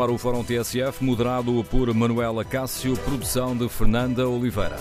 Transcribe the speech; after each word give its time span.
no 0.00 0.04
ar 0.04 0.10
o 0.10 0.16
Fórum 0.16 0.42
TSF, 0.42 1.04
moderado 1.04 1.62
por 1.64 1.92
Manuela 1.92 2.42
Cássio, 2.42 2.96
produção 2.96 3.54
de 3.54 3.68
Fernanda 3.68 4.26
Oliveira. 4.26 4.78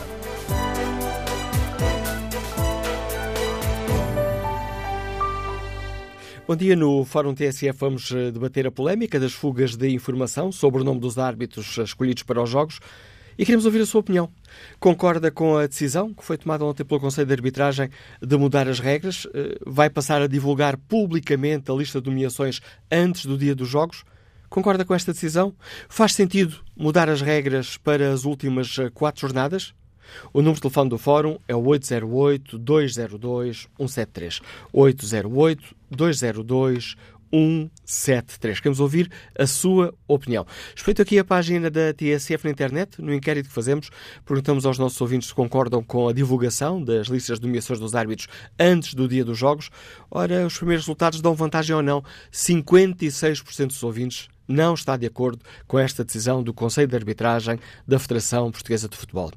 Bom 6.48 6.56
dia. 6.56 6.74
No 6.74 7.04
Fórum 7.04 7.34
TSF 7.34 7.78
vamos 7.78 8.10
eh, 8.12 8.32
debater 8.32 8.66
a 8.66 8.72
polémica 8.72 9.20
das 9.20 9.34
fugas 9.34 9.76
de 9.76 9.90
informação 9.90 10.54
sobre 10.54 10.82
o 10.82 10.84
nome 10.86 11.02
dos 11.02 11.18
árbitros 11.18 11.78
escolhidos 11.78 12.24
para 12.24 12.42
os 12.42 12.50
jogos 12.50 12.80
e 13.38 13.46
queremos 13.46 13.66
ouvir 13.66 13.82
a 13.82 13.86
sua 13.86 14.00
opinião. 14.00 14.30
Concorda 14.80 15.30
com 15.30 15.58
a 15.58 15.68
decisão 15.68 16.14
que 16.14 16.24
foi 16.24 16.38
tomada 16.38 16.64
ontem 16.64 16.86
pelo 16.86 17.02
Conselho 17.02 17.28
de 17.28 17.34
Arbitragem 17.34 17.90
de 18.22 18.38
mudar 18.38 18.70
as 18.70 18.80
regras? 18.80 19.28
Eh, 19.34 19.58
vai 19.68 19.90
passar 19.90 20.22
a 20.22 20.28
divulgar 20.28 20.78
publicamente 20.78 21.70
a 21.70 21.74
lista 21.74 22.00
de 22.00 22.10
nomeações 22.10 22.62
antes 22.90 23.26
do 23.26 23.38
dia 23.38 23.54
dos 23.54 23.68
jogos? 23.68 24.06
Concorda 24.50 24.84
com 24.84 24.96
esta 24.96 25.14
decisão? 25.14 25.56
Faz 25.88 26.14
sentido 26.14 26.66
mudar 26.76 27.08
as 27.10 27.22
regras 27.22 27.78
para 27.78 28.12
as 28.12 28.26
últimas 28.26 28.80
eh, 28.80 28.90
quatro 28.90 29.22
jornadas? 29.22 29.76
O 30.34 30.40
número 30.40 30.56
de 30.56 30.62
telefone 30.62 30.90
do 30.90 30.98
Fórum 30.98 31.38
é 31.48 31.56
o 31.56 31.62
808-202-173. 31.62 34.42
808-202-173. 34.74 36.98
173. 37.32 38.60
Queremos 38.60 38.80
ouvir 38.80 39.10
a 39.38 39.46
sua 39.46 39.94
opinião. 40.08 40.46
Respeito 40.76 41.02
aqui 41.02 41.20
a 41.20 41.24
página 41.24 41.70
da 41.70 41.94
TSF 41.94 42.46
na 42.46 42.52
internet, 42.52 43.02
no 43.02 43.14
inquérito 43.14 43.48
que 43.48 43.54
fazemos, 43.54 43.90
perguntamos 44.26 44.66
aos 44.66 44.78
nossos 44.78 45.00
ouvintes 45.00 45.30
se 45.30 45.36
concordam 45.36 45.84
com 45.84 46.08
a 46.08 46.14
divulgação 46.14 46.84
das 46.84 47.08
listas 47.08 47.40
de 47.40 47.46
nomeações 47.46 47.80
dos 47.80 47.96
árbitros 47.96 48.28
antes 48.60 48.94
do 48.94 49.08
dia 49.08 49.24
dos 49.24 49.38
jogos. 49.38 49.70
Ora, 50.10 50.46
os 50.46 50.58
primeiros 50.58 50.86
resultados 50.86 51.22
dão 51.22 51.36
vantagem 51.36 51.76
ou 51.76 51.82
não. 51.82 52.04
56% 52.32 53.68
dos 53.68 53.84
ouvintes 53.84 54.28
não 54.50 54.74
está 54.74 54.98
de 54.98 55.06
acordo 55.06 55.40
com 55.68 55.78
esta 55.78 56.04
decisão 56.04 56.44
do 56.44 56.54
Conselho 56.54 56.88
de 56.88 56.96
Arbitragem 56.96 57.60
da 57.88 58.00
Federação 58.00 58.52
Portuguesa 58.52 58.90
de 58.90 58.98
Futebol. 58.98 59.32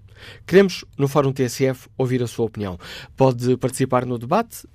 Queremos, 0.46 0.84
no 0.96 1.06
Fórum 1.06 1.32
TSF, 1.32 1.88
ouvir 1.98 2.22
a 2.22 2.26
sua 2.26 2.46
opinião. 2.46 2.78
Pode 3.16 3.56
participar 3.58 4.06
no 4.06 4.18
debate 4.18 4.66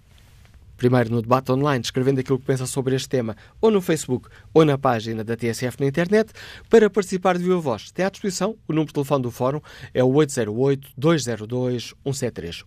primeiro 0.78 1.10
no 1.10 1.22
debate 1.22 1.52
online, 1.52 1.84
escrevendo 1.84 2.20
aquilo 2.20 2.40
que 2.40 2.46
pensa 2.46 2.68
sobre 2.68 2.96
este 2.96 3.10
tema, 3.10 3.36
ou 3.60 3.72
no 3.72 3.82
Facebook, 3.82 4.30
ou 4.54 4.64
na 4.64 4.78
página 4.78 5.22
da 5.24 5.36
TSF 5.36 5.80
na 5.80 5.88
internet. 5.88 6.32
Para 6.70 6.88
participar 6.90 7.38
de 7.38 7.44
viva 7.44 7.60
voz, 7.60 7.92
tem 7.92 8.06
à 8.06 8.10
disposição 8.10 8.56
o 8.68 8.74
número 8.74 8.88
de 8.88 8.94
telefone 8.94 9.24
do 9.24 9.32
Fórum, 9.32 9.62
é 9.94 10.04
o 10.04 10.10
808-202-173. 10.10 12.64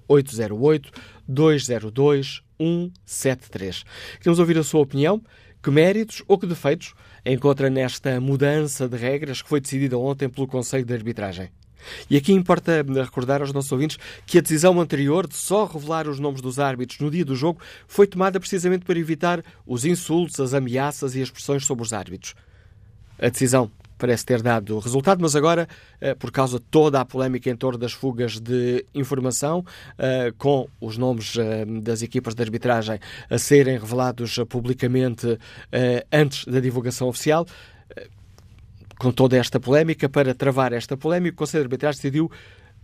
808-202-173. 1.29 3.85
Queremos 4.19 4.39
ouvir 4.39 4.57
a 4.59 4.65
sua 4.65 4.81
opinião. 4.81 5.23
Que 5.63 5.71
méritos 5.71 6.23
ou 6.27 6.39
que 6.39 6.47
defeitos 6.47 6.95
encontra 7.25 7.69
nesta 7.69 8.21
mudança 8.21 8.89
de 8.89 8.97
regras 8.97 9.43
que 9.43 9.49
foi 9.49 9.61
decidida 9.61 9.99
ontem 9.99 10.29
pelo 10.29 10.47
Conselho 10.47 10.85
de 10.85 10.95
Arbitragem? 10.95 11.51
E 12.09 12.17
aqui 12.17 12.33
importa 12.33 12.83
recordar 12.83 13.41
aos 13.41 13.53
nossos 13.53 13.73
ouvintes 13.73 13.99
que 14.27 14.39
a 14.39 14.41
decisão 14.41 14.81
anterior 14.81 15.27
de 15.27 15.35
só 15.35 15.65
revelar 15.65 16.09
os 16.09 16.21
nomes 16.21 16.41
dos 16.41 16.59
árbitros 16.59 17.01
no 17.01 17.11
dia 17.11 17.25
do 17.25 17.35
jogo 17.35 17.61
foi 17.87 18.07
tomada 18.07 18.39
precisamente 18.39 18.85
para 18.85 18.99
evitar 18.99 19.43
os 19.67 19.85
insultos, 19.85 20.39
as 20.41 20.55
ameaças 20.55 21.15
e 21.15 21.23
as 21.23 21.31
pressões 21.31 21.65
sobre 21.65 21.85
os 21.85 21.93
árbitros. 21.93 22.35
A 23.19 23.29
decisão 23.29 23.71
parece 24.01 24.25
ter 24.25 24.41
dado 24.41 24.79
resultado, 24.79 25.21
mas 25.21 25.37
agora, 25.37 25.69
eh, 26.01 26.15
por 26.15 26.33
causa 26.33 26.59
de 26.59 26.65
toda 26.65 27.01
a 27.01 27.05
polémica 27.05 27.51
em 27.51 27.55
torno 27.55 27.79
das 27.79 27.93
fugas 27.93 28.41
de 28.41 28.85
informação, 28.95 29.63
eh, 29.99 30.33
com 30.39 30.67
os 30.81 30.97
nomes 30.97 31.37
eh, 31.37 31.67
das 31.83 32.01
equipas 32.01 32.35
de 32.35 32.43
arbitragem 32.43 32.99
a 33.29 33.39
serem 33.39 33.79
revelados 33.79 34.39
publicamente 34.49 35.39
antes 36.11 36.47
da 36.47 36.61
divulgação 36.61 37.09
oficial, 37.09 37.47
com 38.99 39.13
toda 39.13 39.37
esta 39.37 39.61
polémica, 39.61 40.09
para 40.09 40.35
travar 40.35 40.73
esta 40.73 40.97
polémica, 40.97 41.35
o 41.35 41.39
Conselho 41.39 41.65
de 41.65 41.67
Arbitragem 41.67 41.99
decidiu 41.99 42.31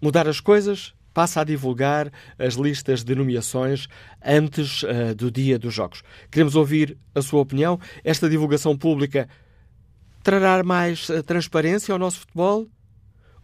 mudar 0.01 0.29
as 0.29 0.41
coisas, 0.41 0.95
passa 1.17 1.41
a 1.41 1.45
divulgar 1.45 2.13
as 2.39 2.55
listas 2.55 3.03
de 3.03 3.15
nomeações 3.15 3.89
antes 4.23 4.83
uh, 4.83 5.15
do 5.17 5.31
dia 5.31 5.59
dos 5.59 5.73
Jogos. 5.73 6.03
Queremos 6.31 6.55
ouvir 6.55 6.97
a 7.15 7.23
sua 7.23 7.41
opinião. 7.41 7.81
Esta 8.05 8.29
divulgação 8.29 8.77
pública 8.77 9.27
trará 10.27 10.63
mais 10.65 11.09
uh, 11.09 11.23
transparência 11.23 11.93
ao 11.93 11.99
nosso 12.01 12.19
futebol 12.19 12.67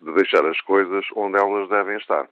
de 0.00 0.12
deixar 0.14 0.46
as 0.46 0.60
coisas 0.62 1.04
onde 1.14 1.38
elas 1.38 1.68
devem 1.68 1.96
estar. 1.98 2.28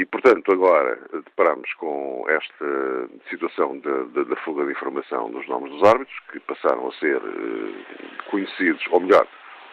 E, 0.00 0.06
portanto, 0.06 0.50
agora 0.50 0.98
deparamos 1.12 1.70
com 1.74 2.24
esta 2.26 3.10
situação 3.28 3.78
da 3.80 4.36
fuga 4.36 4.64
de 4.64 4.72
informação 4.72 5.30
dos 5.30 5.46
nomes 5.46 5.70
dos 5.72 5.86
árbitros, 5.86 6.18
que 6.32 6.40
passaram 6.40 6.88
a 6.88 6.92
ser 6.92 7.16
eh, 7.16 8.30
conhecidos, 8.30 8.82
ou 8.92 9.00
melhor, 9.00 9.28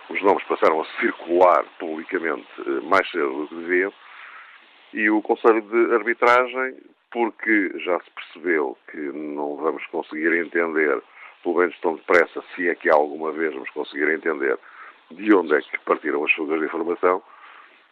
os 0.10 0.22
nomes 0.22 0.44
passaram 0.44 0.82
a 0.82 0.86
circular 1.00 1.64
publicamente 1.80 2.46
eh, 2.60 2.82
mais 2.90 3.10
cedo 3.10 3.44
do 3.44 3.48
que 3.48 3.56
deviam, 3.56 3.94
e 4.92 5.10
o 5.10 5.22
Conselho 5.22 5.62
de 5.62 5.96
Arbitragem, 5.96 6.76
porque 7.10 7.80
já 7.80 7.98
se 8.02 8.12
percebeu 8.12 8.78
que 8.92 8.98
não 8.98 9.56
vamos 9.56 9.86
conseguir 9.88 10.34
entender, 10.34 11.02
pelo 11.42 11.60
menos 11.60 11.80
tão 11.80 11.96
depressa, 11.96 12.44
se 12.54 12.68
é 12.68 12.76
que 12.76 12.90
alguma 12.90 13.32
vez 13.32 13.54
vamos 13.54 13.70
conseguir 13.70 14.10
entender 14.10 14.60
de 15.10 15.34
onde 15.34 15.56
é 15.56 15.62
que 15.62 15.80
partiram 15.86 16.26
as 16.26 16.34
fugas 16.34 16.60
de 16.60 16.66
informação, 16.66 17.24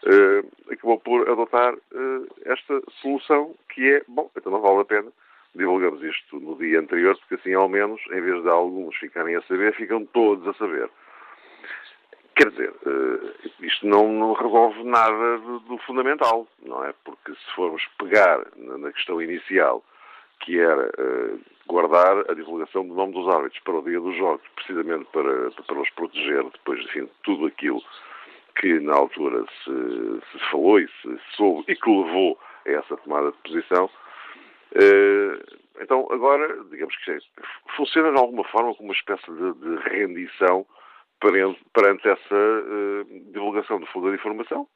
uh, 0.05 0.71
acabou 0.71 0.99
por 0.99 1.29
adotar 1.29 1.73
uh, 1.73 2.27
esta 2.45 2.81
solução 3.01 3.55
que 3.69 3.95
é, 3.95 4.03
bom, 4.07 4.29
então 4.35 4.51
não 4.51 4.61
vale 4.61 4.81
a 4.81 4.85
pena, 4.85 5.11
divulgamos 5.53 6.01
isto 6.03 6.39
no 6.39 6.55
dia 6.57 6.79
anterior, 6.79 7.17
porque 7.17 7.35
assim 7.35 7.53
ao 7.53 7.67
menos, 7.67 8.01
em 8.11 8.21
vez 8.21 8.41
de 8.43 8.49
alguns 8.49 8.95
ficarem 8.97 9.35
a 9.35 9.41
saber, 9.43 9.73
ficam 9.75 10.05
todos 10.05 10.47
a 10.47 10.53
saber. 10.53 10.89
Quer 12.35 12.49
dizer, 12.51 12.73
uh, 12.85 13.35
isto 13.61 13.87
não, 13.87 14.11
não, 14.11 14.33
resolve 14.33 14.83
nada 14.83 15.37
do, 15.39 15.59
do, 15.59 15.77
fundamental, 15.79 16.47
não 16.61 16.83
é? 16.83 16.93
Porque 17.03 17.33
se 17.33 17.55
formos 17.55 17.81
pegar 17.97 18.45
na, 18.57 18.77
na 18.77 18.91
questão 18.91 19.21
inicial, 19.21 19.83
que 20.41 20.59
era 20.59 20.91
guardar 21.65 22.29
a 22.29 22.33
divulgação 22.33 22.85
do 22.85 22.93
nome 22.93 23.13
dos 23.13 23.33
árbitros 23.33 23.63
para 23.63 23.75
o 23.75 23.81
dia 23.81 23.99
dos 23.99 24.15
jogos, 24.17 24.45
precisamente 24.53 25.05
para, 25.05 25.49
para 25.49 25.81
os 25.81 25.89
proteger 25.91 26.43
depois, 26.43 26.83
enfim, 26.83 27.09
tudo 27.23 27.47
aquilo 27.47 27.81
que 28.57 28.79
na 28.79 28.93
altura 28.93 29.45
se, 29.63 30.21
se 30.31 30.51
falou 30.51 30.79
e 30.79 30.87
se 31.01 31.19
soube 31.35 31.65
e 31.67 31.75
que 31.75 31.89
levou 31.89 32.39
a 32.65 32.69
essa 32.71 32.97
tomada 32.97 33.31
de 33.31 33.37
posição. 33.39 33.89
Então, 35.81 36.07
agora, 36.09 36.63
digamos 36.71 36.95
que 36.97 37.17
funciona 37.75 38.11
de 38.11 38.17
alguma 38.17 38.43
forma 38.45 38.73
como 38.75 38.89
uma 38.89 38.95
espécie 38.95 39.29
de, 39.31 39.53
de 39.53 39.89
rendição 39.89 40.65
perante, 41.19 41.59
perante 41.73 42.07
essa 42.07 43.05
divulgação 43.31 43.79
de 43.79 43.85
fuga 43.87 44.09
de 44.09 44.15
informação, 44.15 44.67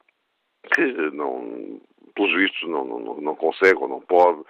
que 0.74 0.82
não, 1.12 1.82
pelos 2.16 2.34
vistos, 2.34 2.70
não, 2.70 2.86
não, 2.86 3.16
não 3.22 3.36
consegue 3.36 3.78
ou 3.78 3.88
não 3.88 4.02
pode 4.02 4.44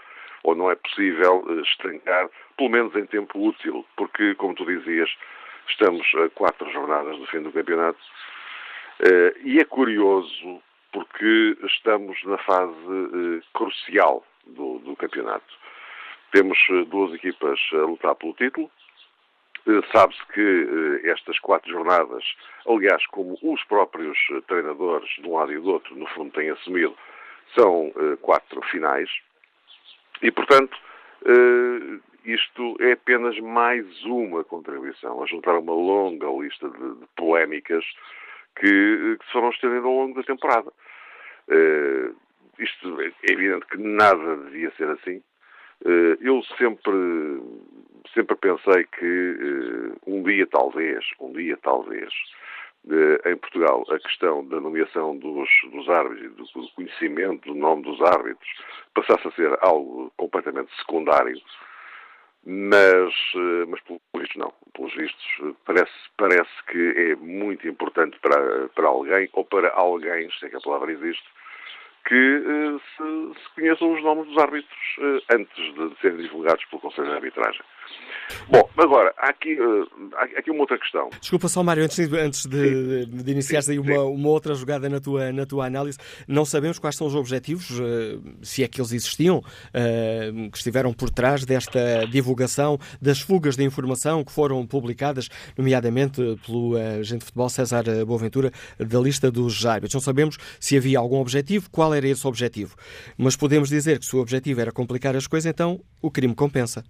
ou 0.44 0.56
não 0.56 0.72
é 0.72 0.76
possível 0.76 1.44
estancar, 1.64 2.30
pelo 2.58 2.70
menos 2.70 2.96
em 2.96 3.06
tempo 3.06 3.38
útil, 3.40 3.86
porque, 3.98 4.36
como 4.36 4.56
tu 4.56 4.66
dizias, 4.66 5.10
estamos 5.68 6.06
a 6.16 6.30
quatro 6.30 6.72
jornadas 6.72 7.18
do 7.18 7.28
fim 7.28 7.42
do 7.42 7.52
campeonato 7.52 8.00
e 9.44 9.60
é 9.60 9.66
curioso 9.66 10.62
porque 10.92 11.58
estamos 11.64 12.18
na 12.24 12.38
fase 12.40 13.44
crucial 13.54 14.26
do, 14.46 14.80
do 14.80 14.96
campeonato. 14.96 15.54
Temos 16.32 16.58
duas 16.88 17.14
equipas 17.14 17.60
a 17.74 17.78
lutar 17.78 18.16
pelo 18.16 18.34
título, 18.34 18.70
Sabe-se 19.92 20.26
que 20.34 21.02
estas 21.04 21.38
quatro 21.40 21.70
jornadas, 21.70 22.24
aliás, 22.68 23.06
como 23.08 23.38
os 23.42 23.64
próprios 23.66 24.18
treinadores 24.48 25.10
de 25.20 25.28
um 25.28 25.36
lado 25.36 25.52
e 25.52 25.60
do 25.60 25.70
outro, 25.70 25.96
no 25.96 26.08
fundo, 26.08 26.32
têm 26.32 26.50
assumido, 26.50 26.96
são 27.56 27.92
quatro 28.22 28.62
finais. 28.64 29.10
E, 30.22 30.32
portanto, 30.32 30.76
isto 32.26 32.78
é 32.80 32.94
apenas 32.94 33.38
mais 33.40 33.86
uma 34.06 34.44
contribuição 34.44 35.22
a 35.22 35.28
juntar 35.28 35.58
uma 35.58 35.74
longa 35.74 36.28
lista 36.42 36.68
de 36.70 37.06
polémicas 37.16 37.86
que, 38.56 39.18
que, 39.18 39.26
se 39.26 39.32
foram 39.32 39.50
estendendo 39.50 39.88
ao 39.88 39.94
longo 39.94 40.16
da 40.16 40.24
temporada. 40.24 40.72
isto 42.58 43.02
é 43.02 43.12
evidente 43.32 43.66
que 43.68 43.78
nada 43.78 44.38
devia 44.38 44.72
ser 44.72 44.90
assim. 44.90 45.22
eu 46.22 46.44
sempre 46.58 46.92
sempre 48.14 48.36
pensei 48.36 48.84
que 48.86 49.06
uh, 49.06 49.98
um 50.08 50.24
dia 50.24 50.48
talvez, 50.48 51.06
um 51.20 51.32
dia 51.32 51.58
talvez, 51.62 52.12
uh, 52.86 53.30
em 53.30 53.38
Portugal, 53.38 53.84
a 53.90 54.00
questão 54.00 54.46
da 54.48 54.60
nomeação 54.60 55.18
dos, 55.18 55.50
dos 55.72 55.90
árbitros, 55.90 56.52
do, 56.54 56.62
do 56.62 56.72
conhecimento 56.72 57.54
do 57.54 57.56
nome 57.56 57.84
dos 57.84 58.02
árbitros, 58.02 58.50
passasse 58.94 59.28
a 59.28 59.32
ser 59.32 59.58
algo 59.62 60.12
completamente 60.18 60.76
secundário, 60.78 61.40
mas, 62.46 63.14
uh, 63.36 63.68
mas 63.68 63.82
pelos 63.82 64.02
vistos 64.16 64.36
não. 64.38 64.54
Pelos 64.74 64.94
vistos, 64.96 65.56
parece, 65.66 65.92
parece 66.18 66.64
que 66.68 66.94
é 66.98 67.16
muito 67.16 67.68
importante 67.68 68.18
para, 68.20 68.70
para 68.70 68.88
alguém, 68.88 69.30
ou 69.34 69.46
para 69.46 69.72
alguém, 69.74 70.30
se 70.32 70.46
é 70.46 70.50
que 70.50 70.56
a 70.56 70.62
palavra 70.62 70.92
existe, 70.92 71.28
que 72.06 72.16
uh, 72.16 72.80
se, 72.80 73.40
se, 73.42 73.50
conheçam 73.56 73.94
os 73.94 74.04
nomes 74.04 74.28
dos 74.28 74.38
árbitros 74.38 75.24
antes 75.34 75.74
de 75.74 76.02
serem 76.02 76.18
divulgados 76.18 76.64
pelo 76.66 76.82
Conselho 76.82 77.08
de 77.08 77.16
Arbitragem. 77.16 77.62
Bom, 78.48 78.68
agora, 78.78 79.14
há 79.18 79.30
aqui, 79.30 79.60
uh, 79.60 79.88
há 80.16 80.40
aqui 80.40 80.52
uma 80.52 80.62
outra 80.62 80.78
questão. 80.78 81.10
Desculpa 81.20 81.48
só, 81.48 81.64
Mário, 81.64 81.84
antes, 81.84 82.08
de, 82.08 82.18
antes 82.18 82.46
de, 82.46 83.06
de, 83.06 83.24
de 83.24 83.32
iniciar 83.32 83.62
aí 83.68 83.80
uma, 83.80 84.04
uma, 84.04 84.30
outra 84.30 84.54
jogada 84.56 84.88
na 84.90 85.00
tua, 85.00 85.32
na 85.32 85.46
tua 85.46 85.66
análise, 85.66 85.98
não 86.28 86.46
sabemos 86.46 86.80
quais 86.80 86.96
são 86.96 87.08
os 87.08 87.16
objetivos, 87.16 87.68
se 88.42 88.64
é 88.64 88.68
que 88.68 88.80
eles 88.80 88.92
existiam, 88.92 89.42
que 90.52 90.58
estiveram 90.58 90.94
por 90.94 91.10
trás 91.10 91.46
desta 91.46 92.06
divulgação 92.10 92.80
das 93.02 93.20
fugas 93.20 93.56
de 93.56 93.64
informação 93.64 94.24
que 94.24 94.32
foram 94.32 94.66
publicadas, 94.66 95.30
nomeadamente 95.58 96.22
pelo 96.46 96.76
agente 96.76 97.20
de 97.20 97.26
futebol 97.26 97.50
César 97.50 97.84
Boaventura, 98.06 98.52
da 98.80 99.00
lista 99.00 99.30
dos 99.32 99.66
árbitros. 99.66 99.94
Não 99.94 100.02
sabemos 100.02 100.38
se 100.60 100.78
havia 100.78 101.00
algum 101.00 101.18
objetivo, 101.18 101.70
qual 101.70 101.94
era 101.94 102.08
esse 102.08 102.26
objetivo. 102.26 102.76
Mas 103.18 103.36
podemos 103.36 103.70
dizer 103.70 104.00
que 104.00 104.06
se 104.06 104.16
o 104.16 104.20
objetivo 104.20 104.62
era 104.62 104.72
complicar 104.72 105.16
as 105.16 105.28
coisas, 105.28 105.50
então 105.50 105.80
o 106.02 106.10
crime 106.10 106.36
compensa. 106.36 106.84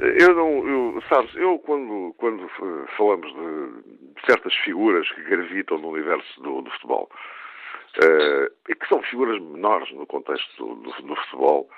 Eu 0.00 0.34
não, 0.34 0.68
eu, 0.68 1.02
sabes, 1.08 1.34
eu 1.34 1.58
quando, 1.58 2.14
quando 2.18 2.48
falamos 2.96 3.32
de, 3.32 4.26
certas 4.26 4.54
figuras 4.56 5.10
que 5.10 5.22
gravitam 5.22 5.78
no 5.78 5.88
universo 5.88 6.40
do, 6.40 6.62
do 6.62 6.70
futebol, 6.70 7.10
uh, 7.96 8.52
e 8.68 8.74
que 8.74 8.88
são 8.88 9.02
figuras 9.02 9.40
menores 9.40 9.90
no 9.92 10.06
contexto 10.06 10.56
do, 10.56 10.74
do, 10.76 11.02
do 11.02 11.16
futebol, 11.16 11.68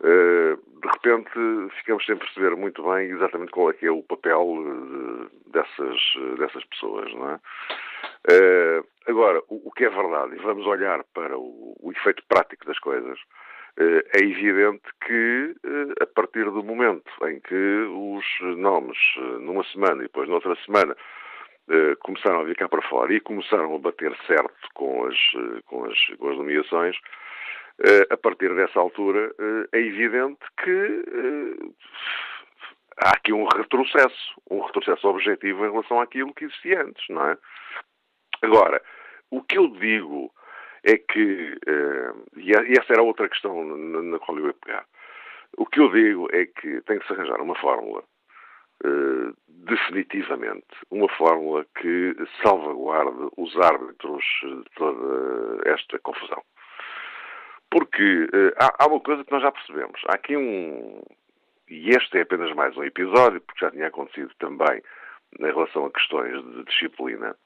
uh, 0.00 0.80
de 0.80 0.88
repente 0.88 1.30
ficamos 1.78 2.06
sem 2.06 2.16
perceber 2.16 2.56
muito 2.56 2.82
bem 2.82 3.10
exatamente 3.10 3.52
qual 3.52 3.70
é 3.70 3.74
que 3.74 3.86
é 3.86 3.90
o 3.90 4.02
papel 4.02 4.56
de, 4.62 5.52
dessas, 5.52 6.00
dessas 6.38 6.64
pessoas, 6.64 7.12
não 7.12 7.30
é? 7.30 7.40
Uh, 8.28 8.86
agora, 9.06 9.40
o, 9.48 9.68
o, 9.68 9.72
que 9.72 9.84
é 9.84 9.90
verdade, 9.90 10.34
e 10.34 10.42
vamos 10.42 10.66
olhar 10.66 11.04
para 11.14 11.38
o, 11.38 11.76
o 11.80 11.92
efeito 11.92 12.22
prático 12.26 12.64
das 12.64 12.78
coisas, 12.78 13.18
é 13.78 14.18
evidente 14.22 14.84
que 15.04 15.54
uh, 15.64 16.02
a 16.02 16.06
partir 16.06 16.44
do 16.44 16.62
momento 16.62 17.10
em 17.24 17.40
que 17.40 17.54
os 17.54 18.24
nomes, 18.56 18.98
numa 19.40 19.64
semana 19.64 20.00
e 20.00 20.06
depois 20.06 20.28
noutra 20.28 20.56
semana, 20.64 20.96
começaram 21.98 22.40
a 22.40 22.44
vir 22.44 22.54
cá 22.54 22.68
para 22.68 22.80
fora 22.82 23.12
e 23.12 23.20
começaram 23.20 23.74
a 23.74 23.78
bater 23.80 24.16
certo 24.28 24.54
com 24.72 25.04
as, 25.04 25.18
com 25.64 25.84
as, 25.84 25.98
com 26.16 26.30
as 26.30 26.36
nomeações, 26.36 26.96
a 28.08 28.16
partir 28.16 28.54
dessa 28.54 28.78
altura 28.78 29.34
é 29.72 29.78
evidente 29.80 30.38
que 30.62 31.04
há 32.98 33.10
aqui 33.10 33.32
um 33.32 33.46
retrocesso, 33.46 34.40
um 34.50 34.60
retrocesso 34.60 35.08
objetivo 35.08 35.66
em 35.66 35.70
relação 35.70 36.00
àquilo 36.00 36.32
que 36.34 36.44
existia 36.44 36.82
antes, 36.82 37.04
não 37.08 37.30
é? 37.30 37.38
Agora, 38.42 38.80
o 39.30 39.42
que 39.42 39.58
eu 39.58 39.68
digo 39.68 40.30
é 40.86 40.98
que, 40.98 41.58
uh, 41.68 42.24
e 42.36 42.52
essa 42.78 42.92
era 42.92 43.02
outra 43.02 43.28
questão 43.28 43.64
na, 43.64 44.18
qual 44.20 44.38
eu 44.38 44.46
ia 44.46 44.54
pegar, 44.54 44.86
o 45.58 45.66
que 45.66 45.80
eu 45.80 45.90
digo 45.90 46.28
é 46.32 46.46
que 46.46 46.80
tem 46.82 46.98
que 47.00 47.06
se 47.06 47.12
arranjar 47.12 47.40
uma 47.40 47.56
fórmula, 47.56 48.04
uh, 48.84 49.36
definitivamente, 49.48 50.66
uma 50.90 51.08
fórmula 51.16 51.66
que 51.80 52.14
salvaguarde 52.40 53.28
os 53.36 53.56
árbitros 53.56 54.24
de 54.42 54.64
toda 54.76 55.68
esta 55.68 55.98
confusão. 55.98 56.42
Porque 57.68 58.28
há, 58.60 58.84
há 58.84 58.86
uma 58.86 59.00
coisa 59.00 59.24
que 59.24 59.32
nós 59.32 59.42
já 59.42 59.50
percebemos. 59.50 60.00
Há 60.06 60.14
aqui 60.14 60.36
um. 60.36 61.02
E 61.68 61.90
este 61.90 62.16
é 62.16 62.22
apenas 62.22 62.54
mais 62.54 62.76
um 62.76 62.84
episódio, 62.84 63.40
porque 63.40 63.64
já 63.64 63.72
tinha 63.72 63.88
acontecido 63.88 64.32
também 64.38 64.80
em 65.40 65.44
relação 65.46 65.84
a 65.84 65.90
questões 65.90 66.44
de 66.44 66.64
disciplina 66.64 67.36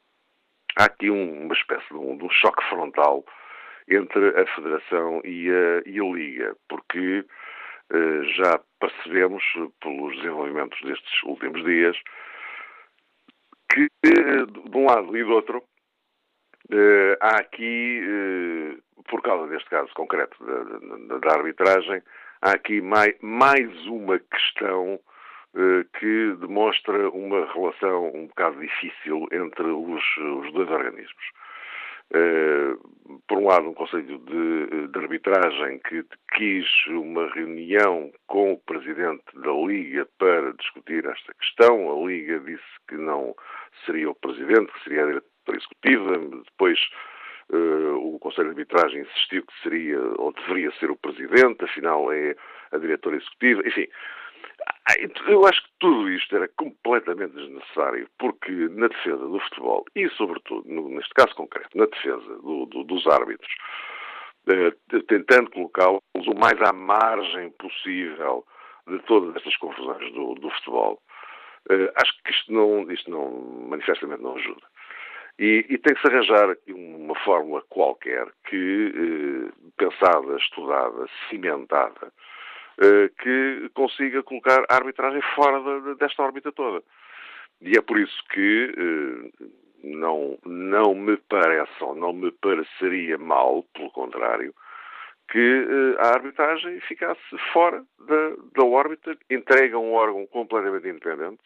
há 0.79 0.85
aqui 0.85 1.11
um, 1.11 1.45
uma 1.45 1.55
espécie 1.55 1.87
de 1.89 1.97
um, 1.97 2.17
de 2.17 2.25
um, 2.25 2.31
choque 2.31 2.63
frontal 2.69 3.25
entre 3.89 4.29
a 4.41 4.47
Federação 4.55 5.21
e 5.25 5.51
a, 5.51 5.89
e 5.89 6.01
a 6.01 6.05
Liga, 6.05 6.57
porque 6.69 7.25
eh, 7.93 8.23
já 8.37 8.61
percebemos, 8.79 9.43
pelos 9.81 10.17
desenvolvimentos 10.17 10.81
destes 10.83 11.23
últimos 11.25 11.65
dias, 11.65 11.97
que 13.73 13.89
eh, 14.05 14.47
de 14.47 14.77
um 14.77 14.87
lado 14.87 15.17
e 15.17 15.25
do 15.25 15.31
outro 15.33 15.63
eh, 16.71 17.19
há 17.21 17.41
aqui, 17.41 18.81
por 19.09 19.23
causa 19.23 19.49
deste 19.49 19.69
caso 19.69 19.93
concreto 19.95 20.37
da, 20.45 20.63
da, 20.63 21.19
da 21.19 21.35
arbitragem, 21.35 22.01
há 22.43 22.53
aqui 22.53 22.81
mais, 22.81 23.15
mais 23.21 23.87
uma 23.87 24.21
questão 24.21 25.01
que 25.99 26.37
demonstra 26.41 27.11
uma 27.11 27.45
relação 27.53 28.11
um 28.15 28.27
bocado 28.29 28.61
difícil 28.61 29.27
entre 29.33 29.67
os, 29.67 30.05
os 30.17 30.53
dois 30.53 30.71
organismos. 30.71 31.25
Uh, 32.13 33.21
por 33.29 33.39
um 33.39 33.47
lado, 33.47 33.69
um 33.69 33.75
Conselho 33.75 34.19
de, 34.19 34.89
de, 34.89 34.99
Arbitragem 34.99 35.79
que 35.79 36.05
quis 36.33 36.67
uma 36.89 37.33
reunião 37.33 38.11
com 38.27 38.53
o 38.55 38.59
Presidente 38.59 39.23
da 39.35 39.53
Liga 39.53 40.09
para 40.19 40.53
discutir 40.55 41.07
esta 41.07 41.33
questão. 41.35 41.89
A 41.89 42.09
Liga 42.09 42.41
disse 42.41 42.65
que 42.89 42.97
não 42.97 43.33
seria 43.87 44.11
o 44.11 44.15
Presidente, 44.17 44.73
que 44.73 44.83
seria 44.83 45.05
a 45.05 45.07
diretora 45.07 45.57
executiva. 45.57 46.43
Depois, 46.47 46.81
uh, 47.53 48.15
o 48.15 48.19
Conselho 48.19 48.55
de 48.55 48.61
Arbitragem 48.61 49.03
insistiu 49.03 49.45
que 49.47 49.63
seria 49.63 50.01
ou 50.01 50.33
deveria 50.33 50.73
ser 50.81 50.91
o 50.91 50.97
Presidente, 50.97 51.65
afinal 51.65 52.11
é 52.13 52.35
a 52.73 52.79
diretora 52.79 53.19
executiva. 53.19 53.63
Enfim, 53.65 53.87
eu 55.29 55.47
acho 55.47 55.63
que 55.63 55.71
tudo 55.79 56.09
isto 56.11 56.35
era 56.37 56.49
completamente 56.57 57.35
desnecessário, 57.35 58.09
porque 58.19 58.51
na 58.51 58.89
defesa 58.89 59.27
do 59.27 59.39
futebol, 59.41 59.85
e 59.95 60.09
sobretudo, 60.11 60.69
neste 60.69 61.15
caso 61.15 61.35
concreto, 61.35 61.77
na 61.77 61.87
defesa 61.87 62.37
do, 62.39 62.67
do, 62.67 62.85
dos 62.85 63.07
árbitros, 63.07 63.53
eh, 64.49 64.73
tentando 65.07 65.51
colocá-los 65.51 66.01
o 66.27 66.35
mais 66.35 66.61
à 66.63 66.73
margem 66.73 67.51
possível 67.53 68.45
de 68.87 68.99
todas 69.01 69.37
estas 69.37 69.57
confusões 69.57 70.13
do, 70.13 70.35
do 70.35 70.51
futebol, 70.51 71.01
eh, 71.71 71.93
acho 71.97 72.13
que 72.25 72.31
isto 72.33 72.53
não, 72.53 72.91
isto 72.91 73.11
não, 73.11 73.31
manifestamente 73.69 74.23
não 74.23 74.37
ajuda. 74.37 74.67
E, 75.39 75.67
e 75.71 75.79
tem 75.79 75.95
que 75.95 76.01
se 76.01 76.09
arranjar 76.09 76.51
aqui 76.51 76.73
uma 76.73 77.15
fórmula 77.21 77.63
qualquer 77.69 78.27
que, 78.49 78.93
eh, 78.95 79.53
pensada, 79.77 80.37
estudada, 80.37 81.07
cimentada, 81.29 82.13
que 83.23 83.71
consiga 83.75 84.23
colocar 84.23 84.65
a 84.69 84.75
arbitragem 84.77 85.21
fora 85.35 85.61
de, 85.83 85.95
desta 85.97 86.23
órbita 86.23 86.51
toda. 86.51 86.83
E 87.61 87.77
é 87.77 87.83
por 87.83 87.99
isso 87.99 88.25
que, 88.31 88.75
eh, 88.75 89.47
não, 89.85 90.39
não 90.47 90.95
me 90.95 91.17
parece 91.29 91.73
ou 91.83 91.95
não 91.95 92.13
me 92.13 92.31
pareceria 92.33 93.19
mal, 93.19 93.65
pelo 93.75 93.91
contrário, 93.91 94.55
que 95.31 95.39
uh, 95.39 96.01
a 96.01 96.15
arbitragem 96.15 96.81
ficasse 96.81 97.21
fora 97.53 97.85
da, 98.01 98.31
da 98.57 98.65
órbita, 98.65 99.17
entrega 99.31 99.79
um 99.79 99.93
órgão 99.93 100.27
completamente 100.27 100.89
independente, 100.89 101.41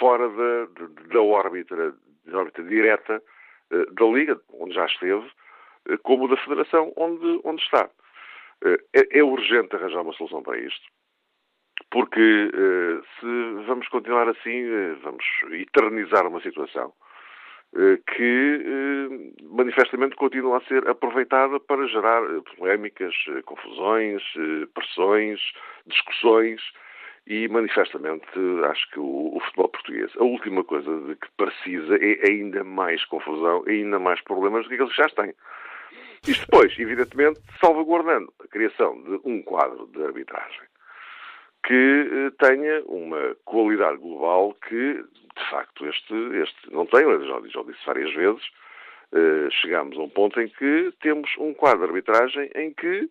fora 0.00 0.28
da, 0.28 0.66
da, 1.12 1.22
órbita, 1.22 1.94
da 2.26 2.38
órbita 2.38 2.62
direta 2.64 3.22
da 3.70 4.04
Liga, 4.06 4.40
onde 4.52 4.74
já 4.74 4.84
esteve, 4.86 5.24
como 6.02 6.26
da 6.26 6.36
Federação, 6.38 6.92
onde, 6.96 7.40
onde 7.44 7.62
está. 7.62 7.88
É, 8.64 9.18
é, 9.18 9.22
urgente 9.22 9.74
arranjar 9.74 10.02
uma 10.02 10.12
solução 10.12 10.42
para 10.42 10.58
isto, 10.58 10.86
porque 11.90 12.50
se 13.18 13.64
vamos 13.66 13.88
continuar 13.88 14.28
assim, 14.28 14.94
vamos 15.02 15.24
eternizar 15.52 16.26
uma 16.26 16.42
situação 16.42 16.92
eh, 17.76 17.98
que 18.04 18.62
eh, 18.64 19.44
manifestamente 19.44 20.16
continua 20.16 20.58
a 20.58 20.60
ser 20.62 20.88
aproveitada 20.88 21.60
para 21.60 21.86
gerar 21.86 22.20
eh, 22.24 22.40
polémicas, 22.56 23.14
confusões, 23.44 24.20
pressões, 24.74 25.40
discussões 25.86 26.60
e 27.28 27.46
manifestamente 27.46 28.26
acho 28.68 28.90
que 28.90 28.98
o, 28.98 29.36
o, 29.36 29.40
futebol 29.40 29.68
português, 29.68 30.10
a 30.18 30.24
última 30.24 30.64
coisa 30.64 30.90
de 31.02 31.14
que 31.14 31.28
precisa 31.36 31.94
é 31.94 32.28
ainda 32.28 32.64
mais 32.64 33.04
confusão, 33.04 33.62
ainda 33.68 34.00
mais 34.00 34.20
problemas 34.22 34.64
do 34.64 34.68
que 34.70 34.74
aqueles 34.74 34.96
que 34.96 35.02
já 35.02 35.08
têm. 35.10 35.32
Isto 36.26 36.46
depois, 36.50 36.78
evidentemente, 36.78 37.40
salvaguardando 37.60 38.32
a 38.44 38.48
criação 38.48 39.00
de 39.02 39.20
um 39.24 39.42
quadro 39.42 39.86
de 39.86 40.02
arbitragem 40.02 40.68
que 41.62 42.32
tenha 42.38 42.82
uma 42.86 43.36
qualidade 43.44 43.98
global 43.98 44.54
que 44.66 45.04
de 45.40 45.50
facto, 45.50 45.86
este, 45.86 46.14
este 46.14 46.72
não 46.72 46.86
tem, 46.86 47.02
já, 47.02 47.40
já 47.48 47.62
disse 47.62 47.86
várias 47.86 48.12
vezes, 48.14 48.42
uh, 49.12 49.50
chegamos 49.50 49.96
a 49.96 50.02
um 50.02 50.08
ponto 50.08 50.40
em 50.40 50.48
que 50.48 50.92
temos 51.00 51.30
um 51.38 51.54
quadro 51.54 51.80
de 51.80 51.86
arbitragem 51.86 52.50
em 52.54 52.72
que 52.72 53.08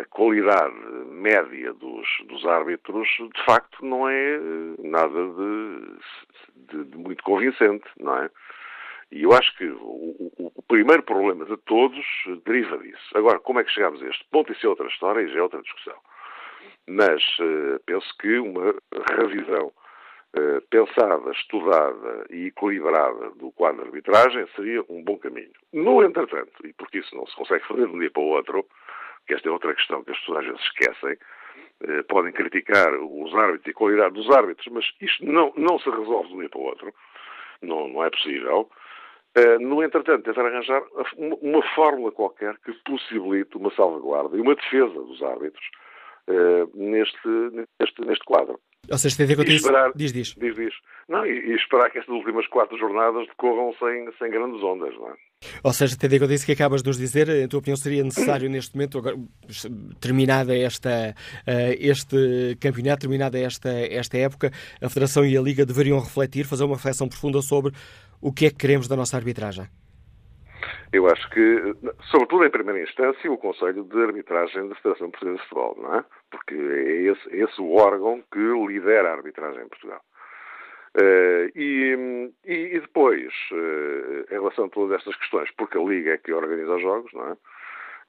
a 0.00 0.04
qualidade 0.06 0.74
média 1.10 1.72
dos, 1.74 2.06
dos 2.28 2.46
árbitros, 2.46 3.08
de 3.18 3.44
facto, 3.44 3.84
não 3.84 4.08
é 4.08 4.36
eh, 4.36 4.40
nada 4.78 5.08
de, 5.10 6.76
de, 6.76 6.84
de 6.84 6.96
muito 6.96 7.24
convincente, 7.24 7.84
não 7.98 8.16
é? 8.18 8.30
E 9.14 9.22
eu 9.22 9.32
acho 9.32 9.56
que 9.56 9.64
o, 9.64 9.76
o, 9.78 10.52
o, 10.56 10.62
primeiro 10.64 11.04
problema 11.04 11.44
de 11.44 11.56
todos 11.58 12.04
deriva 12.44 12.76
disso. 12.78 13.16
Agora, 13.16 13.38
como 13.38 13.60
é 13.60 13.64
que 13.64 13.70
chegamos 13.70 14.02
a 14.02 14.08
este 14.08 14.24
ponto? 14.24 14.52
Isso 14.52 14.66
é 14.66 14.68
outra 14.68 14.88
história 14.88 15.20
e 15.22 15.28
já 15.28 15.38
é 15.38 15.42
outra 15.42 15.62
discussão. 15.62 15.94
Mas 16.88 17.22
uh, 17.38 17.78
penso 17.86 18.12
que 18.18 18.38
uma 18.40 18.74
revisão 19.16 19.72
eh, 20.36 20.60
pensada, 20.68 21.30
estudada 21.30 22.26
e 22.28 22.46
equilibrada 22.46 23.30
do 23.36 23.52
quadro 23.52 23.82
de 23.82 23.86
arbitragem 23.86 24.48
seria 24.56 24.82
um 24.88 25.00
bom 25.04 25.16
caminho. 25.16 25.52
No 25.72 26.02
entretanto, 26.02 26.66
e 26.66 26.72
porque 26.72 26.98
isso 26.98 27.14
não 27.14 27.24
se 27.24 27.36
consegue 27.36 27.64
fazer 27.68 27.86
de 27.86 27.94
um 27.94 28.00
dia 28.00 28.10
para 28.10 28.20
o 28.20 28.30
outro, 28.30 28.66
que 29.28 29.34
esta 29.34 29.48
é 29.48 29.52
outra 29.52 29.72
questão 29.76 30.02
que 30.02 30.10
as 30.10 30.18
pessoas 30.18 30.40
às 30.40 30.46
vezes 30.46 30.62
esquecem, 30.62 31.16
eh, 31.84 32.02
podem 32.08 32.32
criticar 32.32 32.92
os 32.94 33.32
árbitros 33.32 33.66
e 33.68 33.70
a 33.70 33.74
qualidade 33.74 34.14
dos 34.14 34.28
árbitros, 34.28 34.66
mas 34.72 34.84
isto 35.00 35.24
não, 35.24 35.52
não 35.56 35.78
se 35.78 35.88
resolve 35.88 36.28
de 36.30 36.34
um 36.34 36.40
dia 36.40 36.50
para 36.50 36.60
o 36.60 36.64
outro, 36.64 36.92
não, 37.62 37.86
não 37.86 38.04
é 38.04 38.10
possível. 38.10 38.68
Eh, 39.36 39.58
no 39.58 39.82
entretanto, 39.82 40.22
tentar 40.24 40.46
arranjar 40.46 40.82
uma, 41.18 41.62
fórmula 41.74 42.12
qualquer 42.12 42.56
que 42.58 42.72
possibilite 42.84 43.56
uma 43.56 43.74
salvaguarda 43.74 44.36
e 44.36 44.40
uma 44.40 44.54
defesa 44.54 44.94
dos 44.94 45.22
árbitros 45.22 45.64
neste, 46.74 47.28
neste, 47.78 48.00
neste 48.00 48.24
quadro. 48.24 48.58
Ou 48.90 48.98
seja, 48.98 49.16
tem 49.16 49.24
a 49.24 49.28
ver 49.28 49.36
com 49.36 49.42
esperar, 49.42 49.92
Diz, 49.94 50.12
diz. 50.12 50.34
Diz, 50.34 50.54
diz. 50.54 50.74
Não, 51.08 51.24
e, 51.26 51.30
e, 51.30 51.54
esperar 51.54 51.90
que 51.90 51.98
estas 51.98 52.14
últimas 52.14 52.46
quatro 52.48 52.78
jornadas 52.78 53.26
decorram 53.28 53.74
sem, 53.78 54.08
sem 54.18 54.30
grandes 54.30 54.62
ondas, 54.62 54.94
não 54.94 55.10
é? 55.10 55.14
Ou 55.62 55.72
seja, 55.72 55.96
tendo 55.98 56.14
em 56.14 56.18
conta 56.18 56.32
isso 56.32 56.46
que 56.46 56.52
acabas 56.52 56.82
de 56.82 56.88
nos 56.88 56.98
dizer, 56.98 57.28
em 57.28 57.48
tua 57.48 57.58
opinião 57.58 57.76
seria 57.76 58.02
necessário 58.02 58.48
neste 58.48 58.74
momento, 58.74 58.98
agora, 58.98 59.16
terminada 60.00 60.56
esta, 60.56 61.14
uh, 61.46 61.76
este 61.78 62.56
campeonato, 62.60 63.00
terminada 63.00 63.38
esta, 63.38 63.70
esta 63.70 64.16
época, 64.16 64.50
a 64.82 64.88
Federação 64.88 65.24
e 65.24 65.36
a 65.36 65.40
Liga 65.40 65.66
deveriam 65.66 65.98
refletir, 65.98 66.44
fazer 66.44 66.64
uma 66.64 66.76
reflexão 66.76 67.08
profunda 67.08 67.42
sobre 67.42 67.72
o 68.24 68.32
que 68.32 68.46
é 68.46 68.50
que 68.50 68.56
queremos 68.56 68.88
da 68.88 68.96
nossa 68.96 69.18
arbitragem? 69.18 69.66
Eu 70.90 71.06
acho 71.08 71.28
que, 71.28 71.76
sobretudo 72.10 72.46
em 72.46 72.50
primeira 72.50 72.82
instância, 72.82 73.30
o 73.30 73.36
Conselho 73.36 73.84
de 73.84 74.02
Arbitragem 74.02 74.66
da 74.66 74.74
Federação 74.76 75.10
Portuguesa 75.10 75.36
de 75.36 75.48
Futebol, 75.48 75.76
não 75.82 75.98
é? 75.98 76.04
Porque 76.30 76.54
é 76.54 77.12
esse, 77.12 77.36
é 77.36 77.44
esse 77.44 77.60
o 77.60 77.74
órgão 77.74 78.24
que 78.32 78.38
lidera 78.38 79.10
a 79.10 79.16
arbitragem 79.16 79.62
em 79.62 79.68
Portugal. 79.68 80.00
Uh, 80.96 81.50
e, 81.54 82.32
e, 82.46 82.80
depois, 82.80 83.30
uh, 83.52 84.32
em 84.32 84.38
relação 84.38 84.66
a 84.66 84.68
todas 84.70 85.00
estas 85.00 85.16
questões, 85.16 85.50
porque 85.58 85.76
a 85.76 85.82
Liga 85.82 86.12
é 86.12 86.18
que 86.18 86.32
organiza 86.32 86.76
os 86.76 86.82
jogos, 86.82 87.12
não 87.12 87.28
é? 87.28 87.36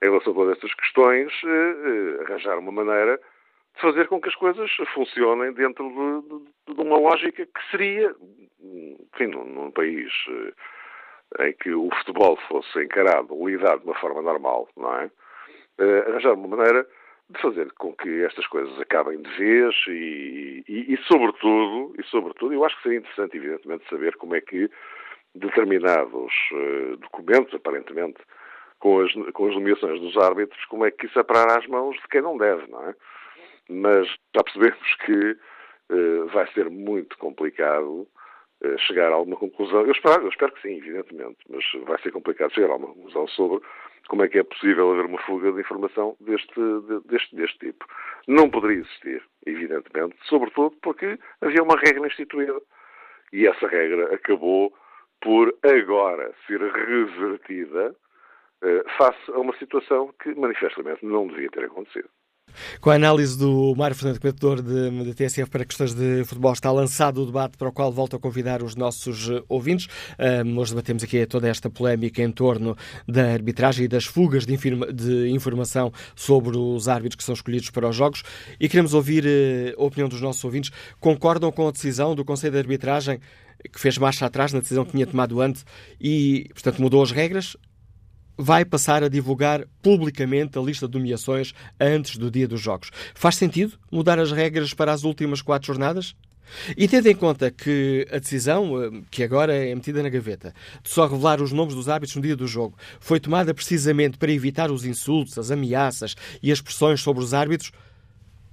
Em 0.03 0.09
relação 0.09 0.31
a 0.31 0.35
todas 0.35 0.55
estas 0.55 0.73
questões, 0.75 1.33
uh, 1.43 2.21
arranjar 2.21 2.57
uma 2.59 2.71
maneira 2.71 3.19
de 3.75 3.81
fazer 3.81 4.07
com 4.07 4.21
que 4.21 4.29
as 4.29 4.35
coisas 4.35 4.71
funcionem 4.93 5.53
dentro 5.53 5.87
de, 5.89 6.29
de, 6.29 6.75
de 6.75 6.81
uma 6.81 6.97
lógica 6.97 7.45
que 7.45 7.71
seria, 7.71 8.15
enfim, 8.61 9.27
num, 9.27 9.45
num 9.45 9.71
país 9.71 10.11
em 11.39 11.53
que 11.53 11.73
o 11.73 11.89
futebol 11.97 12.37
fosse 12.47 12.83
encarado, 12.83 13.35
lidado 13.45 13.79
de 13.81 13.85
uma 13.85 13.99
forma 13.99 14.21
normal, 14.21 14.67
não 14.77 14.93
é? 14.99 15.11
Uh, 15.77 16.09
arranjar 16.09 16.33
uma 16.33 16.55
maneira 16.55 16.87
de 17.29 17.41
fazer 17.41 17.71
com 17.73 17.93
que 17.93 18.23
estas 18.23 18.45
coisas 18.47 18.79
acabem 18.79 19.21
de 19.21 19.29
vez 19.31 19.75
e, 19.87 20.63
e, 20.67 20.93
e, 20.93 20.97
sobretudo, 21.07 21.93
e 21.99 22.03
sobretudo, 22.03 22.53
eu 22.53 22.63
acho 22.63 22.77
que 22.77 22.83
seria 22.83 22.99
interessante, 22.99 23.35
evidentemente, 23.35 23.89
saber 23.89 24.15
como 24.15 24.35
é 24.35 24.41
que 24.41 24.69
determinados 25.33 26.31
uh, 26.53 26.97
documentos, 26.97 27.53
aparentemente, 27.53 28.21
com 28.79 29.01
as, 29.01 29.11
com 29.33 29.47
as 29.47 29.55
nomeações 29.55 29.99
dos 29.99 30.15
árbitros, 30.17 30.63
como 30.65 30.85
é 30.85 30.91
que 30.91 31.07
isso 31.07 31.19
aparará 31.19 31.57
às 31.57 31.67
mãos 31.67 31.95
de 31.97 32.07
quem 32.09 32.21
não 32.21 32.37
deve, 32.37 32.69
não 32.71 32.89
é? 32.89 32.95
Mas 33.69 34.07
já 34.35 34.43
percebemos 34.43 34.95
que 35.05 35.37
uh, 35.91 36.27
vai 36.27 36.47
ser 36.53 36.69
muito 36.69 37.17
complicado 37.17 38.07
eh, 38.63 38.77
chegar 38.79 39.11
a 39.11 39.15
alguma 39.15 39.35
conclusão. 39.35 39.81
Eu 39.81 39.91
espero, 39.91 40.23
eu 40.23 40.29
espero 40.29 40.53
que 40.53 40.61
sim, 40.61 40.77
evidentemente, 40.77 41.37
mas 41.49 41.63
vai 41.85 42.01
ser 42.01 42.11
complicado 42.11 42.53
chegar 42.53 42.69
a 42.69 42.73
alguma 42.73 42.93
conclusão 42.93 43.27
sobre 43.27 43.65
como 44.07 44.23
é 44.23 44.29
que 44.29 44.39
é 44.39 44.43
possível 44.43 44.91
haver 44.91 45.05
uma 45.05 45.21
fuga 45.23 45.51
de 45.51 45.59
informação 45.59 46.15
deste, 46.21 46.61
deste, 47.05 47.35
deste 47.35 47.59
tipo. 47.59 47.85
Não 48.27 48.49
poderia 48.49 48.79
existir, 48.79 49.21
evidentemente, 49.45 50.15
sobretudo 50.23 50.75
porque 50.81 51.19
havia 51.41 51.63
uma 51.63 51.77
regra 51.77 52.07
instituída. 52.07 52.61
E 53.33 53.45
essa 53.45 53.67
regra 53.67 54.15
acabou 54.15 54.73
por 55.21 55.53
agora 55.61 56.33
ser 56.47 56.61
revertida 56.61 57.95
eh, 58.63 58.83
face 58.97 59.31
a 59.31 59.39
uma 59.39 59.55
situação 59.57 60.13
que 60.23 60.33
manifestamente 60.33 61.05
não 61.05 61.27
devia 61.27 61.49
ter 61.49 61.65
acontecido. 61.65 62.09
Com 62.81 62.89
a 62.89 62.95
análise 62.95 63.37
do 63.37 63.73
Mário 63.75 63.95
Fernando, 63.95 64.19
comentador 64.19 64.61
de, 64.61 65.13
TSF 65.13 65.49
para 65.49 65.65
questões 65.65 65.93
de 65.93 66.23
futebol, 66.25 66.53
está 66.53 66.71
lançado 66.71 67.21
o 67.21 67.25
debate 67.25 67.57
para 67.57 67.69
o 67.69 67.71
qual 67.71 67.91
volto 67.91 68.15
a 68.15 68.19
convidar 68.19 68.63
os 68.63 68.75
nossos 68.75 69.29
eh, 69.29 69.43
ouvintes. 69.47 69.87
Um, 70.45 70.57
hoje 70.57 70.71
debatemos 70.71 71.03
aqui 71.03 71.25
toda 71.25 71.47
esta 71.47 71.69
polémica 71.69 72.21
em 72.21 72.31
torno 72.31 72.77
da 73.07 73.33
arbitragem 73.33 73.85
e 73.85 73.87
das 73.87 74.05
fugas 74.05 74.45
de, 74.45 74.57
de, 74.93 75.29
informação 75.29 75.91
sobre 76.15 76.57
os 76.57 76.87
árbitros 76.87 77.15
que 77.15 77.23
são 77.23 77.33
escolhidos 77.33 77.69
para 77.69 77.87
os 77.87 77.95
jogos 77.95 78.23
e 78.59 78.67
queremos 78.67 78.93
ouvir 78.93 79.25
uh, 79.25 79.81
a 79.81 79.85
opinião 79.85 80.09
dos 80.09 80.21
nossos 80.21 80.43
ouvintes. 80.43 80.71
Concordam 80.99 81.51
com 81.51 81.67
a 81.67 81.71
decisão 81.71 82.15
do 82.15 82.25
Conselho 82.25 82.53
de 82.53 82.59
Arbitragem 82.59 83.19
que 83.71 83.79
fez 83.79 83.97
marcha 83.97 84.25
atrás 84.25 84.53
na 84.53 84.59
decisão 84.59 84.85
que 84.85 84.91
tinha 84.91 85.07
tomado 85.07 85.41
antes 85.41 85.65
e, 85.99 86.49
portanto, 86.53 86.81
mudou 86.81 87.01
as 87.01 87.11
regras? 87.11 87.55
Vai 88.37 88.65
passar 88.65 89.03
a 89.03 89.09
divulgar 89.09 89.65
publicamente 89.81 90.57
a 90.57 90.61
lista 90.61 90.87
de 90.87 90.97
nomeações 90.97 91.53
antes 91.79 92.17
do 92.17 92.29
dia 92.29 92.47
dos 92.47 92.61
Jogos. 92.61 92.91
Faz 93.13 93.35
sentido 93.35 93.77
mudar 93.91 94.19
as 94.19 94.31
regras 94.31 94.73
para 94.73 94.91
as 94.91 95.03
últimas 95.03 95.41
quatro 95.41 95.67
jornadas? 95.67 96.15
E 96.77 96.87
tendo 96.87 97.07
em 97.07 97.15
conta 97.15 97.49
que 97.49 98.07
a 98.11 98.19
decisão, 98.19 98.81
eh, 98.81 99.01
que 99.09 99.23
agora 99.23 99.53
é 99.53 99.73
metida 99.73 100.03
na 100.03 100.09
gaveta, 100.09 100.53
de 100.83 100.89
só 100.89 101.07
revelar 101.07 101.41
os 101.41 101.51
nomes 101.51 101.73
dos 101.73 101.89
árbitros 101.89 102.15
no 102.15 102.21
dia 102.21 102.35
do 102.35 102.47
jogo, 102.47 102.77
foi 102.99 103.19
tomada 103.19 103.53
precisamente 103.53 104.17
para 104.17 104.31
evitar 104.31 104.69
os 104.69 104.85
insultos, 104.85 105.39
as 105.39 105.49
ameaças 105.49 106.15
e 106.43 106.51
as 106.51 106.61
pressões 106.61 107.01
sobre 107.01 107.23
os 107.23 107.33
árbitros, 107.33 107.71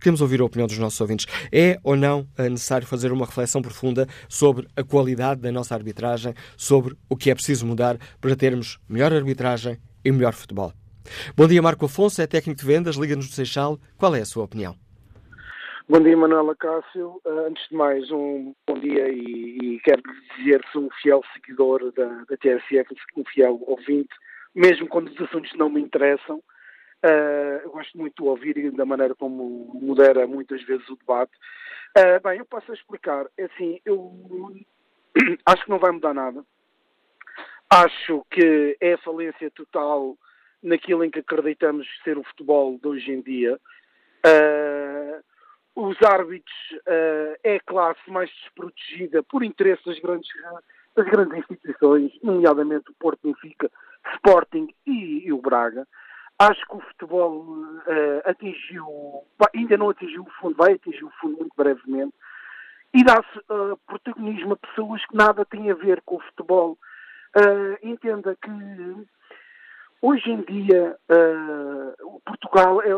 Queremos 0.00 0.20
ouvir 0.20 0.40
a 0.40 0.44
opinião 0.44 0.66
dos 0.66 0.78
nossos 0.78 1.00
ouvintes. 1.00 1.26
É 1.52 1.78
ou 1.84 1.94
não 1.94 2.26
necessário 2.38 2.86
fazer 2.86 3.12
uma 3.12 3.26
reflexão 3.26 3.60
profunda 3.60 4.06
sobre 4.28 4.66
a 4.76 4.82
qualidade 4.82 5.40
da 5.40 5.52
nossa 5.52 5.74
arbitragem, 5.74 6.34
sobre 6.56 6.96
o 7.08 7.16
que 7.16 7.30
é 7.30 7.34
preciso 7.34 7.66
mudar 7.66 7.98
para 8.20 8.34
termos 8.34 8.78
melhor 8.88 9.12
arbitragem 9.12 9.78
e 10.04 10.10
melhor 10.10 10.32
futebol? 10.32 10.72
Bom 11.36 11.46
dia, 11.46 11.60
Marco 11.60 11.84
Afonso, 11.84 12.22
é 12.22 12.26
técnico 12.26 12.60
de 12.60 12.66
vendas, 12.66 12.96
Liga-nos 12.96 13.28
do 13.28 13.34
Seixal. 13.34 13.78
Qual 13.98 14.14
é 14.14 14.20
a 14.20 14.24
sua 14.24 14.44
opinião? 14.44 14.74
Bom 15.88 16.00
dia, 16.00 16.16
Manuela 16.16 16.54
Cássio. 16.54 17.20
Uh, 17.26 17.46
antes 17.48 17.68
de 17.68 17.74
mais, 17.74 18.10
um 18.12 18.54
bom 18.66 18.78
dia 18.78 19.08
e, 19.08 19.58
e 19.60 19.80
quero 19.80 20.00
dizer 20.38 20.62
que 20.62 20.72
sou 20.72 20.84
um 20.84 20.90
fiel 21.02 21.20
seguidor 21.34 21.92
da, 21.96 22.06
da 22.28 22.36
TSF, 22.36 22.94
um 23.16 23.24
fiel 23.24 23.58
ouvinte, 23.66 24.14
mesmo 24.54 24.86
quando 24.86 25.08
os 25.08 25.20
assuntos 25.20 25.50
não 25.56 25.68
me 25.68 25.80
interessam. 25.80 26.40
Uh, 27.02 27.64
eu 27.64 27.70
gosto 27.70 27.96
muito 27.96 28.22
de 28.22 28.28
ouvir 28.28 28.58
e 28.58 28.70
da 28.70 28.84
maneira 28.84 29.14
como 29.14 29.70
modera 29.74 30.26
muitas 30.26 30.62
vezes 30.64 30.86
o 30.90 30.96
debate. 30.96 31.32
Uh, 31.96 32.20
bem, 32.22 32.38
eu 32.38 32.44
posso 32.44 32.72
explicar. 32.72 33.26
É 33.38 33.44
assim, 33.44 33.80
eu 33.86 34.12
acho 35.46 35.64
que 35.64 35.70
não 35.70 35.78
vai 35.78 35.90
mudar 35.92 36.12
nada. 36.12 36.44
Acho 37.72 38.24
que 38.30 38.76
é 38.80 38.94
a 38.94 38.98
falência 38.98 39.50
total 39.52 40.16
naquilo 40.62 41.02
em 41.02 41.10
que 41.10 41.20
acreditamos 41.20 41.86
ser 42.04 42.18
o 42.18 42.24
futebol 42.24 42.78
de 42.78 42.86
hoje 42.86 43.10
em 43.12 43.22
dia. 43.22 43.58
Uh, 44.26 45.24
os 45.74 45.96
árbitros 46.02 46.54
é 47.42 47.56
a 47.56 47.60
classe 47.60 48.10
mais 48.10 48.28
desprotegida 48.28 49.22
por 49.22 49.42
interesse 49.42 49.82
das 49.86 49.98
grandes, 50.00 50.28
das 50.94 51.06
grandes 51.06 51.38
instituições, 51.38 52.12
nomeadamente 52.22 52.90
o 52.90 52.94
Porto 52.94 53.20
Benfica, 53.22 53.70
Sporting 54.16 54.74
e, 54.86 55.26
e 55.26 55.32
o 55.32 55.40
Braga. 55.40 55.86
Acho 56.40 56.66
que 56.66 56.76
o 56.76 56.80
futebol 56.80 57.42
uh, 57.42 58.22
atingiu, 58.24 58.86
ainda 59.54 59.76
não 59.76 59.90
atingiu 59.90 60.22
o 60.22 60.30
fundo, 60.40 60.56
vai 60.56 60.72
atingir 60.72 61.04
o 61.04 61.12
fundo 61.20 61.36
muito 61.36 61.52
brevemente, 61.54 62.14
e 62.94 63.04
dá-se 63.04 63.38
uh, 63.50 63.76
protagonismo 63.86 64.54
a 64.54 64.56
pessoas 64.56 65.04
que 65.04 65.14
nada 65.14 65.44
têm 65.44 65.70
a 65.70 65.74
ver 65.74 66.00
com 66.00 66.16
o 66.16 66.20
futebol. 66.20 66.78
entenda 67.82 68.34
que 68.36 68.50
hoje 70.00 70.30
em 70.30 70.40
dia 70.42 70.96
Portugal 72.24 72.80
é, 72.82 72.88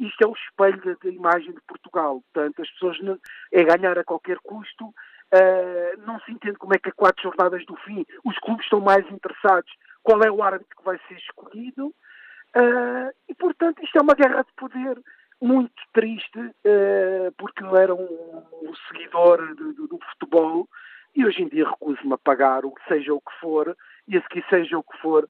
isto 0.00 0.24
é 0.24 0.26
o 0.26 0.32
espelho 0.32 0.98
da 1.02 1.10
imagem 1.10 1.52
de 1.52 1.60
Portugal. 1.60 2.22
Portanto, 2.32 2.62
as 2.62 2.70
pessoas 2.70 3.00
não, 3.00 3.18
é 3.52 3.62
ganhar 3.62 3.98
a 3.98 4.04
qualquer 4.04 4.38
custo. 4.38 4.86
Uh, 5.32 6.00
não 6.06 6.18
se 6.20 6.32
entende 6.32 6.58
como 6.58 6.74
é 6.74 6.78
que 6.78 6.88
a 6.88 6.92
quatro 6.92 7.22
jornadas 7.22 7.64
do 7.66 7.76
fim 7.76 8.04
os 8.24 8.36
clubes 8.40 8.64
estão 8.64 8.80
mais 8.80 9.08
interessados 9.08 9.70
qual 10.02 10.20
é 10.24 10.30
o 10.30 10.42
árbitro 10.42 10.76
que 10.76 10.84
vai 10.84 10.98
ser 11.06 11.14
escolhido. 11.14 11.94
Uh, 12.56 13.12
e, 13.28 13.34
portanto, 13.34 13.82
isto 13.82 13.96
é 13.98 14.02
uma 14.02 14.14
guerra 14.14 14.42
de 14.42 14.52
poder 14.56 15.00
muito 15.40 15.72
triste, 15.92 16.38
uh, 16.38 17.32
porque 17.38 17.62
eu 17.62 17.76
era 17.76 17.94
um, 17.94 18.44
um 18.62 18.74
seguidor 18.88 19.54
do, 19.54 19.86
do, 19.86 19.98
futebol 20.10 20.68
e 21.14 21.24
hoje 21.24 21.42
em 21.42 21.48
dia 21.48 21.68
recuso-me 21.68 22.14
a 22.14 22.18
pagar 22.18 22.64
o 22.64 22.72
que 22.72 22.82
seja 22.88 23.14
o 23.14 23.20
que 23.20 23.32
for, 23.40 23.76
e 24.06 24.16
a 24.16 24.22
seguir 24.22 24.44
seja 24.48 24.78
o 24.78 24.82
que 24.82 24.96
for, 24.98 25.28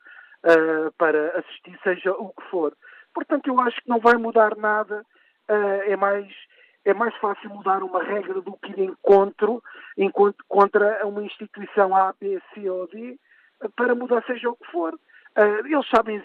para 0.96 1.38
assistir, 1.38 1.78
seja 1.82 2.12
o 2.12 2.30
que 2.30 2.42
for. 2.50 2.74
Portanto, 3.14 3.46
eu 3.48 3.60
acho 3.60 3.80
que 3.82 3.88
não 3.88 3.98
vai 3.98 4.14
mudar 4.16 4.56
nada. 4.56 5.04
Uh, 5.48 5.82
é 5.86 5.96
mais 5.96 6.26
é 6.84 6.94
mais 6.94 7.14
fácil 7.16 7.50
mudar 7.50 7.82
uma 7.82 8.02
regra 8.02 8.40
do 8.40 8.56
que 8.56 8.72
ir 8.72 8.80
encontro, 8.80 9.62
encontro 9.98 10.42
contra 10.48 11.06
uma 11.06 11.22
instituição 11.22 11.94
A, 11.94 12.14
B, 12.18 12.40
C 12.54 12.70
ou 12.70 12.86
D 12.88 13.18
para 13.76 13.94
mudar 13.94 14.24
seja 14.26 14.48
o 14.48 14.56
que 14.56 14.70
for. 14.70 14.94
Uh, 15.36 15.66
eles 15.66 15.86
sabem 15.88 16.22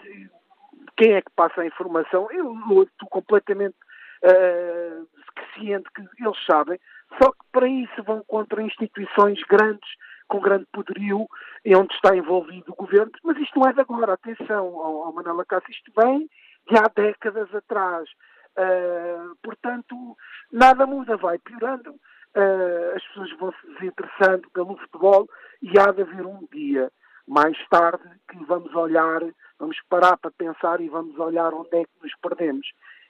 quem 0.96 1.14
é 1.14 1.22
que 1.22 1.30
passa 1.34 1.60
a 1.60 1.66
informação. 1.66 2.28
Eu 2.30 2.54
estou 2.82 3.08
completamente 3.08 3.76
uh, 4.24 5.08
ciente 5.54 5.88
que 5.94 6.02
eles 6.22 6.44
sabem, 6.44 6.78
só 7.20 7.30
que 7.30 7.38
para 7.52 7.68
isso 7.68 8.02
vão 8.02 8.22
contra 8.26 8.62
instituições 8.62 9.40
grandes, 9.48 9.88
com 10.28 10.40
grande 10.40 10.66
poderio, 10.72 11.26
onde 11.66 11.94
está 11.94 12.16
envolvido 12.16 12.72
o 12.72 12.76
governo. 12.76 13.12
Mas 13.22 13.36
isto 13.38 13.58
não 13.58 13.68
é 13.68 13.72
de 13.72 13.80
agora, 13.80 14.14
atenção, 14.14 14.66
ao, 14.66 15.04
ao 15.04 15.12
Manuela 15.12 15.44
Cássio, 15.44 15.70
isto 15.70 15.92
vem 15.96 16.28
de 16.68 16.76
há 16.76 16.90
décadas 16.94 17.54
atrás. 17.54 18.08
Uh, 18.58 19.36
portanto, 19.42 20.16
nada 20.50 20.86
muda, 20.86 21.16
vai 21.16 21.38
piorando. 21.38 21.90
Uh, 21.90 22.96
as 22.96 23.02
pessoas 23.06 23.30
vão 23.38 23.52
se 23.52 23.66
desinteressando 23.74 24.50
pelo 24.50 24.76
futebol 24.78 25.28
e 25.62 25.78
há 25.78 25.92
de 25.92 26.02
haver 26.02 26.26
um 26.26 26.46
dia 26.52 26.90
mais 27.26 27.56
tarde 27.68 28.04
que 28.28 28.44
vamos 28.44 28.74
olhar, 28.74 29.20
vamos 29.58 29.76
parar 29.88 30.16
para 30.16 30.30
pensar 30.30 30.80
e 30.80 30.88
vamos 30.88 31.18
olhar 31.18 31.52
onde 31.52 31.76
é 31.76 31.84
que 31.84 32.02
nos 32.02 32.12
perdemos. 32.22 32.66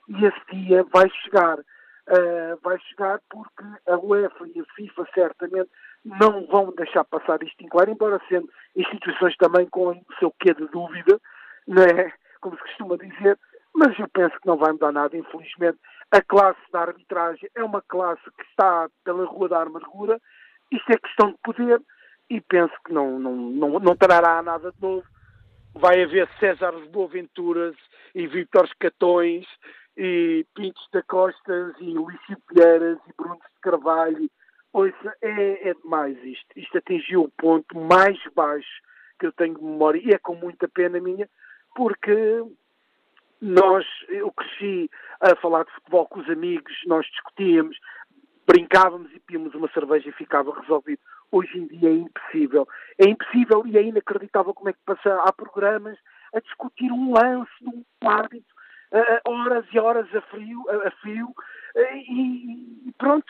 E 0.08 0.24
esse 0.24 0.40
dia 0.52 0.84
vai 0.92 1.08
chegar. 1.22 1.58
Uh, 1.58 2.56
vai 2.62 2.78
chegar 2.78 3.20
porque 3.28 3.64
a 3.88 3.96
UEFA 3.96 4.46
e 4.54 4.60
a 4.60 4.64
FIFA 4.76 5.08
certamente 5.12 5.68
não 6.04 6.46
vão 6.46 6.72
deixar 6.76 7.02
passar 7.02 7.42
isto 7.42 7.60
em 7.64 7.68
claro, 7.68 7.90
embora 7.90 8.22
sendo 8.28 8.48
instituições 8.76 9.36
também 9.38 9.66
com 9.66 9.88
o 9.90 10.14
seu 10.20 10.32
quê 10.38 10.54
de 10.54 10.68
dúvida, 10.68 11.20
não 11.66 11.82
é? 11.82 12.12
como 12.40 12.56
se 12.56 12.62
costuma 12.62 12.96
dizer, 12.96 13.36
mas 13.74 13.98
eu 13.98 14.08
penso 14.08 14.38
que 14.40 14.46
não 14.46 14.56
vai 14.56 14.72
mudar 14.72 14.92
nada, 14.92 15.16
infelizmente. 15.16 15.78
A 16.12 16.22
classe 16.22 16.60
da 16.72 16.82
arbitragem 16.82 17.50
é 17.56 17.64
uma 17.64 17.82
classe 17.82 18.22
que 18.22 18.44
está 18.50 18.88
pela 19.04 19.26
rua 19.26 19.48
da 19.48 19.62
amargura, 19.62 20.20
isto 20.70 20.90
é 20.92 20.98
questão 20.98 21.30
de 21.30 21.38
poder 21.42 21.80
e 22.28 22.40
penso 22.40 22.74
que 22.84 22.92
não, 22.92 23.18
não, 23.18 23.36
não, 23.36 23.78
não 23.78 23.96
trará 23.96 24.42
nada 24.42 24.72
de 24.72 24.80
novo. 24.80 25.06
Vai 25.74 26.02
haver 26.02 26.28
César 26.40 26.72
Boaventuras 26.90 27.76
e 28.14 28.26
Vítor 28.26 28.68
Catões 28.78 29.46
e 29.96 30.44
Pintos 30.54 30.88
da 30.92 31.02
Costas 31.02 31.74
e 31.80 31.84
Lício 31.84 32.38
Pieiras 32.48 32.98
e 33.08 33.12
Bruno 33.16 33.36
de 33.36 33.60
Carvalho. 33.60 34.30
Ouça, 34.72 35.16
é, 35.22 35.70
é 35.70 35.74
demais 35.74 36.16
isto. 36.24 36.46
Isto 36.56 36.78
atingiu 36.78 37.22
o 37.22 37.30
ponto 37.30 37.78
mais 37.78 38.18
baixo 38.34 38.82
que 39.18 39.26
eu 39.26 39.32
tenho 39.32 39.56
de 39.56 39.64
memória 39.64 40.00
e 40.04 40.10
é 40.10 40.18
com 40.18 40.34
muita 40.34 40.68
pena 40.68 41.00
minha, 41.00 41.28
porque 41.74 42.44
nós, 43.40 43.86
eu 44.08 44.30
cresci 44.32 44.90
a 45.20 45.34
falar 45.36 45.64
de 45.64 45.72
futebol 45.72 46.06
com 46.06 46.20
os 46.20 46.28
amigos, 46.28 46.72
nós 46.86 47.06
discutíamos, 47.06 47.78
brincávamos 48.46 49.10
e 49.14 49.20
píamos 49.20 49.54
uma 49.54 49.68
cerveja 49.72 50.08
e 50.08 50.12
ficava 50.12 50.58
resolvido. 50.60 51.00
Hoje 51.30 51.58
em 51.58 51.66
dia 51.66 51.90
é 51.90 51.94
impossível. 51.94 52.68
É 52.98 53.08
impossível 53.08 53.66
e 53.66 53.76
é 53.76 53.82
inacreditável 53.82 54.54
como 54.54 54.68
é 54.70 54.72
que 54.72 54.78
passa. 54.84 55.22
Há 55.22 55.32
programas 55.32 55.98
a 56.34 56.40
discutir 56.40 56.90
um 56.92 57.12
lance 57.12 57.50
de 57.60 57.68
um 57.68 57.84
árbitro, 58.08 58.54
uh, 58.92 59.30
horas 59.30 59.64
e 59.72 59.78
horas 59.78 60.14
a 60.14 60.20
frio, 60.22 60.64
a, 60.68 60.88
a 60.88 60.90
uh, 60.90 61.34
e, 62.08 62.88
e, 62.88 62.92
pronto, 62.98 63.26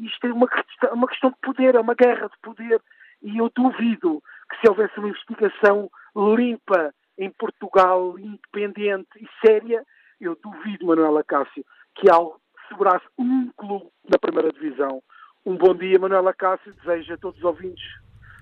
isto 0.00 0.26
é 0.26 0.32
uma 0.32 0.48
questão, 0.48 0.92
uma 0.92 1.08
questão 1.08 1.30
de 1.30 1.36
poder, 1.42 1.74
é 1.74 1.80
uma 1.80 1.94
guerra 1.94 2.28
de 2.28 2.38
poder. 2.42 2.80
E 3.22 3.38
eu 3.38 3.50
duvido 3.54 4.22
que 4.50 4.60
se 4.60 4.68
houvesse 4.68 4.98
uma 4.98 5.08
investigação 5.08 5.90
limpa 6.16 6.94
em 7.18 7.30
Portugal, 7.30 8.18
independente 8.18 9.08
e 9.18 9.26
séria, 9.46 9.84
eu 10.20 10.36
duvido, 10.42 10.86
Manuela 10.86 11.24
Cássio, 11.24 11.64
que 11.94 12.10
algo 12.10 12.40
segurasse 12.68 13.06
um 13.18 13.50
clube 13.56 13.88
na 14.10 14.18
primeira 14.18 14.52
divisão. 14.52 15.02
Um 15.46 15.56
bom 15.56 15.74
dia, 15.74 15.98
Manuela 15.98 16.32
Cássio, 16.32 16.72
desejo 16.74 17.12
a 17.12 17.18
todos 17.18 17.38
os 17.38 17.44
ouvintes. 17.44 17.84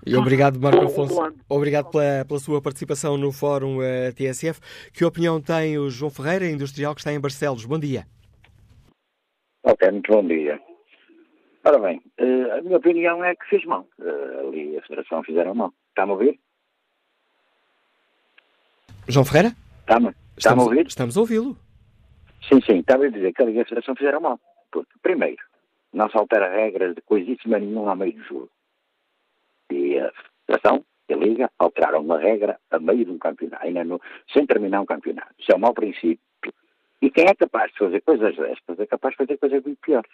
E 0.05 0.15
obrigado, 0.15 0.59
Marco 0.59 0.85
Afonso. 0.85 1.33
Obrigado 1.49 1.89
pela, 1.89 2.25
pela, 2.25 2.39
sua 2.39 2.61
participação 2.61 3.17
no 3.17 3.31
Fórum 3.31 3.77
uh, 3.77 3.83
eh, 3.83 4.11
TSF. 4.11 4.59
Que 4.93 5.05
opinião 5.05 5.41
tem 5.41 5.77
o 5.77 5.89
João 5.89 6.11
Ferreira, 6.11 6.45
industrial 6.45 6.93
que 6.93 7.01
está 7.01 7.13
em 7.13 7.19
Barcelos? 7.19 7.65
Bom 7.65 7.79
dia. 7.79 8.05
Ok, 9.63 9.89
muito 9.91 10.11
bom 10.11 10.25
dia. 10.27 10.59
Ora 11.65 11.79
bem, 11.79 12.01
uh, 12.19 12.57
a 12.57 12.61
minha 12.61 12.77
opinião 12.77 13.23
é 13.23 13.33
que 13.35 13.45
fez 13.49 13.63
mal. 13.65 13.87
Uh, 13.97 14.47
ali 14.47 14.77
a 14.77 14.81
Federação 14.81 15.23
fizeram 15.23 15.55
mal. 15.55 15.73
Está-me 15.89 16.11
a 16.11 16.15
ouvir? 16.15 16.39
João 19.07 19.25
Ferreira? 19.25 19.55
Está-me 19.81 20.13
está 20.37 20.51
a 20.51 20.55
ouvir? 20.55 20.87
Estamos 20.87 21.17
a 21.17 21.19
ouvi-lo. 21.21 21.57
Sim, 22.49 22.59
sim. 22.61 22.79
Estava 22.79 23.05
a 23.05 23.09
dizer 23.09 23.33
que 23.33 23.41
a 23.41 23.45
Liga 23.45 23.59
e 23.59 23.61
a 23.61 23.65
Federação 23.65 23.95
fizeram 23.95 24.19
mal. 24.19 24.39
Porque, 24.71 24.91
primeiro, 25.01 25.41
não 25.93 26.09
se 26.09 26.17
altera 26.17 26.49
regras 26.49 26.95
de 26.95 27.01
coisíssima 27.01 27.59
nenhuma 27.59 27.91
a 27.91 27.95
meio 27.95 28.13
do 28.13 28.23
jogo. 28.23 28.49
E 29.71 29.99
a 29.99 30.11
Federação 30.45 30.83
e 31.07 31.13
a 31.13 31.17
Liga 31.17 31.51
alteraram 31.59 32.01
uma 32.01 32.19
regra 32.19 32.59
a 32.71 32.79
meio 32.79 33.05
de 33.05 33.11
um 33.11 33.17
campeonato, 33.17 33.65
ainda 33.65 33.83
no, 33.83 34.01
sem 34.31 34.45
terminar 34.45 34.81
um 34.81 34.85
campeonato. 34.85 35.33
Isso 35.37 35.51
é 35.51 35.55
um 35.55 35.59
mau 35.59 35.73
princípio. 35.73 36.19
E 37.01 37.09
quem 37.09 37.25
é 37.25 37.35
capaz 37.35 37.71
de 37.71 37.77
fazer 37.77 38.01
coisas 38.01 38.35
destas 38.35 38.79
é 38.79 38.85
capaz 38.85 39.13
de 39.13 39.17
fazer 39.17 39.37
coisas 39.37 39.63
muito 39.63 39.79
piores. 39.79 40.11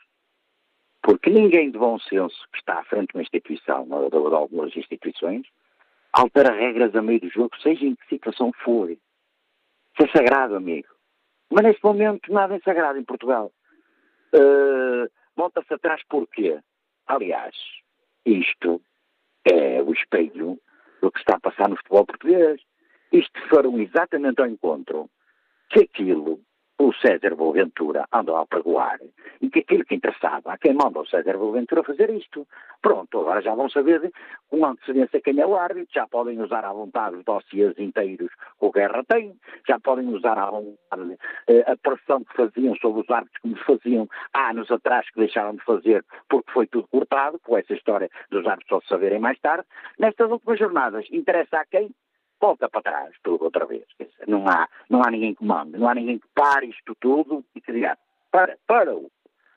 Porque 1.02 1.30
ninguém 1.30 1.72
de 1.72 1.78
bom 1.78 2.00
senso 2.00 2.38
que 2.52 2.60
está 2.60 2.80
à 2.80 2.84
frente 2.84 3.12
de 3.12 3.18
uma 3.18 3.22
instituição, 3.22 3.88
ou 3.90 4.10
de 4.10 4.36
algumas 4.36 4.76
instituições, 4.76 5.48
altera 6.12 6.54
regras 6.54 6.96
a 6.96 7.02
meio 7.02 7.20
do 7.20 7.30
jogo, 7.30 7.52
seja 7.62 7.86
em 7.86 7.96
que 7.96 8.08
situação 8.08 8.52
for. 8.64 8.90
Isso 8.90 9.00
é 10.00 10.08
sagrado, 10.08 10.56
amigo. 10.56 10.88
Mas 11.50 11.64
neste 11.64 11.84
momento 11.84 12.32
nada 12.32 12.56
é 12.56 12.60
sagrado 12.60 13.00
em 13.00 13.04
Portugal. 13.04 13.52
Uh, 14.34 15.10
Volta-se 15.40 15.74
atrás 15.74 16.02
porquê? 16.10 16.60
Aliás, 17.08 17.56
isto 18.26 18.82
é 19.46 19.82
o 19.82 19.94
espelho 19.94 20.60
do 21.02 21.10
que 21.10 21.20
está 21.20 21.38
a 21.38 21.40
passar 21.40 21.70
no 21.70 21.78
futebol 21.78 22.06
português. 22.06 22.62
Isto 23.10 23.40
foram 23.48 23.80
exatamente 23.80 24.42
ao 24.42 24.48
encontro 24.48 25.10
que 25.70 25.80
aquilo 25.80 26.42
o 26.80 26.94
César 26.94 27.36
Boaventura 27.36 28.06
andou 28.12 28.38
a 28.38 28.46
pregoar 28.46 29.00
e 29.42 29.50
que 29.50 29.60
aquilo 29.60 29.84
que 29.84 29.96
interessava 29.96 30.54
a 30.54 30.58
quem 30.58 30.74
manda 30.74 31.00
o 31.00 31.06
César 31.06 31.38
Boaventura 31.38 31.84
fazer 31.84 32.10
isto. 32.10 32.48
Pronto, 32.82 33.20
agora 33.20 33.42
já 33.42 33.54
vão 33.54 33.70
saber 33.70 34.12
com 34.50 34.66
antecedência 34.66 35.22
quem 35.22 35.40
é 35.40 35.46
o 35.46 35.58
árbitro, 35.58 35.94
já 35.94 36.08
podem 36.08 36.42
usar 36.42 36.64
à 36.64 36.72
vontade 36.72 37.18
os 37.18 37.26
dossiês 37.26 37.78
inteiros 37.78 38.30
que 38.30 38.66
o 38.66 38.72
Guerra 38.72 39.04
tem, 39.04 39.36
já 39.68 39.78
podem 39.78 40.08
usar 40.08 40.38
à 40.40 40.50
vontade 40.50 41.18
eh, 41.48 41.66
a 41.70 41.76
pressão 41.76 42.24
que 42.24 42.34
faziam 42.34 42.74
sobre 42.76 43.02
os 43.02 43.10
árbitros 43.10 43.42
como 43.42 43.58
faziam 43.58 44.08
há 44.34 44.50
anos 44.52 44.72
atrás 44.72 45.06
que 45.12 45.20
deixaram 45.20 45.56
de 45.56 45.64
fazer 45.66 46.06
porque 46.30 46.52
foi 46.52 46.68
tudo 46.68 46.88
cortado, 46.88 47.40
com 47.40 47.58
essa 47.58 47.74
história 47.74 48.10
dos 48.32 48.48
árbitros 48.48 48.84
só 48.84 48.96
saberem 48.96 49.20
mais 49.20 49.38
tarde. 49.40 49.68
Nestas 49.98 50.32
últimas 50.32 50.58
jornadas, 50.58 51.06
interessa 51.12 51.58
a 51.58 51.66
quem? 51.66 51.92
Volta 52.40 52.70
para 52.70 52.82
trás 52.82 53.16
tudo 53.24 53.46
outra 53.46 53.66
vez. 53.66 53.86
Não 54.28 54.48
há, 54.48 54.68
não 54.90 55.04
há 55.04 55.12
ninguém 55.12 55.36
que 55.36 55.44
mande, 55.44 55.78
não 55.78 55.90
há 55.90 55.96
ninguém 55.96 56.20
que 56.20 56.28
pare 56.34 56.68
isto 56.68 56.96
tudo 57.00 57.44
e 57.56 57.62
que 57.62 57.72
diga, 57.72 57.98
para, 58.32 58.58
para, 58.68 58.96
o 58.96 59.12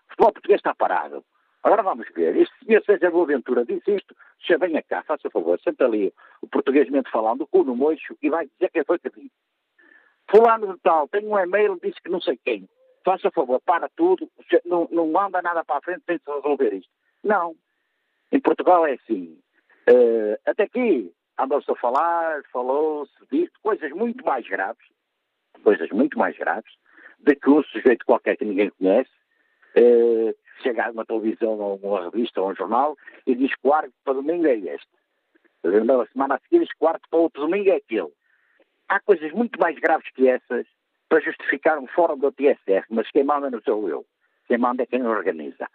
futebol 0.08 0.32
português 0.32 0.58
está 0.58 0.74
parado. 0.74 1.24
Agora 1.62 1.82
vamos 1.82 2.08
ver, 2.14 2.36
este 2.36 2.64
senhor 2.64 2.82
César 2.84 3.10
Boaventura 3.10 3.64
disse 3.64 3.94
isto, 3.94 4.16
já 4.40 4.56
venha 4.58 4.82
cá, 4.82 5.02
faça 5.04 5.30
favor, 5.30 5.60
senta 5.60 5.84
ali 5.84 6.12
o 6.40 6.48
portuguesmente 6.48 7.10
falando, 7.10 7.46
cu 7.46 7.62
no 7.62 7.76
moixo 7.76 8.16
e 8.20 8.28
vai 8.28 8.46
dizer 8.46 8.70
quem 8.70 8.84
foi 8.84 8.98
que 8.98 9.10
disse. 9.10 9.30
Fulano 10.28 10.74
de 10.74 10.80
tal, 10.80 11.06
tem 11.08 11.24
um 11.24 11.38
e-mail, 11.38 11.78
disse 11.80 12.00
que 12.02 12.10
não 12.10 12.20
sei 12.20 12.38
quem. 12.44 12.68
Faça 13.04 13.30
favor, 13.30 13.60
para 13.60 13.88
tudo, 13.96 14.28
não, 14.64 14.88
não 14.90 15.08
manda 15.08 15.42
nada 15.42 15.64
para 15.64 15.78
a 15.78 15.82
frente, 15.82 16.02
tem 16.06 16.16
de 16.16 16.32
resolver 16.32 16.72
isto. 16.72 16.90
Não. 17.22 17.54
Em 18.30 18.40
Portugal 18.40 18.86
é 18.86 18.94
assim. 18.94 19.38
Uh, 19.88 20.38
até 20.46 20.64
aqui, 20.64 21.12
andou-se 21.38 21.70
a 21.70 21.76
falar, 21.76 22.42
falou-se, 22.52 23.12
disse 23.30 23.52
coisas 23.62 23.90
muito 23.92 24.24
mais 24.24 24.46
graves, 24.46 24.84
coisas 25.62 25.90
muito 25.90 26.18
mais 26.18 26.36
graves, 26.36 26.72
de 27.18 27.34
que 27.36 27.50
um 27.50 27.62
sujeito 27.64 28.04
qualquer 28.04 28.36
que 28.36 28.44
ninguém 28.44 28.70
conhece 28.70 29.10
eh, 29.74 30.34
chega 30.62 30.86
a 30.86 30.90
uma 30.90 31.04
televisão 31.04 31.58
ou 31.58 31.76
uma 31.76 32.10
revista 32.10 32.40
ou 32.40 32.50
um 32.50 32.54
jornal 32.54 32.96
e 33.26 33.34
diz 33.34 33.54
que 33.54 33.68
o 33.68 33.72
para 34.04 34.14
domingo 34.14 34.46
é 34.46 34.56
este. 34.56 34.88
Na 35.64 36.06
semana 36.06 36.34
a 36.34 36.38
seguir 36.40 36.60
diz 36.60 36.68
que 36.68 36.84
o 36.84 36.98
para 37.08 37.18
outro 37.18 37.42
domingo 37.42 37.70
é 37.70 37.76
aquele. 37.76 38.12
Há 38.88 39.00
coisas 39.00 39.32
muito 39.32 39.58
mais 39.58 39.78
graves 39.78 40.10
que 40.12 40.28
essas 40.28 40.66
para 41.08 41.20
justificar 41.20 41.78
um 41.78 41.86
fórum 41.86 42.18
do 42.18 42.32
TSF, 42.32 42.86
mas 42.90 43.10
quem 43.10 43.22
manda 43.22 43.50
não 43.50 43.60
sou 43.62 43.88
eu. 43.88 44.04
Quem 44.48 44.58
manda 44.58 44.82
é 44.82 44.86
quem 44.86 45.06
organiza. 45.06 45.68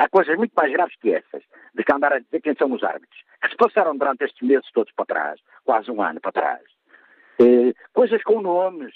Há 0.00 0.08
coisas 0.08 0.36
muito 0.36 0.52
mais 0.54 0.70
graves 0.72 0.94
que 1.00 1.12
essas, 1.12 1.42
de 1.74 1.82
que 1.82 1.92
andar 1.92 2.12
a 2.12 2.20
dizer 2.20 2.40
quem 2.40 2.54
são 2.54 2.70
os 2.72 2.84
árbitros, 2.84 3.20
que 3.42 3.48
se 3.50 3.56
passaram 3.56 3.96
durante 3.96 4.24
estes 4.24 4.46
meses 4.46 4.70
todos 4.72 4.92
para 4.92 5.06
trás, 5.06 5.40
quase 5.64 5.90
um 5.90 6.00
ano 6.00 6.20
para 6.20 6.32
trás. 6.32 6.62
Eh, 7.40 7.74
coisas 7.92 8.22
com 8.22 8.40
nomes, 8.40 8.94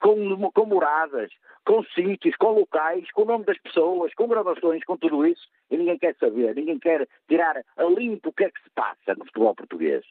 com, 0.00 0.50
com 0.52 0.66
moradas, 0.66 1.32
com 1.66 1.82
sítios, 1.82 2.36
com 2.36 2.52
locais, 2.52 3.10
com 3.10 3.22
o 3.22 3.26
nome 3.26 3.44
das 3.44 3.58
pessoas, 3.58 4.14
com 4.14 4.28
gravações, 4.28 4.84
com 4.84 4.96
tudo 4.96 5.26
isso, 5.26 5.48
e 5.70 5.76
ninguém 5.76 5.98
quer 5.98 6.14
saber, 6.16 6.54
ninguém 6.54 6.78
quer 6.78 7.08
tirar 7.28 7.56
a 7.76 7.84
limpo 7.84 8.28
o 8.28 8.32
que 8.32 8.44
é 8.44 8.50
que 8.50 8.62
se 8.62 8.70
passa 8.70 9.14
no 9.16 9.24
futebol 9.24 9.54
português. 9.56 10.04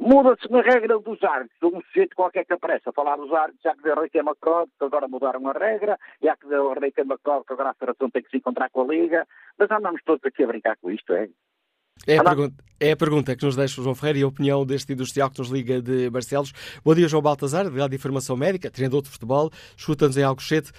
Muda-se 0.00 0.46
uma 0.48 0.62
regra 0.62 0.98
dos 0.98 1.22
árbitros. 1.22 1.58
Um 1.62 1.80
sujeito 1.82 2.14
qualquer 2.14 2.44
que 2.44 2.52
aparece 2.52 2.88
a 2.88 2.92
falar 2.92 3.16
dos 3.16 3.32
árbitros, 3.32 3.62
já 3.62 3.74
que 3.74 3.82
deu 3.82 3.94
Rei 3.96 4.22
Macron, 4.22 4.66
que 4.66 4.84
agora 4.84 5.08
mudaram 5.08 5.46
a 5.48 5.52
regra, 5.52 5.98
já 6.22 6.36
que 6.36 6.46
deu 6.46 6.72
Rei 6.72 6.92
Macron, 7.04 7.42
que 7.44 7.52
agora 7.52 7.70
a 7.70 7.74
Federação 7.74 8.10
tem 8.10 8.22
que 8.22 8.30
se 8.30 8.36
encontrar 8.36 8.70
com 8.70 8.82
a 8.82 8.86
Liga. 8.86 9.26
Mas 9.58 9.70
andamos 9.70 10.00
todos 10.04 10.24
aqui 10.24 10.44
a 10.44 10.46
brincar 10.46 10.76
com 10.76 10.90
isto, 10.90 11.12
é? 11.12 11.28
É 12.06 12.18
a, 12.18 12.24
pergunta, 12.24 12.64
é 12.78 12.92
a, 12.92 12.96
pergunta, 12.96 13.36
que 13.36 13.44
nos 13.44 13.56
deixa 13.56 13.80
o 13.80 13.84
João 13.84 13.94
Ferreira 13.94 14.20
e 14.20 14.22
a 14.22 14.28
opinião 14.28 14.64
deste 14.64 14.92
industrial 14.92 15.30
que 15.30 15.38
nos 15.38 15.50
liga 15.50 15.82
de 15.82 16.08
Barcelos. 16.10 16.52
Bom 16.84 16.94
dia, 16.94 17.08
João 17.08 17.22
Baltazar, 17.22 17.64
delegado 17.64 17.90
de 17.90 17.96
Informação 17.96 18.36
Médica, 18.36 18.70
treinador 18.70 19.02
de 19.02 19.08
futebol, 19.08 19.50
escuta-nos 19.76 20.16
em 20.16 20.22
Alcochete. 20.22 20.70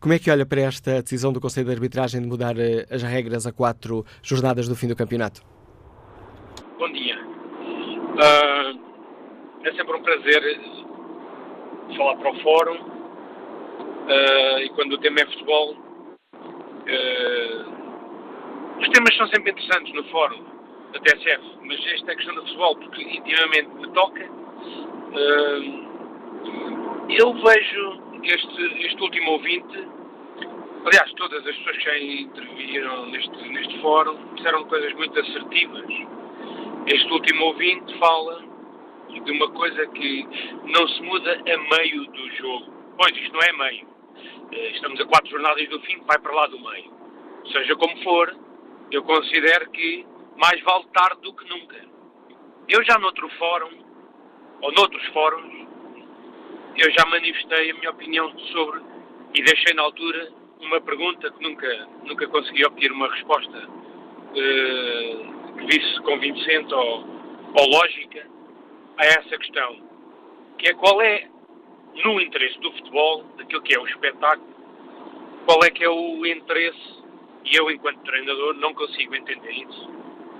Como 0.00 0.14
é 0.14 0.18
que 0.18 0.30
olha 0.30 0.46
para 0.46 0.60
esta 0.60 1.02
decisão 1.02 1.32
do 1.32 1.40
Conselho 1.40 1.66
de 1.66 1.72
Arbitragem 1.72 2.22
de 2.22 2.28
mudar 2.28 2.56
eh, 2.56 2.86
as 2.88 3.02
regras 3.02 3.46
a 3.46 3.52
quatro 3.52 4.06
jornadas 4.22 4.68
do 4.68 4.76
fim 4.76 4.86
do 4.86 4.94
campeonato? 4.94 5.42
Bom 6.78 6.92
dia. 6.92 7.27
Uh, 8.18 8.74
é 9.62 9.72
sempre 9.74 9.96
um 9.96 10.02
prazer 10.02 10.60
falar 11.96 12.16
para 12.16 12.32
o 12.32 12.40
fórum 12.40 12.74
uh, 12.74 14.58
e 14.58 14.68
quando 14.70 14.94
o 14.94 14.98
tema 14.98 15.20
é 15.20 15.26
futebol 15.26 15.76
uh, 15.76 15.76
os 18.80 18.88
temas 18.88 19.16
são 19.16 19.28
sempre 19.28 19.52
interessantes 19.52 19.94
no 19.94 20.02
fórum 20.10 20.44
da 20.92 20.98
TSF, 20.98 21.44
mas 21.62 21.78
esta 21.92 22.10
é 22.10 22.16
questão 22.16 22.34
do 22.34 22.40
futebol 22.42 22.74
porque 22.78 23.02
intimamente 23.02 23.68
me 23.68 23.88
toca. 23.92 24.28
Eu 27.08 27.32
vejo 27.34 28.02
este, 28.24 28.84
este 28.84 29.00
último 29.00 29.30
ouvinte 29.30 29.86
aliás 30.86 31.12
todas 31.14 31.46
as 31.46 31.56
pessoas 31.56 31.76
que 31.76 31.84
já 31.84 31.98
interviram 31.98 33.06
neste, 33.10 33.48
neste 33.48 33.80
fórum 33.80 34.16
disseram 34.34 34.64
coisas 34.64 34.92
muito 34.94 35.20
assertivas 35.20 35.86
este 36.90 37.12
último 37.12 37.44
ouvinte 37.44 37.98
fala 37.98 38.42
de 39.08 39.30
uma 39.32 39.50
coisa 39.50 39.86
que 39.88 40.26
não 40.64 40.88
se 40.88 41.02
muda 41.02 41.32
a 41.34 41.76
meio 41.76 42.06
do 42.06 42.30
jogo. 42.36 42.72
Pois, 42.96 43.14
isto 43.16 43.32
não 43.32 43.42
é 43.42 43.52
meio. 43.52 43.86
Eh, 44.52 44.70
estamos 44.70 44.98
a 45.00 45.04
quatro 45.04 45.30
jornadas 45.30 45.68
do 45.68 45.80
fim, 45.80 46.00
vai 46.06 46.18
para 46.18 46.34
lá 46.34 46.46
do 46.46 46.58
meio. 46.58 46.90
Seja 47.52 47.76
como 47.76 47.96
for, 48.02 48.34
eu 48.90 49.02
considero 49.02 49.70
que 49.70 50.06
mais 50.36 50.60
vale 50.62 50.86
tarde 50.94 51.20
do 51.20 51.34
que 51.34 51.48
nunca. 51.48 51.76
Eu 52.68 52.82
já 52.84 52.98
noutro 52.98 53.28
fórum, 53.38 53.84
ou 54.62 54.72
noutros 54.72 55.04
fóruns, 55.08 55.68
eu 56.76 56.90
já 56.92 57.04
manifestei 57.06 57.70
a 57.70 57.74
minha 57.74 57.90
opinião 57.90 58.38
sobre, 58.52 58.80
e 59.34 59.42
deixei 59.42 59.74
na 59.74 59.82
altura 59.82 60.32
uma 60.60 60.80
pergunta 60.80 61.30
que 61.30 61.42
nunca, 61.42 61.88
nunca 62.04 62.26
consegui 62.28 62.64
obter 62.64 62.92
uma 62.92 63.08
resposta 63.08 63.68
uh, 63.68 65.37
que 65.58 65.66
visse 65.66 66.02
convincente 66.02 66.72
ou, 66.72 67.04
ou 67.54 67.68
lógica, 67.68 68.26
a 68.96 69.04
essa 69.06 69.38
questão, 69.38 69.76
que 70.58 70.68
é 70.68 70.74
qual 70.74 71.00
é, 71.00 71.28
no 72.04 72.20
interesse 72.20 72.58
do 72.60 72.72
futebol, 72.72 73.24
daquilo 73.36 73.62
que 73.62 73.74
é 73.74 73.78
o 73.78 73.86
espetáculo, 73.86 74.48
qual 75.46 75.62
é 75.64 75.70
que 75.70 75.84
é 75.84 75.88
o 75.88 76.26
interesse, 76.26 77.02
e 77.44 77.56
eu 77.56 77.70
enquanto 77.70 78.00
treinador 78.02 78.54
não 78.54 78.74
consigo 78.74 79.14
entender 79.14 79.52
isso, 79.52 79.90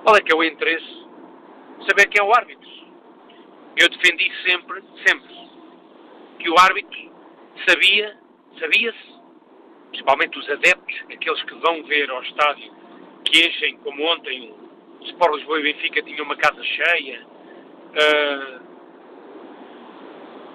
qual 0.02 0.16
é 0.16 0.20
que 0.20 0.33
é 0.33 0.37
o 0.37 0.42
interesse 0.42 1.07
de 1.78 1.87
saber 1.87 2.09
quem 2.09 2.20
é 2.20 2.24
o 2.24 2.35
árbitro. 2.35 2.68
Eu 3.76 3.88
defendi 3.88 4.31
sempre, 4.42 4.83
sempre, 5.07 5.35
que 6.40 6.50
o 6.50 6.59
árbitro 6.59 7.12
sabia, 7.68 8.18
sabia-se, 8.59 9.18
principalmente 9.90 10.38
os 10.38 10.50
adeptos, 10.50 10.96
aqueles 11.12 11.42
que 11.44 11.54
vão 11.54 11.83
ver 11.85 12.11
ao 12.11 12.22
estádio, 12.22 12.72
que 13.24 13.46
enchem, 13.46 13.76
como 13.78 14.02
ontem 14.04 14.52
Sport 15.02 15.34
Lisboa 15.37 15.61
e 15.61 15.62
Benfica 15.62 16.02
tinham 16.02 16.24
uma 16.24 16.37
casa 16.37 16.62
cheia, 16.62 17.26
Uh, 17.88 18.61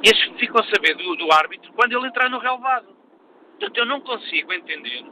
esses 0.03 0.39
ficam 0.39 0.62
a 0.62 0.65
saber 0.65 0.95
do, 0.95 1.15
do, 1.15 1.32
árbitro 1.32 1.71
quando 1.73 1.97
ele 1.97 2.08
entrar 2.08 2.29
no 2.29 2.38
relevado. 2.38 2.95
Portanto, 3.51 3.77
eu 3.77 3.86
não 3.86 4.01
consigo 4.01 4.53
entender 4.53 5.06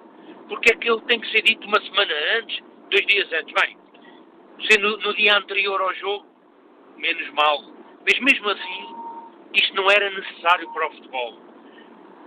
porque 0.48 0.74
é 0.74 0.76
que 0.76 0.90
ele 0.90 1.02
tem 1.02 1.20
que 1.20 1.32
ser 1.32 1.42
dito 1.44 1.66
uma 1.66 1.82
semana 1.82 2.14
antes, 2.38 2.60
dois 2.90 3.06
dias 3.08 3.32
antes. 3.34 3.54
Bem, 3.54 3.78
se 4.68 4.78
no, 4.78 4.98
no 4.98 5.14
dia 5.16 5.38
anterior 5.38 5.82
ao 5.82 5.94
jogo, 5.96 6.26
menos 6.98 7.30
mal. 7.32 7.64
Mas 8.06 8.20
mesmo 8.20 8.50
assim, 8.50 8.96
isto 9.54 9.76
não 9.76 9.90
era 9.90 10.10
necessário 10.10 10.72
para 10.74 10.88
o 10.88 10.92
futebol. 10.92 11.40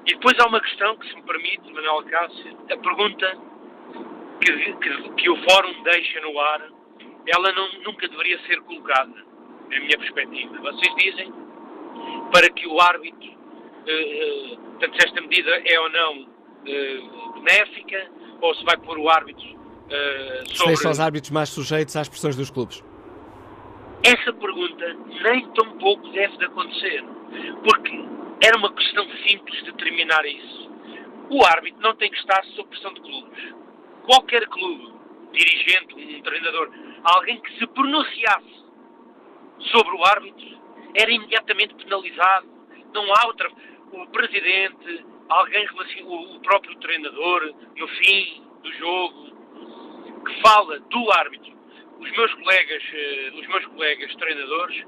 E 0.07 0.15
depois 0.15 0.39
há 0.39 0.49
uma 0.49 0.61
questão 0.61 0.97
que, 0.97 1.07
se 1.09 1.15
me 1.17 1.23
permite, 1.23 1.71
Manuel 1.71 2.03
Cássio, 2.05 2.59
a 2.71 2.77
pergunta 2.77 3.39
que, 4.41 4.73
que, 4.75 5.11
que 5.15 5.31
o 5.31 5.37
Fórum 5.49 5.83
deixa 5.83 6.21
no 6.21 6.39
ar, 6.41 6.74
ela 7.27 7.53
não, 7.53 7.73
nunca 7.85 8.09
deveria 8.09 8.39
ser 8.47 8.61
colocada 8.63 9.15
na 9.71 9.81
minha 9.81 9.99
perspectiva. 9.99 10.59
Vocês 10.61 10.95
dizem 10.97 11.33
para 12.33 12.51
que 12.51 12.67
o 12.67 12.81
árbitro, 12.81 13.29
uh, 13.29 14.55
uh, 14.55 14.57
portanto, 14.57 15.01
se 15.01 15.07
esta 15.07 15.21
medida 15.21 15.51
é 15.65 15.81
ou 15.81 15.91
não 15.91 16.23
uh, 16.23 17.33
benéfica, 17.35 18.11
ou 18.41 18.55
se 18.55 18.65
vai 18.65 18.77
pôr 18.77 18.99
o 18.99 19.09
árbitro 19.09 19.45
uh, 19.45 20.51
sobre... 20.51 20.75
Deixam 20.75 20.91
os 20.91 21.01
árbitros 21.01 21.31
mais 21.31 21.49
sujeitos 21.49 21.97
às 21.97 22.09
pressões 22.09 22.37
dos 22.37 22.51
clubes? 22.51 22.83
Essa 24.03 24.33
pergunta 24.35 24.97
nem 25.23 25.49
tão 25.53 25.79
pouco 25.79 26.09
deve 26.11 26.37
de 26.37 26.45
acontecer, 26.45 27.03
porque 27.63 28.05
era 28.43 28.59
uma 28.59 28.71
questão 28.73 29.09
simples 29.27 29.65
de 29.65 29.73
determinar 29.73 30.27
isso. 30.27 30.71
O 31.31 31.43
árbitro 31.43 31.81
não 31.81 31.97
tem 31.97 32.11
que 32.11 32.19
estar 32.19 32.45
sob 32.55 32.69
pressão 32.69 32.93
de 32.93 33.01
clubes. 33.01 33.55
Qualquer 34.05 34.47
clube, 34.49 34.93
dirigente, 35.35 35.95
um 35.95 36.23
treinador, 36.23 36.71
alguém 37.05 37.41
que 37.41 37.59
se 37.59 37.67
pronunciasse 37.67 38.65
sobre 39.73 39.97
o 39.97 40.05
árbitro 40.05 40.59
era 40.95 41.11
imediatamente 41.11 41.75
penalizado. 41.75 42.47
Não 42.93 43.13
há 43.15 43.27
outra. 43.27 43.51
O 43.93 44.07
presidente, 44.09 45.05
alguém 45.29 45.67
o 46.05 46.41
próprio 46.41 46.77
treinador, 46.79 47.55
no 47.77 47.89
fim 47.89 48.43
do 48.63 48.73
jogo, 48.73 50.25
que 50.25 50.41
fala 50.41 50.79
do 50.81 51.13
árbitro. 51.13 51.53
Os 51.99 52.11
meus 52.11 52.35
colegas, 52.35 52.83
eh, 52.93 53.33
os 53.35 53.47
meus 53.47 53.67
colegas 53.67 54.15
treinadores 54.17 54.85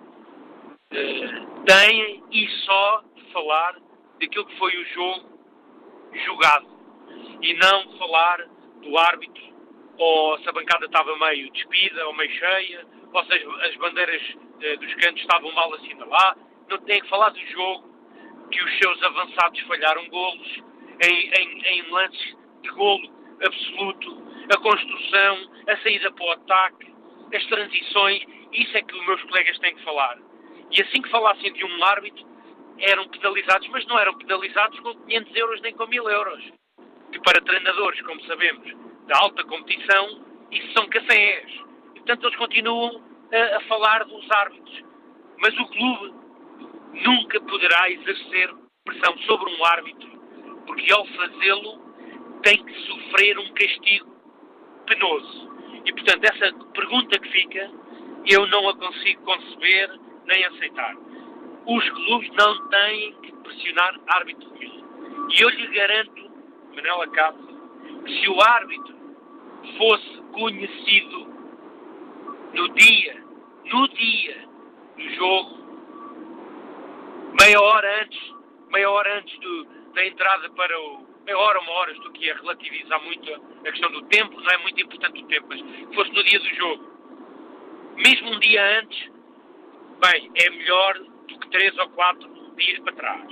eh, 0.91 1.29
têm 1.67 2.23
e 2.33 2.49
só 2.65 3.05
falar 3.33 3.77
daquilo 4.21 4.47
que 4.47 4.59
foi 4.59 4.77
o 4.77 4.85
jogo 4.87 5.41
jogado 6.25 6.67
e 7.43 7.55
não 7.55 7.99
falar 7.99 8.47
do 8.83 8.99
árbitro 8.99 9.56
ou 9.99 10.39
se 10.39 10.49
a 10.49 10.53
bancada 10.53 10.87
estava 10.87 11.17
meio 11.17 11.51
despida 11.53 12.07
ou 12.07 12.15
meio 12.15 12.31
cheia, 12.31 12.87
ou 13.13 13.25
seja, 13.25 13.49
as 13.65 13.75
bandeiras 13.77 14.23
eh, 14.61 14.77
dos 14.77 14.95
cantos 14.95 15.21
estavam 15.23 15.53
mal 15.53 15.71
lá. 15.71 16.37
Não 16.69 16.79
tem 16.79 17.01
que 17.01 17.09
falar 17.09 17.31
do 17.31 17.47
jogo, 17.47 17.89
que 18.51 18.63
os 18.63 18.79
seus 18.79 19.03
avançados 19.03 19.61
falharam 19.61 20.07
golos 20.09 20.63
em, 21.03 21.31
em, 21.31 21.63
em 21.63 21.91
lances 21.91 22.37
de 22.63 22.71
golo 22.71 23.09
absoluto, 23.45 24.23
a 24.53 24.57
construção, 24.59 25.51
a 25.69 25.77
saída 25.79 26.11
para 26.13 26.25
o 26.25 26.31
ataque, 26.31 26.95
as 27.35 27.45
transições, 27.47 28.23
isso 28.53 28.77
é 28.77 28.83
que 28.83 28.95
os 28.95 29.07
meus 29.07 29.23
colegas 29.23 29.59
têm 29.59 29.75
que 29.75 29.85
falar. 29.85 30.19
E 30.71 30.83
assim 30.83 31.03
que 31.03 31.11
falassem 31.11 31.53
de 31.53 31.65
um 31.65 31.85
árbitro, 31.85 32.25
eram 32.79 33.09
penalizados, 33.09 33.69
mas 33.69 33.87
não 33.87 33.99
eram 33.99 34.17
penalizados 34.19 34.79
com 34.81 34.95
500 34.95 35.37
euros 35.37 35.61
nem 35.63 35.75
com 35.75 35.87
1000 35.87 36.11
euros. 36.11 36.53
Que 37.13 37.21
para 37.21 37.41
treinadores, 37.41 38.01
como 38.03 38.21
sabemos, 38.25 38.86
da 39.07 39.19
alta 39.19 39.45
competição, 39.45 40.21
isso 40.51 40.73
são 40.73 40.89
cafés. 40.89 41.51
E, 41.95 42.01
portanto, 42.01 42.25
eles 42.25 42.37
continuam 42.37 43.03
a, 43.33 43.57
a 43.57 43.61
falar 43.63 44.05
dos 44.05 44.31
árbitros. 44.31 44.85
Mas 45.39 45.59
o 45.59 45.67
clube 45.67 46.15
nunca 47.05 47.41
poderá 47.41 47.91
exercer 47.91 48.55
pressão 48.85 49.19
sobre 49.19 49.51
um 49.51 49.65
árbitro, 49.65 50.09
porque 50.67 50.93
ao 50.93 51.05
fazê-lo 51.07 51.87
tem 52.43 52.65
que 52.65 52.75
sofrer 52.87 53.39
um 53.39 53.53
castigo 53.53 54.17
penoso. 54.87 55.51
E, 55.85 55.93
portanto, 55.93 56.25
essa 56.25 56.53
pergunta 56.73 57.19
que 57.19 57.29
fica, 57.29 57.71
eu 58.27 58.47
não 58.47 58.69
a 58.69 58.77
consigo 58.77 59.23
conceber 59.23 59.91
nem 60.27 60.45
aceitar. 60.47 60.97
Os 61.67 61.91
clubes 61.91 62.31
não 62.35 62.69
têm 62.69 63.13
que 63.21 63.33
pressionar 63.33 64.01
árbitro 64.09 64.49
nenhum. 64.59 65.29
E 65.31 65.43
eu 65.43 65.49
lhe 65.49 65.67
garanto, 65.69 66.31
Manela 66.75 67.09
Cássio, 67.09 68.05
que 68.05 68.21
se 68.21 68.29
o 68.29 68.41
árbitro 68.41 68.96
fosse 69.77 70.23
conhecido 70.33 71.27
no 72.55 72.69
dia, 72.71 73.25
no 73.65 73.89
dia 73.89 74.49
do 74.97 75.15
jogo, 75.15 75.67
meia 77.41 77.61
hora 77.61 78.03
antes, 78.03 78.35
meia 78.71 78.91
hora 78.91 79.19
antes 79.19 79.39
do, 79.41 79.65
da 79.95 80.07
entrada 80.07 80.51
para 80.51 80.81
o. 80.81 81.07
meia 81.25 81.39
hora, 81.39 81.61
uma 81.61 81.73
hora, 81.73 81.93
estou 81.93 82.11
aqui 82.11 82.31
a 82.31 82.35
relativizar 82.35 83.03
muito 83.03 83.35
a 83.35 83.71
questão 83.71 83.91
do 83.93 84.03
tempo, 84.05 84.41
não 84.41 84.51
é 84.51 84.59
muito 84.59 84.81
importante 84.81 85.23
o 85.23 85.27
tempo, 85.27 85.47
mas 85.49 85.61
fosse 85.95 86.13
no 86.13 86.25
dia 86.25 86.39
do 86.39 86.55
jogo. 86.55 86.97
Mesmo 87.97 88.31
um 88.31 88.41
dia 88.41 88.81
antes, 88.81 89.11
bem, 90.01 90.31
é 90.35 90.51
melhor 90.51 90.99
do 90.99 91.39
que 91.39 91.51
três 91.51 91.77
ou 91.79 91.89
quatro 91.91 92.29
dias 92.57 92.79
para 92.81 92.95
trás. 92.95 93.29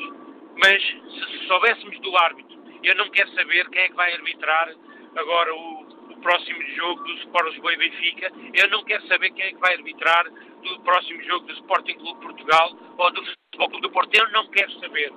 Mas 0.62 0.82
se 0.82 1.46
soubéssemos 1.46 1.98
do 2.00 2.16
árbitro, 2.16 2.58
eu 2.82 2.94
não 2.96 3.08
quero 3.10 3.30
saber 3.30 3.68
quem 3.70 3.82
é 3.82 3.88
que 3.88 3.94
vai 3.94 4.12
arbitrar 4.12 4.74
agora 5.16 5.54
o 5.54 5.93
próximo 6.24 6.60
jogo 6.74 7.04
do 7.04 7.12
Sport 7.18 7.50
Lisboa 7.50 7.74
e 7.74 7.76
Benfica, 7.76 8.32
eu 8.54 8.68
não 8.70 8.82
quero 8.82 9.06
saber 9.06 9.30
quem 9.32 9.44
é 9.44 9.52
que 9.52 9.60
vai 9.60 9.74
arbitrar 9.74 10.24
do 10.62 10.80
próximo 10.80 11.22
jogo 11.22 11.46
do 11.46 11.52
Sporting 11.52 11.94
Clube 11.94 12.20
Portugal 12.22 12.76
ou 12.96 13.12
do 13.12 13.24
Futebol 13.26 13.68
Clube 13.68 13.82
do 13.82 13.90
Porto, 13.90 14.14
eu 14.14 14.30
não 14.30 14.48
quero 14.48 14.72
saber. 14.80 15.12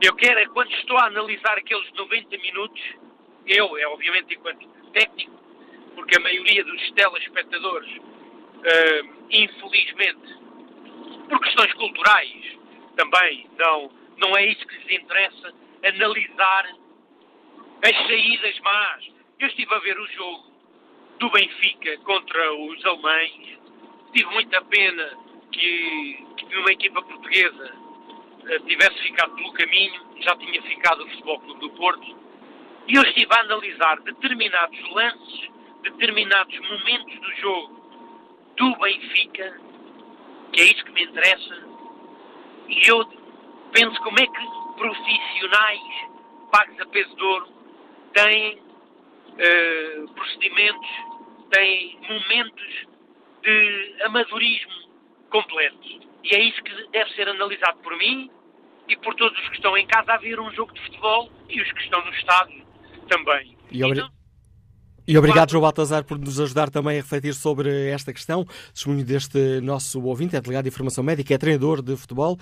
Eu 0.00 0.14
quero 0.14 0.38
é 0.38 0.46
quando 0.46 0.72
estou 0.72 0.96
a 0.96 1.06
analisar 1.06 1.58
aqueles 1.58 1.92
90 1.92 2.38
minutos, 2.38 2.82
eu, 3.46 3.76
é 3.76 3.86
obviamente 3.88 4.34
enquanto 4.34 4.66
técnico, 4.92 5.32
porque 5.96 6.16
a 6.16 6.20
maioria 6.20 6.64
dos 6.64 6.90
telespectadores, 6.92 7.90
uh, 7.98 9.26
infelizmente, 9.30 10.34
por 11.28 11.40
questões 11.40 11.72
culturais, 11.74 12.58
também 12.96 13.50
não, 13.58 13.90
não 14.18 14.36
é 14.36 14.46
isso 14.46 14.64
que 14.66 14.76
lhes 14.76 15.02
interessa, 15.02 15.52
analisar 15.82 16.68
as 17.82 17.96
saídas 18.06 18.60
más. 18.60 19.13
Eu 19.44 19.48
estive 19.48 19.74
a 19.74 19.78
ver 19.80 20.00
o 20.00 20.06
jogo 20.06 20.42
do 21.18 21.28
Benfica 21.28 21.98
contra 21.98 22.54
os 22.54 22.82
alemães, 22.82 23.58
tive 24.10 24.30
muita 24.30 24.62
pena 24.62 25.18
que, 25.52 26.26
que 26.38 26.56
uma 26.56 26.72
equipa 26.72 27.02
portuguesa 27.02 27.74
uh, 27.76 28.60
tivesse 28.66 28.98
ficado 29.02 29.34
pelo 29.34 29.52
caminho, 29.52 30.00
já 30.20 30.34
tinha 30.36 30.62
ficado 30.62 31.04
o 31.04 31.10
Futebol 31.10 31.40
Clube 31.40 31.60
do 31.60 31.70
Porto, 31.72 32.16
e 32.88 32.94
eu 32.94 33.02
estive 33.02 33.34
a 33.34 33.40
analisar 33.40 34.00
determinados 34.00 34.90
lances, 34.92 35.50
determinados 35.82 36.58
momentos 36.60 37.20
do 37.20 37.32
jogo 37.34 38.50
do 38.56 38.76
Benfica, 38.76 39.60
que 40.54 40.60
é 40.62 40.64
isso 40.64 40.82
que 40.86 40.92
me 40.92 41.04
interessa, 41.04 41.68
e 42.66 42.88
eu 42.88 43.04
penso 43.74 44.00
como 44.00 44.18
é 44.18 44.26
que 44.26 44.78
profissionais 44.78 45.82
pagos 46.50 46.80
a 46.80 46.86
peso 46.86 47.14
de 47.14 47.22
ouro 47.22 47.48
têm 48.14 48.63
uh, 49.34 50.08
procedimentos, 50.14 50.88
têm 51.50 51.98
momentos 52.02 52.86
de 53.42 54.02
amadorismo 54.04 54.72
completo. 55.30 56.04
E 56.24 56.34
é 56.34 56.42
isso 56.42 56.62
que 56.62 56.88
deve 56.90 57.10
ser 57.14 57.28
analisado 57.28 57.78
por 57.78 57.96
mim 57.98 58.30
e 58.88 58.96
por 58.96 59.14
todos 59.14 59.38
os 59.38 59.48
que 59.48 59.56
estão 59.56 59.76
em 59.76 59.86
casa 59.86 60.12
a 60.12 60.16
ver 60.18 60.40
um 60.40 60.50
jogo 60.52 60.72
de 60.72 60.80
futebol 60.80 61.30
e 61.48 61.60
os 61.60 61.70
que 61.72 61.80
estão 61.82 62.04
no 62.04 62.12
estádio 62.12 62.64
também. 63.08 63.56
E, 63.70 63.84
obri... 63.84 63.98
então, 63.98 64.10
e 65.06 65.18
obrigado, 65.18 65.50
João 65.50 65.60
Baltazar, 65.60 66.02
por 66.02 66.18
nos 66.18 66.40
ajudar 66.40 66.70
também 66.70 66.98
a 66.98 67.02
refletir 67.02 67.34
sobre 67.34 67.90
esta 67.90 68.10
questão. 68.10 68.46
Testemunho 68.72 69.04
deste 69.04 69.60
nosso 69.60 70.02
ouvinte, 70.02 70.34
é 70.34 70.40
delegado 70.40 70.64
de 70.64 70.70
informação 70.70 71.04
médica, 71.04 71.34
é 71.34 71.36
treinador 71.36 71.82
de 71.82 71.94
futebol. 71.94 72.38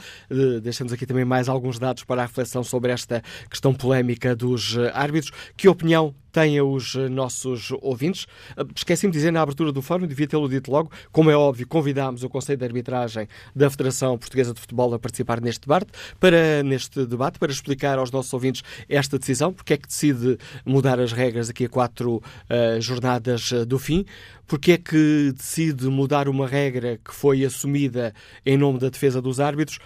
Deixamos 0.62 0.92
aqui 0.92 1.04
também 1.04 1.24
mais 1.24 1.48
alguns 1.48 1.76
dados 1.80 2.04
para 2.04 2.22
a 2.22 2.26
reflexão 2.26 2.62
sobre 2.62 2.92
esta 2.92 3.20
questão 3.50 3.74
polémica 3.74 4.36
dos 4.36 4.78
árbitros. 4.94 5.32
Que 5.56 5.68
opinião 5.68 6.14
têm 6.32 6.60
os 6.60 6.94
eh, 6.96 7.08
nossos 7.08 7.72
ouvintes. 7.80 8.26
Eh, 8.56 8.64
esqueci-me 8.74 9.12
de 9.12 9.18
dizer 9.18 9.30
na 9.30 9.42
abertura 9.42 9.70
do 9.70 9.82
fórum, 9.82 10.06
devia 10.06 10.26
tê-lo 10.26 10.48
dito 10.48 10.70
logo, 10.70 10.90
como 11.12 11.30
é 11.30 11.36
óbvio, 11.36 11.66
convidámos 11.68 12.24
o 12.24 12.28
Conselho 12.28 12.58
de 12.58 12.64
Arbitragem 12.64 13.28
da 13.54 13.70
Federação 13.70 14.18
Portuguesa 14.18 14.54
de 14.54 14.60
Futebol 14.60 14.94
a 14.94 14.98
participar 14.98 15.40
neste 15.40 15.60
debate, 15.62 15.86
para, 16.18 16.62
neste 16.62 17.04
debate, 17.06 17.38
para 17.38 17.52
explicar 17.52 17.98
aos 17.98 18.10
nossos 18.10 18.32
ouvintes 18.32 18.62
esta 18.88 19.18
decisão, 19.18 19.52
porque 19.52 19.74
é 19.74 19.76
que 19.76 19.86
decide 19.86 20.38
mudar 20.64 20.98
as 20.98 21.12
regras 21.12 21.50
aqui 21.50 21.66
a 21.66 21.68
quatro 21.68 22.16
uh, 22.16 22.80
jornadas 22.80 23.52
do 23.66 23.78
fim, 23.78 24.04
porque 24.46 24.72
é 24.72 24.78
que 24.78 25.32
decide 25.36 25.86
mudar 25.86 26.28
uma 26.28 26.46
regra 26.46 26.98
que 27.04 27.14
foi 27.14 27.44
assumida 27.44 28.14
em 28.44 28.56
nome 28.56 28.78
da 28.78 28.88
defesa 28.88 29.20
dos 29.20 29.40
árbitros, 29.40 29.78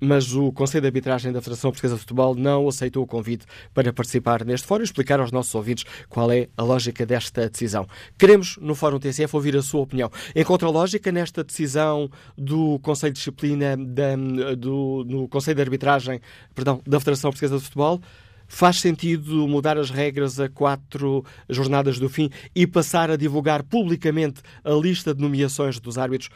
mas 0.00 0.34
o 0.34 0.52
Conselho 0.52 0.82
de 0.82 0.88
Arbitragem 0.88 1.32
da 1.32 1.40
Federação 1.40 1.70
Portuguesa 1.70 1.94
de 1.94 2.00
Futebol 2.00 2.34
não 2.34 2.68
aceitou 2.68 3.02
o 3.02 3.06
convite 3.06 3.46
para 3.72 3.92
participar 3.92 4.44
neste 4.44 4.66
fórum 4.66 4.82
e 4.82 4.84
explicar 4.84 5.20
aos 5.20 5.32
nossos 5.32 5.54
ouvintes 5.54 5.84
qual 6.08 6.30
é 6.30 6.48
a 6.56 6.62
lógica 6.62 7.06
desta 7.06 7.48
decisão. 7.48 7.86
Queremos, 8.18 8.58
no 8.60 8.74
Fórum 8.74 8.98
TCF, 8.98 9.34
ouvir 9.34 9.56
a 9.56 9.62
sua 9.62 9.82
opinião. 9.82 10.10
Encontra 10.34 10.68
lógica 10.68 11.10
nesta 11.10 11.42
decisão 11.42 12.10
do 12.36 12.78
Conselho 12.80 13.12
de 13.12 13.18
Disciplina, 13.18 13.76
da, 13.76 14.16
do, 14.56 15.04
no 15.06 15.28
Conselho 15.28 15.56
de 15.56 15.62
Arbitragem 15.62 16.20
perdão, 16.54 16.80
da 16.86 17.00
Federação 17.00 17.30
Portuguesa 17.30 17.56
de 17.56 17.64
Futebol? 17.64 18.00
Faz 18.48 18.80
sentido 18.80 19.48
mudar 19.48 19.76
as 19.76 19.90
regras 19.90 20.38
a 20.38 20.48
quatro 20.48 21.24
jornadas 21.48 21.98
do 21.98 22.08
fim 22.08 22.30
e 22.54 22.64
passar 22.64 23.10
a 23.10 23.16
divulgar 23.16 23.64
publicamente 23.64 24.40
a 24.62 24.70
lista 24.70 25.12
de 25.12 25.20
nomeações 25.20 25.80
dos 25.80 25.98
árbitros 25.98 26.30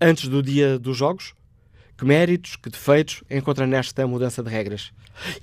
antes 0.00 0.28
do 0.28 0.42
dia 0.42 0.78
dos 0.78 0.96
jogos? 0.96 1.34
Que 1.96 2.04
méritos, 2.04 2.56
que 2.56 2.68
defeitos 2.68 3.22
encontra 3.30 3.66
nesta 3.66 4.06
mudança 4.06 4.42
de 4.42 4.50
regras? 4.50 4.92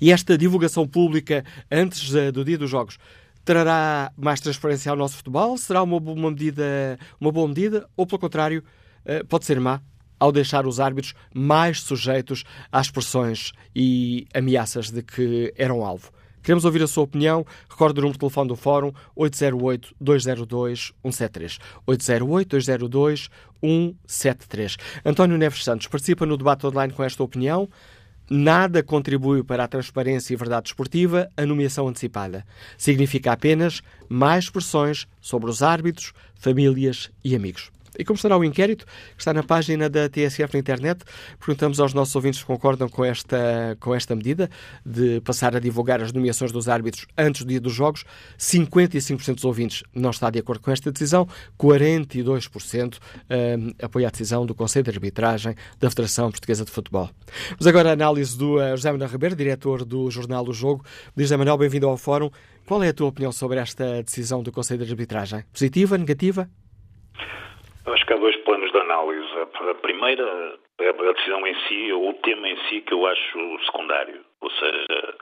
E 0.00 0.12
esta 0.12 0.38
divulgação 0.38 0.86
pública 0.86 1.44
antes 1.70 2.10
do 2.32 2.44
dia 2.44 2.56
dos 2.56 2.70
jogos 2.70 2.98
trará 3.44 4.12
mais 4.16 4.40
transparência 4.40 4.90
ao 4.90 4.96
nosso 4.96 5.16
futebol? 5.16 5.58
Será 5.58 5.82
uma 5.82 6.00
boa 6.00 6.30
medida, 6.30 6.98
uma 7.20 7.30
boa 7.30 7.46
medida 7.46 7.86
ou, 7.96 8.06
pelo 8.06 8.18
contrário, 8.18 8.64
eh, 9.04 9.22
pode 9.24 9.44
ser 9.44 9.60
má 9.60 9.80
ao 10.18 10.32
deixar 10.32 10.66
os 10.66 10.80
árbitros 10.80 11.14
mais 11.34 11.82
sujeitos 11.82 12.44
às 12.72 12.90
pressões 12.90 13.52
e 13.74 14.26
ameaças 14.32 14.90
de 14.90 15.02
que 15.02 15.52
eram 15.56 15.84
alvo? 15.84 16.10
Queremos 16.44 16.64
ouvir 16.66 16.82
a 16.82 16.86
sua 16.86 17.04
opinião. 17.04 17.46
Recorde 17.68 17.98
o 17.98 18.02
número 18.02 18.12
de 18.12 18.20
telefone 18.20 18.48
do 18.48 18.56
Fórum 18.56 18.92
808-202-173. 19.16 21.58
808-202-173. 21.88 24.76
António 25.04 25.36
Neves 25.38 25.64
Santos 25.64 25.86
participa 25.86 26.26
no 26.26 26.36
debate 26.36 26.66
online 26.66 26.92
com 26.92 27.02
esta 27.02 27.22
opinião. 27.22 27.66
Nada 28.28 28.82
contribui 28.82 29.42
para 29.42 29.64
a 29.64 29.68
transparência 29.68 30.34
e 30.34 30.36
verdade 30.36 30.68
esportiva 30.68 31.30
a 31.36 31.46
nomeação 31.46 31.88
antecipada. 31.88 32.44
Significa 32.76 33.32
apenas 33.32 33.80
mais 34.08 34.50
pressões 34.50 35.06
sobre 35.20 35.50
os 35.50 35.62
árbitros, 35.62 36.12
famílias 36.34 37.10
e 37.24 37.34
amigos. 37.34 37.72
E 37.98 38.04
como 38.04 38.16
estará 38.16 38.36
o 38.36 38.44
inquérito, 38.44 38.84
que 38.84 39.20
está 39.20 39.32
na 39.32 39.42
página 39.42 39.88
da 39.88 40.08
TSF 40.08 40.54
na 40.54 40.60
internet, 40.60 41.04
perguntamos 41.38 41.80
aos 41.80 41.94
nossos 41.94 42.14
ouvintes 42.14 42.40
se 42.40 42.46
concordam 42.46 42.88
com 42.88 43.04
esta, 43.04 43.76
com 43.80 43.94
esta 43.94 44.14
medida 44.14 44.50
de 44.84 45.20
passar 45.20 45.56
a 45.56 45.58
divulgar 45.58 46.00
as 46.00 46.12
nomeações 46.12 46.52
dos 46.52 46.68
árbitros 46.68 47.06
antes 47.16 47.42
do 47.42 47.48
dia 47.48 47.60
dos 47.60 47.72
jogos. 47.72 48.04
55% 48.38 49.34
dos 49.34 49.44
ouvintes 49.44 49.82
não 49.94 50.10
está 50.10 50.30
de 50.30 50.38
acordo 50.38 50.62
com 50.62 50.70
esta 50.70 50.90
decisão, 50.90 51.28
42% 51.58 52.98
um, 52.98 53.72
apoia 53.82 54.08
a 54.08 54.10
decisão 54.10 54.44
do 54.46 54.54
Conselho 54.54 54.84
de 54.84 54.90
Arbitragem 54.90 55.54
da 55.78 55.88
Federação 55.90 56.30
Portuguesa 56.30 56.64
de 56.64 56.70
Futebol. 56.70 57.10
Mas 57.58 57.66
agora 57.66 57.90
a 57.90 57.92
análise 57.92 58.36
do 58.36 58.56
uh, 58.56 58.76
José 58.76 58.90
Manuel 58.90 59.10
Ribeiro, 59.10 59.36
diretor 59.36 59.84
do 59.84 60.10
jornal 60.10 60.46
O 60.48 60.52
Jogo. 60.52 60.84
José 61.16 61.36
Manuel, 61.36 61.58
bem-vindo 61.58 61.88
ao 61.88 61.96
Fórum. 61.96 62.30
Qual 62.66 62.82
é 62.82 62.88
a 62.88 62.92
tua 62.92 63.08
opinião 63.08 63.30
sobre 63.30 63.58
esta 63.58 64.02
decisão 64.02 64.42
do 64.42 64.50
Conselho 64.50 64.84
de 64.84 64.90
Arbitragem? 64.90 65.44
Positiva, 65.52 65.98
negativa? 65.98 66.48
Acho 67.86 68.06
que 68.06 68.12
há 68.14 68.16
dois 68.16 68.36
planos 68.44 68.72
de 68.72 68.78
análise. 68.78 69.28
A 69.38 69.74
primeira 69.74 70.58
é 70.80 70.88
a 70.88 71.12
decisão 71.12 71.46
em 71.46 71.54
si, 71.66 71.92
ou 71.92 72.10
o 72.10 72.14
tema 72.14 72.48
em 72.48 72.56
si, 72.68 72.80
que 72.80 72.94
eu 72.94 73.06
acho 73.06 73.64
secundário. 73.66 74.24
Ou 74.40 74.50
seja, 74.50 75.16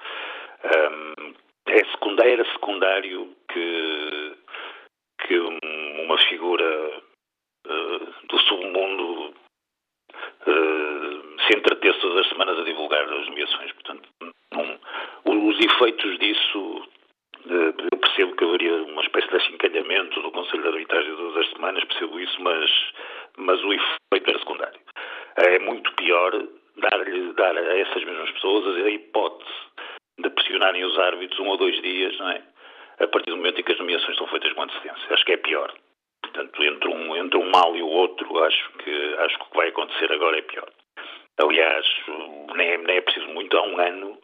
um, 0.65 1.35
é 1.67 1.85
secundário, 1.87 2.33
era 2.33 2.53
secundário 2.53 3.37
que, 3.51 4.37
que 5.27 5.39
uma 5.39 6.19
figura 6.29 7.03
uh, 7.67 8.27
do 8.29 8.39
submundo 8.43 9.35
uh, 10.47 11.41
se 11.47 11.59
entretesse 11.59 12.01
todas 12.01 12.19
as 12.19 12.29
semanas 12.29 12.59
a 12.61 12.65
divulgar 12.65 13.03
as 13.03 13.27
nomeações. 13.27 13.73
Portanto, 13.73 14.09
não, 14.53 14.79
os 15.25 15.59
efeitos 15.59 16.19
disso 16.21 16.89
eu 17.45 17.99
percebo 18.13 18.37
que 18.37 18.45
haveria 18.45 18.75
uma 18.85 19.03
espécie 19.03 19.29
de 19.29 19.37
achincalhamento 19.37 20.21
do 20.21 20.31
Conselho 20.31 20.63
de 20.63 20.69
Arbitragem 20.69 21.17
todas 21.17 21.37
as 21.37 21.51
semanas, 21.51 21.85
percebo 21.85 22.21
isso, 22.21 22.43
mas, 22.43 22.71
mas 23.39 23.65
o 23.65 23.73
efeito 23.73 24.31
é 24.31 24.39
secundário. 24.39 24.81
É 25.37 25.59
muito 25.61 25.91
pior 25.95 26.31
dar-lhe 26.77 27.33
dar 27.33 27.57
a 27.57 27.79
essas 27.79 28.05
mesmas 28.05 28.31
pessoas 28.33 28.85
a 28.85 28.91
hipótese 28.91 29.51
de 30.19 30.29
pressionarem 30.29 30.85
os 30.85 30.99
árbitros 30.99 31.41
um 31.41 31.49
ou 31.49 31.57
dois 31.57 31.81
dias, 31.81 32.17
não 32.19 32.31
é? 32.31 32.43
A 33.01 33.07
partir 33.07 33.31
do 33.31 33.37
momento 33.39 33.61
em 33.61 33.65
que 33.65 33.73
as 33.73 33.79
nomeações 33.79 34.17
são 34.17 34.27
feitas 34.27 34.53
com 34.53 34.63
antecedência. 34.63 35.07
Acho 35.11 35.25
que 35.25 35.33
é 35.33 35.37
pior. 35.39 35.73
Portanto, 36.23 36.63
entre 36.63 36.89
um, 36.89 37.17
entre 37.17 37.39
um 37.39 37.51
mal 37.51 37.75
e 37.75 37.83
o 37.83 37.89
outro, 37.89 38.45
acho 38.45 38.73
que, 38.79 39.15
acho 39.19 39.39
que 39.39 39.45
o 39.45 39.51
que 39.51 39.57
vai 39.57 39.69
acontecer 39.69 40.13
agora 40.13 40.39
é 40.39 40.43
pior. 40.43 40.69
Aliás, 41.39 41.87
nem 42.55 42.69
é, 42.69 42.79
nem 42.79 42.97
é 42.99 43.01
preciso 43.01 43.27
muito, 43.29 43.57
há 43.57 43.63
um 43.63 43.81
ano 43.81 44.19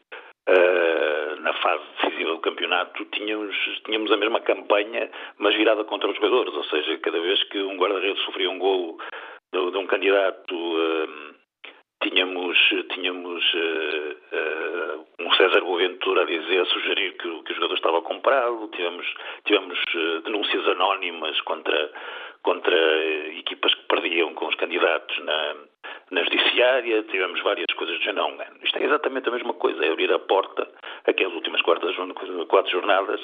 Uh, 0.48 1.40
na 1.42 1.52
fase 1.52 1.84
decisiva 2.00 2.30
do 2.30 2.38
campeonato, 2.38 3.04
tínhamos, 3.06 3.54
tínhamos 3.84 4.10
a 4.10 4.16
mesma 4.16 4.40
campanha, 4.40 5.10
mas 5.36 5.54
virada 5.54 5.84
contra 5.84 6.08
os 6.08 6.16
jogadores. 6.16 6.54
Ou 6.54 6.64
seja, 6.64 6.96
cada 6.98 7.20
vez 7.20 7.42
que 7.44 7.58
um 7.58 7.76
guarda-redes 7.76 8.22
sofria 8.24 8.48
um 8.48 8.58
gol 8.58 8.98
de, 9.52 9.70
de 9.70 9.76
um 9.76 9.86
candidato, 9.86 10.54
uh, 10.54 11.34
tínhamos, 12.02 12.58
tínhamos 12.94 13.44
uh, 13.54 15.06
um 15.20 15.30
César 15.34 15.60
Boaventura 15.60 16.22
a 16.22 16.24
dizer, 16.24 16.60
a 16.60 16.64
sugerir 16.64 17.12
que, 17.18 17.42
que 17.42 17.52
o 17.52 17.54
jogador 17.54 17.74
estava 17.74 18.00
comprado, 18.00 18.68
tivemos, 18.68 19.06
tivemos 19.44 19.78
denúncias 20.24 20.66
anónimas 20.66 21.38
contra, 21.42 21.92
contra 22.42 22.76
equipas 23.38 23.74
que 23.74 23.86
perdiam 23.86 24.34
com 24.34 24.46
os 24.46 24.54
candidatos 24.54 25.18
na 25.24 25.54
na 26.10 26.22
judiciária, 26.24 27.02
tivemos 27.04 27.40
várias 27.42 27.66
coisas 27.76 27.98
género. 28.02 28.36
Não, 28.36 28.44
isto 28.62 28.78
é 28.78 28.84
exatamente 28.84 29.28
a 29.28 29.32
mesma 29.32 29.54
coisa, 29.54 29.84
é 29.84 29.90
abrir 29.90 30.12
a 30.12 30.18
porta 30.18 30.68
a 31.06 31.12
que 31.12 31.24
as 31.24 31.32
últimas 31.32 31.60
quatro, 31.62 32.70
jornadas 32.70 33.20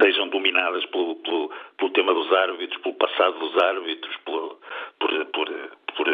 sejam 0.00 0.28
dominadas 0.28 0.84
pelo, 0.86 1.16
pelo, 1.16 1.50
pelo, 1.76 1.90
tema 1.92 2.14
dos 2.14 2.32
árbitros, 2.32 2.80
pelo 2.82 2.94
passado 2.94 3.38
dos 3.38 3.62
árbitros, 3.62 4.16
pelo, 4.24 4.58
por, 4.98 5.26
por, 5.26 5.48
por 5.96 6.08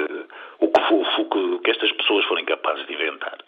o, 0.61 0.69
que, 0.69 1.39
o, 1.39 1.59
que, 1.61 1.71
estas 1.71 1.93
pessoas 1.93 2.25
forem 2.27 2.45
capazes 2.45 2.87
de 2.87 2.93
inventar. 2.93 3.39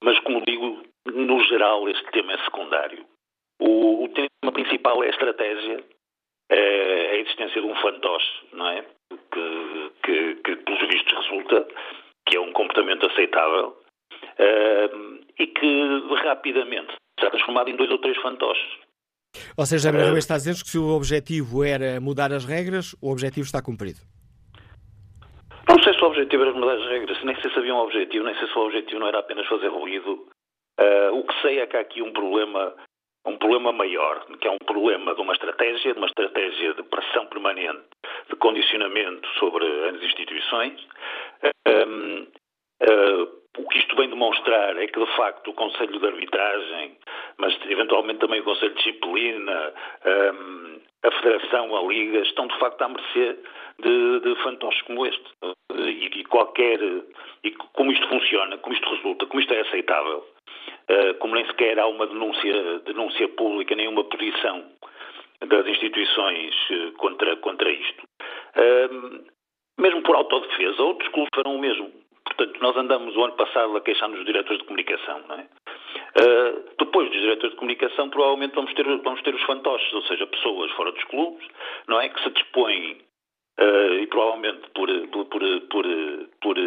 Mas, 0.00 0.18
como 0.20 0.42
digo, 0.44 0.82
no 1.06 1.42
geral, 1.44 1.88
este 1.88 2.04
tema 2.10 2.32
é 2.32 2.38
secundário. 2.38 3.04
O, 3.60 4.04
o 4.04 4.08
tema 4.08 4.52
principal 4.52 5.02
é 5.04 5.06
a 5.06 5.10
estratégia, 5.10 5.74
é 5.74 6.01
a 6.52 7.16
existência 7.16 7.60
de 7.60 7.66
um 7.66 7.74
fantoche, 7.76 8.30
não 8.52 8.68
é? 8.68 8.84
que, 9.32 9.90
que, 10.02 10.34
que 10.36 10.56
pelos 10.56 10.80
vistos, 10.88 11.12
resulta 11.12 11.66
que 12.26 12.36
é 12.36 12.40
um 12.40 12.52
comportamento 12.52 13.06
aceitável 13.06 13.68
uh, 13.68 15.20
e 15.38 15.46
que 15.46 16.14
rapidamente 16.24 16.94
está 17.18 17.30
transformado 17.30 17.68
em 17.68 17.76
dois 17.76 17.90
ou 17.90 17.98
três 17.98 18.16
fantoches. 18.18 18.78
Ou 19.56 19.66
seja, 19.66 19.90
a 19.90 20.12
uh, 20.12 20.16
está 20.16 20.34
a 20.34 20.38
dizer 20.38 20.52
que 20.52 20.68
se 20.68 20.78
o 20.78 20.88
objetivo 20.88 21.64
era 21.64 22.00
mudar 22.00 22.32
as 22.32 22.44
regras, 22.44 22.94
o 23.02 23.10
objetivo 23.10 23.46
está 23.46 23.62
cumprido. 23.62 24.00
Não 25.68 25.82
sei 25.82 25.94
se 25.94 26.00
o 26.02 26.06
objetivo 26.06 26.42
era 26.42 26.52
mudar 26.52 26.74
as 26.74 26.88
regras, 26.88 27.22
nem 27.24 27.40
sei 27.40 27.50
se 27.50 27.58
havia 27.58 27.74
um 27.74 27.78
objetivo, 27.78 28.24
nem 28.24 28.34
sei 28.36 28.46
se 28.46 28.58
o 28.58 28.66
objetivo 28.66 29.00
não 29.00 29.08
era 29.08 29.20
apenas 29.20 29.46
fazer 29.46 29.68
ruído. 29.68 30.26
Uh, 30.78 31.14
o 31.18 31.24
que 31.24 31.40
sei 31.42 31.60
é 31.60 31.66
que 31.66 31.76
há 31.76 31.80
aqui 31.80 32.02
um 32.02 32.12
problema 32.12 32.74
um 33.26 33.36
problema 33.36 33.72
maior, 33.72 34.24
que 34.40 34.48
é 34.48 34.50
um 34.50 34.58
problema 34.58 35.14
de 35.14 35.20
uma 35.20 35.32
estratégia, 35.32 35.92
de 35.92 35.98
uma 35.98 36.06
estratégia 36.06 36.74
de 36.74 36.82
pressão 36.82 37.26
permanente, 37.26 37.84
de 38.28 38.36
condicionamento 38.36 39.28
sobre 39.38 39.64
as 39.88 40.02
instituições. 40.02 40.86
Um, 41.66 42.26
uh, 42.82 43.42
o 43.58 43.68
que 43.68 43.78
isto 43.78 43.94
vem 43.96 44.08
demonstrar 44.08 44.76
é 44.78 44.86
que, 44.86 44.98
de 44.98 45.16
facto, 45.16 45.50
o 45.50 45.54
Conselho 45.54 45.98
de 45.98 46.06
Arbitragem, 46.06 46.96
mas 47.36 47.56
eventualmente 47.68 48.20
também 48.20 48.40
o 48.40 48.44
Conselho 48.44 48.74
de 48.74 48.78
Disciplina, 48.78 49.74
um, 50.34 50.80
a 51.04 51.10
Federação, 51.10 51.76
a 51.76 51.82
Liga, 51.82 52.20
estão, 52.20 52.46
de 52.46 52.58
facto, 52.58 52.82
à 52.82 52.88
mercê 52.88 53.38
de, 53.78 54.20
de 54.20 54.42
fantoches 54.42 54.82
como 54.82 55.06
este. 55.06 55.30
E, 55.74 56.20
e 56.20 56.24
qualquer. 56.24 56.80
E 57.44 57.50
como 57.50 57.92
isto 57.92 58.08
funciona, 58.08 58.56
como 58.58 58.74
isto 58.74 58.88
resulta, 58.88 59.26
como 59.26 59.40
isto 59.40 59.52
é 59.52 59.60
aceitável, 59.60 60.24
como 61.20 61.34
nem 61.34 61.46
sequer 61.46 61.78
há 61.78 61.86
uma 61.86 62.06
denúncia, 62.06 62.78
denúncia 62.80 63.28
pública, 63.28 63.74
nem 63.74 63.88
uma 63.88 64.04
posição 64.04 64.64
das 65.46 65.66
instituições 65.66 66.54
eh, 66.70 66.92
contra, 66.96 67.36
contra 67.36 67.70
isto. 67.70 68.02
Ehm, 68.56 69.24
mesmo 69.78 70.02
por 70.02 70.14
autodefesa, 70.16 70.82
outros 70.82 71.08
clubes 71.10 71.30
farão 71.34 71.56
o 71.56 71.60
mesmo. 71.60 71.90
Portanto, 72.24 72.60
nós 72.60 72.76
andamos 72.76 73.16
o 73.16 73.24
ano 73.24 73.34
passado 73.34 73.76
a 73.76 73.80
queixar-nos 73.80 74.18
dos 74.18 74.26
diretores 74.26 74.58
de 74.58 74.64
comunicação, 74.64 75.22
não 75.28 75.36
é? 75.36 75.48
Uh, 76.14 76.64
depois 76.78 77.10
dos 77.10 77.20
diretores 77.20 77.50
de 77.50 77.56
comunicação, 77.56 78.08
provavelmente 78.10 78.54
vamos 78.54 78.72
ter, 78.74 78.84
vamos 78.84 79.22
ter 79.22 79.34
os 79.34 79.42
fantoches, 79.42 79.92
ou 79.92 80.02
seja, 80.02 80.26
pessoas 80.26 80.70
fora 80.72 80.92
dos 80.92 81.04
clubes, 81.04 81.46
não 81.88 82.00
é? 82.00 82.08
Que 82.08 82.22
se 82.22 82.30
dispõem, 82.30 82.98
e 84.00 84.06
provavelmente 84.06 84.60
por, 84.74 84.88
por, 85.08 85.26
por, 85.26 85.60
por, 85.70 85.84
por 86.40 86.58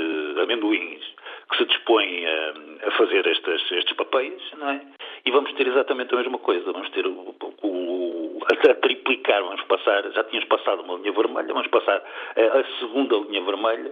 amendoins, 0.41 1.03
que 1.49 1.58
se 1.58 1.65
dispõem 1.65 2.25
a, 2.25 2.53
a 2.88 2.91
fazer 2.91 3.25
estes, 3.27 3.71
estes 3.71 3.95
papéis, 3.95 4.41
não 4.58 4.69
é? 4.69 4.81
E 5.25 5.31
vamos 5.31 5.51
ter 5.53 5.67
exatamente 5.67 6.13
a 6.13 6.17
mesma 6.17 6.38
coisa. 6.39 6.71
Vamos 6.71 6.89
ter 6.89 7.05
o, 7.05 7.36
o, 7.63 8.39
a, 8.45 8.71
a 8.71 8.75
triplicar, 8.75 9.43
vamos 9.43 9.63
passar, 9.63 10.12
já 10.12 10.23
tínhamos 10.25 10.49
passado 10.49 10.81
uma 10.81 10.95
linha 10.95 11.12
vermelha, 11.12 11.53
vamos 11.53 11.67
passar 11.67 12.01
a, 12.36 12.60
a 12.60 12.79
segunda 12.79 13.17
linha 13.17 13.43
vermelha 13.43 13.91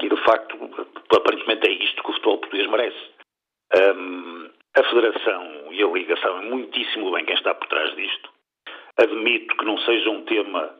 e, 0.00 0.08
de 0.08 0.16
facto, 0.24 0.56
aparentemente 1.14 1.66
é 1.66 1.72
isto 1.72 2.02
que 2.02 2.10
o 2.10 2.12
futebol 2.12 2.38
português 2.38 2.68
merece. 2.68 3.16
Um, 3.74 4.50
a 4.76 4.82
Federação 4.84 5.72
e 5.72 5.82
a 5.82 5.86
Liga 5.86 6.16
sabem 6.18 6.50
muitíssimo 6.50 7.10
bem 7.12 7.24
quem 7.24 7.34
está 7.34 7.54
por 7.54 7.66
trás 7.68 7.94
disto. 7.96 8.30
Admito 8.98 9.56
que 9.56 9.64
não 9.64 9.78
seja 9.78 10.10
um 10.10 10.22
tema 10.24 10.74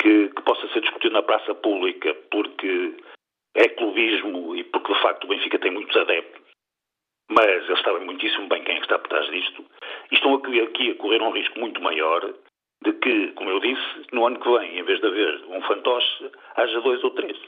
que, 0.00 0.28
que 0.28 0.42
possa 0.42 0.68
ser 0.68 0.80
discutido 0.80 1.14
na 1.14 1.22
praça 1.22 1.54
pública, 1.54 2.14
porque 2.30 2.94
é 3.54 3.68
clubismo 3.68 4.56
e 4.56 4.64
porque 4.64 4.92
de 4.92 5.02
facto 5.02 5.24
o 5.24 5.28
Benfica 5.28 5.58
tem 5.58 5.70
muitos 5.70 5.96
adeptos, 5.96 6.42
mas 7.30 7.68
eles 7.68 7.82
sabem 7.82 8.04
muitíssimo 8.04 8.48
bem 8.48 8.62
quem 8.64 8.76
é 8.76 8.80
está 8.80 8.98
por 8.98 9.08
trás 9.08 9.26
disto, 9.30 9.64
e 10.10 10.14
estão 10.14 10.34
aqui, 10.34 10.60
aqui 10.60 10.90
a 10.90 10.94
correr 10.96 11.22
um 11.22 11.30
risco 11.30 11.58
muito 11.58 11.80
maior 11.80 12.34
de 12.82 12.92
que, 12.92 13.28
como 13.32 13.50
eu 13.50 13.60
disse, 13.60 14.06
no 14.12 14.26
ano 14.26 14.38
que 14.38 14.50
vem, 14.50 14.78
em 14.78 14.82
vez 14.82 15.00
de 15.00 15.06
haver 15.06 15.44
um 15.48 15.62
fantoche, 15.62 16.30
haja 16.56 16.80
dois 16.80 17.02
ou 17.02 17.10
três. 17.12 17.38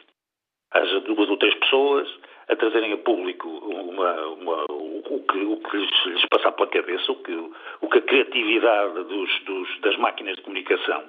Haja 0.73 1.01
duas 1.01 1.29
ou 1.29 1.37
três 1.37 1.55
pessoas 1.55 2.09
a 2.49 2.57
trazerem 2.57 2.93
a 2.93 2.99
público 2.99 3.49
uma, 3.49 4.27
uma, 4.29 4.65
o, 4.71 5.25
que, 5.29 5.39
o 5.39 5.57
que 5.59 5.77
lhes, 5.77 6.05
lhes, 6.07 6.27
passar 6.27 6.53
pela 6.53 6.69
cabeça, 6.69 7.13
o 7.13 7.23
que, 7.23 7.33
o 7.81 7.89
que 7.89 7.99
a 7.99 8.03
criatividade 8.03 9.05
dos, 9.05 9.45
dos, 9.45 9.81
das 9.81 9.97
máquinas 9.97 10.37
de 10.37 10.43
comunicação 10.43 11.05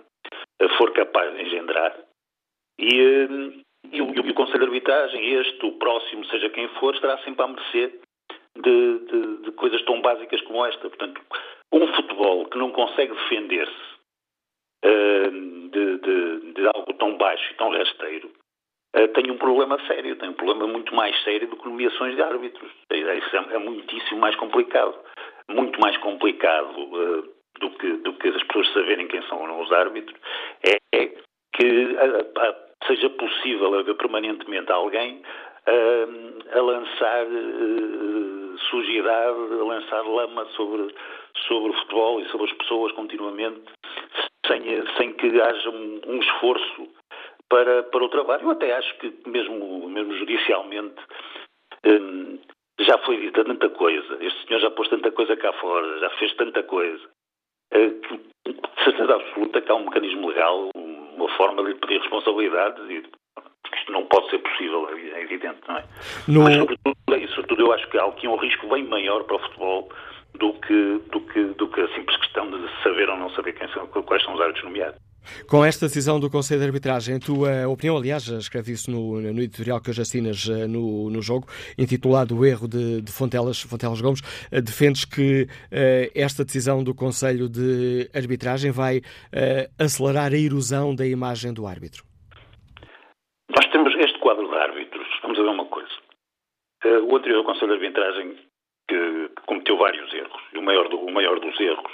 for 0.77 0.91
capaz 0.91 1.33
de 1.33 1.43
engendrar. 1.43 1.95
E, 2.79 3.01
eh, 3.01 3.63
e 3.91 4.01
o, 4.01 4.13
e 4.13 4.31
o 4.31 4.33
Conselho 4.33 4.59
de 4.59 4.65
Arbitragem, 4.65 5.33
este, 5.35 5.65
o 5.65 5.73
próximo, 5.73 6.25
seja 6.25 6.49
quem 6.49 6.67
for, 6.79 6.93
estará 6.93 7.17
sempre 7.19 7.43
à 7.43 7.47
mercê 7.47 7.99
de, 8.55 8.99
de, 8.99 9.37
de 9.43 9.51
coisas 9.51 9.81
tão 9.83 10.01
básicas 10.01 10.41
como 10.41 10.65
esta. 10.65 10.89
Portanto, 10.89 11.21
um 11.71 11.87
futebol 11.93 12.45
que 12.45 12.57
não 12.57 12.71
consegue 12.71 13.13
defender-se 13.13 13.97
uh, 14.85 15.69
de, 15.69 15.97
de, 15.97 16.53
de, 16.53 16.67
algo 16.67 16.93
tão 16.93 17.17
baixo 17.17 17.51
e 17.51 17.55
tão 17.55 17.71
rasteiro 17.71 18.31
uh, 18.95 19.07
tem 19.09 19.31
um 19.31 19.37
problema 19.37 19.79
sério, 19.87 20.15
tem 20.15 20.29
um 20.29 20.33
problema 20.33 20.67
muito 20.67 20.93
mais 20.95 21.21
sério 21.23 21.47
do 21.47 21.57
que 21.57 21.65
nomeações 21.67 22.15
de 22.15 22.21
árbitros. 22.21 22.71
Isso 22.91 23.35
é, 23.35 23.55
é 23.55 23.57
muitíssimo 23.57 24.19
mais 24.19 24.35
complicado. 24.35 24.95
Muito 25.49 25.79
mais 25.79 25.95
complicado 25.97 26.77
uh, 26.77 27.37
do, 27.59 27.69
que, 27.71 27.93
do 27.97 28.13
que 28.13 28.27
as 28.29 28.43
pessoas 28.43 28.73
saberem 28.73 29.07
quem 29.07 29.21
são 29.23 29.39
ou 29.41 29.47
não 29.47 29.61
os 29.61 29.71
árbitros 29.71 30.19
é, 30.63 30.77
é 30.93 31.07
que 31.53 31.97
seja 32.85 33.09
possível 33.09 33.73
haver 33.73 33.95
permanentemente 33.95 34.71
alguém 34.71 35.21
a 36.53 36.61
lançar 36.61 37.25
sujidade, 38.69 39.53
a 39.59 39.63
lançar 39.63 40.01
lama 40.01 40.45
sobre, 40.55 40.93
sobre 41.47 41.71
o 41.71 41.73
futebol 41.73 42.21
e 42.21 42.25
sobre 42.29 42.49
as 42.49 42.57
pessoas 42.57 42.91
continuamente, 42.93 43.61
sem, 44.45 44.63
sem 44.97 45.13
que 45.13 45.41
haja 45.41 45.69
um, 45.69 46.01
um 46.07 46.19
esforço 46.19 46.87
para, 47.49 47.83
para 47.83 48.03
o 48.03 48.09
trabalho. 48.09 48.43
Eu 48.43 48.51
até 48.51 48.73
acho 48.73 48.97
que, 48.99 49.13
mesmo, 49.27 49.89
mesmo 49.89 50.13
judicialmente, 50.17 50.95
hum, 51.85 52.39
já 52.79 52.97
foi 52.99 53.17
dita 53.17 53.43
tanta 53.43 53.69
coisa. 53.69 54.17
Este 54.21 54.47
senhor 54.47 54.59
já 54.59 54.71
pôs 54.71 54.89
tanta 54.89 55.11
coisa 55.11 55.35
cá 55.35 55.53
fora, 55.53 55.99
já 55.99 56.09
fez 56.11 56.33
tanta 56.35 56.63
coisa, 56.63 57.09
eh, 57.71 57.89
que, 57.89 58.17
de 58.51 58.83
certeza 58.83 59.15
absoluta, 59.15 59.61
que 59.61 59.71
há 59.71 59.75
um 59.75 59.85
mecanismo 59.85 60.27
legal, 60.29 60.69
uma 61.17 61.29
forma 61.35 61.63
de 61.63 61.69
lhe 61.69 61.75
pedir 61.75 61.99
responsabilidades 61.99 62.83
e 62.89 63.03
isto 63.75 63.91
não 63.91 64.05
pode 64.05 64.29
ser 64.29 64.39
possível, 64.39 64.87
é 64.89 65.21
evidente, 65.21 65.59
não 65.67 65.77
é? 65.77 65.83
No... 66.27 66.43
Mas, 66.43 66.57
sobretudo, 66.57 66.95
é 67.11 67.27
sobretudo, 67.27 67.61
eu 67.61 67.73
acho 67.73 67.89
que 67.89 67.97
há 67.97 68.05
aqui 68.05 68.27
um 68.27 68.37
risco 68.37 68.67
bem 68.69 68.83
maior 68.85 69.23
para 69.23 69.35
o 69.35 69.39
futebol 69.39 69.89
do 70.35 70.53
que, 70.53 71.01
do 71.11 71.21
que, 71.21 71.43
do 71.43 71.67
que 71.67 71.81
a 71.81 71.87
simples 71.95 72.17
questão 72.17 72.49
de 72.49 72.83
saber 72.83 73.09
ou 73.09 73.17
não 73.17 73.29
saber 73.31 73.53
quem 73.53 73.67
são, 73.69 73.87
quais 73.87 74.23
são 74.23 74.33
os 74.33 74.41
árbitros 74.41 74.65
nomeados. 74.65 75.06
Com 75.49 75.63
esta 75.63 75.85
decisão 75.87 76.19
do 76.19 76.29
Conselho 76.29 76.59
de 76.61 76.67
Arbitragem, 76.67 77.15
a 77.15 77.19
tua 77.19 77.67
opinião, 77.67 77.97
aliás, 77.97 78.27
escreve 78.27 78.73
isso 78.73 78.91
no, 78.91 79.21
no 79.21 79.41
editorial 79.41 79.81
que 79.81 79.89
hoje 79.89 80.01
assinas 80.01 80.47
eh, 80.49 80.67
no, 80.67 81.09
no 81.09 81.21
jogo, 81.21 81.47
intitulado 81.77 82.37
O 82.37 82.45
Erro 82.45 82.67
de, 82.67 83.01
de 83.01 83.11
Fontelas, 83.11 83.61
Fontelas 83.61 84.01
Gomes, 84.01 84.21
eh, 84.51 84.61
defendes 84.61 85.05
que 85.05 85.43
uh, 85.43 86.11
esta 86.15 86.43
decisão 86.43 86.83
do 86.83 86.93
Conselho 86.93 87.49
de 87.49 88.09
Arbitragem 88.13 88.71
vai 88.71 88.97
uh, 88.97 89.83
acelerar 89.83 90.33
a 90.33 90.37
erosão 90.37 90.95
da 90.95 91.05
imagem 91.05 91.53
do 91.53 91.65
árbitro? 91.65 92.03
Nós 93.49 93.71
temos 93.71 93.93
este 93.95 94.19
quadro 94.19 94.47
de 94.47 94.55
árbitros, 94.55 95.07
vamos 95.21 95.39
a 95.39 95.43
ver 95.43 95.49
uma 95.49 95.65
coisa. 95.65 95.89
Uh, 96.85 97.11
o 97.11 97.17
anterior 97.17 97.43
Conselho 97.43 97.67
de 97.67 97.85
Arbitragem 97.85 98.35
que 98.87 99.29
cometeu 99.45 99.77
vários 99.77 100.13
erros, 100.13 100.41
e 100.53 100.57
o 100.57 100.61
maior, 100.61 100.87
do, 100.87 100.97
o 100.97 101.11
maior 101.11 101.39
dos 101.39 101.59
erros, 101.59 101.91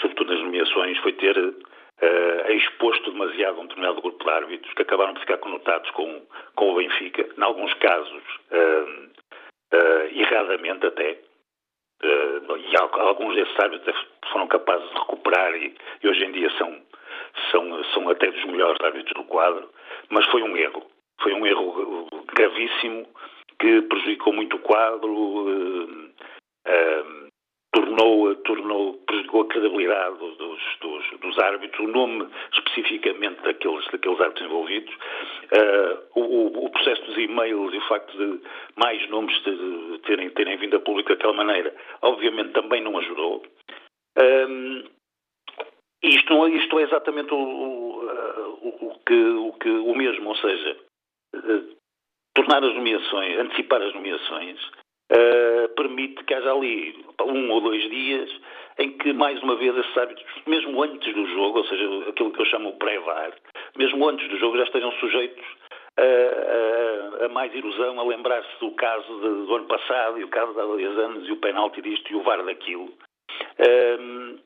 sobretudo 0.00 0.34
nas 0.34 0.42
nomeações, 0.42 0.98
foi 0.98 1.12
ter 1.12 1.36
uh, 2.02 2.52
exposto 2.52 3.10
demasiado 3.10 3.60
um 3.60 3.66
determinado 3.66 4.02
grupo 4.02 4.22
de 4.24 4.30
árbitros 4.30 4.72
que 4.74 4.82
acabaram 4.82 5.14
de 5.14 5.20
ficar 5.20 5.38
conotados 5.38 5.90
com, 5.90 6.22
com 6.54 6.72
o 6.72 6.76
Benfica, 6.76 7.28
em 7.36 7.42
alguns 7.42 7.72
casos 7.74 8.22
uh, 8.50 9.10
uh, 9.74 10.08
erradamente 10.12 10.86
até, 10.86 11.18
e 12.02 12.76
alguns 12.76 13.34
desses 13.34 13.58
árbitros 13.58 13.96
foram 14.30 14.46
capazes 14.48 14.88
de 14.90 14.98
recuperar 14.98 15.54
e, 15.54 15.74
e, 16.02 16.08
hoje 16.08 16.24
em 16.24 16.32
dia 16.32 16.50
são, 16.58 16.82
são, 17.50 17.84
são 17.84 18.08
até 18.10 18.30
dos 18.30 18.44
melhores 18.44 18.78
árbitros 18.82 19.14
do 19.14 19.24
quadro, 19.24 19.70
mas 20.10 20.26
foi 20.26 20.42
um 20.42 20.56
erro. 20.56 20.84
Foi 21.22 21.32
um 21.32 21.46
erro 21.46 22.06
gravíssimo 22.34 23.08
que 23.58 23.80
prejudicou 23.82 24.32
muito 24.34 24.56
o 24.56 24.60
quadro, 24.60 25.10
tornou, 27.72 28.34
tornou, 28.36 28.94
prejudicou 29.06 29.42
a 29.42 29.48
credibilidade 29.48 30.18
dos, 30.18 30.36
dos, 30.80 31.20
dos, 31.20 31.38
árbitros, 31.38 31.86
o 31.86 31.92
nome 31.92 32.28
especificamente 32.52 33.42
daqueles, 33.42 33.84
daqueles 33.90 34.20
árbitros 34.20 34.46
envolvidos, 34.46 34.94
uh, 34.94 36.20
o, 36.20 36.66
o, 36.66 36.70
processo 36.70 37.02
dos 37.02 37.18
e-mails 37.18 37.74
e 37.74 37.78
o 37.78 37.88
facto 37.88 38.16
de 38.16 38.40
mais 38.76 39.08
nomes 39.10 39.34
de, 39.42 39.98
terem, 40.06 40.30
terem 40.30 40.56
vindo 40.56 40.76
a 40.76 40.80
público 40.80 41.10
daquela 41.10 41.34
maneira, 41.34 41.74
obviamente 42.02 42.52
também 42.52 42.82
não 42.82 42.98
ajudou. 42.98 43.42
Um, 44.18 44.84
isto, 46.02 46.48
isto 46.48 46.78
é 46.78 46.82
exatamente 46.82 47.34
o, 47.34 47.36
o, 47.36 48.68
o, 48.88 48.98
que, 49.04 49.14
o, 49.14 49.52
que, 49.54 49.68
o 49.68 49.94
mesmo, 49.94 50.28
ou 50.28 50.36
seja, 50.36 50.76
uh, 51.34 51.76
tornar 52.34 52.62
as 52.62 52.74
nomeações, 52.74 53.38
antecipar 53.38 53.82
as 53.82 53.94
nomeações, 53.94 54.58
uh, 55.12 55.68
permite 55.74 56.24
que 56.24 56.34
haja 56.34 56.52
ali 56.52 57.04
um 57.20 57.50
ou 57.50 57.60
dois 57.60 57.82
dias 57.90 58.30
em 58.78 58.90
que, 58.98 59.12
mais 59.12 59.42
uma 59.42 59.56
vez, 59.56 59.76
esses 59.76 59.96
árbitros, 59.96 60.26
mesmo 60.46 60.82
antes 60.82 61.14
do 61.14 61.26
jogo, 61.28 61.58
ou 61.58 61.64
seja, 61.64 62.10
aquilo 62.10 62.32
que 62.32 62.40
eu 62.40 62.46
chamo 62.46 62.72
pré-VAR, 62.74 63.32
mesmo 63.76 64.08
antes 64.08 64.28
do 64.28 64.38
jogo 64.38 64.58
já 64.58 64.64
estejam 64.64 64.92
sujeitos 64.92 65.44
a, 65.96 67.22
a, 67.22 67.26
a 67.26 67.28
mais 67.30 67.54
erosão, 67.54 67.98
a 67.98 68.04
lembrar-se 68.04 68.60
do 68.60 68.70
caso 68.72 69.12
de, 69.14 69.46
do 69.46 69.54
ano 69.54 69.66
passado 69.66 70.18
e 70.18 70.24
o 70.24 70.28
caso 70.28 70.52
de 70.52 70.60
há 70.60 70.64
dois 70.64 70.98
anos 70.98 71.28
e 71.28 71.32
o 71.32 71.36
penalti 71.36 71.80
disto 71.80 72.12
e 72.12 72.16
o 72.16 72.22
VAR 72.22 72.44
daquilo. 72.44 72.92
Um, 73.98 74.38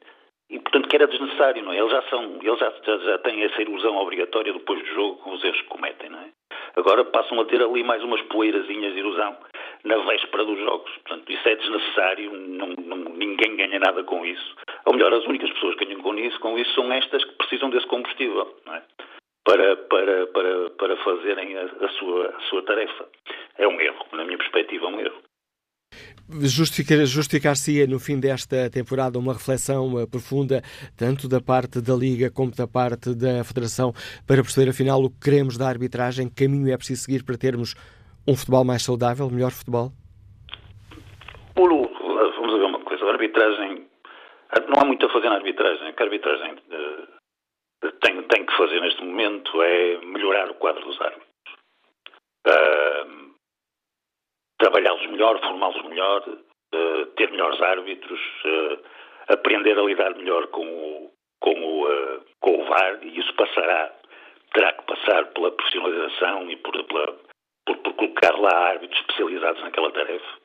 e, 0.49 0.59
portanto, 0.59 0.89
que 0.89 0.97
era 0.97 1.07
desnecessário, 1.07 1.63
não 1.63 1.73
é? 1.73 1.79
Eles 1.79 1.93
já 1.93 2.03
são, 2.03 2.39
eles 2.43 2.59
já, 2.59 2.73
já, 2.85 2.99
já 2.99 3.19
têm 3.19 3.43
essa 3.43 3.61
erosão 3.61 3.97
obrigatória 3.97 4.53
depois 4.53 4.81
do 4.81 4.95
jogo 4.95 5.17
com 5.19 5.33
os 5.33 5.45
erros 5.45 5.61
que 5.61 5.69
cometem, 5.69 6.11
não 6.11 6.19
é? 6.19 6.29
Agora 6.77 7.05
passam 7.05 7.41
a 7.41 7.45
ter 7.45 7.63
ali 7.63 7.83
mais 7.83 8.03
umas 8.03 8.21
poeirazinhas 8.23 8.93
de 8.93 8.99
erosão 9.01 9.37
na 9.85 9.97
véspera 9.99 10.45
dos 10.45 10.59
jogos. 10.59 10.91
Portanto, 11.05 11.31
isso 11.33 11.49
é 11.49 11.57
desnecessário, 11.57 12.33
não, 12.33 12.69
não, 12.69 12.97
ninguém 13.15 13.57
ganha 13.57 13.79
nada 13.79 14.03
com 14.05 14.25
isso. 14.25 14.57
Ou 14.87 14.95
melhor, 14.95 15.13
as 15.13 15.25
únicas 15.25 15.51
pessoas 15.53 15.77
que 15.77 15.85
ganham 15.85 16.01
com 16.03 16.15
isso, 16.19 16.39
com 16.41 16.59
isso 16.59 16.73
são 16.75 16.93
estas 16.93 17.25
que 17.25 17.33
precisam 17.33 17.71
desse 17.71 17.87
combustível, 17.87 18.55
é? 18.69 18.83
Para, 19.45 19.77
para, 19.77 20.27
para, 20.29 20.71
para 20.71 20.97
fazerem 20.99 21.57
a, 21.57 21.63
a, 21.65 21.89
sua, 21.99 22.27
a 22.29 22.41
sua 22.43 22.63
tarefa. 22.63 23.09
É 23.59 23.67
um 23.67 23.81
erro, 23.81 24.07
na 24.13 24.25
minha 24.25 24.39
perspectiva, 24.39 24.87
é 24.87 24.89
um 24.89 25.01
erro. 25.01 25.23
Justificar-se-ia 26.43 27.89
no 27.89 27.99
fim 27.99 28.21
desta 28.21 28.71
temporada 28.71 29.19
uma 29.19 29.33
reflexão 29.33 29.99
eh, 29.99 30.07
profunda, 30.07 30.63
tanto 30.97 31.27
da 31.27 31.41
parte 31.41 31.81
da 31.81 31.95
Liga 31.95 32.31
como 32.31 32.53
da 32.55 32.69
parte 32.69 33.13
da 33.17 33.43
Federação, 33.43 33.93
para 34.25 34.41
perceber 34.41 34.71
afinal 34.71 35.03
o 35.03 35.11
que 35.11 35.19
queremos 35.19 35.59
da 35.59 35.67
arbitragem, 35.67 36.29
que 36.29 36.45
caminho 36.45 36.73
é 36.73 36.77
preciso 36.77 37.03
seguir 37.03 37.25
para 37.25 37.37
termos 37.37 37.75
um 38.27 38.37
futebol 38.37 38.65
mais 38.65 38.83
saudável, 38.83 39.31
melhor 39.31 39.51
futebol? 39.51 39.93
Vamos 41.57 42.59
ver 42.59 42.65
uma 42.65 42.81
coisa, 42.81 43.05
a 43.05 43.11
arbitragem, 43.11 43.87
não 44.69 44.81
há 44.81 44.85
muito 44.85 45.05
a 45.05 45.11
fazer 45.11 45.29
na 45.29 45.37
arbitragem, 45.37 45.91
o 45.91 45.93
que 45.95 46.03
a 46.03 46.07
arbitragem 46.07 46.55
uh, 46.55 47.91
tem, 48.01 48.23
tem 48.23 48.47
que 48.47 48.57
fazer 48.57 48.81
neste 48.81 49.05
momento 49.05 49.63
é 49.63 49.99
melhorar 49.99 50.51
o 50.51 50.55
quadro 50.55 50.85
dos 50.85 51.01
árbitros. 51.01 51.29
Uh, 52.47 53.35
trabalhá-los 54.59 55.07
melhor, 55.11 55.39
formá-los 55.41 55.83
melhor, 55.85 56.27
uh, 56.29 57.07
ter 57.17 57.31
melhores 57.31 57.61
árbitros, 57.61 58.21
aprender 59.29 59.79
a 59.79 59.83
lidar 59.83 60.15
melhor 60.17 60.47
com 60.49 60.67
o, 60.67 61.11
com, 61.41 61.53
o, 61.53 62.21
com 62.41 62.63
o 62.63 62.65
VAR, 62.65 62.99
e 63.03 63.19
isso 63.19 63.35
passará, 63.35 63.95
terá 64.55 64.73
que 64.73 64.87
passar 64.87 65.27
pela 65.27 65.53
profissionalização 65.53 66.51
e 66.51 66.57
por, 66.57 66.85
pela, 66.85 67.17
por, 67.67 67.77
por 67.79 67.95
colocar 67.95 68.39
lá 68.39 68.71
árbitros 68.71 69.01
especializados 69.01 69.63
naquela 69.63 69.91
tarefa. 69.93 70.39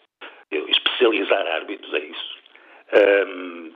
especializar 0.51 1.47
árbitros 1.47 1.93
é 1.93 1.99
isso. 1.99 2.35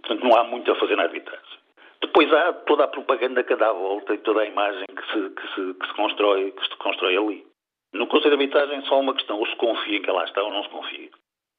Portanto, 0.02 0.24
não 0.24 0.38
há 0.38 0.44
muito 0.44 0.72
a 0.72 0.76
fazer 0.76 0.96
na 0.96 1.04
arbitragem. 1.04 1.60
Depois 2.02 2.32
há 2.34 2.54
toda 2.54 2.86
a 2.86 2.88
propaganda 2.88 3.44
que 3.44 3.56
dá 3.56 3.70
à 3.70 3.74
volta 3.74 4.14
e 4.14 4.20
toda 4.20 4.42
a 4.42 4.46
imagem 4.46 4.86
que 4.88 5.06
se, 5.12 5.30
que 5.32 5.48
se, 5.54 5.74
que 5.74 5.88
se 5.88 5.94
constrói, 5.94 6.52
que 6.52 6.64
se 6.64 6.76
constrói 6.78 7.18
ali. 7.18 7.46
No 7.94 8.08
Conselho 8.08 8.38
de 8.38 8.44
Arbitragem 8.44 8.86
só 8.86 9.00
uma 9.00 9.16
questão, 9.16 9.40
ou 9.40 9.48
se 9.48 9.56
confia 9.56 9.98
em 9.98 10.02
que 10.02 10.12
lá 10.12 10.24
está 10.24 10.42
ou 10.44 10.52
não 10.52 10.64
se 10.64 10.70
confia, 10.70 11.10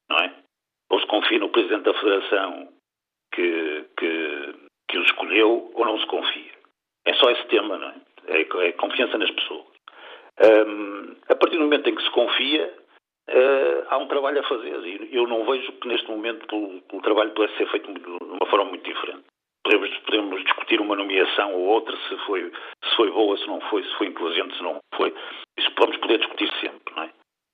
não 0.09 0.19
é? 0.19 0.33
Ou 0.89 1.01
se 1.01 1.07
confia 1.07 1.39
no 1.39 1.51
Presidente 1.51 1.83
da 1.83 1.95
Federação 1.95 2.69
que, 3.35 3.85
que, 3.99 4.55
que 4.89 4.99
os 4.99 5.07
escolheu 5.07 5.71
ou 5.75 5.85
não 5.85 5.99
se 5.99 6.07
confia. 6.07 6.53
É 7.05 7.15
só 7.15 7.31
esse 7.31 7.45
tema, 7.49 7.77
não 7.77 7.89
é? 7.89 7.95
É, 8.29 8.69
é 8.69 8.73
confiança 8.73 9.19
nas 9.19 9.31
pessoas 9.31 9.71
a 11.29 11.35
partir 11.35 11.57
do 11.57 11.65
momento 11.65 11.89
em 11.89 11.90
que 12.01 12.05
se 12.07 12.11
confia, 12.13 12.75
uh, 13.29 13.87
há 13.89 13.99
um 13.99 14.09
trabalho 14.09 14.41
a 14.41 14.49
fazer. 14.49 14.81
E 14.85 15.15
eu 15.15 15.27
não 15.27 15.45
vejo 15.45 15.73
que 15.73 15.89
neste 15.89 16.11
momento 16.11 16.47
o, 16.55 16.97
o 16.97 17.03
trabalho 17.03 17.33
pudesse 17.33 17.57
ser 17.59 17.69
feito 17.71 17.93
de 17.93 18.09
uma 18.09 18.47
forma 18.47 18.67
muito 18.67 18.85
diferente. 18.85 19.25
Podemos, 19.63 19.97
podemos 19.99 20.45
discutir 20.45 20.81
uma 20.81 20.97
nomeação 20.97 21.55
ou 21.55 21.67
outra, 21.67 21.97
se 22.09 22.17
foi, 22.27 22.51
se 22.85 22.97
foi 22.97 23.11
boa, 23.11 23.37
se 23.37 23.47
não 23.47 23.61
foi, 23.63 23.85
se 23.85 23.95
foi 23.97 24.07
inteligente, 24.07 24.57
se 24.57 24.63
não 24.63 24.79
foi. 24.95 25.15
Isso 25.59 25.71
vamos 25.79 25.97
poder 25.99 26.19
discutir 26.19 26.51
sempre, 26.61 26.95
não 26.97 27.03
é? 27.03 27.11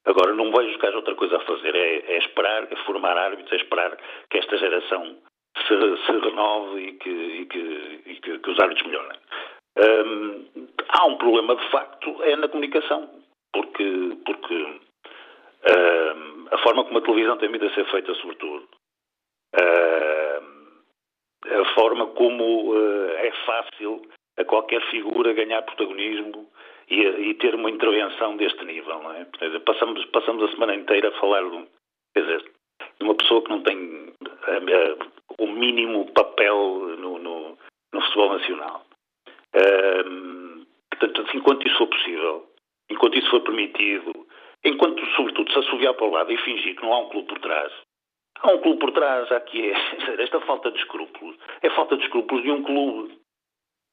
Agora, 0.06 0.32
não 0.32 0.52
vejo 0.52 0.78
que 0.78 0.86
haja 0.86 0.96
outra 0.96 1.16
coisa 1.16 1.36
a 1.36 1.40
fazer. 1.40 1.74
É, 1.74 2.14
é 2.14 2.18
esperar, 2.18 2.68
é 2.70 2.76
formar 2.84 3.16
árbitros, 3.16 3.52
é 3.52 3.56
esperar 3.56 3.96
que 4.30 4.38
esta 4.38 4.56
geração 4.56 5.16
se, 5.66 5.96
se 6.06 6.12
renove 6.12 6.80
e 6.80 6.92
que, 6.92 7.10
e 7.10 7.46
que, 7.46 8.00
e 8.06 8.14
que, 8.20 8.38
que 8.38 8.50
os 8.50 8.60
árbitros 8.60 8.86
melhorem. 8.86 9.18
Hum, 9.78 10.46
há 10.88 11.06
um 11.06 11.18
problema, 11.18 11.56
de 11.56 11.70
facto, 11.70 12.22
é 12.22 12.36
na 12.36 12.48
comunicação. 12.48 13.10
Porque, 13.52 14.16
porque 14.24 14.54
hum, 14.54 16.46
a 16.50 16.58
televisão 17.26 17.36
tem 17.38 17.50
vindo 17.50 17.66
a 17.66 17.74
ser 17.74 17.84
feita, 17.90 18.14
sobretudo, 18.14 18.68
hum, 19.54 20.82
a 21.44 21.74
forma 21.74 22.06
como 22.08 22.72
uh, 22.72 23.10
é 23.10 23.32
fácil 23.44 24.02
a 24.38 24.44
qualquer 24.44 24.82
figura 24.90 25.32
ganhar 25.32 25.62
protagonismo 25.62 26.48
e, 26.88 27.00
e, 27.00 27.34
ter 27.34 27.54
uma 27.54 27.70
intervenção 27.70 28.36
deste 28.36 28.64
nível. 28.64 29.10
É? 29.12 29.24
Dizer, 29.40 29.60
passamos, 29.60 30.04
passamos 30.06 30.44
a 30.44 30.52
semana 30.52 30.74
inteira 30.74 31.08
a 31.08 31.20
falar 31.20 31.42
de, 31.42 31.66
quer 32.14 32.20
dizer, 32.20 32.44
de 32.98 33.04
uma 33.04 33.14
pessoa 33.14 33.42
que 33.42 33.50
não 33.50 33.62
tem 33.62 34.12
o 35.38 35.46
mínimo 35.46 36.12
papel 36.12 36.96
no, 36.98 37.18
no, 37.18 37.58
no 37.92 38.00
futebol 38.02 38.38
nacional. 38.38 38.84
Um, 39.54 40.66
Portanto, 40.98 41.36
enquanto 41.36 41.66
isso 41.66 41.76
for 41.76 41.88
possível, 41.88 42.46
enquanto 42.90 43.18
isso 43.18 43.30
for 43.30 43.40
permitido, 43.42 44.12
enquanto, 44.64 45.04
sobretudo, 45.14 45.52
se 45.52 45.58
assoviar 45.58 45.94
para 45.94 46.06
o 46.06 46.10
lado 46.10 46.32
e 46.32 46.38
fingir 46.38 46.74
que 46.74 46.82
não 46.82 46.92
há 46.92 47.00
um 47.00 47.08
clube 47.08 47.28
por 47.28 47.38
trás, 47.40 47.72
há 48.40 48.52
um 49.06 49.22
clube 49.22 49.26
por 49.26 49.28
trás, 49.28 49.32
há 49.32 49.40
que 49.40 49.70
é. 49.70 49.74
Esta 50.22 50.40
falta 50.40 50.70
de 50.70 50.78
escrúpulos 50.78 51.36
é 51.62 51.70
falta 51.70 51.96
de 51.96 52.04
escrúpulos 52.04 52.42
de 52.42 52.50
um 52.50 52.62
clube. 52.62 53.18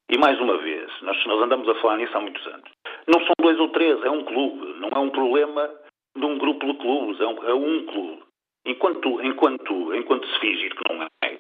E 0.10 0.18
mais 0.18 0.40
uma 0.40 0.58
vez, 0.58 0.92
nós, 1.02 1.26
nós 1.26 1.42
andamos 1.42 1.68
a 1.70 1.76
falar 1.76 1.98
nisso 1.98 2.16
há 2.18 2.22
muitos 2.22 2.46
anos. 2.48 2.70
Não 3.08 3.20
são 3.26 3.34
dois 3.40 3.60
ou 3.60 3.70
três, 3.70 4.04
é 4.04 4.10
um 4.10 4.24
clube. 4.24 4.80
Não 4.80 4.90
é 4.90 5.00
um 5.00 5.10
problema 5.10 5.70
de 6.16 6.26
um 6.26 6.38
grupo 6.38 6.66
de 6.66 6.78
clubes, 6.78 7.20
é 7.20 7.26
um, 7.26 7.48
é 7.48 7.54
um 7.54 7.86
clube. 7.86 8.24
Enquanto, 8.66 9.22
enquanto, 9.22 9.96
enquanto 9.96 10.28
se 10.28 10.40
fingir 10.40 10.76
que 10.76 10.94
não 10.94 11.04
é, 11.04 11.40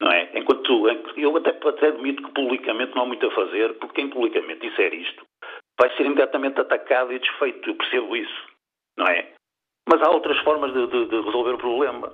não 0.00 0.10
é? 0.10 0.38
Enquanto, 0.38 0.88
eu 1.16 1.36
até, 1.36 1.50
até 1.50 1.88
admito 1.88 2.22
que 2.22 2.32
publicamente 2.32 2.94
não 2.94 3.02
há 3.02 3.06
muito 3.06 3.26
a 3.26 3.30
fazer, 3.30 3.78
porque 3.78 4.00
quem 4.00 4.10
publicamente 4.10 4.68
disser 4.68 4.92
isto 4.94 5.24
vai 5.78 5.94
ser 5.96 6.04
imediatamente 6.04 6.60
atacado 6.60 7.12
e 7.12 7.18
desfeito. 7.18 7.70
Eu 7.70 7.76
percebo 7.76 8.16
isso, 8.16 8.46
não 8.98 9.06
é? 9.06 9.32
Mas 9.88 10.02
há 10.02 10.10
outras 10.10 10.38
formas 10.40 10.72
de, 10.72 10.86
de, 10.86 11.06
de 11.06 11.20
resolver 11.22 11.54
o 11.54 11.58
problema. 11.58 12.12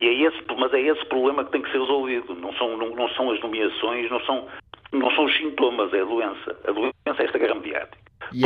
E 0.00 0.06
é 0.06 0.12
esse, 0.26 0.38
mas 0.58 0.72
é 0.74 0.80
esse 0.80 1.04
problema 1.06 1.44
que 1.44 1.52
tem 1.52 1.62
que 1.62 1.70
ser 1.70 1.80
resolvido. 1.80 2.34
Não 2.34 2.52
são, 2.54 2.76
não, 2.76 2.94
não 2.94 3.08
são 3.10 3.30
as 3.30 3.40
nomeações, 3.40 4.10
não 4.10 4.20
são, 4.20 4.46
não 4.92 5.10
são 5.12 5.24
os 5.24 5.36
sintomas, 5.36 5.92
é 5.94 6.00
a 6.00 6.04
doença. 6.04 6.56
A 6.66 6.72
doença 6.72 7.22
é 7.22 7.24
esta 7.24 7.38
guerra 7.38 7.54
mediática. 7.54 7.98
E... 8.32 8.42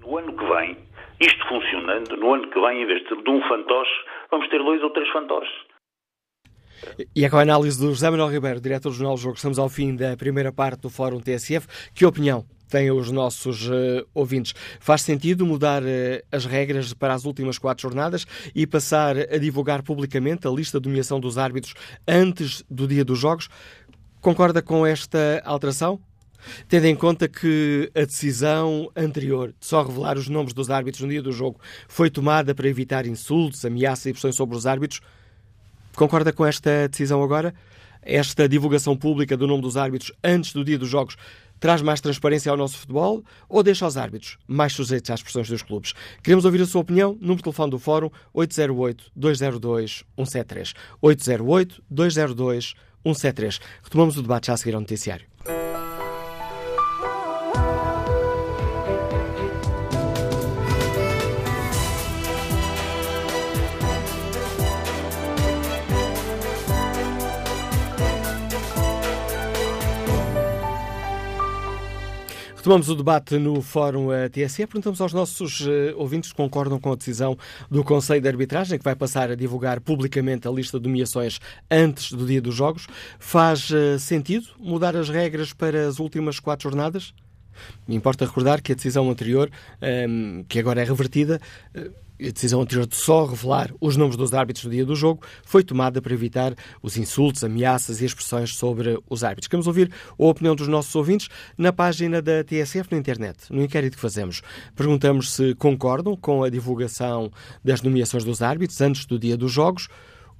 No 0.00 0.16
ano 0.16 0.32
que 0.32 0.44
vem, 0.44 0.78
isto 1.20 1.46
funcionando, 1.46 2.16
no 2.16 2.34
ano 2.34 2.48
que 2.48 2.58
vem, 2.58 2.82
em 2.82 2.86
vez 2.86 3.02
de 3.04 3.30
um 3.30 3.42
fantoche, 3.42 4.04
vamos 4.30 4.48
ter 4.48 4.58
dois 4.58 4.82
ou 4.82 4.90
três 4.90 5.08
fantoches. 5.10 5.52
E 7.14 7.24
é 7.24 7.28
com 7.28 7.36
a 7.36 7.42
análise 7.42 7.78
do 7.78 7.88
José 7.88 8.08
Manuel 8.10 8.30
Ribeiro, 8.30 8.60
diretor 8.60 8.88
do 8.88 8.94
Jornal 8.94 9.16
do 9.16 9.20
Jogo, 9.20 9.36
estamos 9.36 9.58
ao 9.58 9.68
fim 9.68 9.94
da 9.94 10.16
primeira 10.16 10.50
parte 10.50 10.80
do 10.80 10.88
Fórum 10.88 11.20
TSF. 11.20 11.66
Que 11.94 12.06
opinião 12.06 12.44
têm 12.70 12.90
os 12.90 13.10
nossos 13.10 13.68
uh, 13.68 14.06
ouvintes? 14.14 14.54
Faz 14.78 15.02
sentido 15.02 15.44
mudar 15.44 15.82
uh, 15.82 15.86
as 16.32 16.46
regras 16.46 16.94
para 16.94 17.12
as 17.12 17.24
últimas 17.24 17.58
quatro 17.58 17.82
jornadas 17.82 18.26
e 18.54 18.66
passar 18.66 19.16
a 19.18 19.36
divulgar 19.36 19.82
publicamente 19.82 20.46
a 20.46 20.50
lista 20.50 20.80
de 20.80 20.88
nomeação 20.88 21.20
dos 21.20 21.36
árbitros 21.36 21.74
antes 22.08 22.64
do 22.70 22.86
dia 22.86 23.04
dos 23.04 23.18
jogos? 23.18 23.48
Concorda 24.20 24.62
com 24.62 24.86
esta 24.86 25.42
alteração? 25.44 26.00
Tendo 26.68 26.86
em 26.86 26.94
conta 26.94 27.28
que 27.28 27.90
a 27.94 28.00
decisão 28.00 28.90
anterior 28.96 29.48
de 29.48 29.66
só 29.66 29.82
revelar 29.82 30.16
os 30.16 30.28
nomes 30.28 30.52
dos 30.52 30.70
árbitros 30.70 31.02
no 31.02 31.10
dia 31.10 31.22
do 31.22 31.32
jogo 31.32 31.60
foi 31.88 32.10
tomada 32.10 32.54
para 32.54 32.68
evitar 32.68 33.06
insultos, 33.06 33.64
ameaças 33.64 34.06
e 34.06 34.12
pressões 34.12 34.36
sobre 34.36 34.56
os 34.56 34.66
árbitros, 34.66 35.00
concorda 35.94 36.32
com 36.32 36.44
esta 36.46 36.88
decisão 36.88 37.22
agora? 37.22 37.54
Esta 38.02 38.48
divulgação 38.48 38.96
pública 38.96 39.36
do 39.36 39.46
nome 39.46 39.62
dos 39.62 39.76
árbitros 39.76 40.12
antes 40.24 40.52
do 40.52 40.64
dia 40.64 40.78
dos 40.78 40.88
jogos 40.88 41.16
traz 41.60 41.80
mais 41.82 42.00
transparência 42.00 42.50
ao 42.50 42.56
nosso 42.56 42.78
futebol 42.78 43.22
ou 43.48 43.62
deixa 43.62 43.86
os 43.86 43.96
árbitros 43.96 44.36
mais 44.48 44.72
sujeitos 44.72 45.08
às 45.10 45.22
pressões 45.22 45.48
dos 45.48 45.62
clubes? 45.62 45.94
Queremos 46.22 46.44
ouvir 46.44 46.60
a 46.62 46.66
sua 46.66 46.80
opinião. 46.80 47.16
Número 47.20 47.36
de 47.36 47.44
telefone 47.44 47.70
do 47.70 47.78
Fórum 47.78 48.10
808-202-173. 48.34 50.74
808-202-173. 51.02 53.60
Retomamos 53.84 54.16
o 54.16 54.22
debate 54.22 54.48
já 54.48 54.54
a 54.54 54.56
seguir 54.56 54.74
ao 54.74 54.80
noticiário. 54.80 55.26
Retomamos 72.60 72.90
o 72.90 72.94
debate 72.94 73.38
no 73.38 73.62
Fórum 73.62 74.12
eh, 74.12 74.28
TSE. 74.28 74.66
Perguntamos 74.66 75.00
aos 75.00 75.14
nossos 75.14 75.62
uh, 75.62 75.96
ouvintes 75.96 76.28
se 76.28 76.34
concordam 76.34 76.78
com 76.78 76.92
a 76.92 76.94
decisão 76.94 77.34
do 77.70 77.82
Conselho 77.82 78.20
de 78.20 78.28
Arbitragem, 78.28 78.78
que 78.78 78.84
vai 78.84 78.94
passar 78.94 79.30
a 79.30 79.34
divulgar 79.34 79.80
publicamente 79.80 80.46
a 80.46 80.50
lista 80.50 80.78
de 80.78 80.86
nomeações 80.86 81.40
antes 81.70 82.12
do 82.12 82.26
dia 82.26 82.38
dos 82.38 82.54
Jogos. 82.54 82.86
Faz 83.18 83.70
uh, 83.70 83.98
sentido 83.98 84.46
mudar 84.58 84.94
as 84.94 85.08
regras 85.08 85.54
para 85.54 85.88
as 85.88 85.98
últimas 85.98 86.38
quatro 86.38 86.68
jornadas? 86.68 87.14
Importa 87.88 88.26
recordar 88.26 88.60
que 88.60 88.72
a 88.72 88.74
decisão 88.74 89.10
anterior, 89.10 89.50
ehm, 89.80 90.42
que 90.46 90.58
agora 90.58 90.82
é 90.82 90.84
revertida, 90.84 91.40
a 92.28 92.30
decisão 92.30 92.60
anterior 92.60 92.86
de 92.86 92.96
só 92.96 93.24
revelar 93.24 93.72
os 93.80 93.96
nomes 93.96 94.16
dos 94.16 94.34
árbitros 94.34 94.64
no 94.64 94.70
dia 94.70 94.84
do 94.84 94.94
jogo 94.94 95.22
foi 95.44 95.62
tomada 95.62 96.00
para 96.02 96.12
evitar 96.12 96.54
os 96.82 96.96
insultos, 96.96 97.44
ameaças 97.44 98.00
e 98.00 98.04
expressões 98.04 98.54
sobre 98.54 98.98
os 99.08 99.24
árbitros. 99.24 99.48
Queremos 99.48 99.66
ouvir 99.66 99.90
a 100.18 100.24
opinião 100.24 100.54
dos 100.54 100.68
nossos 100.68 100.94
ouvintes 100.94 101.28
na 101.56 101.72
página 101.72 102.20
da 102.20 102.44
TSF 102.44 102.88
na 102.90 102.98
internet, 102.98 103.50
no 103.50 103.62
inquérito 103.62 103.96
que 103.96 104.02
fazemos. 104.02 104.42
Perguntamos 104.74 105.32
se 105.32 105.54
concordam 105.54 106.16
com 106.16 106.42
a 106.42 106.50
divulgação 106.50 107.30
das 107.64 107.82
nomeações 107.82 108.24
dos 108.24 108.42
árbitros 108.42 108.80
antes 108.80 109.06
do 109.06 109.18
dia 109.18 109.36
dos 109.36 109.52
jogos 109.52 109.88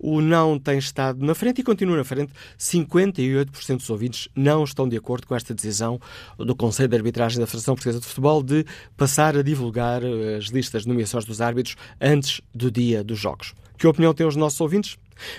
o 0.00 0.20
não 0.20 0.58
tem 0.58 0.78
estado 0.78 1.24
na 1.24 1.34
frente 1.34 1.60
e 1.60 1.64
continua 1.64 1.96
na 1.96 2.04
frente. 2.04 2.32
58% 2.58 3.76
dos 3.76 3.90
ouvintes 3.90 4.28
não 4.34 4.64
estão 4.64 4.88
de 4.88 4.96
acordo 4.96 5.26
com 5.26 5.34
esta 5.34 5.54
decisão 5.54 6.00
do 6.38 6.56
Conselho 6.56 6.88
de 6.88 6.96
Arbitragem 6.96 7.38
da 7.38 7.46
Federação 7.46 7.74
Portuguesa 7.74 8.00
de 8.00 8.06
Futebol 8.06 8.42
de 8.42 8.64
passar 8.96 9.36
a 9.36 9.42
divulgar 9.42 10.02
eh, 10.02 10.36
as 10.36 10.46
listas 10.46 10.82
de 10.82 10.88
nomeações 10.88 11.24
dos 11.24 11.40
árbitros 11.40 11.76
antes 12.00 12.40
do 12.54 12.70
dia 12.70 13.04
dos 13.04 13.18
jogos. 13.18 13.54
Que 13.76 13.86
opinião 13.86 14.14
têm 14.14 14.26
os 14.26 14.36
nossos 14.36 14.60
ouvintes? 14.60 14.96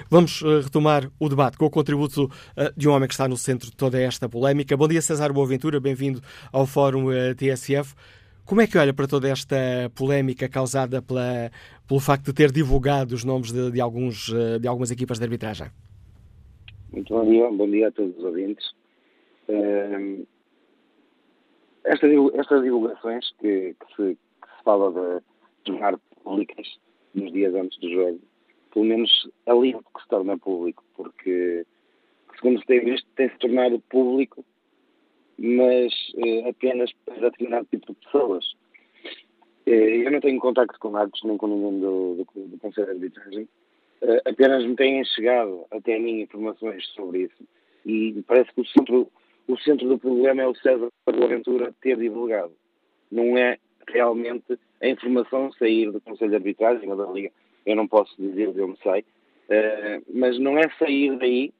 Vamos 0.09 0.41
uh, 0.41 0.61
retomar 0.61 1.09
o 1.19 1.27
debate 1.27 1.57
com 1.57 1.65
o 1.65 1.69
contributo 1.69 2.25
uh, 2.25 2.31
de 2.77 2.87
um 2.87 2.91
homem 2.91 3.07
que 3.07 3.13
está 3.13 3.27
no 3.27 3.37
centro 3.37 3.69
de 3.69 3.75
toda 3.75 3.99
esta 3.99 4.29
polémica. 4.29 4.77
Bom 4.77 4.87
dia, 4.87 5.01
César 5.01 5.33
Boaventura, 5.33 5.79
bem-vindo 5.79 6.21
ao 6.51 6.67
Fórum 6.67 7.07
TSF. 7.35 7.93
Como 8.45 8.59
é 8.59 8.67
que 8.67 8.77
olha 8.77 8.93
para 8.93 9.07
toda 9.07 9.29
esta 9.29 9.55
polémica 9.95 10.49
causada 10.49 11.01
pela, 11.01 11.51
pelo 11.91 11.99
facto 11.99 12.27
de 12.27 12.33
ter 12.33 12.53
divulgado 12.53 13.13
os 13.13 13.25
nomes 13.25 13.51
de, 13.51 13.69
de, 13.69 13.81
alguns, 13.81 14.33
eh, 14.33 14.59
de 14.59 14.65
algumas 14.65 14.91
equipas 14.91 15.19
de 15.19 15.25
arbitragem? 15.25 15.67
Muito 16.89 17.13
bom 17.13 17.29
dia, 17.29 17.51
bom 17.51 17.69
dia 17.69 17.89
a 17.89 17.91
todos 17.91 18.17
os 18.17 18.23
ouvintes. 18.23 18.65
Uh, 19.49 20.25
esta, 21.83 22.07
estas 22.35 22.63
divulgações 22.63 23.29
que, 23.41 23.75
que, 23.75 23.95
se, 23.97 24.15
que, 24.15 24.47
se, 24.47 24.63
fala 24.63 24.89
de 24.89 25.21
tornar 25.65 25.99
públicas 26.23 26.65
nos 27.13 27.29
dias 27.33 27.53
antes 27.55 27.77
do 27.81 27.91
jogo, 27.91 28.21
pelo 28.73 28.85
menos 28.85 29.11
é 29.45 29.53
livre 29.53 29.83
que 29.93 30.01
se 30.01 30.07
torna 30.07 30.37
público, 30.37 30.85
porque, 30.95 31.65
segundo 32.39 32.61
se 32.61 32.67
tem 32.67 32.85
visto, 32.85 33.05
tem-se 33.17 33.37
tornado 33.37 33.81
público 33.89 34.45
mas 35.37 35.91
eh, 36.17 36.47
apenas 36.47 36.91
para 37.03 37.19
determinado 37.19 37.65
tipo 37.71 37.87
de 37.87 37.99
pessoas. 38.05 38.45
Eh, 39.65 40.05
eu 40.05 40.11
não 40.11 40.19
tenho 40.19 40.39
contacto 40.39 40.79
com 40.79 40.95
árbitros 40.95 41.23
nem 41.23 41.37
com 41.37 41.47
ninguém 41.47 41.79
do, 41.79 42.15
do, 42.15 42.47
do 42.47 42.57
Conselho 42.57 42.87
de 42.87 42.93
Arbitragem, 42.93 43.47
eh, 44.01 44.21
apenas 44.25 44.65
me 44.65 44.75
têm 44.75 45.03
chegado 45.05 45.65
até 45.71 45.95
a 45.95 45.99
mim 45.99 46.21
informações 46.21 46.85
sobre 46.87 47.23
isso. 47.23 47.43
E 47.85 48.23
parece 48.27 48.51
que 48.53 48.61
o 48.61 48.65
centro, 48.65 49.11
o 49.47 49.57
centro 49.57 49.87
do 49.87 49.99
problema 49.99 50.41
é 50.41 50.47
o 50.47 50.55
César 50.55 50.89
Boaventura 51.05 51.73
ter 51.81 51.97
divulgado. 51.97 52.53
Não 53.11 53.37
é 53.37 53.57
realmente 53.87 54.57
a 54.81 54.87
informação 54.87 55.51
sair 55.53 55.91
do 55.91 56.01
Conselho 56.01 56.31
de 56.31 56.37
Arbitragem 56.37 56.89
ou 56.89 56.97
da 56.97 57.11
Liga, 57.11 57.31
eu 57.65 57.75
não 57.75 57.87
posso 57.87 58.15
dizer 58.17 58.51
de 58.53 58.61
onde 58.61 58.79
sai, 58.81 59.03
mas 60.11 60.39
não 60.39 60.57
é 60.57 60.69
sair 60.79 61.17
daí 61.17 61.53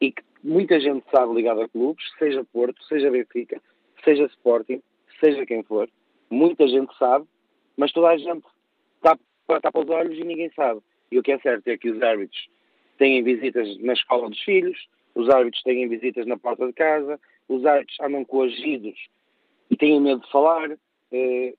e 0.00 0.12
que 0.12 0.22
muita 0.42 0.80
gente 0.80 1.04
sabe 1.10 1.34
ligada 1.34 1.64
a 1.64 1.68
clubes, 1.68 2.04
seja 2.18 2.44
Porto, 2.44 2.82
seja 2.84 3.10
Benfica, 3.10 3.60
seja 4.04 4.24
Sporting, 4.26 4.80
seja 5.18 5.44
quem 5.44 5.62
for, 5.62 5.88
muita 6.30 6.66
gente 6.68 6.96
sabe, 6.96 7.26
mas 7.76 7.92
toda 7.92 8.08
a 8.08 8.16
gente 8.16 8.46
tapa, 9.02 9.60
tapa 9.60 9.80
os 9.80 9.90
olhos 9.90 10.18
e 10.18 10.24
ninguém 10.24 10.50
sabe. 10.54 10.80
E 11.10 11.18
o 11.18 11.22
que 11.22 11.32
é 11.32 11.38
certo 11.38 11.66
é 11.68 11.76
que 11.76 11.90
os 11.90 12.00
árbitros 12.00 12.48
têm 12.98 13.22
visitas 13.22 13.76
na 13.80 13.92
escola 13.92 14.28
dos 14.28 14.40
filhos, 14.40 14.88
os 15.14 15.28
árbitros 15.28 15.62
têm 15.62 15.88
visitas 15.88 16.26
na 16.26 16.38
porta 16.38 16.66
de 16.66 16.72
casa, 16.72 17.18
os 17.48 17.66
árbitros 17.66 17.98
andam 18.00 18.24
coagidos 18.24 19.08
e 19.70 19.76
têm 19.76 20.00
medo 20.00 20.20
de 20.20 20.30
falar, 20.30 20.70
eh, 21.12 21.54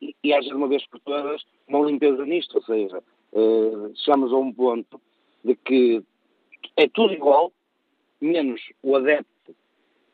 e, 0.00 0.14
e 0.22 0.32
haja 0.32 0.48
de 0.48 0.54
uma 0.54 0.68
vez 0.68 0.84
por 0.86 1.00
todas 1.00 1.42
uma 1.68 1.80
limpeza 1.80 2.24
nisto, 2.24 2.56
ou 2.56 2.62
seja, 2.62 3.02
eh, 3.32 3.92
chegamos 3.94 4.32
a 4.32 4.36
um 4.36 4.52
ponto 4.52 5.00
de 5.44 5.54
que 5.54 6.02
é 6.76 6.88
tudo 6.88 7.14
igual, 7.14 7.52
menos 8.20 8.60
o 8.82 8.96
adepto 8.96 9.54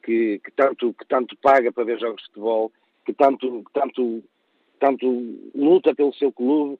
que, 0.02 0.40
que, 0.40 0.50
tanto, 0.52 0.92
que 0.94 1.06
tanto 1.06 1.36
paga 1.36 1.72
para 1.72 1.84
ver 1.84 1.98
jogos 1.98 2.20
de 2.22 2.28
futebol, 2.28 2.72
que 3.04 3.12
tanto, 3.12 3.64
tanto, 3.72 4.22
tanto 4.78 5.50
luta 5.54 5.94
pelo 5.94 6.14
seu 6.14 6.32
clube 6.32 6.78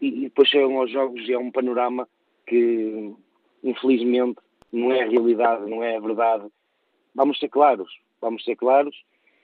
e, 0.00 0.06
e 0.06 0.20
depois 0.22 0.48
chegam 0.48 0.78
aos 0.78 0.90
jogos 0.90 1.28
e 1.28 1.32
é 1.32 1.38
um 1.38 1.50
panorama 1.50 2.08
que 2.46 3.12
infelizmente 3.62 4.38
não 4.72 4.92
é 4.92 5.02
a 5.02 5.08
realidade, 5.08 5.68
não 5.68 5.82
é 5.82 5.96
a 5.96 6.00
verdade. 6.00 6.46
Vamos 7.14 7.38
ser 7.38 7.48
claros, 7.48 7.90
vamos 8.20 8.44
ser 8.44 8.56
claros 8.56 8.96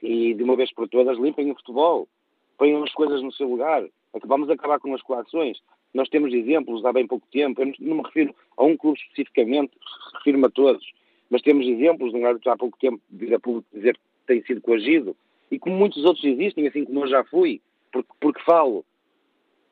e 0.02 0.34
de 0.34 0.42
uma 0.42 0.56
vez 0.56 0.72
por 0.72 0.88
todas 0.88 1.18
limpem 1.18 1.50
o 1.50 1.56
futebol, 1.56 2.08
ponham 2.56 2.82
as 2.82 2.92
coisas 2.92 3.22
no 3.22 3.32
seu 3.32 3.48
lugar, 3.48 3.84
vamos 4.24 4.48
acabar 4.50 4.80
com 4.80 4.94
as 4.94 5.02
coações. 5.02 5.58
Nós 5.94 6.08
temos 6.08 6.32
exemplos 6.32 6.84
há 6.84 6.92
bem 6.92 7.06
pouco 7.06 7.26
tempo, 7.32 7.62
eu 7.62 7.72
não 7.80 7.96
me 7.96 8.02
refiro 8.02 8.34
a 8.56 8.64
um 8.64 8.76
clube 8.76 8.98
especificamente, 8.98 9.72
refiro-me 10.14 10.46
a 10.46 10.50
todos 10.50 10.84
mas 11.30 11.42
temos 11.42 11.66
exemplos 11.66 12.12
de 12.12 12.18
um 12.18 12.26
árbitro 12.26 12.50
há 12.50 12.56
pouco 12.56 12.78
tempo 12.78 13.00
público 13.42 13.66
dizer 13.72 13.94
que 13.94 14.00
tem 14.26 14.42
sido 14.42 14.60
coagido. 14.60 15.16
E 15.51 15.59
como 15.59 15.76
muitos 15.76 16.05
outros 16.05 16.24
existem, 16.24 16.66
assim 16.66 16.84
como 16.84 17.05
eu 17.05 17.09
já 17.09 17.24
fui, 17.24 17.61
porque, 17.92 18.12
porque 18.20 18.42
falo. 18.42 18.84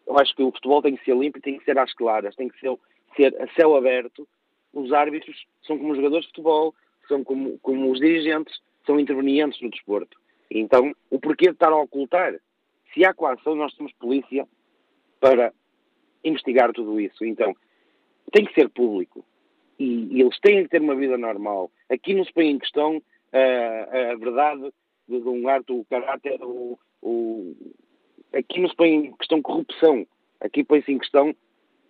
Eu 0.06 0.18
acho 0.18 0.34
que 0.36 0.42
o 0.42 0.52
futebol 0.52 0.80
tem 0.80 0.96
que 0.96 1.04
ser 1.04 1.16
limpo 1.16 1.40
tem 1.40 1.58
que 1.58 1.64
ser 1.64 1.76
às 1.78 1.92
claras, 1.92 2.34
tem 2.36 2.48
que 2.48 2.58
ser, 2.60 2.78
ser 3.16 3.42
a 3.42 3.48
céu 3.54 3.74
aberto. 3.76 4.26
Os 4.72 4.92
árbitros 4.92 5.46
são 5.66 5.76
como 5.76 5.90
os 5.90 5.96
jogadores 5.96 6.24
de 6.26 6.30
futebol, 6.30 6.74
são 7.08 7.24
como, 7.24 7.58
como 7.58 7.90
os 7.90 7.98
dirigentes, 7.98 8.54
são 8.84 9.00
intervenientes 9.00 9.60
no 9.60 9.70
desporto. 9.70 10.16
Então, 10.50 10.94
o 11.10 11.18
porquê 11.18 11.46
de 11.46 11.52
estar 11.52 11.72
a 11.72 11.76
ocultar? 11.76 12.38
Se 12.94 13.04
há 13.04 13.12
coação, 13.12 13.56
nós 13.56 13.74
temos 13.74 13.92
polícia 13.94 14.46
para 15.18 15.52
investigar 16.24 16.72
tudo 16.72 17.00
isso. 17.00 17.24
Então, 17.24 17.54
tem 18.32 18.44
que 18.44 18.54
ser 18.54 18.68
público. 18.68 19.24
E, 19.78 20.16
e 20.16 20.20
eles 20.20 20.38
têm 20.40 20.62
que 20.62 20.70
ter 20.70 20.80
uma 20.80 20.94
vida 20.94 21.18
normal. 21.18 21.70
Aqui 21.90 22.14
não 22.14 22.24
se 22.24 22.32
põe 22.32 22.46
em 22.46 22.58
questão 22.58 22.96
uh, 22.96 24.12
a 24.12 24.14
verdade 24.14 24.72
de 25.08 25.28
um 25.28 25.48
arte, 25.48 25.72
o 25.72 25.84
caráter, 25.84 26.38
o, 26.42 26.78
o, 27.02 27.56
aqui 28.34 28.60
não 28.60 28.68
se 28.68 28.76
põe 28.76 28.88
em 28.90 29.12
questão 29.12 29.42
corrupção. 29.42 30.06
Aqui 30.40 30.64
põe-se 30.64 30.92
em 30.92 30.98
questão, 30.98 31.34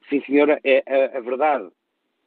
sim 0.08 0.22
senhora, 0.22 0.60
é 0.62 0.82
a, 0.86 1.18
a, 1.18 1.20
verdade. 1.20 1.68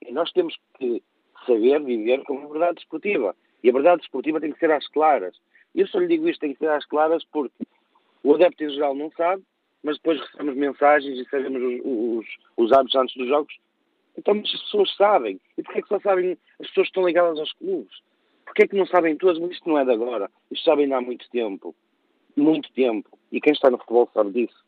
E 0.06 0.12
nós 0.12 0.32
temos 0.32 0.58
que 0.78 1.02
saber 1.46 1.82
viver 1.84 2.24
com 2.24 2.38
a 2.38 2.48
verdade 2.48 2.76
desportiva. 2.76 3.36
E 3.64 3.70
a 3.70 3.74
verdade 3.74 4.02
desportiva 4.02 4.40
tem 4.40 4.52
que 4.52 4.60
ser 4.60 4.72
às 4.72 4.88
claras. 4.88 5.36
Eu 5.76 5.88
só 5.88 6.00
lhe 6.00 6.08
digo 6.08 6.28
isto, 6.28 6.42
tem 6.42 6.54
que 6.54 6.60
ser 6.60 6.70
às 6.70 6.86
claras, 6.86 7.24
porque 7.26 7.54
o 8.24 8.34
adepto 8.34 8.64
em 8.64 8.70
geral 8.70 8.96
não 8.96 9.12
sabe, 9.12 9.44
mas 9.84 9.98
depois 9.98 10.20
recebemos 10.20 10.56
mensagens 10.56 11.18
e 11.18 11.30
sabemos 11.30 11.62
os, 11.62 11.82
os, 11.86 12.26
os 12.58 12.72
hábitos 12.74 12.96
antes 12.96 13.16
dos 13.16 13.28
jogos. 13.28 13.56
Então 14.18 14.34
as 14.34 14.52
pessoas 14.52 14.96
sabem. 14.96 15.40
E 15.58 15.64
porquê 15.64 15.80
é 15.80 15.82
que 15.82 15.88
só 15.88 16.00
sabem 16.00 16.38
as 16.60 16.68
pessoas 16.68 16.88
que 16.88 16.92
estão 16.92 17.06
ligadas 17.06 17.40
aos 17.40 17.54
clubes? 17.54 18.02
Porquê 18.50 18.64
é 18.64 18.68
que 18.68 18.76
não 18.76 18.88
sabem 18.88 19.16
todas? 19.16 19.38
Mas 19.38 19.52
isto 19.52 19.70
não 19.70 19.78
é 19.78 19.86
de 19.86 19.92
agora. 19.92 20.30
Isto 20.52 20.66
sabem 20.66 20.92
há 20.92 21.00
muito 21.00 21.30
tempo. 21.30 21.76
Muito 22.36 22.68
tempo. 22.74 23.08
E 23.32 23.40
quem 23.40 23.54
está 23.54 23.70
no 23.70 23.78
futebol 23.78 24.10
sabe 24.12 24.32
disso. 24.32 24.66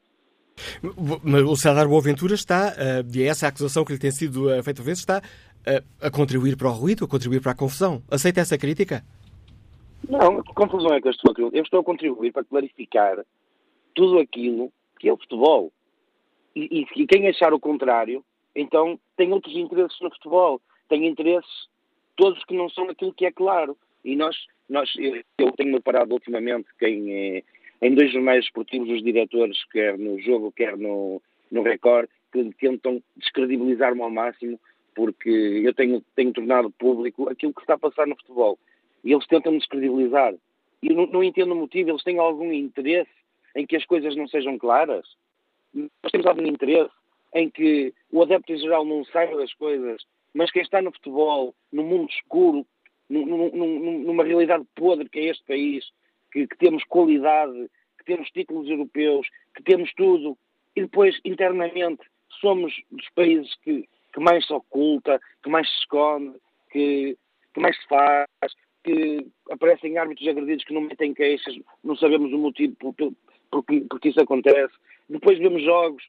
O 1.47 1.55
César 1.55 1.87
Boaventura 1.87 2.35
está, 2.35 2.75
eh, 2.77 3.03
e 3.11 3.23
é 3.23 3.25
essa 3.25 3.47
a 3.47 3.49
acusação 3.49 3.83
que 3.83 3.93
lhe 3.93 3.97
tem 3.97 4.11
sido 4.11 4.51
eh, 4.51 4.61
feita 4.61 4.83
vezes, 4.83 4.99
está 4.99 5.19
eh, 5.65 5.81
a 5.99 6.11
contribuir 6.11 6.55
para 6.55 6.69
o 6.69 6.71
ruído, 6.71 7.05
a 7.05 7.07
contribuir 7.07 7.41
para 7.41 7.53
a 7.53 7.55
confusão. 7.55 8.03
Aceita 8.11 8.39
essa 8.39 8.55
crítica? 8.55 9.03
Não, 10.07 10.43
que 10.43 10.53
confusão 10.53 10.93
é 10.93 11.01
que 11.01 11.07
eu 11.07 11.11
estou 11.11 11.33
a 11.35 11.57
Eu 11.57 11.63
estou 11.63 11.79
a 11.79 11.83
contribuir 11.83 12.31
para 12.31 12.43
clarificar 12.43 13.25
tudo 13.95 14.19
aquilo 14.19 14.71
que 14.99 15.09
é 15.09 15.13
o 15.13 15.17
futebol. 15.17 15.71
E, 16.55 16.85
e, 16.95 17.01
e 17.01 17.07
quem 17.07 17.27
achar 17.27 17.51
o 17.51 17.59
contrário, 17.59 18.23
então 18.55 18.99
tem 19.17 19.33
outros 19.33 19.55
interesses 19.55 19.99
no 20.01 20.11
futebol. 20.11 20.61
Tem 20.87 21.07
interesses 21.07 21.70
todos 22.21 22.45
que 22.45 22.55
não 22.55 22.69
são 22.69 22.87
aquilo 22.87 23.11
que 23.11 23.25
é 23.25 23.31
claro. 23.31 23.75
E 24.05 24.15
nós, 24.15 24.37
nós 24.69 24.93
eu, 24.95 25.23
eu 25.39 25.51
tenho-me 25.53 25.81
parado 25.81 26.13
ultimamente 26.13 26.67
quem 26.77 27.11
é, 27.11 27.43
em 27.81 27.95
dois 27.95 28.11
jornais 28.13 28.45
esportivos, 28.45 28.89
os 28.91 29.03
diretores, 29.03 29.57
quer 29.71 29.97
no 29.97 30.19
jogo, 30.21 30.51
quer 30.51 30.77
no, 30.77 31.19
no 31.49 31.63
Record, 31.63 32.07
que 32.31 32.51
tentam 32.59 33.01
descredibilizar-me 33.17 34.03
ao 34.03 34.11
máximo, 34.11 34.59
porque 34.93 35.29
eu 35.29 35.73
tenho, 35.73 36.03
tenho 36.15 36.31
tornado 36.31 36.69
público 36.69 37.27
aquilo 37.27 37.55
que 37.55 37.61
está 37.61 37.73
a 37.73 37.79
passar 37.79 38.05
no 38.05 38.15
futebol. 38.15 38.59
E 39.03 39.11
eles 39.11 39.25
tentam 39.25 39.51
me 39.51 39.57
descredibilizar. 39.57 40.35
E 40.83 40.89
eu 40.89 40.95
não, 40.95 41.07
não 41.07 41.23
entendo 41.23 41.53
o 41.53 41.55
motivo, 41.55 41.89
eles 41.89 42.03
têm 42.03 42.19
algum 42.19 42.53
interesse 42.53 43.09
em 43.55 43.65
que 43.65 43.75
as 43.75 43.85
coisas 43.85 44.15
não 44.15 44.27
sejam 44.27 44.59
claras. 44.59 45.07
Nós 45.73 46.11
temos 46.11 46.27
algum 46.27 46.45
interesse 46.45 46.93
em 47.33 47.49
que 47.49 47.91
o 48.11 48.21
adepto 48.21 48.53
em 48.53 48.57
geral 48.57 48.85
não 48.85 49.03
saiba 49.05 49.37
das 49.37 49.53
coisas, 49.55 50.03
mas 50.33 50.51
quem 50.51 50.61
está 50.61 50.81
no 50.81 50.91
futebol, 50.91 51.53
no 51.71 51.83
mundo 51.83 52.09
escuro, 52.09 52.65
numa 53.09 54.23
realidade 54.23 54.65
podre 54.75 55.09
que 55.09 55.19
é 55.19 55.25
este 55.25 55.43
país, 55.45 55.85
que, 56.31 56.47
que, 56.47 56.57
temos 56.57 56.83
qualidade, 56.85 57.69
que 57.97 58.05
temos 58.05 58.29
títulos 58.31 58.69
europeus, 58.69 59.27
que 59.53 59.63
temos 59.63 59.93
tudo, 59.93 60.37
e 60.75 60.81
depois 60.81 61.19
internamente 61.25 62.01
somos 62.39 62.73
dos 62.89 63.09
países 63.09 63.53
que, 63.63 63.87
que 64.13 64.19
mais 64.19 64.45
se 64.45 64.53
oculta, 64.53 65.19
que 65.43 65.49
mais 65.49 65.67
se 65.69 65.79
esconde, 65.79 66.37
que, 66.71 67.17
que 67.53 67.59
mais 67.59 67.75
se 67.77 67.87
faz, 67.87 68.27
que 68.83 69.27
aparecem 69.49 69.97
árbitros 69.97 70.27
agredidos 70.27 70.63
que 70.63 70.73
não 70.73 70.81
metem 70.81 71.13
queixas, 71.13 71.55
não 71.83 71.95
sabemos 71.95 72.31
o 72.31 72.37
motivo 72.37 72.75
por, 72.77 72.95
porque, 73.51 73.81
porque 73.89 74.09
isso 74.09 74.21
acontece. 74.21 74.73
Depois 75.09 75.37
vemos 75.37 75.61
jogos, 75.63 76.03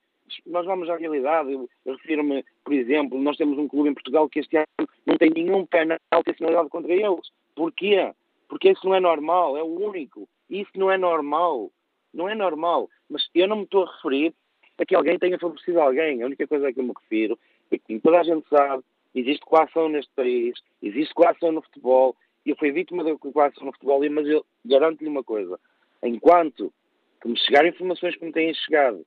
nós 0.47 0.67
vamos 0.67 0.89
à 0.89 0.97
realidade. 0.97 1.53
Eu, 1.53 1.69
refiro-me, 1.87 2.45
por 2.65 2.73
exemplo, 2.73 3.21
nós 3.21 3.37
temos 3.37 3.59
um 3.59 3.69
clube 3.69 3.91
em 3.91 3.95
Portugal 3.95 4.29
que 4.29 4.41
este 4.41 4.57
ano 4.57 4.89
não 5.07 5.17
tem 5.17 5.31
nenhum 5.31 5.67
penalti 5.67 6.01
assinalado 6.31 6.69
contra 6.69 6.93
eles. 6.93 7.31
Porquê? 7.55 8.13
Porque 8.49 8.71
isso 8.71 8.87
não 8.87 8.95
é 8.95 9.01
normal, 9.01 9.57
é 9.57 9.63
o 9.63 9.89
único. 9.89 10.29
Isso 10.49 10.71
não 10.75 10.91
é 10.91 10.99
normal. 10.99 11.71
Não 12.13 12.29
é 12.29 12.35
normal. 12.35 12.89
Mas 13.09 13.29
eu 13.35 13.49
não 13.49 13.57
me 13.57 13.65
estou 13.65 13.85
a 13.85 13.93
referir 13.93 14.35
a 14.79 14.85
que 14.85 14.95
alguém 14.95 15.19
tenha 15.19 15.39
favorecido 15.39 15.81
alguém. 15.81 16.23
A 16.23 16.27
única 16.27 16.47
coisa 16.47 16.69
a 16.69 16.73
que 16.73 16.81
eu 16.81 16.85
me 16.85 16.93
refiro 17.01 17.39
é 17.71 17.79
que 17.79 18.01
toda 18.01 18.21
a 18.21 18.25
gente 18.25 18.47
sabe, 18.49 18.83
existe 19.15 19.45
coação 19.45 19.89
neste 19.89 20.13
país, 20.15 20.55
existe 20.83 21.15
coação 21.15 21.53
no 21.53 21.63
futebol. 21.63 22.17
Eu 22.45 22.57
fui 22.57 22.73
vítima 22.73 23.05
da 23.05 23.17
coação 23.17 23.67
no 23.67 23.73
futebol, 23.73 24.01
mas 24.11 24.27
eu 24.27 24.45
garanto-lhe 24.65 25.09
uma 25.09 25.23
coisa. 25.23 25.59
Enquanto 26.03 26.73
que 27.21 27.29
me 27.29 27.39
chegarem 27.39 27.71
informações 27.71 28.17
que 28.17 28.25
me 28.25 28.33
têm 28.33 28.53
chegado, 28.53 29.07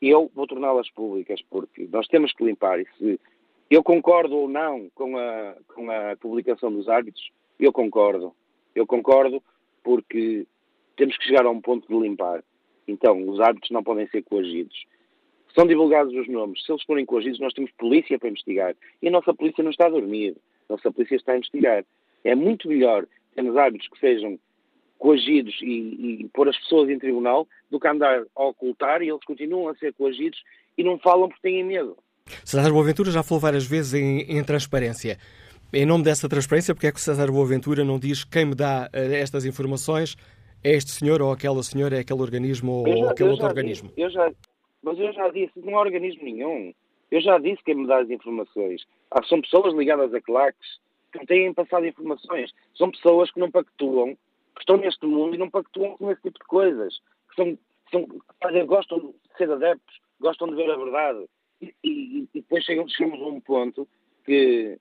eu 0.00 0.30
vou 0.34 0.46
torná-las 0.46 0.90
públicas, 0.90 1.40
porque 1.50 1.88
nós 1.90 2.06
temos 2.06 2.32
que 2.32 2.44
limpar. 2.44 2.80
E 2.80 2.86
se 2.98 3.20
eu 3.70 3.82
concordo 3.82 4.36
ou 4.36 4.48
não 4.48 4.88
com 4.94 5.16
a, 5.16 5.54
com 5.74 5.90
a 5.90 6.16
publicação 6.16 6.72
dos 6.72 6.88
árbitros, 6.88 7.30
eu 7.58 7.72
concordo. 7.72 8.34
Eu 8.74 8.86
concordo 8.86 9.42
porque 9.82 10.46
temos 10.96 11.16
que 11.16 11.24
chegar 11.24 11.46
a 11.46 11.50
um 11.50 11.60
ponto 11.60 11.88
de 11.88 11.98
limpar. 11.98 12.44
Então, 12.86 13.28
os 13.28 13.40
árbitros 13.40 13.70
não 13.70 13.82
podem 13.82 14.06
ser 14.08 14.22
coagidos. 14.22 14.86
São 15.54 15.66
divulgados 15.66 16.14
os 16.14 16.28
nomes. 16.28 16.64
Se 16.64 16.72
eles 16.72 16.84
forem 16.84 17.04
coagidos, 17.04 17.40
nós 17.40 17.52
temos 17.52 17.70
polícia 17.72 18.18
para 18.18 18.28
investigar. 18.28 18.76
E 19.02 19.08
a 19.08 19.10
nossa 19.10 19.34
polícia 19.34 19.62
não 19.62 19.70
está 19.70 19.86
a 19.86 19.90
dormir. 19.90 20.36
A 20.68 20.74
nossa 20.74 20.90
polícia 20.90 21.16
está 21.16 21.32
a 21.32 21.36
investigar. 21.36 21.84
É 22.24 22.34
muito 22.34 22.68
melhor 22.68 23.06
termos 23.34 23.56
árbitros 23.56 23.88
que 23.90 23.98
sejam 23.98 24.38
coagidos 24.98 25.54
e, 25.62 26.22
e 26.22 26.28
pôr 26.34 26.48
as 26.48 26.58
pessoas 26.58 26.90
em 26.90 26.98
tribunal 26.98 27.46
do 27.70 27.78
que 27.78 27.88
andar 27.88 28.24
a 28.36 28.44
ocultar 28.44 29.02
e 29.02 29.08
eles 29.08 29.24
continuam 29.24 29.68
a 29.68 29.74
ser 29.76 29.92
coagidos 29.94 30.42
e 30.76 30.84
não 30.84 30.98
falam 30.98 31.28
porque 31.28 31.42
têm 31.42 31.64
medo. 31.64 31.96
César 32.44 32.70
Boaventura 32.70 33.10
já 33.10 33.22
falou 33.22 33.40
várias 33.40 33.66
vezes 33.66 33.94
em, 33.94 34.20
em 34.20 34.44
transparência. 34.44 35.18
Em 35.72 35.86
nome 35.86 36.04
dessa 36.04 36.28
transparência, 36.28 36.74
porque 36.74 36.86
é 36.86 36.92
que 36.92 36.98
o 36.98 37.02
César 37.02 37.30
Boaventura 37.30 37.84
não 37.84 37.98
diz 37.98 38.24
quem 38.24 38.46
me 38.46 38.54
dá 38.54 38.90
uh, 38.92 39.12
estas 39.14 39.44
informações 39.44 40.16
é 40.62 40.72
este 40.72 40.90
senhor 40.90 41.22
ou 41.22 41.30
aquela 41.30 41.62
senhora, 41.62 41.96
é 41.96 42.00
aquele 42.00 42.20
organismo 42.20 42.84
ou 42.86 43.04
já, 43.04 43.10
aquele 43.10 43.30
outro 43.30 43.46
organismo? 43.46 43.92
eu 43.96 44.10
já, 44.10 44.30
mas 44.82 44.98
eu 44.98 45.12
já 45.12 45.28
disse, 45.28 45.52
não 45.56 45.76
há 45.76 45.80
organismo 45.80 46.24
nenhum. 46.24 46.72
Eu 47.10 47.20
já 47.20 47.38
disse 47.38 47.62
quem 47.64 47.74
me 47.74 47.86
dá 47.86 48.00
as 48.00 48.10
informações. 48.10 48.84
Ah, 49.10 49.22
são 49.22 49.40
pessoas 49.40 49.74
ligadas 49.74 50.12
a 50.12 50.20
claques 50.20 50.78
que 51.12 51.24
têm 51.26 51.54
passado 51.54 51.86
informações. 51.86 52.52
São 52.76 52.90
pessoas 52.90 53.30
que 53.30 53.40
não 53.40 53.50
pactuam 53.50 54.16
que 54.58 54.62
estão 54.62 54.76
neste 54.76 55.06
mundo 55.06 55.34
e 55.34 55.38
não 55.38 55.48
pactuam 55.48 55.96
com 55.96 56.10
esse 56.10 56.20
tipo 56.20 56.38
de 56.38 56.44
coisas. 56.46 57.00
Que 57.30 57.36
são, 57.36 57.58
são, 57.90 58.66
gostam 58.66 58.98
de 58.98 59.14
ser 59.36 59.50
adeptos, 59.50 60.00
gostam 60.20 60.48
de 60.48 60.56
ver 60.56 60.70
a 60.70 60.76
verdade. 60.76 61.26
E, 61.62 61.74
e, 61.82 62.18
e 62.22 62.28
depois 62.34 62.64
chegamos, 62.64 62.92
chegamos 62.92 63.20
a 63.22 63.26
um 63.26 63.40
ponto 63.40 63.88
que 64.24 64.78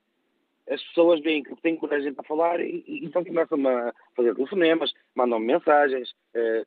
as 0.69 0.83
pessoas 0.87 1.21
veem 1.21 1.43
que 1.43 1.55
têm 1.61 1.77
coragem 1.77 2.13
para 2.13 2.25
falar 2.25 2.59
e, 2.59 2.83
e 2.85 3.05
então 3.05 3.23
começam 3.23 3.57
a 3.67 3.93
fazer 4.15 4.35
telefonemas, 4.35 4.93
mandam-me 5.15 5.45
mensagens, 5.45 6.13
eh, 6.33 6.65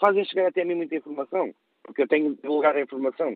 fazem 0.00 0.24
chegar 0.24 0.48
até 0.48 0.62
a 0.62 0.64
mim 0.64 0.74
muita 0.74 0.96
informação, 0.96 1.52
porque 1.82 2.02
eu 2.02 2.08
tenho 2.08 2.34
divulgar 2.36 2.74
a 2.76 2.80
informação. 2.80 3.34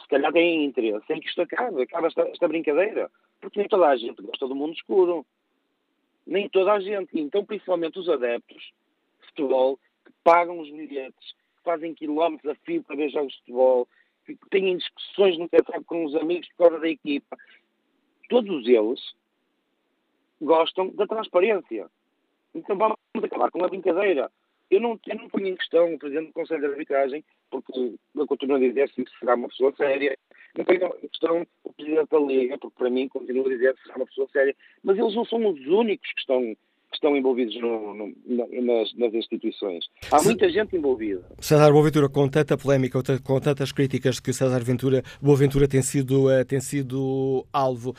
Se 0.00 0.08
calhar 0.08 0.32
têm 0.32 0.64
interesse 0.64 1.12
em 1.12 1.20
que 1.20 1.28
isto 1.28 1.42
acabe, 1.42 1.82
acabe 1.82 2.06
esta, 2.06 2.22
esta 2.22 2.48
brincadeira, 2.48 3.10
porque 3.40 3.58
nem 3.58 3.68
toda 3.68 3.88
a 3.88 3.96
gente 3.96 4.22
gosta 4.22 4.46
do 4.46 4.54
mundo 4.54 4.72
escuro 4.72 5.26
nem 6.28 6.48
toda 6.48 6.74
a 6.74 6.80
gente. 6.80 7.18
Então, 7.18 7.44
principalmente 7.44 7.98
os 7.98 8.08
adeptos 8.08 8.62
de 9.20 9.26
futebol, 9.28 9.78
que 10.04 10.12
pagam 10.22 10.60
os 10.60 10.70
bilhetes, 10.70 11.32
que 11.56 11.62
fazem 11.64 11.94
quilómetros 11.94 12.52
a 12.52 12.54
fio 12.66 12.82
para 12.84 12.96
ver 12.96 13.10
jogos 13.10 13.32
de 13.32 13.38
futebol, 13.38 13.88
que 14.26 14.38
têm 14.50 14.76
discussões 14.76 15.38
no 15.38 15.48
café 15.48 15.80
com 15.86 16.04
os 16.04 16.14
amigos 16.14 16.48
causa 16.58 16.78
da 16.78 16.88
equipa. 16.88 17.36
Todos 18.28 18.66
eles 18.66 19.14
gostam 20.40 20.90
da 20.90 21.06
transparência. 21.06 21.90
Então 22.54 22.76
vamos 22.76 22.98
acabar 23.22 23.50
com 23.50 23.64
a 23.64 23.68
brincadeira. 23.68 24.30
Eu 24.70 24.80
não, 24.80 25.00
eu 25.06 25.16
não 25.16 25.28
ponho 25.28 25.46
em 25.46 25.56
questão 25.56 25.94
o 25.94 25.98
Presidente 25.98 26.26
do 26.26 26.32
Conselho 26.32 26.60
de 26.60 26.66
Arbitragem, 26.66 27.24
porque 27.50 27.94
eu 28.14 28.26
continuo 28.26 28.56
a 28.56 28.60
dizer 28.60 28.90
que 28.90 29.04
será 29.18 29.34
uma 29.34 29.48
pessoa 29.48 29.72
séria. 29.76 30.16
Não 30.56 30.64
ponho 30.64 30.94
em 31.02 31.08
questão 31.08 31.46
o 31.64 31.72
Presidente 31.72 32.08
da 32.10 32.18
Liga, 32.18 32.58
porque 32.58 32.76
para 32.76 32.90
mim 32.90 33.08
continuo 33.08 33.46
a 33.46 33.48
dizer 33.48 33.74
que 33.74 33.82
será 33.82 33.96
uma 33.96 34.06
pessoa 34.06 34.28
séria. 34.30 34.54
Mas 34.82 34.98
eles 34.98 35.14
não 35.14 35.24
são 35.24 35.46
os 35.46 35.58
únicos 35.66 36.12
que 36.12 36.20
estão, 36.20 36.42
que 36.42 36.94
estão 36.94 37.16
envolvidos 37.16 37.58
no, 37.58 37.94
no, 37.94 38.14
nas, 38.26 38.94
nas, 38.94 39.14
instituições. 39.14 39.86
Há 40.10 40.22
muita 40.22 40.50
gente 40.50 40.76
envolvida. 40.76 41.24
César 41.40 41.72
Boaventura, 41.72 42.08
com 42.10 42.28
tanta 42.28 42.58
polémica, 42.58 43.00
com 43.24 43.40
tantas 43.40 43.72
críticas 43.72 44.20
que 44.20 44.34
César 44.34 44.62
Ventura, 44.62 45.02
Boaventura 45.20 45.66
tem 45.66 45.80
sido, 45.80 46.30
eh, 46.30 46.44
tem 46.44 46.60
sido 46.60 47.46
alvo, 47.50 47.94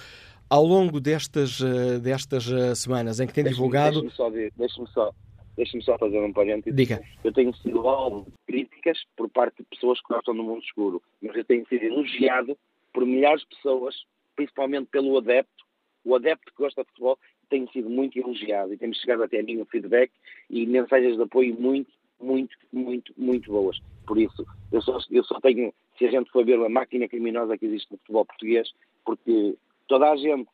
ao 0.47 0.63
longo 0.63 0.99
destas, 0.99 1.59
eh, 1.61 1.97
destas 1.97 2.51
eh, 2.51 2.75
semanas 2.75 3.19
em 3.19 3.25
que 3.25 3.33
tem 3.33 3.43
deixe 3.43 3.55
divulgado... 3.55 4.01
Deixe-me 4.01 4.15
só, 4.15 4.29
deixe 4.29 4.93
só 4.93 5.11
deixe-me 5.59 5.83
só 5.83 5.97
fazer 5.97 6.19
um 6.19 6.31
parênteses. 6.31 6.75
Diga. 6.75 7.01
Eu 7.23 7.33
tenho 7.33 7.53
sido 7.57 7.87
alvo 7.87 8.25
de 8.25 8.31
críticas 8.47 8.97
por 9.17 9.29
parte 9.29 9.57
de 9.57 9.63
pessoas 9.63 9.99
que 9.99 10.13
gostam 10.13 10.33
do 10.33 10.43
mundo 10.43 10.63
escuro, 10.63 11.01
mas 11.21 11.35
eu 11.35 11.43
tenho 11.43 11.67
sido 11.67 11.83
elogiado 11.83 12.57
por 12.93 13.05
milhares 13.05 13.41
de 13.41 13.47
pessoas, 13.47 13.95
principalmente 14.35 14.87
pelo 14.87 15.17
adepto. 15.17 15.65
O 16.05 16.15
adepto 16.15 16.51
que 16.51 16.63
gosta 16.63 16.81
de 16.81 16.89
futebol 16.89 17.19
tem 17.49 17.67
sido 17.71 17.89
muito 17.89 18.17
elogiado 18.17 18.73
e 18.73 18.77
temos 18.77 18.97
chegado 18.99 19.23
até 19.23 19.41
a 19.41 19.43
mim 19.43 19.59
o 19.59 19.65
feedback 19.65 20.11
e 20.49 20.65
mensagens 20.65 21.17
de 21.17 21.23
apoio 21.23 21.59
muito, 21.59 21.91
muito, 22.21 22.55
muito, 22.71 23.13
muito 23.17 23.51
boas. 23.51 23.77
Por 24.07 24.17
isso, 24.17 24.45
eu 24.71 24.81
só, 24.81 24.97
eu 25.11 25.23
só 25.25 25.41
tenho, 25.41 25.73
se 25.97 26.05
a 26.05 26.11
gente 26.11 26.31
for 26.31 26.45
ver 26.45 26.63
a 26.63 26.69
máquina 26.69 27.07
criminosa 27.07 27.57
que 27.57 27.65
existe 27.65 27.91
no 27.91 27.97
futebol 27.97 28.25
português, 28.25 28.71
porque 29.03 29.57
toda 29.87 30.09
a 30.09 30.15
gente 30.15 30.47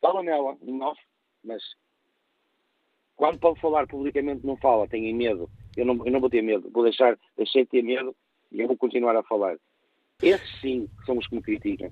fala 0.00 0.22
nela, 0.22 0.56
em 0.62 0.80
off, 0.82 1.00
mas 1.44 1.62
quando 3.16 3.38
pode 3.38 3.60
falar 3.60 3.86
publicamente 3.86 4.46
não 4.46 4.56
fala, 4.56 4.86
tem 4.86 5.12
medo. 5.14 5.48
Eu 5.76 5.84
não, 5.84 6.06
eu 6.06 6.12
não 6.12 6.20
vou 6.20 6.30
ter 6.30 6.42
medo, 6.42 6.70
vou 6.72 6.84
deixar, 6.84 7.18
deixei 7.36 7.64
de 7.64 7.70
ter 7.70 7.82
medo 7.82 8.14
e 8.52 8.60
eu 8.60 8.66
vou 8.66 8.76
continuar 8.76 9.16
a 9.16 9.22
falar. 9.22 9.56
Esses 10.22 10.60
sim 10.60 10.88
são 11.04 11.18
os 11.18 11.26
que 11.26 11.34
me 11.34 11.42
criticam. 11.42 11.90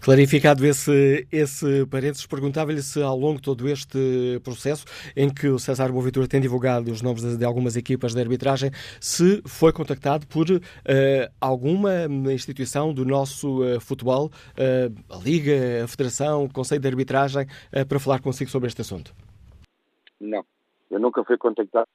Clarificado 0.00 0.66
esse, 0.66 1.26
esse 1.30 1.86
parênteses, 1.86 2.26
perguntava-lhe 2.26 2.82
se 2.82 3.00
ao 3.00 3.16
longo 3.16 3.36
de 3.36 3.42
todo 3.42 3.68
este 3.68 4.40
processo 4.42 4.84
em 5.16 5.28
que 5.28 5.48
o 5.48 5.58
César 5.58 5.90
Boaventura 5.92 6.26
tem 6.26 6.40
divulgado 6.40 6.90
os 6.90 7.00
nomes 7.00 7.22
de, 7.22 7.36
de 7.36 7.44
algumas 7.44 7.76
equipas 7.76 8.12
de 8.12 8.20
arbitragem, 8.20 8.70
se 9.00 9.40
foi 9.46 9.72
contactado 9.72 10.26
por 10.26 10.50
uh, 10.50 10.60
alguma 11.40 12.06
instituição 12.32 12.92
do 12.92 13.04
nosso 13.04 13.62
uh, 13.62 13.80
futebol, 13.80 14.26
uh, 14.26 15.14
a 15.14 15.18
Liga, 15.18 15.84
a 15.84 15.88
Federação, 15.88 16.44
o 16.44 16.52
Conselho 16.52 16.80
de 16.80 16.88
Arbitragem, 16.88 17.46
para 17.88 17.98
falar 18.00 18.20
consigo 18.20 18.50
sobre 18.50 18.68
este 18.68 18.80
assunto. 18.80 19.14
Não, 20.20 20.44
eu 20.90 20.98
nunca 20.98 21.24
fui 21.24 21.38
contactado, 21.38 21.88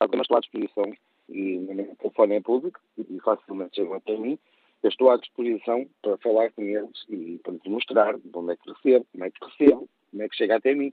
mas 0.00 0.20
estou 0.20 0.36
à 0.36 0.40
disposição 0.40 0.92
e 1.28 1.58
o 1.58 1.74
meu 1.74 1.96
telefone 1.96 2.36
é 2.36 2.40
público 2.40 2.80
e 2.96 3.20
facilmente 3.20 3.76
chegam 3.76 3.94
até 3.94 4.16
mim 4.16 4.38
eu 4.82 4.90
estou 4.90 5.10
à 5.10 5.16
disposição 5.16 5.88
para 6.02 6.16
falar 6.18 6.52
com 6.52 6.62
eles 6.62 7.04
e 7.08 7.40
para 7.42 7.52
lhes 7.52 7.62
mostrar 7.64 8.16
de 8.16 8.30
onde 8.32 8.52
é 8.52 8.56
que 8.56 8.70
recebo, 8.70 9.06
como 9.10 9.24
é 9.24 9.30
que 9.30 9.44
recebo, 9.44 9.88
como 10.10 10.22
é 10.22 10.28
que 10.28 10.36
chega 10.36 10.56
até 10.56 10.74
mim, 10.74 10.92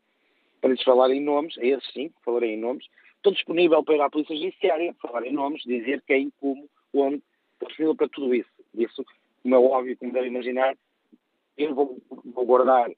para 0.59 0.71
lhes 0.71 0.83
falar 0.83 1.11
em 1.11 1.21
nomes, 1.21 1.57
a 1.59 1.65
esses 1.65 1.93
sim, 1.93 2.11
falarei 2.23 2.53
em 2.53 2.59
nomes. 2.59 2.85
Estou 3.17 3.31
disponível 3.31 3.83
para 3.83 3.95
ir 3.95 4.01
à 4.01 4.09
Polícia 4.09 4.35
Judiciária, 4.35 4.95
falar 4.95 5.25
em 5.25 5.33
nomes, 5.33 5.61
dizer 5.63 6.01
quem, 6.07 6.31
como, 6.39 6.67
onde, 6.93 7.21
estou 7.53 7.67
disponível 7.67 7.95
para 7.95 8.09
tudo 8.09 8.33
isso. 8.33 8.49
Isso, 8.73 9.05
como 9.43 9.55
é 9.55 9.59
óbvio, 9.59 9.97
como 9.97 10.11
devem 10.11 10.31
imaginar, 10.31 10.75
eu 11.57 11.75
vou, 11.75 11.97
vou 12.09 12.45
guardar 12.45 12.89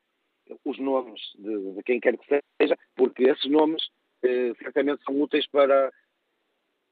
os 0.65 0.79
nomes 0.79 1.21
de, 1.37 1.73
de, 1.73 1.83
quem 1.83 1.99
quer 1.99 2.17
que 2.17 2.41
seja, 2.61 2.77
porque 2.95 3.23
esses 3.23 3.49
nomes 3.49 3.83
eh, 4.23 4.53
certamente 4.61 5.03
são 5.03 5.19
úteis 5.21 5.47
para 5.47 5.91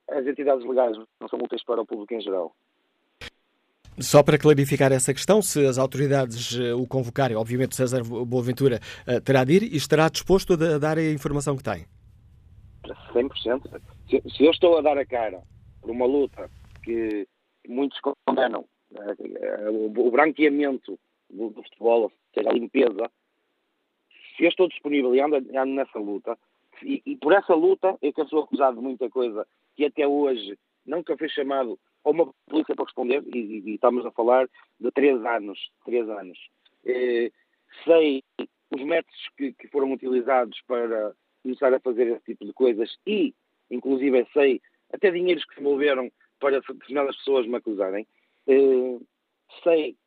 as 0.10 0.26
entidades 0.26 0.66
legais, 0.66 0.98
não 1.20 1.28
são 1.28 1.40
úteis 1.40 1.64
para 1.64 1.82
o 1.82 1.86
público 1.86 2.14
em 2.14 2.22
geral. 2.22 2.56
Só 4.00 4.22
para 4.22 4.38
clarificar 4.38 4.92
essa 4.92 5.14
questão, 5.14 5.42
se 5.42 5.66
as 5.66 5.78
autoridades 5.78 6.52
uh, 6.58 6.78
o 6.78 6.86
convocarem, 6.86 7.38
obviamente 7.38 7.72
o 7.72 7.76
César 7.76 8.04
Boaventura 8.04 8.80
uh, 9.08 9.22
terá 9.22 9.46
de 9.46 9.54
ir 9.54 9.64
e 9.64 9.78
estará 9.78 10.10
disposto 10.10 10.54
a, 10.54 10.78
dar 10.78 10.98
a 10.98 11.12
informação 11.12 11.56
que 11.56 11.64
tem? 11.64 11.86
100%. 13.14 13.82
Se, 14.10 14.22
se 14.30 14.44
eu 14.44 14.52
estou 14.52 14.78
a 14.78 14.82
dar 14.82 14.98
a 14.98 15.06
cara 15.06 15.42
por 15.82 15.92
uma 15.92 16.06
luta 16.06 16.50
que 16.84 17.26
muitos 17.68 17.98
condenam, 18.02 18.66
o, 19.72 20.08
o 20.08 20.12
branqueamento 20.12 21.00
do, 21.30 21.50
do, 21.50 21.64
futebol, 21.64 22.04
ou 22.04 22.12
seja, 22.34 22.50
a 22.50 22.54
limpeza, 22.54 23.10
se 24.36 24.44
eu 24.44 24.50
estou 24.50 24.68
disponível 24.68 25.16
e 25.16 25.22
ando, 25.22 25.38
ando 25.38 25.74
nessa 25.74 26.00
luta, 26.00 26.38
e, 26.84 27.02
e, 27.06 27.16
por 27.16 27.34
essa 27.34 27.54
luta 27.54 27.98
é 28.02 28.12
que 28.12 28.20
eu 28.20 28.28
sou 28.28 28.44
acusado 28.44 28.78
de 28.78 28.84
muita 28.84 29.10
coisa 29.10 29.48
que 29.76 29.86
até 29.86 30.08
hoje 30.08 30.58
nunca 30.86 31.18
foi 31.18 31.30
chamado 31.30 31.80
ou 32.04 32.14
uma 32.14 32.34
polícia 32.48 32.76
para 32.76 32.86
responder, 32.86 33.24
e, 33.34 33.64
e, 33.66 33.76
estamos 33.76 34.06
a 34.06 34.12
falar 34.12 34.48
de 34.80 34.92
três 34.92 35.24
anos. 35.26 35.72
Três 35.84 36.08
anos. 36.08 36.38
Eh, 36.86 37.32
sei 37.84 38.24
os 38.72 38.84
métodos 38.84 39.30
que, 39.36 39.54
que, 39.54 39.68
foram 39.70 39.92
utilizados 39.92 40.62
para 40.68 41.14
começar 41.42 41.74
a 41.74 41.80
fazer 41.80 42.08
esse 42.08 42.26
tipo 42.26 42.46
de 42.46 42.54
coisas 42.54 42.96
e, 43.08 43.34
inclusive, 43.72 44.28
sei 44.34 44.62
até 44.94 45.10
dinheiros 45.10 45.46
que 45.46 45.56
se 45.56 45.62
moveram 45.62 46.12
para 46.40 46.60
determinadas 46.60 47.16
pessoas 47.18 47.48
me 47.48 47.56
acusarem. 47.56 48.08
Eh, 48.48 49.00
sei, 49.64 49.98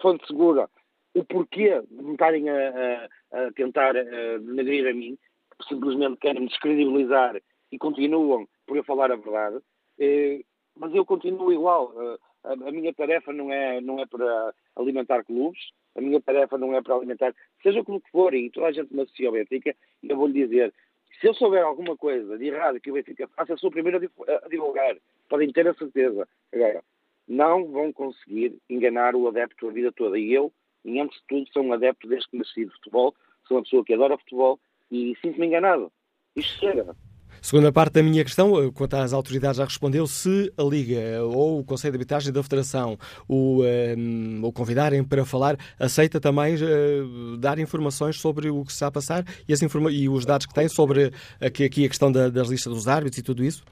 fonte 0.00 0.26
segura, 0.26 0.70
o 1.14 1.24
porquê 1.24 1.80
de 1.90 2.02
me 2.02 2.12
estarem 2.12 2.48
a, 2.48 3.08
a, 3.32 3.46
a 3.46 3.52
tentar 3.52 3.92
denegrir 3.92 4.88
a 4.88 4.94
mim, 4.94 5.16
que 5.58 5.68
simplesmente 5.68 6.18
querem 6.18 6.46
descredibilizar 6.46 7.40
e 7.70 7.78
continuam 7.78 8.48
por 8.66 8.76
eu 8.76 8.84
falar 8.84 9.10
a 9.12 9.16
verdade, 9.16 9.58
eh, 9.98 10.44
mas 10.76 10.94
eu 10.94 11.04
continuo 11.04 11.52
igual. 11.52 11.92
Eh, 11.96 12.18
a, 12.44 12.52
a, 12.52 12.72
minha 12.72 12.92
tarefa 12.92 13.32
não 13.32 13.52
é, 13.52 13.80
não 13.80 13.98
é 14.00 14.06
para 14.06 14.54
alimentar 14.76 15.24
clubes, 15.24 15.60
a 15.96 16.00
minha 16.00 16.20
tarefa 16.20 16.58
não 16.58 16.74
é 16.74 16.82
para 16.82 16.94
alimentar, 16.94 17.34
seja 17.62 17.80
o 17.80 17.84
que 17.84 18.10
for, 18.10 18.34
e 18.34 18.50
toda 18.50 18.66
a 18.66 18.72
gente 18.72 18.94
me 18.94 19.02
associa 19.02 19.28
ao 19.28 19.32
Benfica, 19.32 19.74
eu 20.02 20.16
vou-lhe 20.16 20.46
dizer, 20.46 20.72
se 21.20 21.28
eu 21.28 21.34
souber 21.34 21.64
alguma 21.64 21.96
coisa 21.96 22.36
de 22.36 22.46
errado 22.46 22.80
que 22.80 22.90
o 22.90 22.94
Benfica 22.94 23.28
faça, 23.28 23.56
sou 23.56 23.70
o 23.70 23.72
primeiro 23.72 23.98
a 23.98 24.48
divulgar. 24.48 24.96
Podem 25.28 25.52
ter 25.52 25.66
a 25.66 25.74
certeza. 25.74 26.28
Agora, 26.52 26.82
não 27.26 27.66
vão 27.70 27.92
conseguir 27.92 28.58
enganar 28.68 29.14
o 29.14 29.28
adepto 29.28 29.68
a 29.68 29.72
vida 29.72 29.92
toda. 29.92 30.18
E 30.18 30.32
eu, 30.32 30.52
e 30.84 31.00
antes 31.00 31.18
de 31.20 31.24
tudo, 31.28 31.52
sou 31.52 31.62
um 31.62 31.72
adepto 31.72 32.08
desde 32.08 32.28
que 32.28 32.38
nasci 32.38 32.64
de 32.64 32.72
futebol, 32.72 33.14
sou 33.46 33.56
uma 33.56 33.62
pessoa 33.62 33.84
que 33.84 33.94
adora 33.94 34.18
futebol 34.18 34.58
e 34.90 35.16
sinto-me 35.20 35.46
enganado. 35.46 35.90
Isto 36.36 36.58
chega. 36.60 36.96
Segunda 37.44 37.70
parte 37.70 37.92
da 37.92 38.02
minha 38.02 38.24
questão, 38.24 38.58
eh, 38.58 38.70
quanto 38.74 38.94
às 38.94 39.12
autoridades, 39.12 39.58
já 39.58 39.64
respondeu 39.64 40.06
se 40.06 40.50
a 40.56 40.62
Liga 40.62 41.22
ou 41.22 41.60
o 41.60 41.64
Conselho 41.64 41.92
de 41.92 41.98
Arbitragem 41.98 42.32
da 42.32 42.42
Federação 42.42 42.96
o, 43.28 43.60
um, 43.60 43.64
ehm, 43.64 44.42
o 44.42 44.50
convidarem 44.50 45.06
para 45.06 45.26
falar, 45.26 45.56
aceita 45.78 46.18
também 46.18 46.54
uh, 46.54 47.36
dar 47.36 47.58
informações 47.58 48.18
sobre 48.18 48.48
o 48.48 48.64
que 48.64 48.72
se 48.72 48.76
está 48.76 48.86
a 48.86 48.92
passar 48.92 49.24
e, 49.46 49.52
as 49.52 49.60
e 49.60 50.08
os 50.08 50.24
dados 50.24 50.46
que 50.46 50.54
tem 50.54 50.68
sobre 50.68 51.10
aqui, 51.38 51.64
aqui 51.64 51.84
a 51.84 51.88
questão 51.88 52.10
da, 52.10 52.30
das 52.30 52.48
listas 52.48 52.72
dos 52.72 52.88
árbitros 52.88 53.18
e 53.18 53.22
tudo 53.22 53.44
isso? 53.44 53.62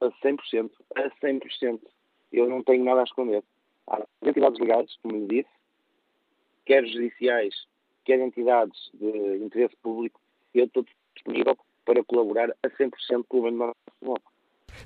A 0.00 0.06
100%. 0.06 0.70
A 0.96 1.10
100%. 1.22 1.80
Eu 2.32 2.48
não 2.48 2.62
tenho 2.62 2.82
nada 2.82 3.02
a 3.02 3.04
esconder. 3.04 3.42
Há 3.88 4.02
entidades 4.22 4.58
legais, 4.58 4.90
como 5.02 5.18
lhe 5.18 5.26
disse, 5.26 5.50
quer 6.66 6.84
judiciais, 6.84 7.54
quer 8.04 8.20
entidades 8.20 8.90
de 8.92 9.44
interesse 9.44 9.76
público, 9.82 10.20
eu 10.52 10.66
estou 10.66 10.84
disponível 11.14 11.56
para 11.84 12.04
colaborar 12.04 12.50
a 12.62 12.68
100% 12.68 12.90
com 13.28 13.38
o 13.38 13.40
governo 13.40 13.74
futebol. 13.88 14.18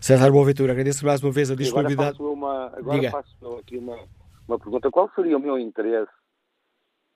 César 0.00 0.30
Boaventura, 0.30 0.72
agradeço 0.72 1.04
mais 1.04 1.22
uma 1.22 1.32
vez 1.32 1.50
a 1.50 1.56
disponibilidade. 1.56 2.16
Agora 2.16 2.30
faço, 2.30 2.32
uma, 2.32 2.66
agora 2.76 3.10
faço 3.10 3.56
aqui 3.58 3.78
uma, 3.78 3.98
uma 4.46 4.58
pergunta. 4.58 4.90
Qual 4.90 5.10
seria 5.14 5.36
o 5.36 5.40
meu 5.40 5.58
interesse? 5.58 6.12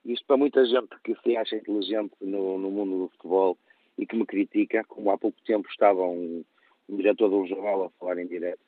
Isto 0.04 0.26
para 0.26 0.36
muita 0.36 0.64
gente 0.66 0.88
que 1.04 1.14
se 1.22 1.36
acha 1.36 1.56
inteligente 1.56 2.14
no, 2.20 2.58
no 2.58 2.70
mundo 2.70 3.04
do 3.04 3.08
futebol 3.10 3.56
e 3.96 4.06
que 4.06 4.16
me 4.16 4.26
critica, 4.26 4.82
como 4.84 5.10
há 5.10 5.18
pouco 5.18 5.40
tempo 5.46 5.68
estava 5.68 6.02
um, 6.02 6.44
um 6.88 6.96
diretor 6.96 7.28
de 7.28 7.36
um 7.36 7.46
jornal 7.46 7.84
a 7.84 7.90
falar 7.90 8.18
em 8.18 8.26
direto. 8.26 8.60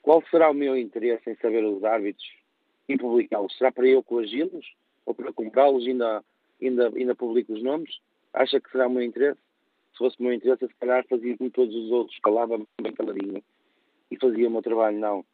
Qual 0.00 0.22
será 0.30 0.50
o 0.50 0.54
meu 0.54 0.76
interesse 0.76 1.28
em 1.28 1.36
saber 1.36 1.64
os 1.64 1.82
árbitros 1.84 2.26
e 2.88 2.96
publicá-los? 2.96 3.56
Será 3.56 3.72
para 3.72 3.86
eu 3.86 4.02
coagi-los? 4.02 4.66
Ou 5.08 5.14
para 5.14 5.32
comprá-los 5.32 5.86
e 5.86 5.90
ainda, 5.90 6.22
ainda, 6.60 6.92
ainda 6.94 7.14
publico 7.14 7.54
os 7.54 7.62
nomes? 7.62 7.98
Acha 8.34 8.60
que 8.60 8.70
será 8.70 8.86
o 8.86 8.90
meu 8.90 9.02
interesse? 9.02 9.40
se 9.92 9.98
fosse 9.98 10.20
o 10.20 10.22
meu 10.22 10.32
interesse, 10.32 10.66
se 10.66 10.74
calhar 10.74 11.04
fazia 11.08 11.36
como 11.36 11.50
todos 11.50 11.74
os 11.74 11.90
outros, 11.90 12.18
calava 12.20 12.56
bem 12.80 12.92
caladinho 12.92 13.42
e 14.10 14.16
fazia 14.16 14.46
o 14.46 14.50
meu 14.50 14.62
trabalho. 14.62 14.98
Não. 14.98 15.24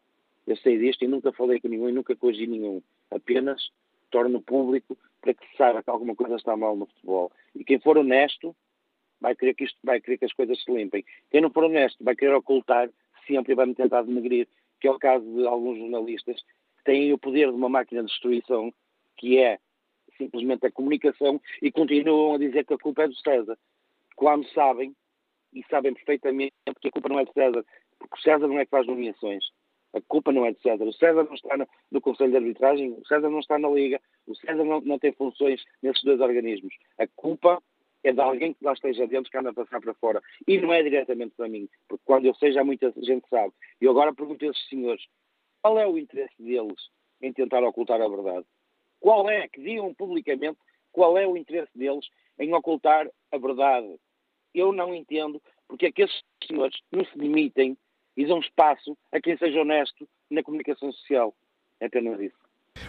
Eu 0.47 0.57
sei 0.57 0.79
disto 0.79 1.05
e 1.05 1.09
nunca 1.09 1.33
falei 1.33 1.61
com 1.61 1.69
ninguém, 1.69 1.93
nunca 1.93 2.17
coagi 2.17 2.47
nenhum. 2.47 2.83
Apenas 3.11 3.71
torno 4.11 4.41
público 4.41 4.97
para 5.21 5.35
que 5.35 5.47
se 5.49 5.57
saiba 5.57 5.83
que 5.83 5.91
alguma 5.91 6.15
coisa 6.15 6.37
está 6.37 6.57
mal 6.57 6.77
no 6.77 6.87
futebol. 6.87 7.31
E 7.55 7.63
quem 7.63 7.79
for 7.79 7.99
honesto 7.99 8.57
vai 9.21 9.35
querer 9.35 9.55
que, 9.55 9.65
isto, 9.65 9.79
vai 9.83 10.01
querer 10.01 10.19
que 10.19 10.25
as 10.25 10.33
coisas 10.33 10.63
se 10.63 10.73
limpem. 10.73 11.05
Quem 11.31 11.41
não 11.41 11.51
for 11.51 11.65
honesto 11.65 12.03
vai 12.03 12.17
querer 12.17 12.35
ocultar 12.35 12.91
sempre 13.27 13.55
vai 13.55 13.67
me 13.67 13.75
tentar 13.75 14.03
denegrir, 14.03 14.49
que 14.81 14.89
é 14.89 14.91
o 14.91 14.99
caso 14.99 15.25
de 15.25 15.47
alguns 15.47 15.79
jornalistas 15.79 16.41
que 16.79 16.85
têm 16.85 17.13
o 17.13 17.19
poder 17.19 17.51
de 17.51 17.57
uma 17.57 17.69
máquina 17.69 18.03
de 18.03 18.09
destruição 18.09 18.73
que 19.17 19.39
é 19.39 19.59
simplesmente 20.17 20.67
a 20.67 20.73
comunicação 20.73 21.41
e 21.63 21.71
continuam 21.71 22.35
a 22.35 22.39
dizer 22.39 22.65
que 22.65 22.75
a 22.75 22.79
culpa 22.79 23.05
é 23.05 23.09
do 23.09 23.17
César 23.17 23.59
quando 24.17 24.49
sabem, 24.51 24.95
e 25.53 25.65
sabem 25.71 25.95
perfeitamente 25.95 26.53
que 26.81 26.89
a 26.89 26.91
culpa 26.91 27.09
não 27.09 27.21
é 27.21 27.25
de 27.25 27.33
César, 27.33 27.65
porque 27.99 28.17
o 28.17 28.23
César 28.23 28.47
não 28.47 28.59
é 28.59 28.65
que 28.65 28.71
faz 28.71 28.87
nomeações. 28.87 29.45
A 29.93 30.01
culpa 30.01 30.33
não 30.33 30.45
é 30.45 30.53
de 30.53 30.61
César. 30.61 30.85
O 30.85 30.93
César 30.93 31.23
não 31.23 31.35
está 31.35 31.57
no, 31.57 31.69
no 31.91 32.01
Conselho 32.01 32.31
de 32.33 32.37
Arbitragem, 32.37 32.93
o 32.93 33.07
César 33.07 33.29
não 33.29 33.39
está 33.39 33.59
na 33.59 33.69
Liga, 33.69 34.01
o 34.27 34.35
César 34.35 34.65
não, 34.65 34.81
não 34.81 34.99
tem 34.99 35.13
funções 35.13 35.63
nesses 35.81 36.03
dois 36.03 36.21
organismos. 36.21 36.75
A 36.99 37.07
culpa 37.07 37.63
é 38.03 38.13
de 38.13 38.21
alguém 38.21 38.53
que 38.53 38.65
lá 38.65 38.73
esteja 38.73 39.07
dentro 39.07 39.31
que 39.31 39.39
anda 39.39 39.51
a 39.51 39.55
passar 39.55 39.81
para 39.81 39.95
fora. 39.95 40.21
E 40.47 40.61
não 40.61 40.73
é 40.73 40.83
diretamente 40.83 41.35
para 41.37 41.49
mim, 41.49 41.69
porque 41.89 42.03
quando 42.05 42.27
eu 42.27 42.35
sei 42.35 42.53
já 42.53 42.65
muita 42.65 42.93
gente 42.97 43.29
sabe. 43.29 43.53
E 43.81 43.89
agora 43.89 44.13
pergunto 44.13 44.45
a 44.45 44.49
esses 44.49 44.69
senhores, 44.69 45.05
qual 45.63 45.79
é 45.79 45.87
o 45.87 45.97
interesse 45.97 46.35
deles 46.39 46.91
em 47.23 47.33
tentar 47.33 47.63
ocultar 47.63 48.01
a 48.01 48.09
verdade? 48.09 48.45
Qual 49.05 49.29
é, 49.29 49.47
que 49.49 49.61
digam 49.61 49.93
publicamente, 49.93 50.59
qual 50.91 51.19
é 51.19 51.27
o 51.27 51.37
interesse 51.37 51.77
deles 51.77 52.07
em 52.39 52.55
ocultar 52.55 53.07
a 53.31 53.37
verdade? 53.37 53.99
eu 54.55 54.73
não 54.73 54.95
entendo 54.95 55.43
porque 55.69 55.87
é 55.87 55.93
que 55.93 56.03
esses 56.03 56.23
senhores 56.47 56.77
não 56.93 57.05
se 57.05 57.19
limitem 57.19 57.77
e 58.17 58.25
dão 58.25 58.39
espaço 58.39 58.97
a 59.11 59.21
quem 59.21 59.37
seja 59.37 59.61
honesto 59.61 60.09
na 60.31 60.43
comunicação 60.43 60.93
social. 60.93 61.35
É 61.81 61.87
apenas 61.87 62.21
isso. 62.21 62.45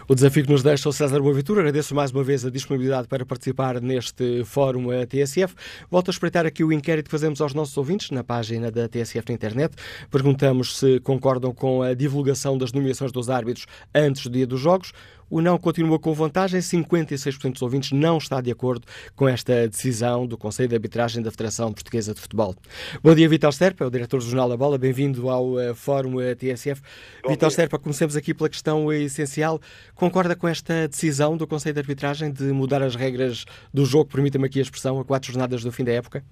O 0.08 0.14
desafio 0.14 0.44
que 0.44 0.50
nos 0.50 0.62
deixa 0.62 0.88
o 0.88 0.92
César 0.92 1.20
Boaventura, 1.20 1.60
agradeço 1.60 1.94
mais 1.94 2.10
uma 2.10 2.22
vez 2.22 2.44
a 2.44 2.50
disponibilidade 2.50 3.08
para 3.08 3.24
participar 3.24 3.80
neste 3.80 4.44
fórum 4.44 4.88
TSF. 5.04 5.54
Volto 5.90 6.08
a 6.08 6.12
espreitar 6.12 6.46
aqui 6.46 6.62
o 6.62 6.72
inquérito 6.72 7.06
que 7.06 7.10
fazemos 7.10 7.40
aos 7.40 7.54
nossos 7.54 7.76
ouvintes 7.76 8.10
na 8.10 8.22
página 8.22 8.70
da 8.70 8.88
TSF 8.88 9.28
na 9.28 9.34
internet. 9.34 9.74
Perguntamos 10.10 10.78
se 10.78 11.00
concordam 11.00 11.52
com 11.52 11.82
a 11.82 11.94
divulgação 11.94 12.58
das 12.58 12.72
nomeações 12.72 13.10
dos 13.10 13.30
árbitros 13.30 13.66
antes 13.94 14.24
do 14.24 14.30
dia 14.30 14.46
dos 14.46 14.60
jogos. 14.60 14.92
O 15.28 15.40
não 15.40 15.58
continua 15.58 15.98
com 15.98 16.12
vantagem. 16.14 16.60
56% 16.60 17.52
dos 17.52 17.62
ouvintes 17.62 17.90
não 17.90 18.18
está 18.18 18.40
de 18.40 18.50
acordo 18.50 18.86
com 19.16 19.28
esta 19.28 19.66
decisão 19.66 20.24
do 20.26 20.38
Conselho 20.38 20.68
de 20.68 20.76
Arbitragem 20.76 21.22
da 21.22 21.32
Federação 21.32 21.72
Portuguesa 21.72 22.14
de 22.14 22.20
Futebol. 22.20 22.54
Bom 23.02 23.14
dia, 23.14 23.28
Vitor 23.28 23.52
Serpa, 23.52 23.84
é 23.84 23.86
o 23.88 23.90
diretor 23.90 24.18
do 24.18 24.24
Jornal 24.24 24.48
da 24.48 24.56
Bola. 24.56 24.78
Bem-vindo 24.78 25.28
ao 25.28 25.54
uh, 25.54 25.74
Fórum 25.74 26.16
uh, 26.16 26.36
TSF. 26.36 26.80
Bom 27.24 27.30
Vitor 27.30 27.48
dia. 27.48 27.56
Serpa, 27.56 27.78
comecemos 27.78 28.16
aqui 28.16 28.32
pela 28.32 28.48
questão 28.48 28.92
essencial. 28.92 29.58
Concorda 29.96 30.36
com 30.36 30.46
esta 30.46 30.86
decisão 30.86 31.36
do 31.36 31.46
Conselho 31.46 31.74
de 31.74 31.80
Arbitragem 31.80 32.32
de 32.32 32.44
mudar 32.52 32.82
as 32.82 32.94
regras 32.94 33.44
do 33.74 33.84
jogo, 33.84 34.10
permita-me 34.12 34.46
aqui 34.46 34.60
a 34.60 34.62
expressão, 34.62 35.00
a 35.00 35.04
quatro 35.04 35.32
jornadas 35.32 35.64
do 35.64 35.72
fim 35.72 35.82
da 35.82 35.92
época? 35.92 36.22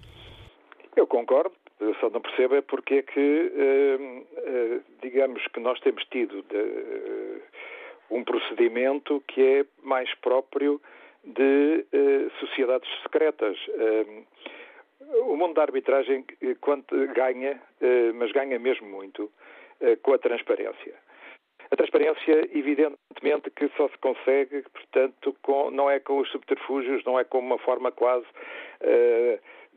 Eu 0.96 1.06
concordo. 1.06 1.52
Eu 1.80 1.94
só 1.96 2.08
não 2.08 2.20
percebo 2.20 2.54
é 2.54 2.62
porque 2.62 2.94
é 2.94 3.02
que, 3.02 3.18
uh, 3.18 4.82
digamos 5.02 5.44
que 5.52 5.58
nós 5.58 5.80
temos 5.80 6.04
tido 6.04 6.44
de, 6.48 7.42
um 8.10 8.24
procedimento 8.24 9.22
que 9.26 9.40
é 9.40 9.64
mais 9.82 10.12
próprio 10.16 10.80
de 11.24 11.86
uh, 11.92 12.30
sociedades 12.40 12.88
secretas. 13.02 13.56
Uh, 13.68 14.24
o 15.26 15.36
mundo 15.36 15.54
da 15.54 15.62
arbitragem 15.62 16.24
eh, 16.42 16.56
quanto, 16.60 16.96
ganha, 17.08 17.60
mas 18.14 18.32
ganha 18.32 18.58
mesmo 18.58 18.88
muito, 18.88 19.30
com 20.02 20.14
a 20.14 20.18
transparência. 20.18 20.94
A 21.70 21.76
transparência, 21.76 22.48
evidentemente, 22.56 23.50
que 23.54 23.68
só 23.76 23.86
se 23.88 23.98
consegue, 23.98 24.62
portanto, 24.62 25.36
com, 25.42 25.70
não 25.70 25.90
é 25.90 26.00
com 26.00 26.18
os 26.18 26.30
subterfúgios, 26.30 27.04
não 27.04 27.18
é 27.18 27.24
com 27.24 27.38
uma 27.38 27.58
forma 27.58 27.92
quase 27.92 28.26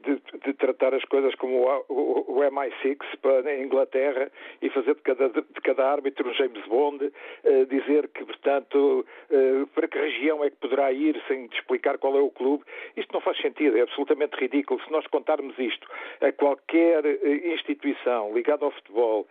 de, 0.04 0.22
de, 0.46 0.54
tratar 0.54 0.94
as 0.94 1.04
coisas 1.06 1.34
como 1.36 1.68
o, 1.90 2.26
o, 2.28 2.40
MI6 2.40 2.98
para 3.22 3.50
a 3.50 3.62
Inglaterra 3.62 4.32
e 4.62 4.70
fazer 4.70 4.96
de 4.96 5.02
cada, 5.02 5.30
de 5.30 5.62
cada 5.64 5.90
árbitro 5.90 6.30
um 6.30 6.34
James 6.34 6.66
Bond, 6.68 7.06
uh, 7.06 7.66
dizer 7.66 8.08
que, 8.10 8.24
portanto, 8.26 9.06
uh, 9.30 9.68
para 9.68 9.88
que 9.88 9.98
região 9.98 10.44
é 10.44 10.50
que 10.50 10.58
poderá 10.58 10.92
ir 10.92 11.22
sem 11.28 11.46
explicar 11.46 11.98
qual 11.98 12.16
é 12.16 12.22
o 12.22 12.30
clube. 12.30 12.64
Isto 12.96 13.14
não 13.14 13.22
faz 13.22 13.38
sentido, 13.40 13.78
é 13.78 13.82
absolutamente 13.82 14.36
ridículo. 14.38 14.82
Se 14.84 14.92
nós 14.92 15.06
contarmos 15.08 15.58
isto 15.58 15.88
a 16.22 16.32
qualquer 16.32 17.06
uh, 17.06 17.54
instituição 17.54 18.34
ligada 18.34 18.66
ao 18.66 18.72
futebol, 18.72 19.28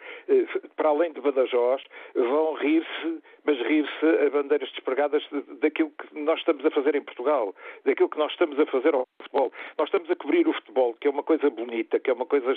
para 0.76 0.88
além 0.88 1.12
de 1.12 1.20
Badajoz, 1.20 1.82
vão 2.14 2.54
rir-se, 2.54 3.22
mas 3.44 3.58
rir-se 3.60 4.06
a 4.26 4.30
bandeiras 4.30 4.70
despregadas 4.70 5.22
daquilo 5.60 5.90
que 5.90 6.18
nós 6.18 6.38
estamos 6.38 6.64
a 6.64 6.70
fazer 6.70 6.94
em 6.94 7.02
Portugal, 7.02 7.54
daquilo 7.84 8.08
que 8.08 8.18
nós 8.18 8.30
estamos 8.32 8.58
a 8.58 8.66
fazer 8.66 8.94
ao 8.94 9.06
futebol. 9.18 9.52
Nós 9.78 9.88
estamos 9.88 10.10
a 10.10 10.16
cobrir 10.16 10.46
o 10.48 10.52
futebol, 10.56 10.94
que 10.94 11.08
é 11.08 11.10
uma 11.10 11.22
coisa 11.22 11.48
bonita, 11.50 11.98
que 11.98 12.10
é 12.10 12.12
uma 12.12 12.26
coisa 12.26 12.52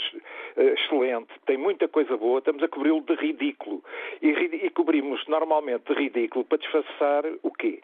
eh, 0.58 0.74
excelente, 0.74 1.30
tem 1.46 1.58
muita 1.58 1.88
coisa 1.88 2.18
boa, 2.18 2.40
estamos 2.40 2.64
a 2.64 2.68
cobri-lo 2.68 3.02
de 3.02 3.16
ridículo. 3.16 3.84
E, 4.22 4.30
e 4.30 4.70
cobrimos 4.72 5.26
normalmente 5.28 5.94
de 5.94 6.00
ridículo 6.00 6.46
para 6.46 6.58
disfarçar 6.58 7.24
o 7.44 7.52
quê? 7.52 7.82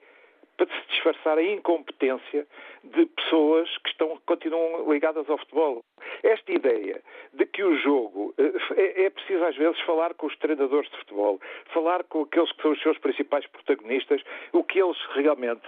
Para 0.58 0.68
se 0.68 0.88
disfarçar 0.90 1.38
a 1.38 1.44
incompetência 1.44 2.48
de 2.84 3.06
pessoas 3.08 3.70
que 3.80 3.90
estão, 3.90 4.20
continuam 4.26 4.92
ligadas 4.92 5.30
ao 5.30 5.38
futebol. 5.38 5.84
Esta 6.24 6.52
ideia 6.52 7.02
de 7.34 7.46
que 7.46 7.64
o 7.64 7.78
jogo 7.78 8.34
eh, 8.38 8.54
é, 8.76 9.06
é 9.06 9.10
preciso 9.10 9.44
às 9.44 9.56
vezes 9.56 9.80
falar 9.82 10.14
com 10.14 10.28
os 10.28 10.38
treinadores 10.38 10.90
de 10.90 10.98
futebol, 10.98 11.40
falar 11.74 12.04
com 12.06 12.22
aqueles 12.22 12.52
que 12.52 12.62
são 12.62 12.72
os 12.72 12.82
seus 12.82 12.98
principais 13.00 13.46
protagonistas, 13.48 14.22
o 14.54 14.64
que 14.64 14.82
eles 14.82 14.98
realmente 15.14 15.66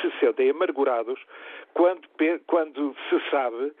se 0.00 0.10
sentem 0.20 0.50
amargurados 0.50 1.20
quando, 1.74 2.08
quando 2.46 2.94
se 3.08 3.30
sabe 3.30 3.72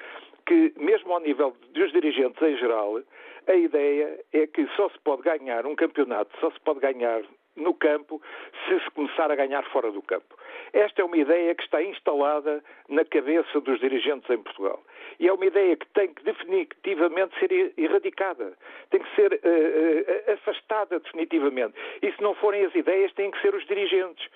que, 0.46 0.72
mesmo 0.76 1.12
ao 1.12 1.20
nível 1.20 1.54
dos 1.72 1.92
dirigentes 1.92 2.42
em 2.42 2.56
geral, 2.56 3.00
a 3.46 3.54
ideia 3.54 4.18
é 4.32 4.46
que 4.46 4.66
só 4.76 4.88
se 4.88 4.98
pode 5.00 5.22
ganhar 5.22 5.66
um 5.66 5.74
campeonato, 5.74 6.30
só 6.40 6.50
se 6.50 6.60
pode 6.60 6.80
ganhar 6.80 7.22
no 7.56 7.74
campo 7.74 8.20
se 8.66 8.80
se 8.80 8.90
começar 8.90 9.30
a 9.30 9.34
ganhar 9.34 9.64
fora 9.70 9.90
do 9.90 10.02
campo. 10.02 10.36
Esta 10.72 11.02
é 11.02 11.04
uma 11.04 11.16
ideia 11.16 11.54
que 11.54 11.62
está 11.62 11.82
instalada 11.82 12.62
na 12.88 13.04
cabeça 13.04 13.60
dos 13.60 13.80
dirigentes 13.80 14.28
em 14.30 14.38
Portugal. 14.38 14.82
E 15.18 15.28
é 15.28 15.32
uma 15.32 15.44
ideia 15.44 15.76
que 15.76 15.86
tem 15.88 16.08
que 16.08 16.22
definitivamente 16.24 17.38
ser 17.38 17.72
erradicada, 17.76 18.56
tem 18.90 19.00
que 19.00 19.14
ser 19.14 19.32
uh, 19.32 19.36
uh, 19.36 20.32
afastada 20.32 20.98
definitivamente. 21.00 21.74
E 22.02 22.10
se 22.12 22.22
não 22.22 22.34
forem 22.34 22.64
as 22.64 22.74
ideias, 22.74 23.12
têm 23.12 23.30
que 23.30 23.40
ser 23.40 23.54
os 23.54 23.66
dirigentes. 23.66 24.26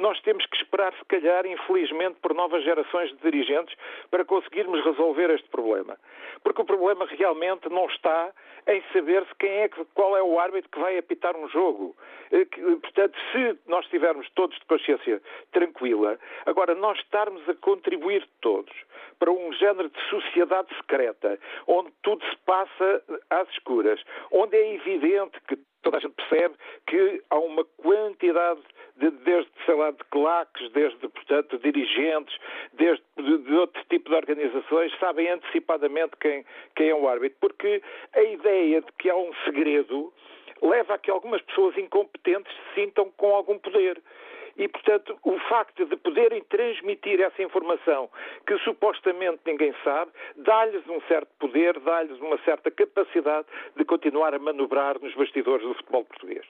Nós 0.00 0.18
temos 0.22 0.46
que 0.46 0.56
esperar, 0.56 0.94
se 0.94 1.04
calhar, 1.04 1.44
infelizmente, 1.44 2.16
por 2.22 2.32
novas 2.32 2.64
gerações 2.64 3.10
de 3.10 3.18
dirigentes 3.18 3.76
para 4.10 4.24
conseguirmos 4.24 4.82
resolver 4.82 5.28
este 5.28 5.46
problema. 5.50 5.98
Porque 6.42 6.62
o 6.62 6.64
problema 6.64 7.04
realmente 7.04 7.68
não 7.68 7.84
está 7.84 8.32
em 8.66 8.82
saber-se 8.94 9.34
quem 9.38 9.50
é, 9.50 9.68
qual 9.94 10.16
é 10.16 10.22
o 10.22 10.40
árbitro 10.40 10.70
que 10.70 10.78
vai 10.78 10.96
apitar 10.96 11.36
um 11.36 11.46
jogo. 11.50 11.94
Eh, 12.32 12.46
portanto, 12.80 13.18
se 13.30 13.58
nós 13.66 13.84
estivermos 13.84 14.26
todos 14.30 14.58
de 14.58 14.64
consciência 14.64 15.20
tranquila, 15.52 16.18
agora 16.46 16.74
nós 16.74 16.98
estarmos 17.00 17.46
a 17.46 17.54
contribuir 17.56 18.26
todos 18.40 18.72
para 19.18 19.30
um 19.30 19.52
género 19.52 19.90
de 19.90 20.00
sociedade 20.08 20.74
secreta, 20.76 21.38
onde 21.66 21.92
tudo 22.02 22.24
se 22.24 22.36
passa 22.46 23.02
às 23.28 23.48
escuras, 23.50 24.02
onde 24.32 24.56
é 24.56 24.74
evidente 24.76 25.38
que 25.46 25.58
toda 25.82 25.98
a 25.98 26.00
gente 26.00 26.14
percebe 26.14 26.54
que 26.86 27.22
há 27.30 27.38
uma 27.38 27.64
quantidade 27.76 28.60
de, 29.00 29.10
desde, 29.10 29.50
sei 29.64 29.74
lá, 29.74 29.90
de 29.90 30.04
claques, 30.10 30.70
desde, 30.72 31.08
portanto, 31.08 31.58
dirigentes, 31.58 32.36
desde 32.74 33.02
de, 33.16 33.38
de, 33.38 33.54
outro 33.54 33.82
tipo 33.88 34.10
de 34.10 34.14
organizações, 34.14 34.92
sabem 35.00 35.28
antecipadamente 35.30 36.12
quem, 36.20 36.44
quem 36.76 36.90
é 36.90 36.94
o 36.94 37.08
árbitro, 37.08 37.38
porque 37.40 37.82
a 38.14 38.22
ideia 38.22 38.82
de 38.82 38.92
que 38.98 39.08
há 39.08 39.16
um 39.16 39.32
segredo 39.44 40.12
leva 40.62 40.94
a 40.94 40.98
que 40.98 41.10
algumas 41.10 41.40
pessoas 41.42 41.76
incompetentes 41.78 42.52
se 42.52 42.80
sintam 42.82 43.10
com 43.16 43.34
algum 43.34 43.58
poder. 43.58 44.00
E, 44.60 44.68
portanto, 44.68 45.18
o 45.24 45.38
facto 45.48 45.86
de 45.86 45.96
poderem 45.96 46.42
transmitir 46.44 47.18
essa 47.18 47.42
informação 47.42 48.10
que 48.46 48.58
supostamente 48.58 49.40
ninguém 49.46 49.74
sabe, 49.82 50.10
dá-lhes 50.36 50.86
um 50.86 51.00
certo 51.08 51.30
poder, 51.38 51.80
dá-lhes 51.80 52.20
uma 52.20 52.36
certa 52.44 52.70
capacidade 52.70 53.46
de 53.74 53.84
continuar 53.86 54.34
a 54.34 54.38
manobrar 54.38 55.00
nos 55.00 55.14
bastidores 55.14 55.66
do 55.66 55.72
futebol 55.72 56.04
português. 56.04 56.44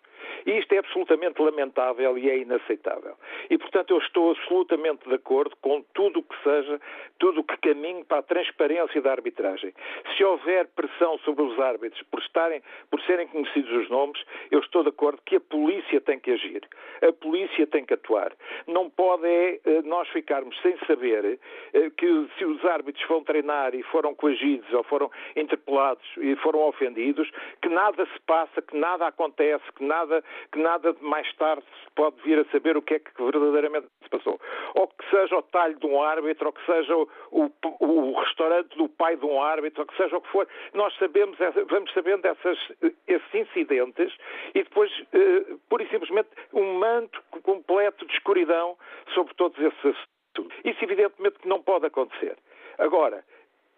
E 0.45 0.59
isto 0.59 0.73
é 0.73 0.79
absolutamente 0.79 1.41
lamentável 1.41 2.19
e 2.19 2.29
é 2.29 2.39
inaceitável. 2.39 3.15
E, 3.49 3.57
portanto, 3.57 3.93
eu 3.93 3.99
estou 3.99 4.33
absolutamente 4.33 5.09
de 5.09 5.15
acordo 5.15 5.55
com 5.61 5.81
tudo 5.95 6.19
o 6.19 6.23
que 6.25 6.43
seja, 6.43 6.81
tudo 7.21 7.43
o 7.43 7.45
que 7.45 7.57
caminhe 7.59 8.03
para 8.03 8.19
a 8.19 8.23
transparência 8.23 9.01
da 9.01 9.13
arbitragem. 9.13 9.73
Se 10.17 10.25
houver 10.25 10.67
pressão 10.75 11.17
sobre 11.19 11.45
os 11.45 11.61
árbitros 11.61 12.03
por, 12.11 12.19
estarem, 12.19 12.61
por 12.91 13.01
serem 13.03 13.29
conhecidos 13.29 13.71
os 13.71 13.89
nomes, 13.89 14.21
eu 14.51 14.59
estou 14.59 14.83
de 14.83 14.89
acordo 14.89 15.23
que 15.25 15.37
a 15.37 15.41
polícia 15.41 16.01
tem 16.01 16.19
que 16.19 16.33
agir. 16.33 16.67
A 17.03 17.13
polícia 17.13 17.67
tem 17.69 17.85
que 17.85 18.00
atuar. 18.01 18.33
Não 18.67 18.89
pode 18.91 19.27
é 19.27 19.61
eh, 19.65 19.83
nós 19.83 20.09
ficarmos 20.09 20.59
sem 20.61 20.77
saber 20.87 21.39
eh, 21.73 21.91
que 21.97 22.29
se 22.37 22.45
os 22.45 22.65
árbitros 22.65 23.07
vão 23.07 23.23
treinar 23.23 23.75
e 23.75 23.83
foram 23.85 24.15
coagidos 24.15 24.73
ou 24.73 24.83
foram 24.85 25.11
interpelados 25.37 26.05
e 26.19 26.35
foram 26.37 26.61
ofendidos, 26.61 27.31
que 27.63 27.69
nada 27.69 28.05
se 28.07 28.21
passa, 28.27 28.63
que 28.63 28.77
nada 28.77 29.07
acontece, 29.07 29.65
que 29.77 29.85
nada, 29.85 30.23
que 30.53 30.59
nada 30.59 30.95
mais 31.01 31.31
tarde 31.35 31.63
se 31.85 31.91
pode 31.95 32.17
vir 32.23 32.39
a 32.39 32.45
saber 32.47 32.77
o 32.77 32.83
que 32.83 32.95
é 32.95 32.99
que 32.99 33.11
verdadeiramente 33.23 33.87
se 34.03 34.09
passou. 34.09 34.41
Ou 34.75 34.89
que 34.89 35.11
seja 35.11 35.37
o 35.37 35.43
talho 35.43 35.79
de 35.79 35.87
um 35.87 36.03
árbitro, 36.03 36.47
ou 36.47 36.53
que 36.53 36.65
seja 36.67 36.97
o, 36.97 37.09
o, 37.31 37.51
o 37.81 38.21
restaurante 38.21 38.77
do 38.77 38.89
pai 38.89 39.17
de 39.17 39.27
um 39.27 39.43
árbitro, 39.43 39.83
ou 39.83 39.87
que 39.87 39.97
seja 39.97 40.17
o 40.17 40.21
que 40.21 40.29
for. 40.29 40.49
Nós 40.75 40.95
sabemos, 40.97 41.39
vamos 41.69 41.93
sabendo 41.93 42.23
dessas, 42.23 42.59
esses 43.07 43.35
incidentes 43.35 44.13
e 44.55 44.63
depois, 44.63 44.91
eh, 45.13 45.55
pura 45.69 45.83
e 45.83 45.89
simplesmente, 45.89 46.29
um 46.53 46.79
manto 46.79 47.23
completo 47.43 47.90
de 47.99 48.13
escuridão 48.13 48.77
sobre 49.15 49.35
todos 49.35 49.59
esses 49.59 49.79
assuntos. 49.79 50.57
Isso, 50.65 50.85
evidentemente, 50.85 51.39
que 51.41 51.49
não 51.49 51.63
pode 51.63 51.87
acontecer. 51.87 52.37
Agora, 52.79 53.25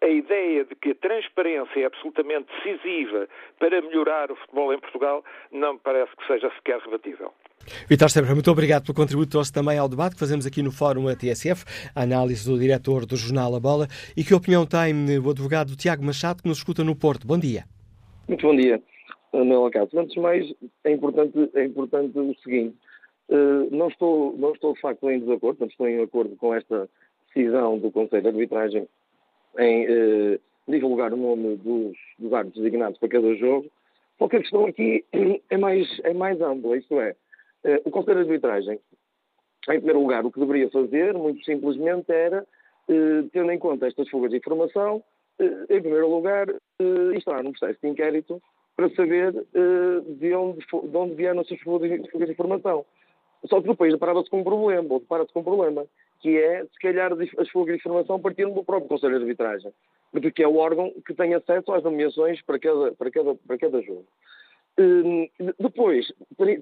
a 0.03 0.07
ideia 0.07 0.65
de 0.65 0.75
que 0.75 0.91
a 0.91 0.95
transparência 0.95 1.79
é 1.79 1.85
absolutamente 1.85 2.47
decisiva 2.57 3.27
para 3.57 3.81
melhorar 3.81 4.31
o 4.31 4.35
futebol 4.35 4.73
em 4.73 4.79
Portugal 4.79 5.23
não 5.51 5.73
me 5.73 5.79
parece 5.79 6.11
que 6.17 6.27
seja 6.27 6.51
sequer 6.55 6.79
rebatível. 6.79 7.31
Vitor 7.87 8.09
Sebra, 8.09 8.33
muito 8.33 8.51
obrigado 8.51 8.83
pelo 8.83 8.95
contributo 8.95 9.31
trouxe 9.31 9.53
também 9.53 9.77
ao 9.77 9.87
debate 9.87 10.15
que 10.15 10.19
fazemos 10.19 10.45
aqui 10.45 10.61
no 10.61 10.71
Fórum 10.71 11.07
ATSF, 11.07 11.63
a 11.95 12.01
análise 12.01 12.49
do 12.49 12.59
diretor 12.59 13.05
do 13.05 13.15
jornal 13.15 13.55
A 13.55 13.59
Bola. 13.59 13.87
E 14.17 14.23
que 14.25 14.33
opinião 14.33 14.65
tem 14.65 14.93
o 15.17 15.29
advogado 15.29 15.77
Tiago 15.77 16.03
Machado, 16.03 16.43
que 16.43 16.49
nos 16.49 16.57
escuta 16.57 16.83
no 16.83 16.95
Porto? 16.95 17.25
Bom 17.25 17.39
dia. 17.39 17.63
Muito 18.27 18.45
bom 18.45 18.55
dia, 18.55 18.81
Manuel 19.33 19.67
Acaso. 19.67 19.97
Antes 19.97 20.13
de 20.13 20.19
mais, 20.19 20.53
é 20.83 20.91
importante, 20.91 21.49
é 21.55 21.63
importante 21.63 22.19
o 22.19 22.35
seguinte: 22.43 22.75
não, 23.71 23.87
estou, 23.87 24.35
não 24.37 24.51
estou 24.53 24.73
de 24.73 24.81
facto 24.81 25.09
em 25.09 25.19
desacordo, 25.19 25.61
não 25.61 25.67
estou 25.67 25.87
em 25.87 26.01
acordo 26.01 26.35
com 26.35 26.53
esta 26.53 26.89
decisão 27.33 27.79
do 27.79 27.91
Conselho 27.91 28.21
de 28.21 28.27
Arbitragem 28.27 28.87
em 29.59 29.85
uh, 29.85 30.39
divulgar 30.67 31.13
o 31.13 31.17
nome 31.17 31.55
dos, 31.57 31.97
dos 32.17 32.33
árbitros 32.33 32.63
designados 32.63 32.97
para 32.99 33.09
cada 33.09 33.35
jogo, 33.35 33.69
só 34.17 34.27
que 34.27 34.37
a 34.37 34.39
questão 34.39 34.65
aqui 34.65 35.03
é 35.49 35.57
mais, 35.57 35.99
é 36.03 36.13
mais 36.13 36.39
ampla, 36.41 36.77
isto 36.77 36.99
é, 36.99 37.15
uh, 37.65 37.81
o 37.85 37.91
Conselho 37.91 38.23
de 38.23 38.31
Arbitragem, 38.31 38.79
em 39.69 39.77
primeiro 39.77 40.01
lugar, 40.01 40.25
o 40.25 40.31
que 40.31 40.39
deveria 40.39 40.69
fazer, 40.69 41.13
muito 41.13 41.43
simplesmente, 41.45 42.11
era, 42.11 42.45
tendo 43.31 43.49
em 43.49 43.57
conta 43.57 43.87
estas 43.87 44.09
fugas 44.09 44.29
de 44.29 44.35
informação, 44.35 45.01
em 45.39 45.79
primeiro 45.79 46.09
lugar, 46.09 46.47
instalar 47.15 47.45
um 47.45 47.53
processo 47.53 47.79
de 47.81 47.87
inquérito 47.87 48.43
para 48.75 48.89
saber 48.89 49.31
de, 50.19 50.33
onde, 50.33 50.59
de 50.59 50.97
onde 50.97 51.15
vieram 51.15 51.39
essas 51.39 51.57
fugas 51.61 51.89
de 51.89 52.31
informação. 52.31 52.85
Só 53.45 53.61
que 53.61 53.67
depois 53.67 53.91
deparava-se 53.91 54.29
com 54.29 54.39
um 54.39 54.43
problema, 54.43 54.93
ou 54.93 54.99
depara-se 54.99 55.33
com 55.33 55.41
um 55.41 55.43
problema, 55.43 55.85
que 56.19 56.37
é, 56.37 56.63
se 56.63 56.79
calhar, 56.79 57.11
as 57.37 57.49
fugas 57.49 57.75
de 57.75 57.79
informação 57.79 58.19
partindo 58.19 58.53
do 58.53 58.63
próprio 58.63 58.87
Conselho 58.87 59.17
de 59.17 59.23
Arbitragem 59.23 59.71
porque 60.21 60.43
é 60.43 60.47
o 60.47 60.57
órgão 60.57 60.93
que 61.05 61.13
tem 61.13 61.33
acesso 61.33 61.71
às 61.73 61.83
nomeações 61.83 62.41
para 62.43 62.59
cada, 62.59 62.91
para 62.93 63.11
cada, 63.11 63.35
para 63.35 63.57
cada 63.57 63.81
jogo. 63.81 64.05
Hum, 64.77 65.27
depois, 65.59 66.11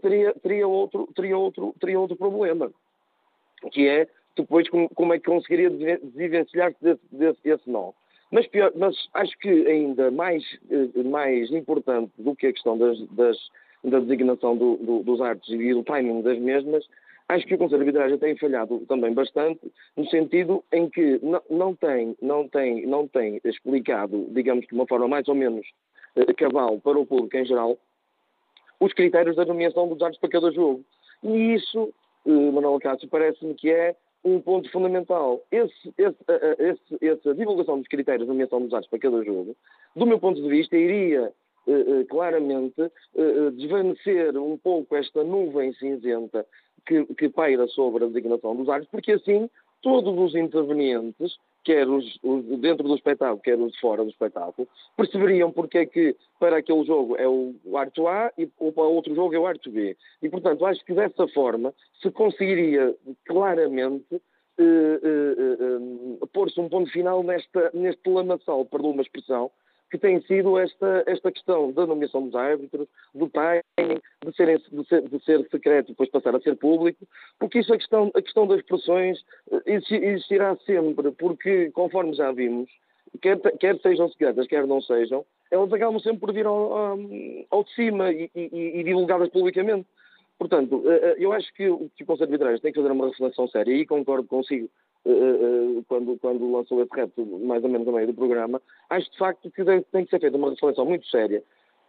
teria, 0.01 0.33
teria, 0.35 0.67
outro, 0.67 1.07
teria, 1.15 1.37
outro, 1.37 1.75
teria 1.79 1.99
outro 1.99 2.15
problema, 2.15 2.71
que 3.71 3.87
é 3.87 4.07
depois 4.35 4.69
como, 4.69 4.89
como 4.89 5.13
é 5.13 5.19
que 5.19 5.25
conseguiria 5.25 5.69
desvencilhar-se 5.69 6.77
desse, 6.81 7.01
desse, 7.11 7.43
desse 7.43 7.69
nó. 7.69 7.91
Mas, 8.31 8.47
pior, 8.47 8.71
mas 8.75 8.95
acho 9.13 9.37
que 9.39 9.49
ainda 9.67 10.09
mais, 10.09 10.43
eh, 10.69 11.03
mais 11.03 11.51
importante 11.51 12.11
do 12.17 12.33
que 12.33 12.47
a 12.47 12.53
questão 12.53 12.77
das, 12.77 12.97
das, 13.09 13.37
da 13.83 13.99
designação 13.99 14.55
do, 14.55 14.77
do, 14.77 15.03
dos 15.03 15.21
artes 15.21 15.49
e 15.49 15.73
do 15.73 15.83
timing 15.83 16.21
das 16.21 16.37
mesmas 16.39 16.85
Acho 17.31 17.47
que 17.47 17.55
o 17.55 17.57
Conselho 17.57 17.85
de 17.85 17.97
Arbitragem 17.97 18.17
tem 18.17 18.35
falhado 18.35 18.79
também 18.89 19.13
bastante, 19.13 19.61
no 19.95 20.05
sentido 20.09 20.65
em 20.69 20.89
que 20.89 21.17
não, 21.23 21.41
não, 21.49 21.73
tem, 21.73 22.13
não, 22.21 22.45
tem, 22.45 22.85
não 22.85 23.07
tem 23.07 23.39
explicado, 23.45 24.27
digamos 24.31 24.67
de 24.67 24.73
uma 24.73 24.85
forma 24.85 25.07
mais 25.07 25.25
ou 25.29 25.35
menos 25.35 25.65
eh, 26.17 26.33
cabal 26.33 26.77
para 26.81 26.99
o 26.99 27.05
público 27.05 27.37
em 27.37 27.45
geral, 27.45 27.77
os 28.81 28.91
critérios 28.91 29.37
da 29.37 29.45
nomeação 29.45 29.87
dos 29.87 30.01
árbitros 30.01 30.19
para 30.19 30.41
cada 30.41 30.51
jogo. 30.51 30.83
E 31.23 31.53
isso, 31.53 31.93
eh, 32.25 32.51
Manuel 32.51 32.81
Cássio, 32.81 33.07
parece-me 33.07 33.53
que 33.53 33.71
é 33.71 33.95
um 34.25 34.41
ponto 34.41 34.69
fundamental. 34.69 35.41
Esse, 35.49 35.93
esse, 35.97 36.17
esse, 36.59 37.05
essa 37.05 37.33
divulgação 37.33 37.77
dos 37.77 37.87
critérios 37.87 38.27
de 38.27 38.29
nomeação 38.29 38.59
dos 38.59 38.73
árbitros 38.73 38.89
para 38.89 39.09
cada 39.09 39.23
jogo, 39.23 39.55
do 39.95 40.05
meu 40.05 40.19
ponto 40.19 40.41
de 40.41 40.49
vista, 40.49 40.75
iria 40.75 41.21
eh, 41.21 41.29
eh, 41.29 41.33
claramente 42.09 42.81
eh, 42.81 43.51
desvanecer 43.53 44.37
um 44.37 44.57
pouco 44.57 44.95
esta 44.95 45.23
nuvem 45.23 45.73
cinzenta 45.73 46.45
que, 46.85 47.05
que 47.15 47.29
paira 47.29 47.67
sobre 47.67 48.03
a 48.03 48.07
designação 48.07 48.55
dos 48.55 48.67
árbitros, 48.67 48.91
porque 48.91 49.11
assim 49.13 49.49
todos 49.81 50.17
os 50.17 50.35
intervenientes, 50.35 51.37
quer 51.63 51.87
os, 51.87 52.19
os, 52.23 52.43
dentro 52.59 52.87
do 52.87 52.95
espetáculo, 52.95 53.41
quer 53.41 53.57
os 53.57 53.75
fora 53.79 54.03
do 54.03 54.09
espetáculo, 54.09 54.67
perceberiam 54.95 55.51
porque 55.51 55.79
é 55.79 55.85
que 55.85 56.15
para 56.39 56.57
aquele 56.57 56.83
jogo 56.85 57.15
é 57.17 57.27
o 57.27 57.55
árbitro 57.75 58.07
A 58.07 58.31
e 58.37 58.49
ou 58.59 58.71
para 58.71 58.83
outro 58.83 59.13
jogo 59.15 59.33
é 59.35 59.39
o 59.39 59.45
árbitro 59.45 59.71
B. 59.71 59.97
E, 60.21 60.29
portanto, 60.29 60.65
acho 60.65 60.83
que 60.85 60.93
dessa 60.93 61.27
forma 61.29 61.73
se 62.01 62.11
conseguiria 62.11 62.95
claramente 63.25 64.21
eh, 64.57 64.99
eh, 65.03 65.57
eh, 66.21 66.25
pôr-se 66.33 66.59
um 66.59 66.69
ponto 66.69 66.91
final 66.91 67.23
nesta, 67.23 67.71
neste 67.73 68.07
lamaçal, 68.09 68.65
perdão 68.65 68.91
uma 68.91 69.01
expressão, 69.01 69.49
que 69.91 69.97
tem 69.97 70.21
sido 70.21 70.57
esta, 70.57 71.03
esta 71.05 71.31
questão 71.31 71.71
da 71.73 71.85
nomeação 71.85 72.23
dos 72.23 72.33
árbitros, 72.33 72.87
do 73.13 73.29
timing, 73.29 73.99
de, 74.25 74.35
serem, 74.35 74.57
de, 74.57 74.87
ser, 74.87 75.01
de 75.01 75.23
ser 75.23 75.45
secreto 75.51 75.87
e 75.87 75.91
depois 75.91 76.09
passar 76.09 76.33
a 76.33 76.39
ser 76.39 76.55
público, 76.55 77.05
porque 77.37 77.59
isso 77.59 77.73
a 77.73 77.77
questão, 77.77 78.09
a 78.15 78.21
questão 78.21 78.47
das 78.47 78.61
pressões 78.61 79.19
eh, 79.51 79.79
existirá 79.91 80.55
sempre, 80.65 81.11
porque, 81.11 81.69
conforme 81.71 82.13
já 82.13 82.31
vimos, 82.31 82.69
quer, 83.21 83.37
quer 83.57 83.77
sejam 83.81 84.07
secretas, 84.09 84.47
quer 84.47 84.65
não 84.65 84.81
sejam, 84.81 85.25
elas 85.51 85.71
acabam 85.73 85.99
sempre 85.99 86.19
por 86.19 86.33
vir 86.33 86.45
ao, 86.45 86.97
ao, 87.49 87.63
de 87.63 87.75
cima 87.75 88.11
e, 88.11 88.31
e, 88.33 88.79
e 88.79 88.83
divulgadas 88.83 89.27
publicamente. 89.29 89.85
Portanto, 90.39 90.81
eh, 90.85 90.99
eh, 91.03 91.15
eu 91.19 91.33
acho 91.33 91.53
que 91.53 91.69
o 91.69 91.91
Conselho 92.07 92.29
de 92.29 92.33
Arbitragem 92.33 92.61
tem 92.61 92.71
que 92.71 92.79
fazer 92.79 92.91
uma 92.93 93.09
reflexão 93.09 93.47
séria 93.49 93.73
e 93.73 93.85
concordo 93.85 94.27
consigo 94.27 94.69
quando, 95.87 96.17
quando 96.19 96.51
lançou 96.51 96.81
esse 96.81 96.93
reto, 96.93 97.25
mais 97.25 97.63
ou 97.63 97.69
menos 97.69 97.87
a 97.87 97.91
meio 97.91 98.07
do 98.07 98.13
programa, 98.13 98.61
acho 98.89 99.11
de 99.11 99.17
facto 99.17 99.49
que 99.51 99.63
tem 99.91 100.05
que 100.05 100.09
ser 100.09 100.19
feita 100.19 100.37
uma 100.37 100.51
reflexão 100.51 100.85
muito 100.85 101.07
séria 101.07 101.43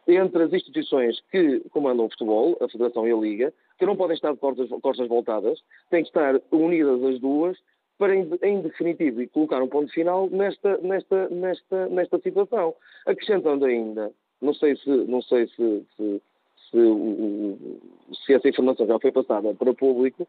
entre 0.07 0.43
as 0.43 0.53
instituições 0.53 1.21
que 1.31 1.61
comandam 1.71 2.07
o 2.07 2.11
futebol, 2.11 2.57
a 2.61 2.69
Federação 2.69 3.07
e 3.07 3.13
a 3.13 3.17
Liga, 3.17 3.53
que 3.79 3.87
não 3.87 3.97
podem 3.97 4.17
estar 4.17 4.33
de 4.33 4.39
costas, 4.39 4.69
costas 4.81 5.09
voltadas, 5.09 5.63
têm 5.91 6.03
que 6.03 6.09
estar 6.09 6.41
unidas 6.51 7.03
as 7.05 7.21
duas 7.21 7.57
para, 7.99 8.17
em, 8.17 8.29
em 8.43 8.61
definitivo, 8.61 9.23
e 9.23 9.29
colocar 9.29 9.63
um 9.63 9.69
ponto 9.69 9.93
final 9.93 10.29
nesta, 10.29 10.77
nesta, 10.79 11.29
nesta, 11.29 11.89
nesta 11.89 12.19
situação. 12.19 12.75
Acrescentando 13.07 13.65
ainda, 13.65 14.11
não 14.41 14.55
sei 14.55 14.77
se, 14.77 14.91
não 14.91 15.23
sei 15.23 15.47
se, 15.47 15.87
se, 15.97 16.23
se, 16.71 18.27
se 18.27 18.35
essa 18.35 18.49
informação 18.49 18.87
já 18.87 18.99
foi 18.99 19.13
passada 19.13 19.55
para 19.55 19.71
o 19.71 19.75
público, 19.75 20.27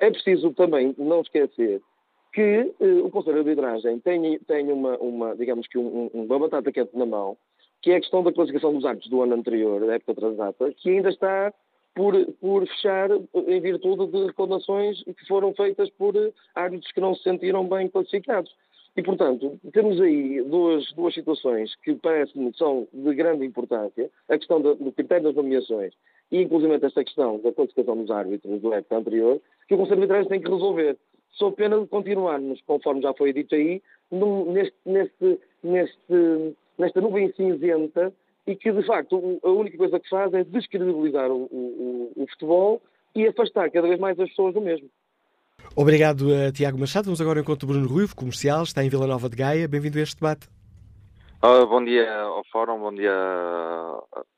é 0.00 0.10
preciso 0.10 0.52
também 0.54 0.92
não 0.98 1.20
esquecer 1.20 1.80
que 2.34 2.74
eh, 2.80 3.00
o 3.02 3.10
Conselho 3.10 3.44
de 3.44 3.50
Arbitragem 3.50 4.00
tem, 4.00 4.38
tem 4.40 4.70
uma, 4.70 4.98
uma, 4.98 5.36
digamos 5.36 5.68
que 5.68 5.78
um, 5.78 6.10
uma 6.12 6.38
batata 6.38 6.72
quente 6.72 6.96
na 6.98 7.06
mão, 7.06 7.36
que 7.80 7.92
é 7.92 7.96
a 7.96 8.00
questão 8.00 8.24
da 8.24 8.32
classificação 8.32 8.74
dos 8.74 8.84
árbitros 8.84 9.08
do 9.08 9.22
ano 9.22 9.34
anterior, 9.34 9.86
da 9.86 9.94
época 9.94 10.16
transata, 10.16 10.72
que 10.72 10.90
ainda 10.90 11.10
está 11.10 11.54
por, 11.94 12.12
por 12.40 12.66
fechar 12.66 13.08
em 13.12 13.60
virtude 13.60 14.08
de 14.08 14.26
reclamações 14.26 15.00
que 15.04 15.26
foram 15.28 15.54
feitas 15.54 15.88
por 15.90 16.14
árbitros 16.56 16.90
que 16.90 17.00
não 17.00 17.14
se 17.14 17.22
sentiram 17.22 17.68
bem 17.68 17.88
classificados. 17.88 18.52
E, 18.96 19.02
portanto, 19.02 19.58
temos 19.72 20.00
aí 20.00 20.42
duas, 20.42 20.92
duas 20.92 21.14
situações 21.14 21.74
que 21.84 21.94
parecem 21.94 22.42
me 22.42 22.56
são 22.56 22.88
de 22.92 23.14
grande 23.14 23.44
importância, 23.44 24.10
a 24.28 24.36
questão 24.36 24.60
do, 24.60 24.74
do 24.74 24.90
critério 24.92 25.24
das 25.24 25.36
nomeações 25.36 25.94
e, 26.32 26.42
inclusive, 26.42 26.74
esta 26.74 27.04
questão 27.04 27.38
da 27.38 27.52
classificação 27.52 27.96
dos 27.96 28.10
árbitros 28.10 28.60
do 28.60 28.72
época 28.72 28.96
anterior, 28.96 29.40
que 29.68 29.74
o 29.74 29.78
Conselho 29.78 29.98
de 29.98 30.12
Arbitragem 30.12 30.28
tem 30.28 30.40
que 30.40 30.50
resolver 30.50 30.96
sou 31.34 31.52
pena 31.52 31.78
de 31.78 31.86
continuarmos, 31.86 32.60
conforme 32.66 33.02
já 33.02 33.12
foi 33.14 33.32
dito 33.32 33.54
aí, 33.54 33.82
num, 34.10 34.52
neste, 34.52 34.76
neste, 34.84 35.40
neste, 35.62 36.56
nesta 36.78 37.00
nuvem 37.00 37.32
cinzenta 37.32 38.12
e 38.46 38.54
que, 38.56 38.72
de 38.72 38.86
facto, 38.86 39.40
a 39.42 39.48
única 39.48 39.76
coisa 39.76 39.98
que 39.98 40.08
faz 40.08 40.32
é 40.34 40.44
descredibilizar 40.44 41.30
o, 41.30 41.44
o, 41.44 42.12
o 42.16 42.26
futebol 42.28 42.82
e 43.14 43.26
afastar 43.26 43.70
cada 43.70 43.88
vez 43.88 43.98
mais 43.98 44.18
as 44.18 44.28
pessoas 44.28 44.54
do 44.54 44.60
mesmo. 44.60 44.88
Obrigado 45.76 46.26
a 46.32 46.52
Tiago 46.52 46.78
Machado. 46.78 47.06
Vamos 47.06 47.20
agora 47.20 47.38
ao 47.38 47.42
encontro 47.42 47.66
Bruno 47.66 47.88
Ruivo, 47.88 48.14
comercial, 48.14 48.62
está 48.62 48.84
em 48.84 48.88
Vila 48.88 49.06
Nova 49.06 49.28
de 49.28 49.36
Gaia. 49.36 49.66
Bem-vindo 49.66 49.98
a 49.98 50.02
este 50.02 50.16
debate. 50.16 50.48
Uh, 51.42 51.66
bom 51.66 51.84
dia 51.84 52.10
ao 52.22 52.44
Fórum, 52.50 52.78
bom 52.78 52.94
dia, 52.94 53.12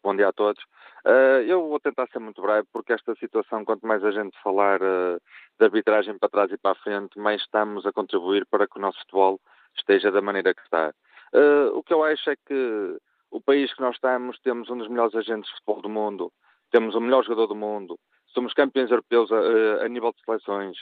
bom 0.03 0.16
dia 0.16 0.28
a 0.28 0.32
todos. 0.32 0.61
Uh, 1.05 1.38
eu 1.47 1.68
vou 1.68 1.78
tentar 1.78 2.09
ser 2.09 2.18
muito 2.18 2.42
breve, 2.42 2.66
porque 2.72 2.92
esta 2.92 3.14
situação, 3.16 3.64
quanto 3.64 3.86
mais 3.86 4.03
a 4.03 4.11
gente 4.11 4.36
falar 4.42 4.82
uh, 4.82 5.20
de 5.59 5.65
arbitragem 5.65 6.19
para 6.19 6.29
trás 6.29 6.53
e 6.53 6.59
para 6.59 6.73
a 6.73 6.83
frente, 6.83 7.19
mais 7.19 7.41
estamos 7.41 7.87
a 7.87 7.93
contribuir 7.93 8.47
para 8.47 8.67
que 8.67 8.79
o 8.79 8.81
nosso 8.81 8.99
futebol 9.01 9.41
esteja 9.77 10.11
da 10.11 10.21
maneira 10.21 10.55
que 10.55 10.63
está. 10.63 10.93
Uh, 11.33 11.77
o 11.77 11.83
que 11.83 11.93
eu 11.93 12.05
acho 12.05 12.31
é 12.31 12.37
que 12.37 12.99
o 13.31 13.41
país 13.41 13.73
que 13.75 13.81
nós 13.81 13.95
estamos, 13.97 14.39
temos 14.41 14.71
um 14.71 14.79
dos 14.79 14.89
melhores 14.89 15.15
agentes 15.15 15.51
de 15.51 15.57
futebol 15.57 15.83
do 15.83 15.89
mundo, 15.89 16.33
temos 16.71 16.95
o 16.95 17.01
melhor 17.01 17.25
jogador 17.25 17.47
do 17.47 17.55
mundo, 17.55 17.99
somos 18.29 18.53
campeões 18.53 18.91
europeus 18.91 19.31
a, 19.33 19.85
a 19.85 19.89
nível 19.89 20.13
de 20.13 20.25
seleções, 20.25 20.77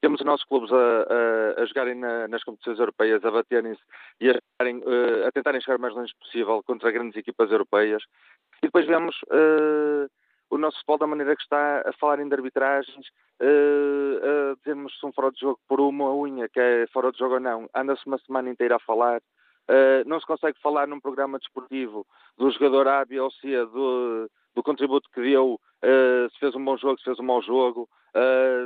temos 0.00 0.20
os 0.20 0.26
nossos 0.26 0.46
clubes 0.46 0.70
a, 0.72 0.76
a, 0.76 1.62
a 1.62 1.66
jogarem 1.66 1.96
na, 1.96 2.28
nas 2.28 2.44
competições 2.44 2.78
europeias, 2.78 3.24
a 3.24 3.30
baterem-se 3.30 3.82
e 4.20 4.30
a, 4.30 4.32
uh, 4.34 5.26
a, 5.26 5.32
tentarem 5.32 5.60
chegar 5.60 5.78
o 5.78 5.80
mais 5.80 5.94
longe 5.94 6.12
possível 6.20 6.62
contra 6.62 6.92
grandes 6.92 7.16
equipas 7.16 7.50
europeias. 7.50 8.02
E 8.62 8.66
depois 8.66 8.86
vemos 8.86 9.16
uh, 9.24 10.08
o 10.50 10.58
nosso 10.58 10.76
futebol 10.78 10.98
da 10.98 11.06
maneira 11.06 11.36
que 11.36 11.42
está 11.42 11.82
a 11.86 11.92
falar 11.94 12.16
de 12.16 12.34
arbitragens, 12.34 13.06
uh, 13.40 14.52
a 14.52 14.54
dizermos 14.56 14.98
se 14.98 15.06
um 15.06 15.12
fora 15.12 15.30
de 15.30 15.40
jogo 15.40 15.58
por 15.68 15.80
uma 15.80 16.14
unha, 16.14 16.48
que 16.48 16.60
é 16.60 16.86
fora 16.92 17.12
de 17.12 17.18
jogo 17.18 17.34
ou 17.34 17.40
não. 17.40 17.68
Anda-se 17.74 18.06
uma 18.06 18.18
semana 18.18 18.50
inteira 18.50 18.76
a 18.76 18.80
falar. 18.80 19.20
Uh, 19.68 20.06
não 20.06 20.18
se 20.18 20.26
consegue 20.26 20.58
falar 20.60 20.86
num 20.86 21.00
programa 21.00 21.38
desportivo 21.38 22.06
do 22.38 22.50
jogador 22.50 22.88
A, 22.88 23.04
B 23.04 23.20
ou 23.20 23.30
C, 23.30 23.48
do, 23.66 24.30
do 24.54 24.62
contributo 24.62 25.10
que 25.12 25.20
deu, 25.20 25.54
uh, 25.54 26.30
se 26.32 26.38
fez 26.38 26.54
um 26.54 26.64
bom 26.64 26.76
jogo, 26.76 26.98
se 26.98 27.04
fez 27.04 27.18
um 27.18 27.24
mau 27.24 27.42
jogo, 27.42 27.88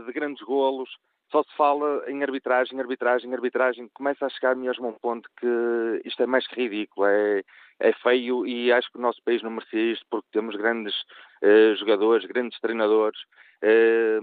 de 0.06 0.12
grandes 0.12 0.40
golos 0.42 0.88
só 1.32 1.42
se 1.42 1.56
fala 1.56 2.04
em 2.08 2.22
arbitragem, 2.22 2.78
arbitragem, 2.78 3.32
arbitragem, 3.32 3.88
começa 3.94 4.26
a 4.26 4.28
chegar 4.28 4.54
mesmo 4.54 4.86
a 4.86 4.90
um 4.90 4.92
ponto 4.92 5.28
que 5.40 6.02
isto 6.04 6.22
é 6.22 6.26
mais 6.26 6.46
que 6.46 6.54
ridículo, 6.54 7.06
é, 7.06 7.42
é 7.82 7.92
feio 7.94 8.46
e 8.46 8.72
acho 8.72 8.90
que 8.90 8.98
o 8.98 9.00
nosso 9.00 9.20
país 9.24 9.42
não 9.42 9.50
merecia 9.50 9.92
isto 9.92 10.06
porque 10.08 10.28
temos 10.32 10.54
grandes 10.56 10.94
eh, 11.42 11.74
jogadores, 11.74 12.24
grandes 12.26 12.58
treinadores, 12.60 13.18
eh, 13.60 14.20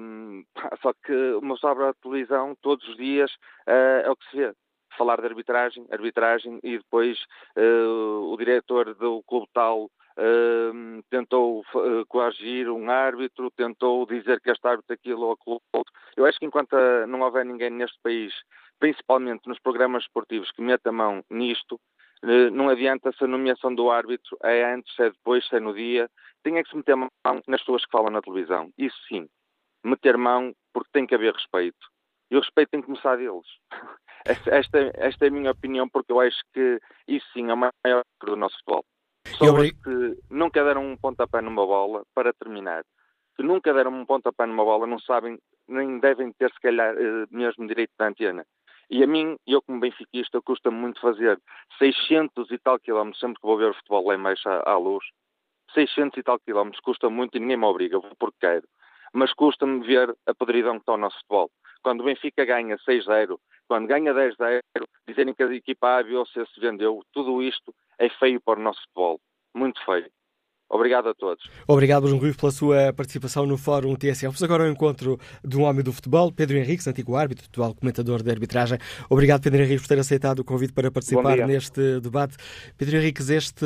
só 0.82 0.94
que 0.94 1.14
uma 1.42 1.58
sobra 1.58 1.90
a 1.90 1.94
televisão 1.94 2.56
todos 2.62 2.88
os 2.88 2.96
dias 2.96 3.30
eh, 3.68 4.04
é 4.06 4.10
o 4.10 4.16
que 4.16 4.30
se 4.30 4.38
vê 4.38 4.54
falar 4.98 5.20
de 5.20 5.28
arbitragem, 5.28 5.86
arbitragem 5.92 6.60
e 6.64 6.78
depois 6.78 7.18
o 7.56 8.36
diretor 8.38 8.96
do 8.96 9.24
clube 9.24 9.48
tal 9.54 9.90
tentou 11.10 11.64
coagir 12.10 12.70
um 12.70 12.90
árbitro, 12.90 13.52
tentou 13.52 14.06
dizer 14.06 14.42
que 14.42 14.52
este 14.52 14.68
árbitro 14.68 14.96
aquilo 14.96 15.22
ou 15.22 15.32
aquilo 15.34 15.62
outro. 15.72 15.94
Eu 16.18 16.26
acho 16.26 16.38
que 16.38 16.46
enquanto 16.46 16.76
não 17.08 17.22
houver 17.22 17.46
ninguém 17.46 17.70
neste 17.70 17.98
país, 18.02 18.34
principalmente 18.78 19.48
nos 19.48 19.60
programas 19.60 20.04
esportivos, 20.04 20.52
que 20.52 20.62
meta 20.62 20.92
mão 20.92 21.24
nisto, 21.30 21.80
não 22.52 22.70
adianta 22.70 23.12
se 23.12 23.24
a 23.24 23.28
nomeação 23.28 23.74
do 23.74 23.90
árbitro 23.90 24.38
é 24.44 24.74
antes, 24.74 24.98
é 25.00 25.10
depois, 25.10 25.48
se 25.48 25.56
é 25.56 25.60
no 25.60 25.74
dia. 25.74 26.10
Tinha 26.44 26.64
que 26.64 26.70
se 26.70 26.76
meter 26.76 26.96
mão 26.96 27.10
nas 27.48 27.62
pessoas 27.62 27.86
que 27.86 27.92
falam 27.92 28.12
na 28.12 28.22
televisão. 28.22 28.72
Isso 28.78 28.98
sim. 29.08 29.28
Meter 29.84 30.18
mão 30.18 30.54
porque 30.74 30.90
tem 30.92 31.06
que 31.06 31.16
haver 31.16 31.34
respeito. 31.34 31.88
E 32.32 32.36
o 32.36 32.40
respeito 32.40 32.70
tem 32.70 32.82
que 32.82 32.88
começar 32.88 33.18
deles. 33.18 33.48
Esta, 34.26 34.92
esta, 34.96 35.26
é 35.26 35.28
a 35.30 35.32
minha 35.32 35.52
opinião, 35.52 35.88
porque 35.88 36.12
eu 36.12 36.20
acho 36.20 36.38
que 36.54 36.78
isso 37.08 37.26
sim 37.32 37.50
é 37.50 37.54
o 37.54 37.58
maior 37.58 38.04
do 38.22 38.36
nosso 38.36 38.54
futebol. 38.58 38.84
Pessoas 39.24 39.72
que 39.72 40.18
nunca 40.30 40.62
deram 40.62 40.86
um 40.86 40.98
pontapé 40.98 41.42
numa 41.42 41.66
bola, 41.66 42.04
para 42.14 42.34
terminar, 42.34 42.84
que 43.38 43.42
nunca 43.42 43.74
deram 43.74 43.94
um 43.94 44.06
pontapé 44.06 44.46
numa 44.46 44.66
bola, 44.66 44.86
não 44.86 45.00
sabem, 45.00 45.40
nem 45.70 46.00
devem 46.00 46.34
ter, 46.34 46.52
se 46.52 46.60
calhar, 46.60 46.94
eh, 46.98 47.26
mesmo 47.32 47.66
direito 47.66 47.92
da 47.98 48.08
antena. 48.08 48.46
E 48.90 49.04
a 49.04 49.08
mim, 49.08 49.38
eu 49.46 49.62
como 49.62 49.80
benfiquista, 49.80 50.42
custa 50.42 50.72
muito 50.72 51.00
fazer 51.00 51.40
600 51.78 52.50
e 52.50 52.58
tal 52.58 52.80
quilómetros, 52.80 53.20
sempre 53.20 53.40
que 53.40 53.48
vou 53.48 53.58
ver 53.58 53.70
o 53.70 53.74
futebol 53.76 54.08
lá 54.08 54.16
embaixo 54.16 54.50
à, 54.50 54.72
à 54.72 54.78
luz, 54.78 55.06
600 55.74 56.18
e 56.18 56.24
tal 56.24 56.40
quilómetros, 56.40 56.82
custa 56.82 57.10
muito 57.10 57.38
e 57.38 57.40
ninguém 57.40 57.58
me 57.58 57.66
obriga, 57.66 58.00
vou 58.00 58.12
porque 58.18 58.38
quero. 58.40 58.68
Mas 59.14 59.34
custa-me 59.34 59.86
ver 59.86 60.16
a 60.26 60.34
podridão 60.34 60.74
que 60.74 60.82
está 60.82 60.94
o 60.94 60.98
nosso 60.98 61.18
futebol. 61.20 61.52
Quando 61.84 62.02
o 62.02 62.06
Benfica 62.06 62.44
ganha 62.46 62.78
6-0, 62.78 63.40
quando 63.68 63.88
ganha 63.88 64.14
10-0, 64.14 64.60
dizerem 65.08 65.34
que 65.34 65.44
a 65.44 65.54
equipa 65.54 66.00
A, 66.00 66.04
B 66.04 66.16
ou 66.16 66.26
C 66.26 66.44
se 66.46 66.60
vendeu, 66.60 67.02
tudo 67.14 67.42
isto 67.42 67.74
é 68.00 68.10
feio 68.10 68.42
para 68.42 68.60
o 68.60 68.64
nosso 68.64 68.82
futebol. 68.82 69.20
Muito 69.56 69.84
feio. 69.86 70.10
Obrigado 70.70 71.10
a 71.10 71.16
todos. 71.16 71.44
Obrigado, 71.68 72.04
Bruno 72.04 72.20
Ruiz, 72.20 72.36
pela 72.36 72.52
sua 72.52 72.94
participação 72.94 73.44
no 73.48 73.58
Fórum 73.58 73.96
TSF. 73.96 74.26
Vamos 74.26 74.44
agora 74.44 74.64
ao 74.66 74.70
encontro 74.70 75.20
de 75.44 75.58
um 75.58 75.64
homem 75.64 75.84
do 75.84 75.92
futebol, 75.92 76.32
Pedro 76.32 76.58
Henriques, 76.58 76.88
antigo 76.88 77.16
árbitro, 77.16 77.46
atual 77.48 77.74
comentador 77.74 78.22
de 78.22 78.30
arbitragem. 78.30 78.78
Obrigado, 79.10 79.42
Pedro 79.42 79.64
Henriques, 79.64 79.82
por 79.82 79.88
ter 79.88 80.00
aceitado 80.00 80.40
o 80.40 80.44
convite 80.44 80.72
para 80.72 80.92
participar 80.92 81.38
neste 81.48 82.00
debate. 82.02 82.38
Pedro 82.78 82.98
Henriques, 82.98 83.32
este, 83.32 83.66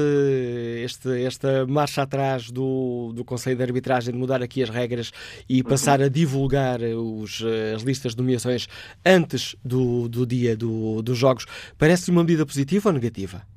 este, 0.81 1.25
esta 1.25 1.67
marcha 1.67 2.03
atrás 2.03 2.49
do, 2.49 3.11
do 3.13 3.25
Conselho 3.25 3.57
de 3.57 3.63
Arbitragem 3.63 4.13
de 4.13 4.17
mudar 4.17 4.41
aqui 4.41 4.63
as 4.63 4.69
regras 4.69 5.11
e 5.49 5.61
uhum. 5.61 5.67
passar 5.67 6.01
a 6.01 6.07
divulgar 6.07 6.79
os, 6.81 7.43
as 7.75 7.81
listas 7.81 8.15
de 8.15 8.21
nomeações 8.21 8.67
antes 9.05 9.57
do, 9.63 10.07
do 10.07 10.25
dia 10.25 10.55
do, 10.55 11.01
dos 11.01 11.17
jogos, 11.17 11.45
parece 11.77 12.09
uma 12.11 12.23
medida 12.23 12.45
positiva 12.45 12.87
ou 12.87 12.93
negativa? 12.93 13.52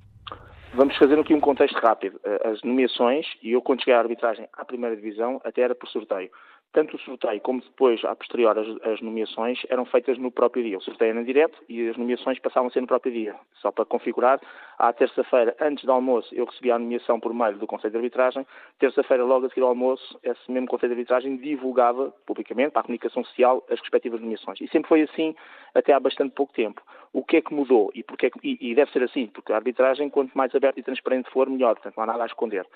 Vamos 0.77 0.95
fazer 0.99 1.19
aqui 1.19 1.33
um 1.33 1.41
contexto 1.41 1.79
rápido. 1.79 2.21
Eh, 2.23 2.49
as 2.49 2.63
nomeações, 2.63 3.27
e 3.43 3.53
eu 3.53 3.63
quando 3.63 3.81
cheguei 3.81 3.95
à 3.95 3.99
arbitragem 3.99 4.47
à 4.53 4.63
primeira 4.63 4.95
divisão, 4.95 5.41
até 5.43 5.63
era 5.63 5.75
por 5.75 5.89
sorteio 5.89 6.31
tanto 6.77 6.95
o 6.95 7.01
sorteio 7.01 7.41
como 7.41 7.63
depois, 7.63 8.05
a 8.05 8.15
posterior, 8.15 8.59
as, 8.59 8.69
as, 8.83 9.01
nomeações 9.01 9.59
eram 9.71 9.87
feitas 9.87 10.19
no 10.19 10.31
próprio 10.31 10.63
dia. 10.63 10.77
O 10.77 10.83
sorteio 10.83 11.13
era 11.13 11.25
direto 11.25 11.59
e 11.71 11.89
as 11.89 11.97
nomeações 11.97 12.39
passavam 12.39 12.69
a 12.69 12.71
ser 12.71 12.83
no 12.83 12.87
próprio 12.87 13.11
dia. 13.15 13.35
Só 13.63 13.73
para 13.73 13.87
configurar, 13.87 14.39
à 14.79 14.93
terça-feira, 14.93 15.57
antes 15.59 15.87
do 15.87 15.93
almoço, 15.93 16.35
eu 16.35 16.45
recebi 16.45 16.71
a 16.71 16.79
nomeação 16.79 17.19
por 17.19 17.33
meio 17.33 17.57
do 17.57 17.67
Conselho 17.67 17.93
de 17.93 17.97
Arbitragem. 17.97 18.47
Terça-feira, 18.79 19.25
logo 19.25 19.47
a 19.47 19.49
seguir 19.49 19.63
ao 19.63 19.69
almoço, 19.69 20.19
esse 20.23 20.53
mesmo 20.53 20.69
Conselho 20.69 20.91
de 20.91 21.01
Arbitragem 21.01 21.39
divulgava 21.39 22.13
publicamente, 22.27 22.73
para 22.73 22.81
a 22.81 22.85
comunicação 22.85 23.25
social, 23.25 23.65
as 23.71 23.81
respectivas 23.81 24.21
nomeações. 24.21 24.61
E 24.61 24.69
sempre 24.69 24.87
foi 24.87 25.01
assim 25.01 25.35
até 25.75 25.95
há 25.95 25.99
bastante 25.99 26.35
pouco 26.35 26.53
tempo. 26.53 26.83
O 27.11 27.25
que 27.25 27.39
é 27.39 27.41
que 27.41 27.55
mudou? 27.55 27.91
E, 27.95 28.03
porque 28.03 28.27
é 28.27 28.31
que, 28.31 28.39
e, 28.45 28.59
e 28.73 28.75
deve 28.75 28.93
ser 28.93 29.03
assim, 29.03 29.29
porque 29.29 29.51
a 29.51 29.57
arbitragem, 29.57 30.11
quanto 30.11 30.37
mais 30.37 30.55
aberta 30.55 30.79
e 30.79 30.83
transparente 30.83 31.31
for, 31.31 31.49
melhor. 31.49 31.77
Portanto, 31.77 31.97
não 31.97 32.05
há 32.05 32.07
nada 32.07 32.25
a 32.25 32.27
esconder. 32.27 32.67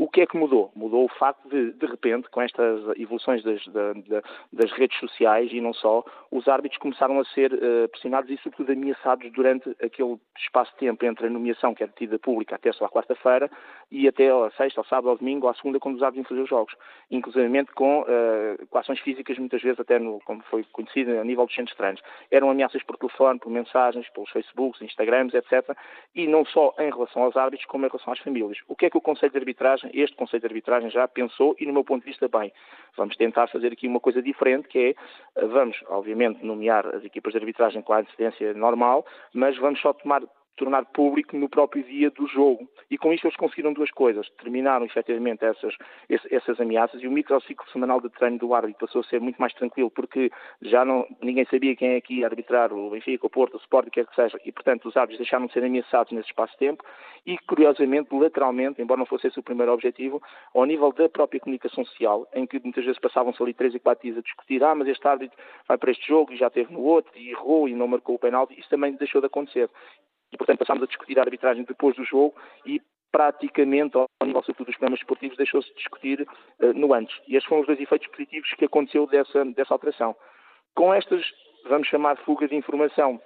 O 0.00 0.08
que 0.08 0.22
é 0.22 0.26
que 0.26 0.34
mudou? 0.34 0.72
Mudou 0.74 1.04
o 1.04 1.08
facto 1.18 1.46
de, 1.50 1.72
de 1.72 1.84
repente, 1.84 2.30
com 2.30 2.40
estas 2.40 2.80
evoluções 2.98 3.44
das, 3.44 3.62
das, 4.50 4.72
redes 4.72 4.98
sociais 4.98 5.52
e 5.52 5.60
não 5.60 5.74
só, 5.74 6.02
os 6.30 6.48
árbitros 6.48 6.80
começaram 6.80 7.20
a 7.20 7.24
ser 7.26 7.52
uh, 7.52 7.86
pressionados 7.90 8.30
e, 8.30 8.38
sobretudo, 8.38 8.72
ameaçados 8.72 9.30
durante 9.30 9.68
aquele 9.84 10.16
espaço 10.38 10.72
de 10.72 10.78
tempo 10.78 11.04
entre 11.04 11.26
a 11.26 11.28
nomeação, 11.28 11.74
que 11.74 11.82
era 11.82 11.92
tida 11.94 12.18
pública, 12.18 12.58
terça 12.58 12.82
ou 12.82 12.86
à 12.86 12.90
quarta-feira, 12.90 13.50
e 13.90 14.08
até 14.08 14.30
à 14.30 14.50
sexta, 14.52 14.80
ao 14.80 14.86
sábado, 14.86 15.10
ao 15.10 15.18
domingo, 15.18 15.48
à 15.48 15.54
segunda, 15.54 15.78
quando 15.78 15.96
os 15.96 16.02
árbitros 16.02 16.24
iam 16.24 16.28
fazer 16.30 16.42
os 16.44 16.48
jogos. 16.48 16.74
Inclusive 17.10 17.66
com, 17.74 18.00
uh, 18.00 18.66
com 18.70 18.78
ações 18.78 19.00
físicas, 19.00 19.36
muitas 19.36 19.60
vezes 19.60 19.80
até, 19.80 19.98
no, 19.98 20.18
como 20.20 20.42
foi 20.44 20.64
conhecido, 20.72 21.10
a 21.20 21.24
nível 21.24 21.44
dos 21.44 21.54
centros 21.54 21.74
estranhos. 21.74 22.00
Eram 22.30 22.48
ameaças 22.48 22.82
por 22.84 22.96
telefone, 22.96 23.38
por 23.38 23.50
mensagens, 23.50 24.08
pelos 24.08 24.30
Facebooks, 24.30 24.80
Instagrams, 24.80 25.34
etc. 25.34 25.76
E 26.14 26.26
não 26.26 26.46
só 26.46 26.74
em 26.78 26.90
relação 26.90 27.24
aos 27.24 27.36
árbitros, 27.36 27.68
como 27.68 27.84
em 27.84 27.88
relação 27.90 28.14
às 28.14 28.18
famílias. 28.20 28.56
O 28.66 28.74
que 28.74 28.86
é 28.86 28.90
que 28.90 28.96
o 28.96 29.02
Conselho 29.02 29.32
de 29.32 29.38
Arbitragem 29.38 29.89
este 29.92 30.16
Conselho 30.16 30.40
de 30.40 30.46
Arbitragem 30.46 30.90
já 30.90 31.06
pensou 31.08 31.56
e, 31.58 31.66
no 31.66 31.72
meu 31.72 31.84
ponto 31.84 32.04
de 32.04 32.10
vista, 32.10 32.28
bem, 32.28 32.52
vamos 32.96 33.16
tentar 33.16 33.46
fazer 33.48 33.72
aqui 33.72 33.86
uma 33.86 34.00
coisa 34.00 34.22
diferente, 34.22 34.68
que 34.68 34.96
é, 35.36 35.46
vamos, 35.46 35.76
obviamente, 35.88 36.44
nomear 36.44 36.86
as 36.86 37.04
equipas 37.04 37.32
de 37.32 37.38
arbitragem 37.38 37.82
com 37.82 37.92
a 37.92 38.00
antecedência 38.00 38.54
normal, 38.54 39.06
mas 39.32 39.56
vamos 39.58 39.80
só 39.80 39.92
tomar 39.92 40.22
tornar 40.56 40.84
público 40.86 41.36
no 41.36 41.48
próprio 41.48 41.82
dia 41.84 42.10
do 42.10 42.26
jogo. 42.26 42.68
E 42.90 42.98
com 42.98 43.12
isto 43.12 43.26
eles 43.26 43.36
conseguiram 43.36 43.72
duas 43.72 43.90
coisas. 43.90 44.28
Terminaram 44.38 44.84
efetivamente 44.84 45.44
essas, 45.44 45.74
essas 46.08 46.60
ameaças 46.60 47.02
e 47.02 47.06
o 47.06 47.10
microciclo 47.10 47.66
semanal 47.70 48.00
de 48.00 48.10
treino 48.10 48.38
do 48.38 48.54
árbitro 48.54 48.86
passou 48.86 49.00
a 49.00 49.04
ser 49.04 49.20
muito 49.20 49.38
mais 49.38 49.52
tranquilo 49.54 49.90
porque 49.90 50.30
já 50.62 50.84
não, 50.84 51.06
ninguém 51.22 51.46
sabia 51.46 51.74
quem 51.76 51.94
é 51.94 52.00
que 52.00 52.14
ia 52.14 52.26
arbitrar 52.26 52.72
o 52.72 52.90
Benfica, 52.90 53.26
o 53.26 53.30
Porto, 53.30 53.54
o 53.54 53.60
Sport, 53.60 53.88
o 53.88 53.90
que 53.90 54.00
quer 54.00 54.06
que 54.06 54.14
seja. 54.14 54.38
E, 54.44 54.52
portanto, 54.52 54.86
os 54.88 54.96
árbitros 54.96 55.18
deixaram 55.18 55.46
de 55.46 55.52
ser 55.52 55.64
ameaçados 55.64 56.12
nesse 56.12 56.28
espaço 56.28 56.52
de 56.52 56.58
tempo 56.58 56.84
e, 57.26 57.38
curiosamente, 57.38 58.14
lateralmente, 58.14 58.82
embora 58.82 58.98
não 58.98 59.06
fosse 59.06 59.26
esse 59.28 59.38
o 59.38 59.42
primeiro 59.42 59.72
objetivo, 59.72 60.22
ao 60.54 60.64
nível 60.64 60.92
da 60.92 61.08
própria 61.08 61.40
comunicação 61.40 61.84
social, 61.84 62.26
em 62.34 62.46
que 62.46 62.60
muitas 62.62 62.84
vezes 62.84 63.00
passavam-se 63.00 63.42
ali 63.42 63.54
três 63.54 63.74
e 63.74 63.78
quatro 63.78 64.02
dias 64.02 64.18
a 64.18 64.22
discutir, 64.22 64.62
ah, 64.64 64.74
mas 64.74 64.88
este 64.88 65.06
árbitro 65.06 65.36
vai 65.66 65.78
para 65.78 65.90
este 65.90 66.06
jogo 66.06 66.32
e 66.32 66.36
já 66.36 66.50
teve 66.50 66.72
no 66.72 66.80
outro 66.80 67.12
e 67.16 67.30
errou 67.30 67.68
e 67.68 67.74
não 67.74 67.86
marcou 67.86 68.16
o 68.16 68.18
penalti, 68.18 68.58
isso 68.58 68.68
também 68.68 68.94
deixou 68.94 69.20
de 69.20 69.26
acontecer 69.26 69.68
e, 70.32 70.36
portanto, 70.36 70.58
passámos 70.58 70.82
a 70.82 70.86
discutir 70.86 71.18
a 71.18 71.22
arbitragem 71.22 71.64
depois 71.64 71.96
do 71.96 72.04
jogo 72.04 72.34
e 72.64 72.80
praticamente, 73.12 73.96
ao 73.96 74.08
nível 74.24 74.42
sobretudo 74.42 74.66
dos 74.66 74.76
programas 74.76 75.00
esportivos, 75.00 75.36
deixou-se 75.36 75.68
de 75.70 75.76
discutir 75.76 76.22
uh, 76.22 76.72
no 76.74 76.94
antes. 76.94 77.16
E 77.26 77.36
estes 77.36 77.48
foram 77.48 77.62
os 77.62 77.66
dois 77.66 77.80
efeitos 77.80 78.08
positivos 78.08 78.52
que 78.54 78.64
aconteceu 78.64 79.06
dessa, 79.06 79.44
dessa 79.46 79.74
alteração. 79.74 80.14
Com 80.74 80.94
estas, 80.94 81.24
vamos 81.68 81.88
chamar 81.88 82.16
fuga 82.18 82.46
de 82.46 82.54
informação, 82.54 83.20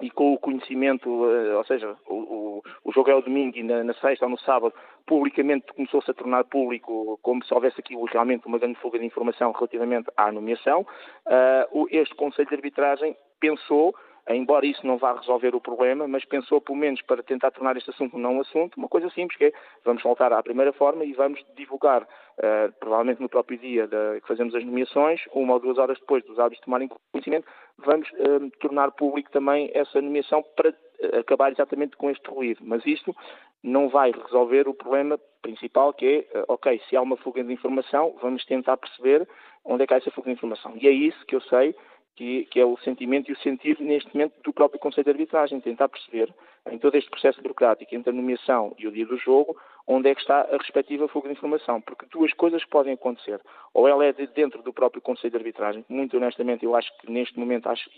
e 0.00 0.10
com 0.10 0.32
o 0.32 0.38
conhecimento, 0.38 1.08
uh, 1.08 1.56
ou 1.56 1.64
seja, 1.64 1.96
o, 2.06 2.14
o, 2.14 2.62
o, 2.84 2.92
jogo 2.92 3.10
é 3.10 3.14
o 3.14 3.22
domingo 3.22 3.56
e 3.56 3.62
na, 3.62 3.82
na 3.82 3.94
sexta 3.94 4.26
ou 4.26 4.30
no 4.30 4.38
sábado, 4.38 4.72
publicamente 5.06 5.72
começou-se 5.74 6.10
a 6.10 6.14
tornar 6.14 6.44
público 6.44 7.18
como 7.22 7.44
se 7.44 7.52
houvesse 7.52 7.80
aqui 7.80 7.94
realmente 8.12 8.46
uma 8.46 8.58
grande 8.58 8.78
fuga 8.78 8.98
de 8.98 9.04
informação 9.04 9.52
relativamente 9.52 10.08
à 10.16 10.30
nomeação. 10.30 10.86
Uh, 11.26 11.86
este 11.90 12.14
Conselho 12.14 12.48
de 12.48 12.54
Arbitragem 12.54 13.16
pensou 13.40 13.94
embora 14.36 14.66
isso 14.66 14.86
não 14.86 14.98
vá 14.98 15.14
resolver 15.14 15.54
o 15.54 15.60
problema, 15.60 16.06
mas 16.06 16.24
pensou 16.24 16.60
pelo 16.60 16.76
menos 16.76 17.00
para 17.02 17.22
tentar 17.22 17.50
tornar 17.50 17.76
este 17.76 17.90
assunto 17.90 18.18
não 18.18 18.36
um 18.36 18.40
assunto, 18.40 18.76
uma 18.76 18.88
coisa 18.88 19.08
simples 19.10 19.38
que 19.38 19.46
é, 19.46 19.52
vamos 19.84 20.02
voltar 20.02 20.32
à 20.32 20.42
primeira 20.42 20.72
forma 20.72 21.04
e 21.04 21.12
vamos 21.12 21.44
divulgar, 21.56 22.02
uh, 22.02 22.72
provavelmente 22.78 23.22
no 23.22 23.28
próprio 23.28 23.58
dia 23.58 23.86
de, 23.86 24.20
que 24.20 24.28
fazemos 24.28 24.54
as 24.54 24.64
nomeações, 24.64 25.22
uma 25.32 25.54
ou 25.54 25.60
duas 25.60 25.78
horas 25.78 25.98
depois 25.98 26.22
dos 26.24 26.38
árbitros 26.38 26.64
tomarem 26.64 26.90
conhecimento, 27.12 27.46
vamos 27.78 28.08
uh, 28.10 28.50
tornar 28.60 28.90
público 28.92 29.30
também 29.30 29.70
essa 29.72 30.00
nomeação 30.00 30.44
para 30.54 30.70
uh, 30.70 31.18
acabar 31.20 31.50
exatamente 31.50 31.96
com 31.96 32.10
este 32.10 32.28
ruído. 32.28 32.60
Mas 32.62 32.84
isto 32.84 33.14
não 33.62 33.88
vai 33.88 34.12
resolver 34.12 34.68
o 34.68 34.74
problema 34.74 35.18
principal 35.42 35.92
que 35.92 36.26
é, 36.32 36.44
ok, 36.48 36.80
se 36.88 36.96
há 36.96 37.02
uma 37.02 37.16
fuga 37.16 37.42
de 37.42 37.52
informação, 37.52 38.14
vamos 38.20 38.44
tentar 38.44 38.76
perceber 38.76 39.26
onde 39.64 39.82
é 39.82 39.86
que 39.86 39.94
há 39.94 39.96
essa 39.96 40.10
fuga 40.10 40.26
de 40.26 40.34
informação. 40.34 40.74
E 40.76 40.86
é 40.86 40.90
isso 40.90 41.24
que 41.26 41.34
eu 41.34 41.40
sei 41.42 41.74
que, 42.18 42.46
que, 42.46 42.58
é 42.58 42.64
o 42.64 42.76
sentimento 42.78 43.30
e 43.30 43.32
o 43.32 43.38
sentido, 43.38 43.80
neste 43.84 44.12
momento, 44.12 44.34
do 44.42 44.52
próprio 44.52 44.80
Conselho 44.80 45.04
de 45.04 45.10
Arbitragem, 45.10 45.60
tentar 45.60 45.88
perceber, 45.88 46.34
em 46.68 46.76
todo 46.76 46.96
este 46.96 47.08
processo 47.08 47.40
burocrático 47.40 47.94
entre 47.94 48.10
a 48.10 48.12
nomeação 48.12 48.74
e 48.76 48.88
o 48.88 48.90
dia 48.90 49.06
do 49.06 49.16
jogo, 49.16 49.56
onde 49.86 50.08
é 50.08 50.14
que 50.16 50.20
está 50.20 50.40
a 50.40 50.56
respectiva 50.56 51.06
fuga 51.06 51.28
de 51.28 51.34
informação. 51.34 51.80
Porque 51.80 52.06
duas 52.10 52.32
coisas 52.32 52.64
podem 52.64 52.94
acontecer. 52.94 53.40
Ou 53.72 53.86
ela 53.86 54.04
é 54.04 54.12
de 54.12 54.26
dentro 54.26 54.60
do 54.64 54.72
próprio 54.72 55.00
Conselho 55.00 55.30
de 55.30 55.36
Arbitragem, 55.36 55.84
muito 55.88 56.16
honestamente, 56.16 56.64
eu 56.64 56.74
acho 56.74 56.90
que 56.98 57.08
neste 57.08 57.38
momento 57.38 57.68
acho 57.68 57.88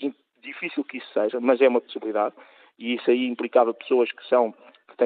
difícil 0.42 0.84
que 0.84 0.98
isso 0.98 1.10
seja, 1.14 1.40
mas 1.40 1.58
é 1.62 1.68
uma 1.68 1.80
possibilidade, 1.80 2.34
e 2.78 2.96
isso 2.96 3.10
aí 3.10 3.26
implicava 3.26 3.72
pessoas 3.72 4.12
que 4.12 4.26
são 4.28 4.54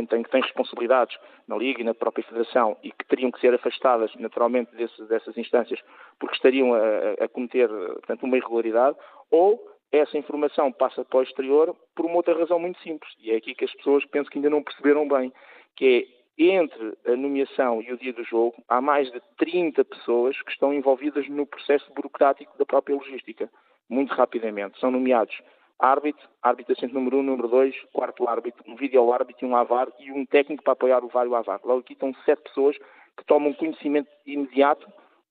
têm 0.06 0.42
responsabilidades 0.42 1.16
na 1.46 1.56
Liga 1.56 1.80
e 1.80 1.84
na 1.84 1.94
própria 1.94 2.24
Federação 2.24 2.76
e 2.82 2.90
que 2.90 3.06
teriam 3.06 3.30
que 3.30 3.40
ser 3.40 3.54
afastadas 3.54 4.14
naturalmente 4.16 4.74
desse, 4.74 5.04
dessas 5.04 5.36
instâncias 5.36 5.80
porque 6.18 6.34
estariam 6.34 6.74
a, 6.74 7.24
a 7.24 7.28
cometer 7.28 7.68
portanto, 7.68 8.24
uma 8.24 8.36
irregularidade, 8.36 8.96
ou 9.30 9.60
essa 9.92 10.18
informação 10.18 10.72
passa 10.72 11.04
para 11.04 11.18
o 11.18 11.22
exterior 11.22 11.74
por 11.94 12.06
uma 12.06 12.16
outra 12.16 12.36
razão 12.36 12.58
muito 12.58 12.80
simples, 12.80 13.12
e 13.20 13.30
é 13.30 13.36
aqui 13.36 13.54
que 13.54 13.64
as 13.64 13.72
pessoas 13.74 14.04
penso 14.06 14.28
que 14.28 14.38
ainda 14.38 14.50
não 14.50 14.62
perceberam 14.62 15.06
bem, 15.06 15.32
que 15.76 16.08
é 16.10 16.24
entre 16.36 16.98
a 17.06 17.16
nomeação 17.16 17.80
e 17.80 17.92
o 17.92 17.96
dia 17.96 18.12
do 18.12 18.24
jogo, 18.24 18.56
há 18.68 18.80
mais 18.80 19.10
de 19.12 19.20
30 19.36 19.84
pessoas 19.84 20.40
que 20.42 20.50
estão 20.50 20.74
envolvidas 20.74 21.28
no 21.28 21.46
processo 21.46 21.92
burocrático 21.94 22.58
da 22.58 22.66
própria 22.66 22.96
logística, 22.96 23.48
muito 23.88 24.12
rapidamente. 24.12 24.80
São 24.80 24.90
nomeados 24.90 25.40
árbitro, 25.78 26.28
árbitro 26.42 26.72
assento 26.72 26.94
número 26.94 27.16
1, 27.16 27.20
um, 27.20 27.22
número 27.22 27.48
2, 27.48 27.74
quarto 27.92 28.28
árbitro, 28.28 28.62
um 28.66 28.76
vídeo 28.76 29.12
árbitro 29.12 29.46
e 29.46 29.48
um 29.48 29.56
AVAR 29.56 29.88
e 29.98 30.12
um 30.12 30.24
técnico 30.26 30.62
para 30.62 30.72
apoiar 30.72 31.04
o 31.04 31.08
VAR 31.08 31.26
e 31.26 31.28
o 31.28 31.34
AVAR. 31.34 31.60
Logo 31.64 31.80
aqui 31.80 31.92
estão 31.94 32.14
sete 32.24 32.42
pessoas 32.42 32.76
que 33.16 33.24
tomam 33.26 33.52
conhecimento 33.54 34.08
imediato 34.26 34.86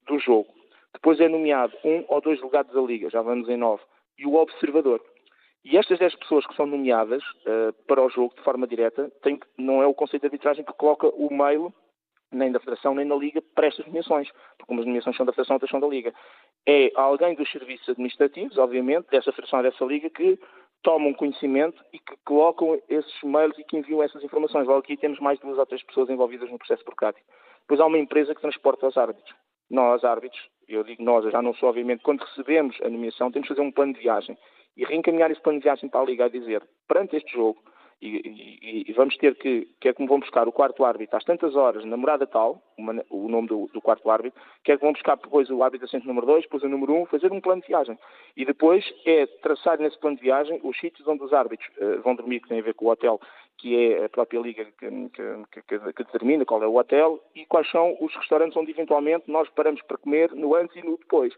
do 0.07 0.20
jogo. 0.20 0.49
Depois 0.94 1.20
é 1.20 1.28
nomeado 1.28 1.76
um 1.84 2.06
ou 2.07 2.22
dois 2.22 2.40
delegados 2.40 2.74
da 2.74 2.82
Liga, 2.82 3.10
já 3.10 3.22
vamos 3.22 3.49
em 3.49 3.57
nove, 3.57 3.82
e 4.18 4.26
o 4.26 4.36
observador. 4.36 5.02
E 5.65 5.78
estas 5.78 5.98
10 5.98 6.15
pessoas 6.15 6.45
que 6.45 6.56
são 6.56 6.65
nomeadas 6.65 7.24
uh, 7.24 7.74
para 7.88 8.03
o 8.03 8.10
jogo 8.10 8.36
de 8.36 8.41
forma 8.44 8.68
direta, 8.68 9.10
tem, 9.22 9.40
não 9.57 9.82
é 9.82 9.88
o 9.88 9.94
Conselho 9.94 10.20
de 10.20 10.28
Arbitragem 10.28 10.65
que 10.65 10.74
coloca 10.74 11.07
o 11.07 11.34
mail 11.34 11.74
nem 12.34 12.52
da 12.52 12.60
Federação 12.60 12.95
nem 12.95 13.07
da 13.07 13.15
Liga 13.15 13.41
para 13.56 13.68
estas 13.68 13.86
nomeações, 13.86 14.28
porque 14.57 14.65
como 14.68 14.82
as 14.82 14.86
nomeações 14.86 15.15
são 15.15 15.26
da 15.26 15.32
Federação, 15.32 15.56
outras 15.56 15.72
são 15.72 15.80
da 15.80 15.88
Liga. 15.88 16.14
É 16.65 16.91
alguém 16.95 17.35
dos 17.35 17.52
serviços 17.52 17.90
administrativos, 17.90 18.57
obviamente, 18.57 19.10
dessa 19.10 19.31
Federação 19.31 19.61
dessa 19.61 19.84
Liga, 19.84 20.10
que 20.10 20.40
tomam 20.81 21.14
conhecimento 21.14 21.84
e 21.91 21.99
que 21.99 22.15
colocam 22.26 22.80
esses 22.90 23.23
mails 23.23 23.57
e 23.57 23.64
que 23.64 23.77
enviam 23.77 24.03
essas 24.03 24.23
informações. 24.23 24.68
Logo 24.68 24.80
aqui 24.80 24.98
temos 24.98 25.19
mais 25.19 25.40
duas 25.40 25.57
ou 25.57 25.65
três 25.65 25.84
pessoas 25.84 26.10
envolvidas 26.10 26.49
no 26.49 26.57
processo 26.57 26.84
burocrático. 26.84 27.26
Depois 27.61 27.80
há 27.80 27.85
uma 27.85 27.98
empresa 27.98 28.35
que 28.35 28.41
transporta 28.41 28.88
os 28.88 28.98
árbitros. 28.98 29.34
Nós, 29.69 30.03
árbitros, 30.03 30.41
eu 30.68 30.84
digo 30.84 31.03
nós, 31.03 31.23
eu 31.26 31.31
já 31.31 31.41
não 31.41 31.53
sou, 31.53 31.69
obviamente, 31.69 32.03
quando 32.03 32.22
recebemos 32.22 32.77
a 32.84 32.90
nomeação, 32.90 33.31
temos 33.31 33.48
que 33.48 33.56
fazer 33.56 33.65
um 33.65 33.72
plano 33.72 33.94
de 33.94 34.02
viagem 34.02 34.38
e 34.76 34.84
reencaminhar 34.84 35.31
esse 35.31 35.41
plano 35.41 35.60
de 35.60 35.64
viagem 35.64 35.90
para 35.90 36.02
a 36.02 36.06
Liga 36.06 36.26
a 36.26 36.30
dizer, 36.30 36.61
perante 36.88 37.15
este 37.15 37.31
jogo, 37.31 37.61
e, 38.02 38.60
e, 38.61 38.86
e, 38.90 38.94
vamos 38.94 39.15
ter 39.18 39.36
que, 39.36 39.68
que 39.80 39.90
é 39.90 39.94
vão 39.94 40.20
buscar 40.20 40.48
o 40.48 40.52
quarto 40.52 40.84
árbitro 40.84 41.18
às 41.18 41.24
tantas 41.24 41.56
horas 41.56 41.86
na 41.86 41.95
morada 41.95 42.28
tal, 42.28 42.61
uma, 42.78 43.03
o 43.10 43.28
nome 43.30 43.48
do, 43.48 43.70
do, 43.74 43.82
quarto 43.82 44.10
árbitro, 44.10 44.41
que 44.64 44.72
é 44.72 44.78
que 44.78 44.84
vão 44.84 44.94
buscar 44.94 45.15
depois 45.15 45.49
o 45.49 45.64
árbitro 45.64 45.88
assento 45.88 46.07
número 46.07 46.26
2, 46.26 46.44
depois 46.44 46.64
o 46.64 46.70
número 46.70 46.94
1, 46.94 47.02
um, 47.02 47.06
fazer 47.06 47.32
um 47.32 47.40
plano 47.40 47.61
de 47.61 47.68
viagem. 47.68 47.98
E 48.36 48.45
depois 48.45 48.84
é 49.06 49.26
traçar 49.41 49.80
nesse 49.80 49.98
plano 49.99 50.18
de 50.18 50.24
viagem 50.24 50.60
os 50.64 50.78
sítios 50.80 51.07
onde 51.07 51.24
os 51.24 51.34
árbitros 51.34 51.70
uh, 51.78 52.02
vão 52.02 52.15
dormir, 52.15 52.41
que 52.41 52.49
tem 52.49 52.60
a 52.60 52.64
ver 52.64 52.74
com 52.74 52.86
o 52.86 52.90
hotel, 52.90 53.20
que 53.57 53.76
é 53.76 54.06
a 54.06 54.10
própria 54.10 54.40
liga 54.40 54.65
que, 54.65 54.90
que, 55.10 55.61
que, 55.61 55.94
que, 55.94 56.03
determina 56.03 56.45
qual 56.45 56.61
é 56.64 56.68
o 56.68 56.76
hotel, 56.76 57.24
e 57.36 57.45
quais 57.45 57.70
são 57.72 57.95
os 58.02 58.14
restaurantes 58.15 58.57
onde 58.57 58.72
eventualmente 58.72 59.30
nós 59.32 59.48
paramos 59.49 59.82
para 59.84 59.98
comer 59.98 60.32
no 60.34 60.56
antes 60.56 60.76
e 60.76 60.86
no 60.86 60.98
depois. 60.98 61.34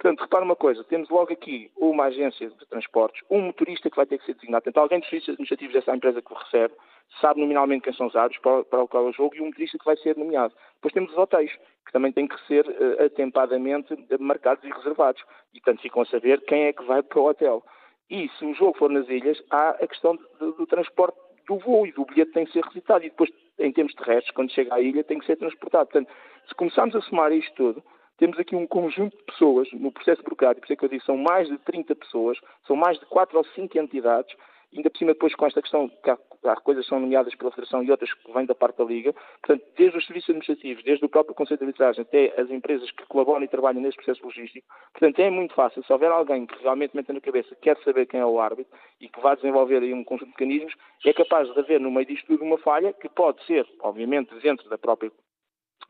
Portanto, 0.00 0.22
repara 0.22 0.42
uma 0.46 0.56
coisa, 0.56 0.82
temos 0.84 1.10
logo 1.10 1.30
aqui 1.30 1.70
uma 1.76 2.04
agência 2.04 2.48
de 2.48 2.66
transportes, 2.68 3.22
um 3.30 3.42
motorista 3.42 3.90
que 3.90 3.96
vai 3.96 4.06
ter 4.06 4.18
que 4.18 4.24
ser 4.24 4.32
designado. 4.32 4.64
Portanto, 4.64 4.82
alguém 4.82 4.98
dos 4.98 5.10
serviços 5.10 5.34
administrativos 5.34 5.74
dessa 5.74 5.94
empresa 5.94 6.22
que 6.22 6.32
o 6.32 6.36
recebe 6.36 6.72
sabe 7.20 7.38
nominalmente 7.38 7.82
quem 7.82 7.92
são 7.92 8.06
os 8.06 8.16
árbitros 8.16 8.64
para, 8.70 8.82
o 8.82 8.88
qual 8.88 9.06
é 9.06 9.10
o 9.10 9.12
jogo 9.12 9.36
e 9.36 9.42
um 9.42 9.46
motorista 9.46 9.76
que 9.76 9.84
vai 9.84 9.98
ser 9.98 10.16
nomeado. 10.16 10.54
Depois 10.76 10.94
temos 10.94 11.10
os 11.10 11.18
hotéis, 11.18 11.52
que 11.84 11.92
também 11.92 12.12
têm 12.12 12.26
que 12.26 12.46
ser 12.46 12.66
uh, 12.66 13.04
atempadamente 13.04 13.94
marcados 14.18 14.64
e 14.64 14.70
reservados. 14.70 15.22
E, 15.52 15.60
portanto, 15.60 15.82
ficam 15.82 16.00
a 16.00 16.06
saber 16.06 16.40
quem 16.46 16.62
é 16.62 16.72
que 16.72 16.84
vai 16.84 17.02
para 17.02 17.20
o 17.20 17.28
hotel. 17.28 17.62
E, 18.08 18.26
se 18.38 18.46
o 18.46 18.54
jogo 18.54 18.78
for 18.78 18.88
nas 18.88 19.06
ilhas, 19.06 19.38
há 19.50 19.72
a 19.72 19.86
questão 19.86 20.16
do, 20.16 20.52
do 20.52 20.66
transporte 20.66 21.18
do 21.46 21.58
voo 21.58 21.86
e 21.86 21.92
do 21.92 22.06
bilhete 22.06 22.32
tem 22.32 22.46
que 22.46 22.52
ser 22.52 22.62
requisitado. 22.62 23.04
E 23.04 23.10
depois, 23.10 23.28
em 23.58 23.70
termos 23.70 23.92
terrestres, 23.92 24.34
quando 24.34 24.50
chega 24.50 24.76
à 24.76 24.80
ilha, 24.80 25.04
tem 25.04 25.18
que 25.18 25.26
ser 25.26 25.36
transportado. 25.36 25.90
Portanto, 25.90 26.10
se 26.48 26.54
começarmos 26.54 26.96
a 26.96 27.02
somar 27.02 27.32
isto 27.32 27.54
tudo, 27.54 27.84
temos 28.20 28.38
aqui 28.38 28.54
um 28.54 28.66
conjunto 28.66 29.16
de 29.16 29.24
pessoas 29.24 29.66
no 29.72 29.90
processo 29.90 30.22
burocrático, 30.22 30.60
por 30.60 30.66
isso 30.66 30.72
é 30.74 30.76
que 30.76 30.84
eu 30.84 30.88
digo, 30.90 31.04
são 31.04 31.16
mais 31.16 31.48
de 31.48 31.56
30 31.56 31.96
pessoas, 31.96 32.38
são 32.66 32.76
mais 32.76 33.00
de 33.00 33.06
4 33.06 33.36
ou 33.38 33.42
5 33.42 33.78
entidades, 33.78 34.36
ainda 34.76 34.90
por 34.90 34.98
cima 34.98 35.12
depois 35.14 35.34
com 35.34 35.46
esta 35.46 35.62
questão 35.62 35.88
que 35.88 36.10
há, 36.10 36.18
há 36.44 36.56
coisas 36.56 36.84
que 36.84 36.90
são 36.90 37.00
nomeadas 37.00 37.34
pela 37.34 37.50
Federação 37.50 37.82
e 37.82 37.90
outras 37.90 38.12
que 38.12 38.30
vêm 38.30 38.44
da 38.44 38.54
parte 38.54 38.76
da 38.76 38.84
Liga, 38.84 39.14
portanto, 39.14 39.64
desde 39.74 39.96
os 39.96 40.06
serviços 40.06 40.28
administrativos, 40.28 40.84
desde 40.84 41.02
o 41.02 41.08
próprio 41.08 41.34
Conselho 41.34 41.56
de 41.60 41.64
Arbitragem 41.64 42.02
até 42.02 42.38
as 42.38 42.50
empresas 42.50 42.90
que 42.90 43.06
colaboram 43.06 43.42
e 43.42 43.48
trabalham 43.48 43.80
neste 43.80 43.96
processo 43.96 44.22
logístico, 44.22 44.68
portanto, 44.92 45.18
é 45.18 45.30
muito 45.30 45.54
fácil, 45.54 45.82
se 45.82 45.90
houver 45.90 46.12
alguém 46.12 46.44
que 46.44 46.62
realmente 46.62 46.94
meta 46.94 47.14
na 47.14 47.22
cabeça 47.22 47.56
quer 47.56 47.78
saber 47.78 48.04
quem 48.04 48.20
é 48.20 48.26
o 48.26 48.38
árbitro 48.38 48.70
e 49.00 49.08
que 49.08 49.20
vá 49.20 49.34
desenvolver 49.34 49.82
aí 49.82 49.94
um 49.94 50.04
conjunto 50.04 50.36
de 50.36 50.44
mecanismos, 50.44 50.74
é 51.06 51.12
capaz 51.14 51.50
de 51.50 51.58
haver 51.58 51.80
no 51.80 51.90
meio 51.90 52.04
disto 52.04 52.26
tudo 52.26 52.44
uma 52.44 52.58
falha 52.58 52.92
que 52.92 53.08
pode 53.08 53.42
ser, 53.46 53.66
obviamente, 53.80 54.34
dentro 54.42 54.68
da 54.68 54.76
própria 54.76 55.10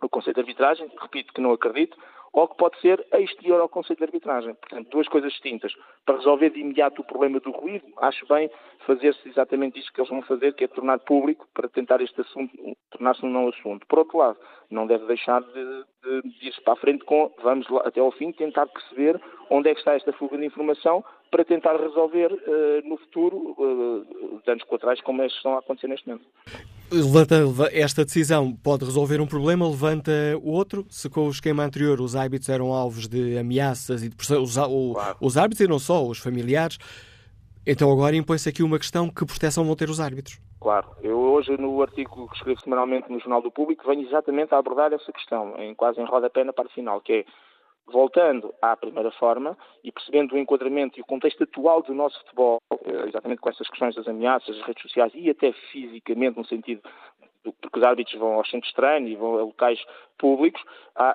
o 0.03 0.09
Conselho 0.09 0.35
de 0.35 0.41
Arbitragem, 0.41 0.91
repito 1.01 1.33
que 1.33 1.41
não 1.41 1.53
acredito, 1.53 1.97
ou 2.33 2.49
que 2.49 2.57
pode 2.57 2.81
ser 2.81 3.05
exterior 3.13 3.61
ao 3.61 3.69
Conselho 3.69 3.99
de 3.99 4.05
Arbitragem. 4.05 4.55
Portanto, 4.55 4.89
duas 4.91 5.09
coisas 5.09 5.33
distintas. 5.33 5.73
Para 6.05 6.17
resolver 6.17 6.51
de 6.51 6.61
imediato 6.61 7.03
o 7.03 7.05
problema 7.05 7.41
do 7.41 7.51
ruído, 7.51 7.85
acho 7.99 8.27
bem 8.27 8.51
fazer-se 8.87 9.29
exatamente 9.29 9.79
isto 9.79 9.93
que 9.93 10.01
eles 10.01 10.11
vão 10.11 10.23
fazer, 10.23 10.55
que 10.55 10.65
é 10.65 10.69
tornar 10.69 10.99
público, 11.01 11.49
para 11.53 11.69
tentar 11.69 12.01
este 12.01 12.21
assunto 12.21 12.53
tornar-se 12.91 13.25
um 13.25 13.31
não 13.31 13.49
assunto. 13.49 13.87
Por 13.87 14.01
outro 14.01 14.19
lado, 14.19 14.39
não 14.71 14.87
deve 14.87 15.07
deixar 15.07 15.41
de, 15.43 15.85
de, 16.03 16.23
de 16.23 16.49
ir-se 16.49 16.61
para 16.63 16.75
a 16.75 16.77
frente 16.77 17.05
com, 17.05 17.33
vamos 17.43 17.69
lá, 17.69 17.83
até 17.85 18.01
ao 18.01 18.13
fim, 18.13 18.33
tentar 18.33 18.67
perceber 18.67 19.21
onde 19.49 19.69
é 19.69 19.75
que 19.75 19.81
está 19.81 19.95
esta 19.95 20.13
fuga 20.13 20.37
de 20.37 20.47
informação 20.47 21.05
para 21.31 21.45
tentar 21.45 21.77
resolver 21.77 22.33
uh, 22.33 22.89
no 22.89 22.97
futuro 22.99 23.55
uh, 23.59 24.43
danos 24.45 24.65
colaterais 24.65 25.01
como 25.01 25.23
estes 25.23 25.39
estão 25.39 25.55
a 25.55 25.59
acontecer 25.59 25.89
neste 25.89 26.09
momento. 26.09 26.27
Levanta, 26.93 27.37
esta 27.73 28.05
decisão 28.05 28.53
pode 28.53 28.85
resolver 28.85 29.21
um 29.21 29.27
problema, 29.27 29.69
levanta 29.69 30.13
outro. 30.43 30.85
Se 30.91 31.09
com 31.09 31.27
o 31.27 31.31
esquema 31.31 31.63
anterior 31.63 32.01
os 32.01 32.17
árbitros 32.17 32.49
eram 32.49 32.73
alvos 32.73 33.07
de 33.07 33.39
ameaças 33.39 34.03
e 34.03 34.09
de 34.09 34.17
pressão, 34.17 34.43
os, 34.43 34.55
claro. 34.55 35.17
os 35.21 35.37
árbitros 35.37 35.61
e 35.65 35.69
não 35.69 35.79
só, 35.79 36.05
os 36.05 36.19
familiares, 36.19 36.79
então 37.67 37.93
agora 37.93 38.17
impõe-se 38.17 38.49
aqui 38.49 38.63
uma 38.63 38.79
questão: 38.79 39.09
que 39.09 39.25
proteção 39.25 39.65
vão 39.65 39.77
ter 39.77 39.89
os 39.89 40.01
árbitros? 40.01 40.41
Claro, 40.61 40.89
eu 41.03 41.17
hoje 41.17 41.57
no 41.57 41.81
artigo 41.81 42.29
que 42.29 42.37
escrevo 42.37 42.61
semanalmente 42.61 43.11
no 43.11 43.19
Jornal 43.19 43.41
do 43.41 43.51
Público 43.51 43.87
venho 43.87 44.07
exatamente 44.07 44.55
a 44.55 44.59
abordar 44.59 44.93
essa 44.93 45.13
questão, 45.13 45.55
em, 45.59 45.75
quase 45.75 46.01
em 46.01 46.05
rodapé 46.05 46.45
na 46.45 46.53
parte 46.53 46.75
final, 46.75 47.01
que 47.01 47.13
é 47.13 47.25
voltando 47.91 48.55
à 48.63 48.77
primeira 48.77 49.11
forma 49.13 49.57
e 49.85 49.93
percebendo 49.93 50.35
o 50.35 50.39
enquadramento 50.39 50.99
e 50.99 51.03
o 51.03 51.07
contexto 51.07 51.45
atual 51.45 51.83
do 51.83 51.95
nosso 51.95 52.19
futebol, 52.21 52.61
eh, 52.73 53.09
exatamente 53.09 53.41
com 53.41 53.51
essas 53.51 53.69
questões 53.69 53.95
das 53.95 54.09
ameaças, 54.09 54.57
das 54.57 54.67
redes 54.67 54.83
sociais 54.83 55.13
e 55.15 55.29
até 55.31 55.53
fisicamente, 55.73 56.39
no 56.39 56.45
sentido 56.45 56.83
porque 57.43 57.79
os 57.79 57.85
árbitros 57.85 58.19
vão 58.19 58.35
aos 58.35 58.51
centros 58.51 58.71
de 58.71 58.77
treino 58.77 59.09
e 59.09 59.17
vão 59.17 59.39
a 59.39 59.43
locais 59.43 59.83
públicos, 60.19 60.63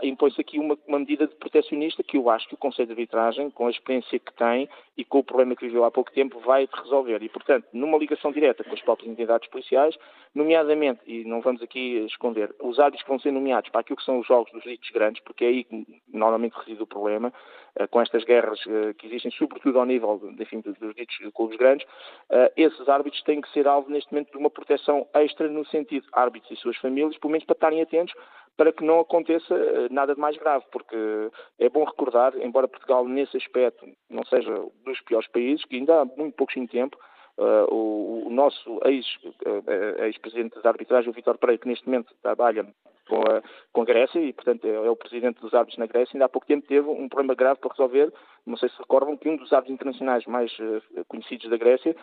impõe-se 0.01 0.41
aqui 0.41 0.59
uma, 0.59 0.77
uma, 0.87 0.99
medida 0.99 1.27
de 1.27 1.35
protecionista 1.35 2.01
que 2.01 2.17
eu 2.17 2.29
acho 2.29 2.47
que 2.47 2.55
o 2.55 2.57
Conselho 2.57 2.87
de 2.87 2.93
Arbitragem, 2.93 3.51
com 3.51 3.67
a 3.67 3.69
experiência 3.69 4.17
que 4.17 4.33
tem 4.33 4.67
e 4.97 5.05
com 5.05 5.19
o 5.19 5.23
problema 5.23 5.55
que 5.55 5.65
viveu 5.65 5.83
há 5.83 5.91
pouco 5.91 6.11
tempo, 6.11 6.39
vai 6.39 6.67
resolver. 6.73 7.21
E, 7.21 7.29
portanto, 7.29 7.67
numa 7.71 7.97
ligação 7.97 8.31
direta 8.31 8.63
com 8.63 8.73
as 8.73 8.81
próprias 8.81 9.11
entidades 9.11 9.47
policiais, 9.49 9.95
nomeadamente, 10.35 10.99
e 11.07 11.23
não 11.23 11.39
vamos 11.39 11.61
aqui 11.61 12.05
esconder, 12.05 12.53
os 12.61 12.77
árbitros 12.77 13.03
que 13.03 13.09
vão 13.09 13.19
ser 13.19 13.31
nomeados 13.31 13.69
para 13.69 13.79
aquilo 13.79 13.95
que 13.95 14.03
são 14.03 14.19
os 14.19 14.27
jogos 14.27 14.51
dos 14.51 14.63
ditos 14.63 14.89
grandes, 14.91 15.23
porque 15.23 15.45
é 15.45 15.47
aí 15.47 15.63
que 15.63 16.01
normalmente 16.13 16.53
reside 16.53 16.83
o 16.83 16.85
problema, 16.85 17.33
eh, 17.77 17.87
com 17.87 18.01
estas 18.01 18.25
guerras 18.25 18.59
eh, 18.67 18.93
que 18.93 19.07
existem, 19.07 19.31
sobretudo 19.31 19.79
ao 19.79 19.85
nível 19.85 20.19
enfim, 20.37 20.59
dos 20.59 20.93
ditos 20.93 21.15
clubes 21.33 21.57
grandes, 21.57 21.87
eh, 22.29 22.51
esses 22.57 22.89
árbitros 22.89 23.23
têm 23.23 23.39
que 23.39 23.49
ser 23.51 23.65
alvo 23.65 23.89
neste 23.89 24.11
momento 24.11 24.31
de 24.31 24.37
uma 24.37 24.49
proteção 24.49 25.07
extra 25.13 25.47
no 25.47 25.65
sentido 25.67 26.05
árbitros 26.11 26.51
e 26.51 26.61
suas 26.61 26.75
famílias, 26.77 27.17
pelo 27.17 27.31
menos 27.31 27.45
para 27.45 27.55
estarem 27.55 27.81
atentos 27.81 28.13
para 28.57 28.71
que 28.71 28.85
não 28.85 29.01
aconteça 29.01 29.53
nada 29.91 30.15
de 30.15 30.21
mais 30.21 30.37
grave, 30.37 30.63
porque 30.71 30.95
é 31.59 31.67
bom 31.67 31.83
recordar, 31.83 32.33
embora 32.37 32.69
Portugal 32.69 33.05
nesse 33.05 33.35
aspecto 33.35 33.85
não 34.09 34.23
seja 34.23 34.49
dos 34.85 35.01
piores 35.01 35.27
países, 35.27 35.65
que 35.65 35.75
ainda 35.75 36.01
há 36.01 36.05
muito 36.05 36.35
pouquinho 36.35 36.65
tempo 36.65 36.97
Uh, 37.37 37.67
o, 37.69 38.27
o, 38.27 38.29
nosso 38.29 38.79
ex-presidente 38.85 40.57
uh, 40.57 40.61
da 40.61 40.69
arbitragem, 40.69 41.09
o 41.09 41.13
Vitor 41.13 41.37
Pereira, 41.37 41.61
que 41.61 41.67
neste 41.67 41.85
momento 41.85 42.13
trabalha 42.21 42.65
com 43.07 43.17
a, 43.17 43.43
com 43.73 43.81
a 43.81 43.85
Grécia 43.85 44.19
e, 44.19 44.31
portanto, 44.31 44.65
é, 44.65 44.73
é, 44.73 44.89
o 44.89 44.95
presidente 44.95 45.41
dos 45.41 45.53
árbitros 45.53 45.77
na 45.77 45.85
Grécia, 45.85 46.15
ainda 46.15 46.25
há 46.25 46.29
pouco 46.29 46.47
tempo 46.47 46.65
teve 46.65 46.87
um 46.87 47.09
problema 47.09 47.35
grave 47.35 47.59
para 47.59 47.71
resolver. 47.71 48.11
Não 48.45 48.55
sei 48.55 48.69
se 48.69 48.77
recordam 48.77 49.17
que 49.17 49.27
um 49.27 49.35
dos 49.35 49.51
árbitros 49.51 49.73
internacionais 49.73 50.25
mais 50.25 50.51
uh, 50.59 51.05
conhecidos 51.07 51.49
da 51.49 51.57
Grécia 51.57 51.95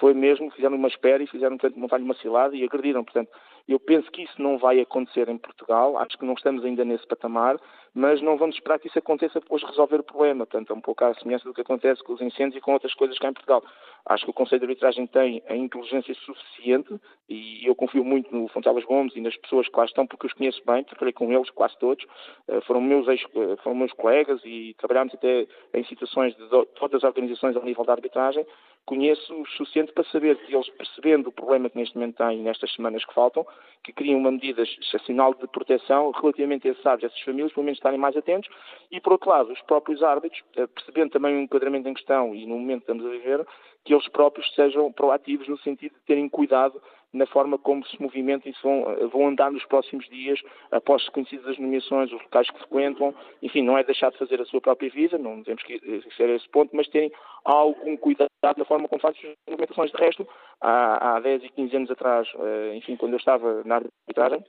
foi 0.00 0.12
mesmo, 0.12 0.50
fizeram 0.50 0.76
uma 0.76 0.88
espera 0.88 1.22
e 1.22 1.26
fizeram, 1.26 1.56
portanto, 1.56 1.78
montar-lhe 1.78 2.04
uma 2.04 2.14
cilada 2.14 2.56
e 2.56 2.64
agrediram. 2.64 3.04
Portanto, 3.04 3.30
eu 3.68 3.78
penso 3.78 4.10
que 4.10 4.22
isso 4.22 4.40
não 4.40 4.58
vai 4.58 4.80
acontecer 4.80 5.28
em 5.28 5.38
Portugal, 5.38 5.96
acho 5.98 6.18
que 6.18 6.24
não 6.24 6.34
estamos 6.34 6.64
ainda 6.64 6.84
nesse 6.84 7.06
patamar, 7.06 7.58
mas 7.94 8.20
não 8.22 8.36
vamos 8.36 8.56
esperar 8.56 8.78
que 8.78 8.88
isso 8.88 8.98
aconteça 8.98 9.40
depois 9.40 9.60
de 9.60 9.68
resolver 9.68 10.00
o 10.00 10.04
problema. 10.04 10.46
Portanto, 10.46 10.72
é 10.72 10.76
um 10.76 10.80
pouco 10.80 11.04
à 11.04 11.14
semelhança 11.14 11.44
do 11.44 11.54
que 11.54 11.60
acontece 11.60 12.02
com 12.04 12.12
os 12.12 12.20
incêndios 12.20 12.56
e 12.56 12.60
com 12.60 12.72
outras 12.72 12.94
coisas 12.94 13.18
cá 13.18 13.28
em 13.28 13.32
Portugal. 13.32 13.62
Acho 14.06 14.24
que 14.24 14.30
o 14.30 14.34
Conselho 14.34 14.60
de 14.60 14.66
Arbitragem 14.66 15.06
tem 15.06 15.42
a 15.48 15.56
inteligência 15.56 16.14
suficiente 16.14 16.94
e 17.28 17.66
eu 17.66 17.74
confio 17.74 18.04
muito 18.04 18.34
no 18.34 18.48
Fontelas 18.48 18.84
Gomes 18.84 19.14
e 19.14 19.20
nas 19.20 19.36
pessoas 19.36 19.68
que 19.68 19.76
lá 19.76 19.84
estão, 19.84 20.06
porque 20.06 20.26
os 20.26 20.32
conheço 20.32 20.62
bem, 20.64 20.84
trabalhei 20.84 21.12
com 21.12 21.30
eles 21.32 21.50
quase 21.50 21.78
todos, 21.78 22.04
eh, 22.48 22.60
foram 22.62 22.80
meus, 22.80 23.06
ex, 23.08 23.22
eh, 23.22 23.56
foram 23.62 23.76
meus 23.76 23.92
colegas 23.92 24.40
e 24.44 24.74
trabalhámos 24.78 25.14
até 25.14 25.46
em 25.74 25.84
situações 25.84 26.34
de 26.36 26.48
todas 26.74 27.02
as 27.02 27.04
organizações 27.04 27.56
ao 27.56 27.62
nível 27.62 27.84
da 27.84 27.92
arbitragem. 27.92 28.46
Conheço 28.90 29.40
o 29.40 29.46
suficiente 29.46 29.92
para 29.92 30.02
saber 30.02 30.36
que 30.38 30.52
eles, 30.52 30.68
percebendo 30.70 31.28
o 31.28 31.32
problema 31.32 31.70
que 31.70 31.78
neste 31.78 31.94
momento 31.94 32.16
têm 32.16 32.40
nestas 32.40 32.72
semanas 32.74 33.04
que 33.04 33.14
faltam, 33.14 33.46
que 33.84 33.92
criam 33.92 34.18
uma 34.18 34.32
medida 34.32 34.62
excepcional 34.62 35.32
de 35.32 35.46
proteção 35.46 36.10
relativamente 36.10 36.66
a 36.66 36.72
esses 36.72 36.84
árbitros, 36.84 37.12
essas 37.12 37.24
famílias, 37.24 37.52
pelo 37.52 37.66
menos 37.66 37.78
estarem 37.78 38.00
mais 38.00 38.16
atentos, 38.16 38.50
e 38.90 39.00
por 39.00 39.12
outro 39.12 39.30
lado, 39.30 39.52
os 39.52 39.62
próprios 39.62 40.02
árbitros, 40.02 40.42
eh, 40.56 40.66
percebendo 40.66 41.12
também 41.12 41.36
o 41.36 41.40
enquadramento 41.40 41.88
em 41.88 41.94
questão 41.94 42.34
e 42.34 42.44
no 42.44 42.58
momento 42.58 42.84
que 42.84 42.90
estamos 42.90 43.06
a 43.06 43.10
viver, 43.10 43.46
que 43.84 43.94
eles 43.94 44.08
próprios 44.08 44.52
sejam 44.56 44.90
proativos 44.90 45.46
no 45.46 45.56
sentido 45.58 45.92
de 45.92 46.00
terem 46.00 46.28
cuidado 46.28 46.82
na 47.12 47.26
forma 47.26 47.58
como 47.58 47.84
se 47.86 48.00
movimentam 48.00 48.50
e 48.50 48.54
se 48.54 48.62
vão, 48.62 48.90
eh, 48.90 49.06
vão 49.06 49.28
andar 49.28 49.50
nos 49.50 49.64
próximos 49.64 50.08
dias, 50.08 50.40
após 50.70 51.08
conhecidas 51.08 51.46
as 51.46 51.58
nomeações, 51.58 52.12
os 52.12 52.22
locais 52.22 52.48
que 52.50 52.58
frequentam, 52.58 53.14
enfim, 53.42 53.62
não 53.62 53.76
é 53.76 53.84
deixar 53.84 54.10
de 54.10 54.18
fazer 54.18 54.40
a 54.40 54.44
sua 54.44 54.60
própria 54.60 54.90
vida, 54.90 55.18
não 55.18 55.42
temos 55.42 55.62
que 55.62 55.80
ser 56.16 56.30
a 56.30 56.34
esse 56.34 56.48
ponto, 56.48 56.74
mas 56.74 56.88
terem 56.88 57.10
algum 57.44 57.96
cuidado 57.96 58.30
na 58.56 58.64
forma 58.64 58.88
como 58.88 59.00
fazem 59.00 59.20
as 59.30 59.36
movimentações. 59.48 59.90
De 59.90 59.98
resto, 59.98 60.28
há, 60.60 61.16
há 61.16 61.20
10 61.20 61.44
e 61.44 61.48
15 61.50 61.76
anos 61.76 61.90
atrás, 61.90 62.28
eh, 62.38 62.76
enfim, 62.76 62.96
quando 62.96 63.12
eu 63.12 63.18
estava 63.18 63.62
na 63.64 63.76
arbitragem, 63.76 64.44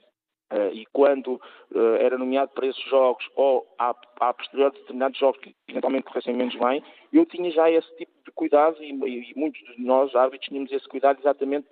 e 0.74 0.86
quando 0.92 1.36
uh, 1.72 1.96
era 2.00 2.18
nomeado 2.18 2.52
para 2.54 2.68
esses 2.68 2.84
jogos 2.90 3.26
ou 3.36 3.66
a, 3.80 3.96
a 4.20 4.34
posterior 4.34 4.72
de 4.72 4.80
determinados 4.80 5.18
jogos 5.18 5.40
que 5.42 5.56
eventualmente 5.68 6.06
corressem 6.06 6.34
menos 6.36 6.56
bem, 6.56 6.84
eu 7.14 7.26
tinha 7.26 7.50
já 7.52 7.70
esse 7.70 7.96
tipo 7.96 8.12
de 8.26 8.32
cuidado 8.32 8.78
e, 8.84 8.90
e 8.92 9.34
muitos 9.36 9.62
de 9.76 9.82
nós, 9.82 10.16
árbitros, 10.16 10.48
tínhamos 10.48 10.72
esse 10.72 10.88
cuidado 10.88 11.20
exatamente 11.20 11.68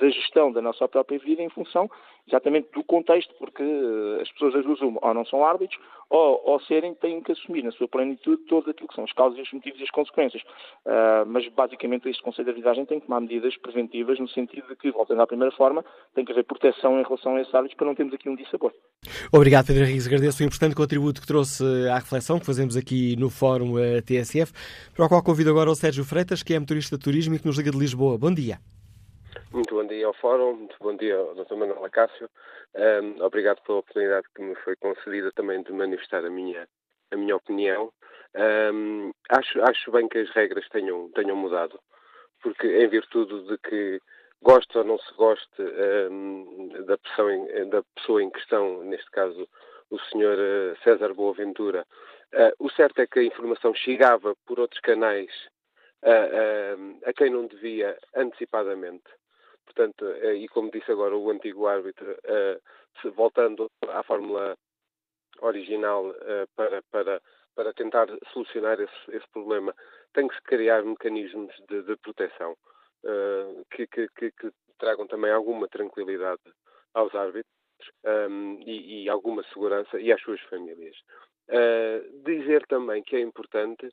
da 0.00 0.08
gestão 0.08 0.52
da 0.52 0.62
nossa 0.62 0.88
própria 0.88 1.18
vida 1.18 1.42
em 1.42 1.50
função 1.50 1.90
exatamente 2.26 2.68
do 2.72 2.84
contexto, 2.84 3.34
porque 3.38 3.62
uh, 3.62 4.20
as 4.20 4.30
pessoas 4.32 4.54
das 4.54 4.64
duas 4.64 4.80
uma, 4.80 4.98
ou 5.02 5.14
não 5.14 5.24
são 5.26 5.44
árbitros, 5.44 5.78
ou, 6.08 6.52
ao 6.52 6.60
serem, 6.60 6.94
têm 6.94 7.22
que 7.22 7.32
assumir 7.32 7.62
na 7.62 7.72
sua 7.72 7.88
plenitude 7.88 8.42
todo 8.44 8.70
aquilo 8.70 8.88
que 8.88 8.94
são 8.94 9.04
as 9.04 9.12
causas, 9.12 9.40
os 9.40 9.52
motivos 9.52 9.80
e 9.80 9.82
as 9.82 9.90
consequências. 9.90 10.42
Uh, 10.84 11.24
mas, 11.26 11.48
basicamente, 11.48 12.08
este 12.08 12.22
Conselho 12.22 12.44
de 12.44 12.50
Arbitragem 12.50 12.84
tem 12.84 13.00
que 13.00 13.06
tomar 13.06 13.20
medidas 13.20 13.56
preventivas 13.56 14.18
no 14.18 14.28
sentido 14.28 14.68
de 14.68 14.76
que, 14.76 14.90
voltando 14.90 15.22
à 15.22 15.26
primeira 15.26 15.54
forma, 15.56 15.84
tem 16.14 16.24
que 16.24 16.32
haver 16.32 16.44
proteção 16.44 17.00
em 17.00 17.02
relação 17.02 17.36
a 17.36 17.40
esses 17.40 17.54
árbitros 17.54 17.76
para 17.76 17.86
não 17.86 17.94
termos 17.94 18.14
aqui 18.14 18.28
um 18.28 18.36
dissabor. 18.36 18.72
Obrigado, 19.32 19.66
Pedro 19.66 19.84
Henrique. 19.84 20.06
Agradeço 20.06 20.42
o 20.42 20.46
importante 20.46 20.74
contributo 20.74 21.20
que 21.20 21.26
trouxe 21.26 21.64
à 21.88 21.96
reflexão 21.96 22.38
que 22.38 22.46
fazemos 22.46 22.76
aqui 22.76 23.16
no 23.16 23.30
Fórum 23.30 23.78
eh, 23.78 24.00
TSF, 24.02 24.52
para 24.94 25.06
o 25.06 25.08
qual 25.08 25.22
convido 25.22 25.50
agora 25.50 25.70
o 25.70 25.74
Sérgio 25.74 26.04
Freitas, 26.04 26.42
que 26.42 26.54
é 26.54 26.58
motorista 26.58 26.96
de 26.96 27.02
turismo 27.02 27.34
e 27.34 27.38
que 27.38 27.46
nos 27.46 27.56
liga 27.56 27.70
de 27.70 27.78
Lisboa. 27.78 28.18
Bom 28.18 28.32
dia. 28.32 28.58
Muito 29.52 29.74
bom 29.74 29.86
dia 29.86 30.06
ao 30.06 30.14
Fórum, 30.14 30.54
muito 30.54 30.76
bom 30.80 30.96
dia 30.96 31.16
ao 31.16 31.34
Dr. 31.34 31.54
Manuel 31.54 31.84
Acácio. 31.84 32.28
Um, 32.74 33.22
obrigado 33.22 33.62
pela 33.62 33.78
oportunidade 33.78 34.26
que 34.34 34.42
me 34.42 34.54
foi 34.56 34.76
concedida 34.76 35.32
também 35.32 35.62
de 35.62 35.72
manifestar 35.72 36.24
a 36.24 36.30
minha, 36.30 36.68
a 37.10 37.16
minha 37.16 37.36
opinião. 37.36 37.92
Um, 38.34 39.10
acho, 39.30 39.62
acho 39.62 39.90
bem 39.90 40.08
que 40.08 40.18
as 40.18 40.30
regras 40.30 40.68
tenham, 40.68 41.10
tenham 41.10 41.36
mudado, 41.36 41.78
porque 42.42 42.66
em 42.66 42.88
virtude 42.88 43.46
de 43.46 43.58
que 43.58 44.00
goste 44.42 44.76
ou 44.76 44.84
não 44.84 44.98
se 44.98 45.14
goste 45.14 45.62
um, 46.10 46.68
da, 46.86 46.98
pessoa 46.98 47.32
em, 47.32 47.68
da 47.68 47.82
pessoa 47.94 48.22
em 48.22 48.30
questão, 48.30 48.82
neste 48.84 49.10
caso 49.10 49.48
o 49.90 49.98
Sr. 49.98 50.38
Eh, 50.38 50.76
César 50.82 51.12
Boaventura, 51.12 51.86
uh, 52.32 52.64
o 52.64 52.70
certo 52.70 53.00
é 53.00 53.06
que 53.06 53.18
a 53.18 53.24
informação 53.24 53.74
chegava 53.74 54.34
por 54.46 54.58
outros 54.58 54.80
canais 54.80 55.30
uh, 56.02 56.98
a 57.04 57.12
quem 57.12 57.30
não 57.30 57.46
devia 57.46 57.98
antecipadamente. 58.14 59.04
Portanto, 59.64 60.06
eh, 60.06 60.34
e 60.34 60.48
como 60.48 60.70
disse 60.70 60.90
agora 60.90 61.16
o 61.16 61.30
antigo 61.30 61.66
árbitro, 61.66 62.16
eh, 62.24 62.60
voltando 63.14 63.70
à 63.88 64.02
fórmula 64.02 64.56
original 65.40 66.14
eh, 66.22 66.46
para, 66.54 66.82
para, 66.90 67.22
para 67.54 67.72
tentar 67.72 68.08
solucionar 68.32 68.80
esse, 68.80 69.16
esse 69.16 69.28
problema, 69.32 69.74
tem 70.12 70.28
que 70.28 70.34
se 70.34 70.42
criar 70.42 70.84
mecanismos 70.84 71.54
de, 71.68 71.82
de 71.82 71.96
proteção 71.96 72.56
que, 73.70 73.84
que, 73.88 74.08
que, 74.14 74.52
tragam 74.78 75.08
também 75.08 75.32
alguma 75.32 75.66
tranquilidade 75.66 76.40
aos 76.94 77.12
árbitros 77.16 77.52
e, 78.64 79.02
e, 79.02 79.08
alguma 79.08 79.42
segurança 79.52 79.98
e 79.98 80.12
às 80.12 80.22
suas 80.22 80.40
famílias. 80.42 80.96
Dizer 82.24 82.64
também 82.68 83.02
que 83.02 83.16
é 83.16 83.20
importante 83.20 83.90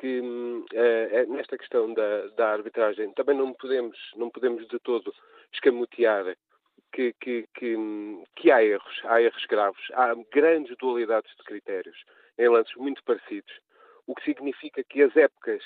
que 0.00 0.18
uh, 0.18 1.32
nesta 1.32 1.58
questão 1.58 1.92
da, 1.92 2.28
da, 2.28 2.52
arbitragem 2.52 3.12
também 3.12 3.36
não 3.36 3.52
podemos, 3.52 3.98
não 4.16 4.30
podemos 4.30 4.66
de 4.66 4.78
todo 4.78 5.14
escamotear 5.52 6.34
que, 6.90 7.12
que, 7.20 7.46
que, 7.54 7.76
que, 8.34 8.50
há 8.50 8.64
erros, 8.64 9.00
há 9.04 9.20
erros 9.20 9.44
graves, 9.44 9.90
há 9.92 10.14
grandes 10.32 10.74
dualidades 10.78 11.30
de 11.36 11.44
critérios 11.44 12.02
em 12.38 12.48
lances 12.48 12.74
muito 12.76 13.04
parecidos, 13.04 13.52
o 14.06 14.14
que 14.14 14.24
significa 14.24 14.82
que 14.82 15.02
as 15.02 15.14
épocas 15.14 15.62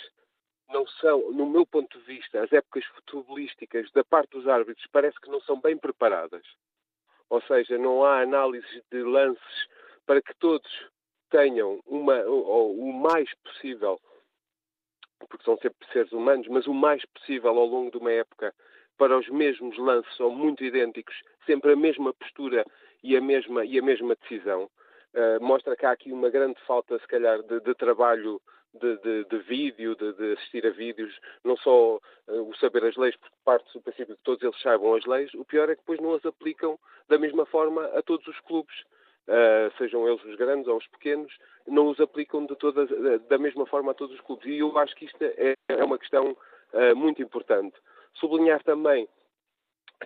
não 0.68 0.84
são, 0.84 1.30
no 1.30 1.46
meu 1.46 1.64
ponto 1.64 1.96
de 2.00 2.04
vista, 2.04 2.42
as 2.42 2.52
épocas 2.52 2.84
futebolísticas 2.86 3.88
da 3.92 4.02
parte 4.02 4.30
dos 4.30 4.48
árbitros 4.48 4.84
parece 4.90 5.20
que 5.20 5.30
não 5.30 5.40
são 5.42 5.60
bem 5.60 5.78
preparadas. 5.78 6.44
Ou 7.30 7.40
seja, 7.42 7.78
não 7.78 8.04
há 8.04 8.22
análises 8.22 8.82
de 8.90 9.00
lances 9.00 9.68
para 10.04 10.20
que 10.20 10.34
todos 10.40 10.68
tenham 11.30 11.80
uma, 11.86 12.18
ou, 12.24 12.76
o 12.76 12.92
mais 12.92 13.32
possível 13.44 14.00
porque 15.24 15.44
são 15.44 15.56
sempre 15.58 15.86
seres 15.92 16.12
humanos, 16.12 16.46
mas 16.48 16.66
o 16.66 16.74
mais 16.74 17.04
possível 17.06 17.50
ao 17.50 17.66
longo 17.66 17.90
de 17.90 17.98
uma 17.98 18.12
época 18.12 18.54
para 18.96 19.18
os 19.18 19.28
mesmos 19.28 19.76
lances 19.78 20.20
ou 20.20 20.30
muito 20.30 20.64
idênticos, 20.64 21.14
sempre 21.46 21.72
a 21.72 21.76
mesma 21.76 22.12
postura 22.14 22.64
e 23.02 23.16
a 23.16 23.20
mesma, 23.20 23.64
e 23.64 23.78
a 23.78 23.82
mesma 23.82 24.16
decisão. 24.16 24.70
Uh, 25.14 25.42
mostra 25.42 25.76
que 25.76 25.86
há 25.86 25.92
aqui 25.92 26.12
uma 26.12 26.30
grande 26.30 26.60
falta, 26.66 26.98
se 26.98 27.06
calhar, 27.06 27.42
de, 27.42 27.60
de 27.60 27.74
trabalho 27.74 28.40
de, 28.80 28.96
de, 28.98 29.24
de, 29.26 29.38
vídeo, 29.38 29.94
de, 29.94 30.32
assistir 30.32 30.66
a 30.66 30.70
vídeos, 30.70 31.16
não 31.44 31.56
só 31.56 31.96
uh, 31.96 32.00
o 32.48 32.54
saber 32.56 32.84
as 32.84 32.96
leis, 32.96 33.16
porque 33.16 33.36
parte 33.44 33.72
do 33.72 33.80
princípio 33.80 34.16
que 34.16 34.22
todos 34.24 34.42
eles 34.42 34.60
saibam 34.60 34.94
as 34.94 35.04
leis, 35.06 35.32
o 35.34 35.44
pior 35.44 35.70
é 35.70 35.76
que 35.76 35.82
depois 35.82 36.00
não 36.00 36.14
as 36.14 36.24
aplicam 36.24 36.78
da 37.08 37.18
mesma 37.18 37.46
forma 37.46 37.84
a 37.96 38.02
todos 38.02 38.26
os 38.26 38.38
clubes 38.40 38.74
uh, 39.28 39.76
sejam 39.78 40.06
eles 40.08 40.22
os 40.24 40.36
grandes 40.36 40.66
ou 40.68 40.76
os 40.76 40.86
pequenos, 40.88 41.32
não 41.66 41.88
os 41.88 42.00
aplicam 42.00 42.46
de 42.46 42.54
toda, 42.56 42.86
da 43.18 43.38
mesma 43.38 43.66
forma 43.66 43.92
a 43.92 43.94
todos 43.94 44.14
os 44.14 44.20
clubes. 44.20 44.46
E 44.46 44.58
eu 44.58 44.76
acho 44.78 44.94
que 44.94 45.06
isto 45.06 45.22
é, 45.22 45.54
é 45.68 45.84
uma 45.84 45.98
questão 45.98 46.36
uh, 46.72 46.96
muito 46.96 47.22
importante. 47.22 47.76
Sublinhar 48.14 48.62
também 48.62 49.08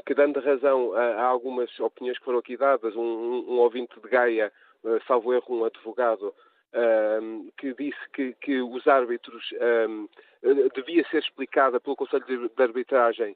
que, 0.07 0.15
dando 0.15 0.41
razão 0.41 0.93
a, 0.95 1.03
a, 1.03 1.25
algumas 1.25 1.79
opiniões 1.81 2.19
que 2.19 2.25
foram 2.25 2.39
aqui 2.39 2.57
dadas, 2.57 2.95
um, 2.95 3.01
um, 3.01 3.59
ouvinte 3.59 3.99
de 4.01 4.09
Gaia, 4.09 4.53
uh, 4.85 5.01
salvo 5.07 5.35
erro, 5.35 5.61
um 5.61 5.65
advogado, 5.65 6.35
que 7.57 7.73
disse 7.73 8.11
que, 8.13 8.35
que 8.35 8.61
os 8.61 8.87
árbitros 8.87 9.43
devia 10.75 11.03
ser 11.09 11.23
explicada 11.23 11.81
pelo 11.81 11.97
Conselho 11.97 12.27
de, 12.27 12.37
de 12.47 12.63
Arbitragem 12.63 13.35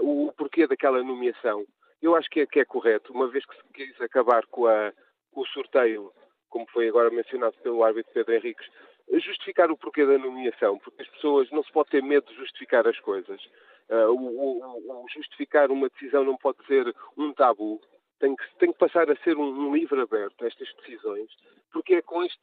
o 0.00 0.32
porquê 0.36 0.64
daquela 0.64 1.02
nomeação. 1.02 1.66
Eu 2.00 2.14
acho 2.14 2.30
que 2.30 2.38
é, 2.38 2.46
que 2.46 2.60
é 2.60 2.64
correto, 2.64 3.12
uma 3.12 3.26
vez 3.26 3.44
que 3.44 3.56
se 3.56 3.62
quis 3.74 4.00
acabar 4.00 4.46
com 4.46 4.68
a, 4.68 4.92
o 5.32 5.46
sorteio, 5.46 6.12
como 6.48 6.66
foi 6.70 6.88
agora 6.88 7.10
mencionado 7.10 7.54
pelo 7.62 7.84
árbitro 7.84 8.12
Pedro 8.12 8.34
Henriques, 8.34 8.66
justificar 9.12 9.70
o 9.70 9.76
porquê 9.76 10.04
da 10.04 10.18
nomeação, 10.18 10.78
porque 10.78 11.02
as 11.02 11.08
pessoas 11.08 11.50
não 11.50 11.62
se 11.62 11.72
pode 11.72 11.90
ter 11.90 12.02
medo 12.02 12.26
de 12.28 12.36
justificar 12.36 12.86
as 12.86 12.98
coisas. 13.00 13.40
Uh, 13.88 14.10
o, 14.10 14.60
o, 14.60 15.04
o, 15.04 15.06
justificar 15.14 15.70
uma 15.70 15.88
decisão 15.88 16.24
não 16.24 16.36
pode 16.36 16.58
ser 16.66 16.94
um 17.16 17.32
tabu, 17.32 17.80
tem 18.20 18.36
que, 18.36 18.44
tem 18.58 18.72
que 18.72 18.78
passar 18.78 19.10
a 19.10 19.16
ser 19.22 19.36
um, 19.36 19.68
um 19.68 19.74
livro 19.74 20.00
aberto, 20.00 20.44
estas 20.44 20.68
decisões, 20.80 21.30
porque 21.72 21.94
é 21.94 22.02
com 22.02 22.22
este 22.22 22.38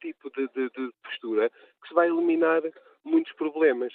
tipo 0.00 0.30
de, 0.30 0.48
de, 0.48 0.70
de 0.70 0.92
postura 1.02 1.50
que 1.80 1.88
se 1.88 1.94
vai 1.94 2.08
eliminar 2.08 2.62
muitos 3.02 3.32
problemas. 3.34 3.94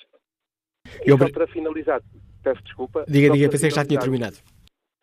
E 1.05 1.15
só 1.15 1.29
para 1.29 1.47
finalizar, 1.47 2.01
peço 2.43 2.63
desculpa. 2.63 3.05
Diga, 3.07 3.33
diga, 3.33 3.49
pensei 3.49 3.69
que 3.69 3.75
já 3.75 3.85
tinha 3.85 3.99
terminado. 3.99 4.37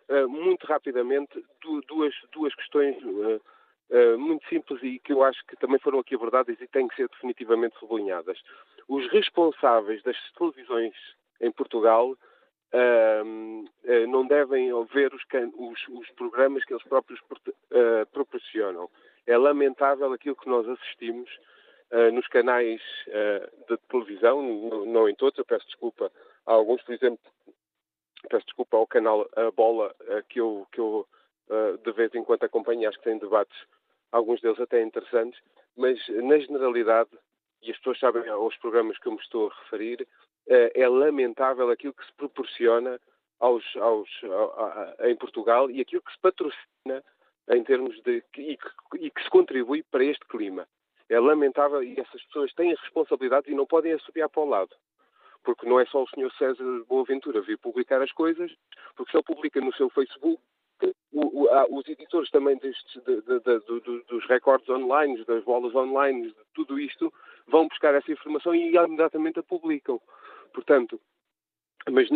Uh, 0.09 0.29
muito 0.29 0.65
rapidamente 0.69 1.45
duas, 1.89 2.15
duas 2.31 2.55
questões 2.55 2.97
uh, 3.03 3.41
uh, 3.91 4.17
muito 4.17 4.47
simples 4.49 4.81
e 4.81 5.01
que 5.01 5.13
eu 5.13 5.25
acho 5.25 5.45
que 5.47 5.57
também 5.57 5.81
foram 5.81 5.99
aqui 5.99 6.15
abordadas 6.15 6.57
e 6.61 6.69
têm 6.69 6.87
que 6.87 6.95
ser 6.95 7.09
definitivamente 7.09 7.77
sublinhadas. 7.81 8.41
Os 8.89 9.05
responsáveis 9.11 10.01
das 10.05 10.17
televisões 10.39 10.95
em 11.41 11.51
Portugal 11.51 12.17
não 14.09 14.27
devem 14.27 14.71
ver 14.87 15.13
os, 15.15 15.23
os, 15.57 15.89
os, 15.89 16.11
programas 16.11 16.65
que 16.65 16.75
eles 16.75 16.83
próprios 16.85 17.21
proporcionam. 18.13 18.91
É 19.27 19.37
lamentável 19.37 20.13
aquilo 20.13 20.37
que 20.37 20.49
nós 20.49 20.69
assistimos 20.69 21.31
nos 22.13 22.27
canais 22.29 22.83
de 23.69 23.77
televisão, 23.89 24.43
não 24.87 25.09
em 25.09 25.15
todos, 25.15 25.39
eu 25.39 25.45
peço 25.45 25.65
desculpa 25.67 26.13
a 26.45 26.53
alguns, 26.53 26.83
por 26.83 26.95
exemplo, 26.95 27.21
peço 28.29 28.47
desculpa 28.47 28.77
ao 28.77 28.87
canal 28.87 29.29
A 29.37 29.51
Bola, 29.51 29.95
uh, 30.03 30.23
que 30.29 30.41
eu, 30.41 30.67
que 30.73 30.81
eu 30.81 31.07
uh, 31.49 31.79
de 31.79 31.93
vez 31.93 32.15
em 32.15 32.25
quando 32.25 32.45
acompanho, 32.45 32.89
acho 32.89 32.99
que 32.99 33.05
tem 33.05 33.19
debates, 33.19 33.57
alguns 34.13 34.41
deles 34.41 34.61
até 34.61 34.83
interessantes, 34.83 35.41
mas 35.77 35.99
na 36.09 36.39
generalidade, 36.39 37.11
e 37.63 37.71
as 37.71 37.77
pessoas 37.79 37.99
sabem 37.99 38.29
aos 38.29 38.57
programas 38.59 38.99
que 38.99 39.09
eu 39.09 39.13
me 39.13 39.19
estou 39.19 39.49
a 39.49 39.55
referir, 39.63 40.07
é 40.49 40.89
lamentável 40.89 41.69
aquilo 41.71 41.93
que 41.93 42.07
se 42.07 42.13
proporciona 42.13 43.01
aos, 43.41 43.65
aos, 43.77 44.09
a, 44.23 44.95
a, 45.03 45.11
em 45.11 45.17
Portugal 45.17 45.69
e 45.69 45.81
aquilo 45.81 46.03
que 46.03 46.13
se 46.13 46.21
patrocina 46.21 47.05
em 47.51 47.65
termos 47.65 48.01
de. 48.03 48.23
e 48.37 48.57
que, 48.57 48.69
e 49.01 49.11
que 49.11 49.23
se 49.23 49.29
contribui 49.29 49.83
para 49.83 50.05
este 50.05 50.25
clima. 50.27 50.69
É 51.09 51.19
lamentável 51.19 51.83
e 51.83 51.99
essas 51.99 52.23
pessoas 52.27 52.53
têm 52.55 52.75
responsabilidades 52.75 53.51
e 53.51 53.55
não 53.57 53.67
podem 53.67 53.93
assobiar 53.93 54.29
para 54.29 54.43
o 54.43 54.49
lado 54.49 54.77
porque 55.47 55.67
não 55.67 55.79
é 55.79 55.87
só 55.87 56.03
o 56.03 56.09
Sr. 56.09 56.31
César 56.37 56.85
Boaventura 56.89 57.41
vir 57.41 57.57
publicar 57.57 58.03
as 58.03 58.11
coisas, 58.11 58.53
porque 58.97 59.13
se 59.13 59.17
ele 59.17 59.25
publica 59.25 59.61
no 59.61 59.73
seu 59.75 59.89
Facebook, 59.89 60.43
o, 61.13 61.43
o, 61.43 61.49
há, 61.49 61.67
os 61.71 61.89
editores 61.89 62.29
também 62.31 62.59
destes, 62.59 63.03
de, 63.05 63.23
de, 63.23 63.41
de, 63.41 64.05
dos 64.09 64.27
recordes 64.27 64.69
online, 64.69 65.25
das 65.25 65.45
bolas 65.45 65.75
online, 65.75 66.35
tudo 66.53 66.79
isto, 66.81 67.15
vão 67.47 67.69
buscar 67.69 67.95
essa 67.95 68.11
informação 68.11 68.55
e 68.55 68.75
imediatamente 68.75 69.39
a 69.39 69.43
publicam. 69.45 70.01
Portanto, 70.53 71.01
mas 71.89 72.09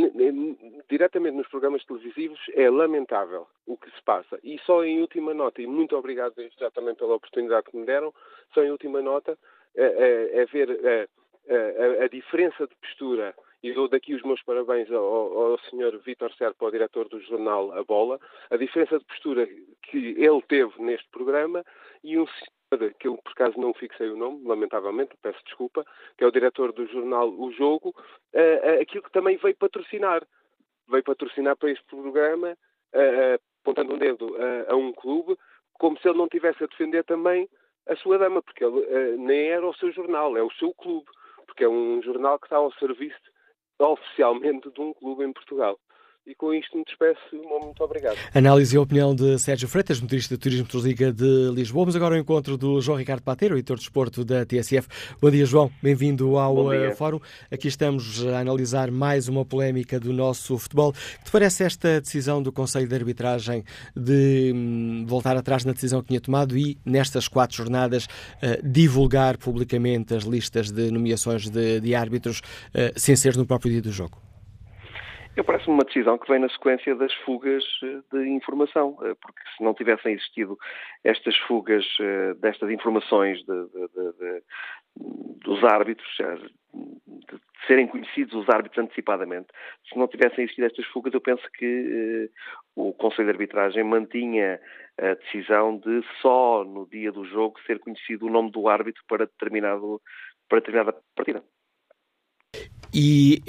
diretamente 0.90 1.36
nos 1.36 1.46
programas 1.46 1.84
televisivos 1.84 2.40
é 2.54 2.68
lamentável 2.68 3.46
o 3.64 3.76
que 3.76 3.90
se 3.92 4.02
passa. 4.02 4.40
E 4.42 4.58
só 4.66 4.84
em 4.84 5.00
última 5.00 5.32
nota, 5.32 5.62
e 5.62 5.66
muito 5.68 5.96
obrigado 5.96 6.34
já 6.58 6.68
também 6.72 6.96
pela 6.96 7.14
oportunidade 7.14 7.70
que 7.70 7.76
me 7.76 7.86
deram, 7.86 8.12
só 8.52 8.64
em 8.64 8.72
última 8.72 9.00
nota 9.00 9.38
é, 9.76 9.84
é, 9.84 10.40
é 10.40 10.46
ver 10.46 10.84
é, 10.84 11.08
a, 11.48 12.04
a, 12.04 12.08
diferença 12.08 12.66
de 12.66 12.74
postura, 12.76 13.34
e 13.62 13.72
dou 13.72 13.88
daqui 13.88 14.14
os 14.14 14.22
meus 14.22 14.42
parabéns 14.42 14.90
ao, 14.90 15.02
ao 15.04 15.58
Sr. 15.58 15.98
Vítor 16.04 16.32
Serpa, 16.34 16.64
ao 16.64 16.70
diretor 16.70 17.08
do 17.08 17.20
jornal 17.20 17.72
A 17.72 17.84
Bola, 17.84 18.18
a 18.50 18.56
diferença 18.56 18.98
de 18.98 19.04
postura 19.04 19.46
que 19.82 20.14
ele 20.18 20.42
teve 20.48 20.72
neste 20.82 21.08
programa 21.10 21.64
e 22.02 22.18
um, 22.18 22.26
que 22.98 23.08
eu 23.08 23.16
por 23.18 23.32
acaso 23.32 23.58
não 23.58 23.74
fixei 23.74 24.08
o 24.08 24.16
nome, 24.16 24.46
lamentavelmente, 24.46 25.16
peço 25.20 25.42
desculpa, 25.44 25.84
que 26.16 26.24
é 26.24 26.26
o 26.26 26.32
diretor 26.32 26.72
do 26.72 26.86
jornal 26.86 27.28
O 27.28 27.50
Jogo, 27.52 27.94
aquilo 28.80 29.02
que 29.02 29.12
também 29.12 29.36
veio 29.36 29.56
patrocinar. 29.56 30.26
Veio 30.88 31.04
patrocinar 31.04 31.56
para 31.56 31.70
este 31.70 31.84
programa, 31.84 32.56
apontando 33.60 33.94
um 33.94 33.98
dedo 33.98 34.36
a 34.68 34.76
um 34.76 34.92
clube, 34.92 35.36
como 35.74 35.98
se 35.98 36.08
ele 36.08 36.18
não 36.18 36.28
tivesse 36.28 36.62
a 36.62 36.66
defender 36.66 37.04
também 37.04 37.48
a 37.88 37.96
sua 37.96 38.18
dama, 38.18 38.42
porque 38.42 38.64
ele 38.64 39.16
nem 39.16 39.48
era 39.48 39.66
o 39.66 39.74
seu 39.74 39.90
jornal, 39.92 40.36
é 40.36 40.42
o 40.42 40.52
seu 40.52 40.72
clube, 40.74 41.10
porque 41.50 41.64
é 41.64 41.68
um 41.68 42.00
jornal 42.02 42.38
que 42.38 42.46
está 42.46 42.56
ao 42.56 42.72
serviço 42.74 43.18
oficialmente 43.78 44.70
de 44.70 44.80
um 44.80 44.94
clube 44.94 45.24
em 45.24 45.32
Portugal. 45.32 45.78
E 46.30 46.34
com 46.36 46.54
isto 46.54 46.78
me 46.78 46.84
despeço. 46.84 47.18
Muito 47.32 47.82
obrigado. 47.82 48.16
Análise 48.32 48.76
e 48.76 48.78
opinião 48.78 49.12
de 49.12 49.36
Sérgio 49.36 49.66
Freitas, 49.66 50.00
motorista 50.00 50.36
de 50.36 50.40
Turismo 50.40 50.68
Liga 50.80 51.12
de 51.12 51.50
Lisboa. 51.52 51.82
Vamos 51.82 51.96
agora 51.96 52.14
ao 52.14 52.20
encontro 52.20 52.56
do 52.56 52.80
João 52.80 52.96
Ricardo 52.96 53.20
Pateiro, 53.20 53.56
editor 53.56 53.76
de 53.76 53.82
esporto 53.82 54.24
da 54.24 54.46
TSF. 54.46 54.86
Bom 55.20 55.28
dia, 55.28 55.44
João. 55.44 55.72
Bem-vindo 55.82 56.38
ao 56.38 56.68
uh, 56.68 56.94
Fórum. 56.94 57.18
Aqui 57.50 57.66
estamos 57.66 58.24
a 58.24 58.38
analisar 58.38 58.92
mais 58.92 59.26
uma 59.26 59.44
polémica 59.44 59.98
do 59.98 60.12
nosso 60.12 60.56
futebol. 60.56 60.92
Que 60.92 61.24
te 61.24 61.32
parece 61.32 61.64
esta 61.64 62.00
decisão 62.00 62.40
do 62.40 62.52
Conselho 62.52 62.86
de 62.86 62.94
Arbitragem 62.94 63.64
de 63.96 64.52
hum, 64.54 65.04
voltar 65.08 65.36
atrás 65.36 65.64
na 65.64 65.72
decisão 65.72 66.00
que 66.00 66.08
tinha 66.08 66.20
tomado 66.20 66.56
e, 66.56 66.78
nestas 66.84 67.26
quatro 67.26 67.56
jornadas, 67.56 68.04
uh, 68.04 68.62
divulgar 68.62 69.36
publicamente 69.36 70.14
as 70.14 70.22
listas 70.22 70.70
de 70.70 70.92
nomeações 70.92 71.50
de, 71.50 71.80
de 71.80 71.92
árbitros 71.92 72.38
uh, 72.38 72.92
sem 72.94 73.16
ser 73.16 73.36
no 73.36 73.44
próprio 73.44 73.72
dia 73.72 73.82
do 73.82 73.90
jogo? 73.90 74.29
Eu 75.36 75.44
parece-me 75.44 75.74
uma 75.74 75.84
decisão 75.84 76.18
que 76.18 76.28
vem 76.28 76.40
na 76.40 76.48
sequência 76.48 76.94
das 76.94 77.14
fugas 77.24 77.64
eh, 77.84 78.00
de 78.12 78.28
informação, 78.28 78.98
eh, 79.02 79.14
porque 79.20 79.40
se 79.56 79.62
não 79.62 79.72
tivessem 79.72 80.12
existido 80.12 80.58
estas 81.04 81.36
fugas 81.46 81.84
eh, 82.00 82.34
destas 82.34 82.68
informações 82.70 83.38
de, 83.38 83.44
de, 83.44 84.12
de, 84.18 84.42
dos 85.44 85.62
árbitros, 85.62 86.08
de 86.16 87.40
serem 87.66 87.86
conhecidos 87.86 88.34
os 88.34 88.48
árbitros 88.48 88.84
antecipadamente, 88.84 89.46
se 89.88 89.96
não 89.96 90.08
tivessem 90.08 90.44
existido 90.44 90.66
estas 90.66 90.86
fugas, 90.86 91.14
eu 91.14 91.20
penso 91.20 91.42
que 91.54 92.28
o 92.74 92.92
Conselho 92.92 93.26
de 93.26 93.32
Arbitragem 93.32 93.84
mantinha 93.84 94.60
a 94.98 95.14
decisão 95.14 95.78
de 95.78 96.02
só 96.20 96.64
no 96.64 96.86
dia 96.86 97.12
do 97.12 97.24
jogo 97.24 97.60
ser 97.66 97.78
conhecido 97.78 98.26
o 98.26 98.30
nome 98.30 98.50
do 98.50 98.68
árbitro 98.68 99.02
para, 99.08 99.26
determinado, 99.26 100.02
para 100.48 100.58
determinada 100.58 100.96
partida. 101.14 101.42
E 102.92 103.40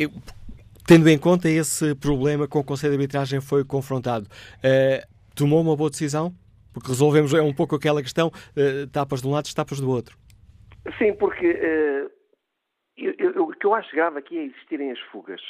Tendo 0.88 1.08
em 1.10 1.18
conta 1.18 1.50
esse 1.50 1.96
problema 1.96 2.48
com 2.48 2.60
o 2.60 2.64
Conselho 2.64 2.94
de 2.94 2.98
Arbitragem 2.98 3.40
foi 3.40 3.64
confrontado, 3.64 4.26
uh, 4.26 5.08
tomou 5.36 5.62
uma 5.62 5.76
boa 5.76 5.90
decisão? 5.90 6.34
Porque 6.74 6.90
resolvemos 6.90 7.34
é 7.34 7.42
um 7.42 7.54
pouco 7.54 7.76
aquela 7.76 8.02
questão, 8.02 8.28
uh, 8.28 8.88
tapas 8.92 9.22
de 9.22 9.28
um 9.28 9.32
lado, 9.32 9.54
tapas 9.54 9.80
do 9.80 9.90
outro. 9.90 10.18
Sim, 10.98 11.14
porque 11.14 11.48
uh, 11.48 12.12
eu, 12.98 13.44
o 13.44 13.52
que 13.52 13.66
eu 13.66 13.74
acho 13.74 13.96
grave 13.96 14.20
aqui 14.20 14.38
é 14.38 14.44
existirem 14.44 14.92
as 14.92 15.00
fugas. 15.12 15.42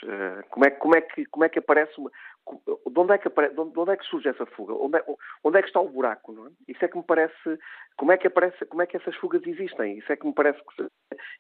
como, 0.50 0.66
é, 0.66 0.70
como, 0.70 0.96
é 0.96 1.02
que, 1.02 1.26
como 1.26 1.46
é 1.46 1.50
que 1.50 1.60
aparece 1.60 1.94
uma, 1.98 2.12
de 2.48 3.00
onde 3.00 3.14
é 3.14 3.18
que, 3.18 3.28
apare... 3.28 3.50
de 3.54 3.60
onde 3.60 3.92
é 3.92 3.98
que 3.98 4.06
surge 4.06 4.30
essa 4.30 4.46
fuga? 4.46 4.74
Onde 4.74 4.98
é, 4.98 5.04
onde 5.44 5.58
é 5.58 5.62
que 5.62 5.68
está 5.68 5.80
o 5.80 5.90
buraco? 5.90 6.48
É? 6.48 6.72
Isso 6.72 6.84
é 6.84 6.88
que 6.88 6.98
me 6.98 7.04
parece. 7.04 7.60
Como 7.98 8.12
é 8.12 8.18
que 8.18 8.28
aparece? 8.28 8.66
Como 8.66 8.82
é 8.82 8.88
que 8.88 8.98
essas 8.98 9.16
fugas 9.16 9.46
existem? 9.46 9.98
Isso 9.98 10.12
é 10.12 10.16
que 10.16 10.26
me 10.26 10.34
parece 10.34 10.60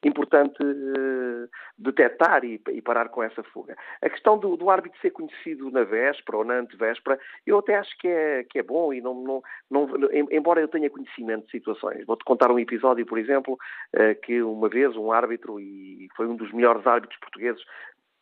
que 0.01 0.07
é 0.07 0.07
importante 0.07 0.61
uh, 0.63 1.49
detectar 1.77 2.43
e, 2.43 2.61
e, 2.69 2.81
parar 2.81 3.09
com 3.09 3.23
essa 3.23 3.43
fuga. 3.43 3.75
A 4.01 4.09
questão 4.09 4.37
do, 4.37 4.55
do, 4.55 4.69
árbitro 4.69 4.99
ser 4.99 5.11
conhecido 5.11 5.69
na 5.71 5.83
véspera 5.83 6.37
ou 6.37 6.45
na 6.45 6.55
antevéspera, 6.55 7.19
eu 7.45 7.59
até 7.59 7.75
acho 7.75 7.97
que 7.97 8.07
é, 8.07 8.43
que 8.43 8.59
é 8.59 8.63
bom 8.63 8.93
e 8.93 9.01
não, 9.01 9.13
não, 9.13 9.43
não, 9.69 9.89
embora 10.31 10.61
eu 10.61 10.67
tenha 10.67 10.89
conhecimento 10.89 11.45
de 11.45 11.51
situações. 11.51 12.05
Vou-te 12.05 12.25
contar 12.25 12.51
um 12.51 12.59
episódio, 12.59 13.05
por 13.05 13.17
exemplo, 13.17 13.57
uh, 13.95 14.21
que 14.21 14.41
uma 14.41 14.69
vez 14.69 14.95
um 14.95 15.11
árbitro, 15.11 15.59
e 15.59 16.07
foi 16.15 16.27
um 16.27 16.35
dos 16.35 16.51
melhores 16.51 16.85
árbitros 16.85 17.19
portugueses, 17.19 17.63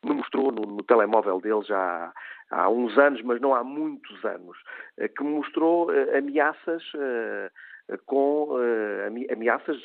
me 0.03 0.13
mostrou 0.13 0.51
no, 0.51 0.61
no 0.61 0.83
telemóvel 0.83 1.39
dele 1.39 1.63
já 1.63 2.11
há 2.51 2.69
uns 2.69 2.97
anos, 2.97 3.21
mas 3.21 3.39
não 3.39 3.53
há 3.53 3.63
muitos 3.63 4.23
anos, 4.25 4.57
eh, 4.97 5.07
que 5.07 5.23
me 5.23 5.31
mostrou 5.31 5.91
eh, 5.93 6.17
ameaças 6.17 6.83
eh, 6.95 7.51
com 8.05 8.55
ameaças 9.31 9.81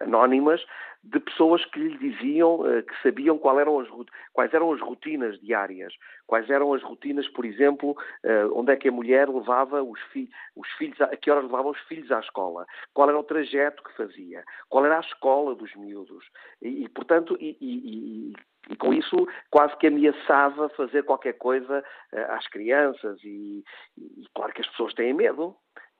anónimas 0.00 0.64
de 1.04 1.20
pessoas 1.20 1.62
que 1.66 1.78
lhe 1.78 1.98
diziam 1.98 2.60
que 2.60 3.02
sabiam 3.02 3.38
eram 3.60 3.80
as, 3.80 3.88
quais 4.32 4.54
eram 4.54 4.72
as 4.72 4.80
rotinas 4.80 5.38
diárias, 5.40 5.92
quais 6.26 6.48
eram 6.48 6.72
as 6.72 6.82
rotinas, 6.82 7.28
por 7.28 7.44
exemplo, 7.44 7.94
onde 8.54 8.72
é 8.72 8.76
que 8.76 8.88
a 8.88 8.92
mulher 8.92 9.28
levava 9.28 9.82
os, 9.82 10.00
fi 10.04 10.30
os 10.56 10.66
filhos, 10.78 10.98
a 11.02 11.14
que 11.14 11.30
horas 11.30 11.44
levavam 11.44 11.72
os 11.72 11.80
filhos 11.80 12.10
à 12.10 12.20
escola, 12.20 12.64
qual 12.94 13.10
era 13.10 13.18
o 13.18 13.22
trajeto 13.22 13.82
que 13.82 13.94
fazia, 13.94 14.42
qual 14.70 14.86
era 14.86 14.96
a 14.96 15.00
escola 15.00 15.54
dos 15.54 15.76
miúdos. 15.76 16.24
E, 16.62 16.84
e 16.84 16.88
portanto, 16.88 17.36
e, 17.38 17.58
e, 17.60 18.32
e 18.68 18.76
com 18.76 18.92
isso 18.92 19.26
quase 19.50 19.76
que 19.78 19.86
ameaçava 19.86 20.68
fazer 20.70 21.04
qualquer 21.04 21.34
coisa 21.34 21.84
uh, 22.12 22.32
às 22.32 22.46
crianças. 22.48 23.18
E, 23.24 23.64
e, 23.96 24.24
claro 24.34 24.52
que 24.52 24.60
as 24.60 24.68
pessoas 24.68 24.94
têm 24.94 25.12
medo. 25.14 25.56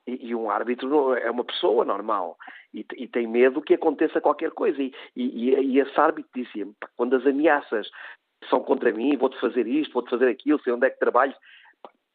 E, 0.07 0.29
e 0.29 0.35
um 0.35 0.49
árbitro 0.49 1.13
é 1.15 1.29
uma 1.29 1.43
pessoa 1.43 1.83
normal. 1.83 2.37
E, 2.73 2.85
e, 2.95 3.07
tem 3.07 3.27
medo 3.27 3.61
que 3.61 3.73
aconteça 3.73 4.21
qualquer 4.21 4.51
coisa. 4.51 4.81
E, 4.81 4.93
e, 5.15 5.79
esse 5.79 5.99
árbitro 5.99 6.31
dizia 6.35 6.67
quando 6.95 7.15
as 7.15 7.25
ameaças 7.25 7.89
são 8.49 8.61
contra 8.61 8.91
mim, 8.91 9.17
vou-te 9.17 9.39
fazer 9.39 9.67
isto, 9.67 9.93
vou-te 9.93 10.09
fazer 10.09 10.29
aquilo, 10.29 10.61
sei 10.61 10.71
onde 10.71 10.87
é 10.87 10.89
que 10.89 10.99
trabalho, 10.99 11.35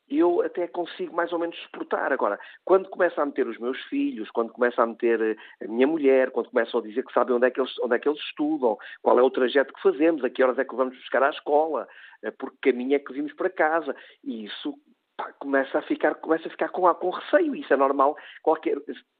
eu 0.09 0.43
até 0.43 0.67
consigo 0.69 1.15
mais 1.15 1.33
ou 1.33 1.39
menos 1.39 1.57
suportar. 1.63 2.13
Agora, 2.13 2.39
quando 2.65 2.89
começa 2.89 3.23
a 3.23 3.27
meter 3.27 3.47
os 3.47 3.59
meus 3.59 3.81
filhos, 3.85 4.31
quando 4.31 4.53
começa 4.53 4.83
a 4.83 4.87
meter 4.87 5.21
eh, 5.21 5.65
a 5.65 5.69
minha 5.69 5.87
mulher, 5.87 6.31
quando 6.31 6.51
começam 6.51 6.81
a 6.81 6.83
dizer 6.83 7.05
que 7.05 7.13
sabem 7.13 7.35
onde 7.35 7.47
é 7.47 7.51
que 7.51 7.61
eles, 7.61 7.73
onde 7.81 7.97
é 7.97 7.99
que 7.99 8.09
eles 8.09 8.21
estudam, 8.21 8.77
qual 9.03 9.19
é 9.19 9.23
o 9.23 9.31
trajeto 9.31 9.73
que 9.73 9.83
fazemos, 9.83 10.23
a 10.23 10.31
que 10.31 10.43
horas 10.43 10.59
é 10.59 10.65
que 10.65 10.75
vamos 10.75 10.97
buscar 10.97 11.23
à 11.23 11.31
escola, 11.31 11.89
eh, 12.23 12.31
por 12.31 12.51
que 12.61 12.73
caminho 12.73 12.97
é 12.97 12.99
que 12.99 13.13
vimos 13.13 13.33
para 13.33 13.49
casa, 13.49 13.97
e 14.23 14.45
isso 14.45 14.75
pá, 15.17 15.33
começa 15.39 15.79
a 15.79 15.83
ficar, 15.83 16.15
começa 16.17 16.49
a 16.49 16.51
ficar 16.51 16.69
com, 16.69 16.93
com 16.95 17.11
receio, 17.11 17.55
isso 17.55 17.73
é 17.73 17.77
normal. 17.77 18.17
Qualquer, 18.43 18.77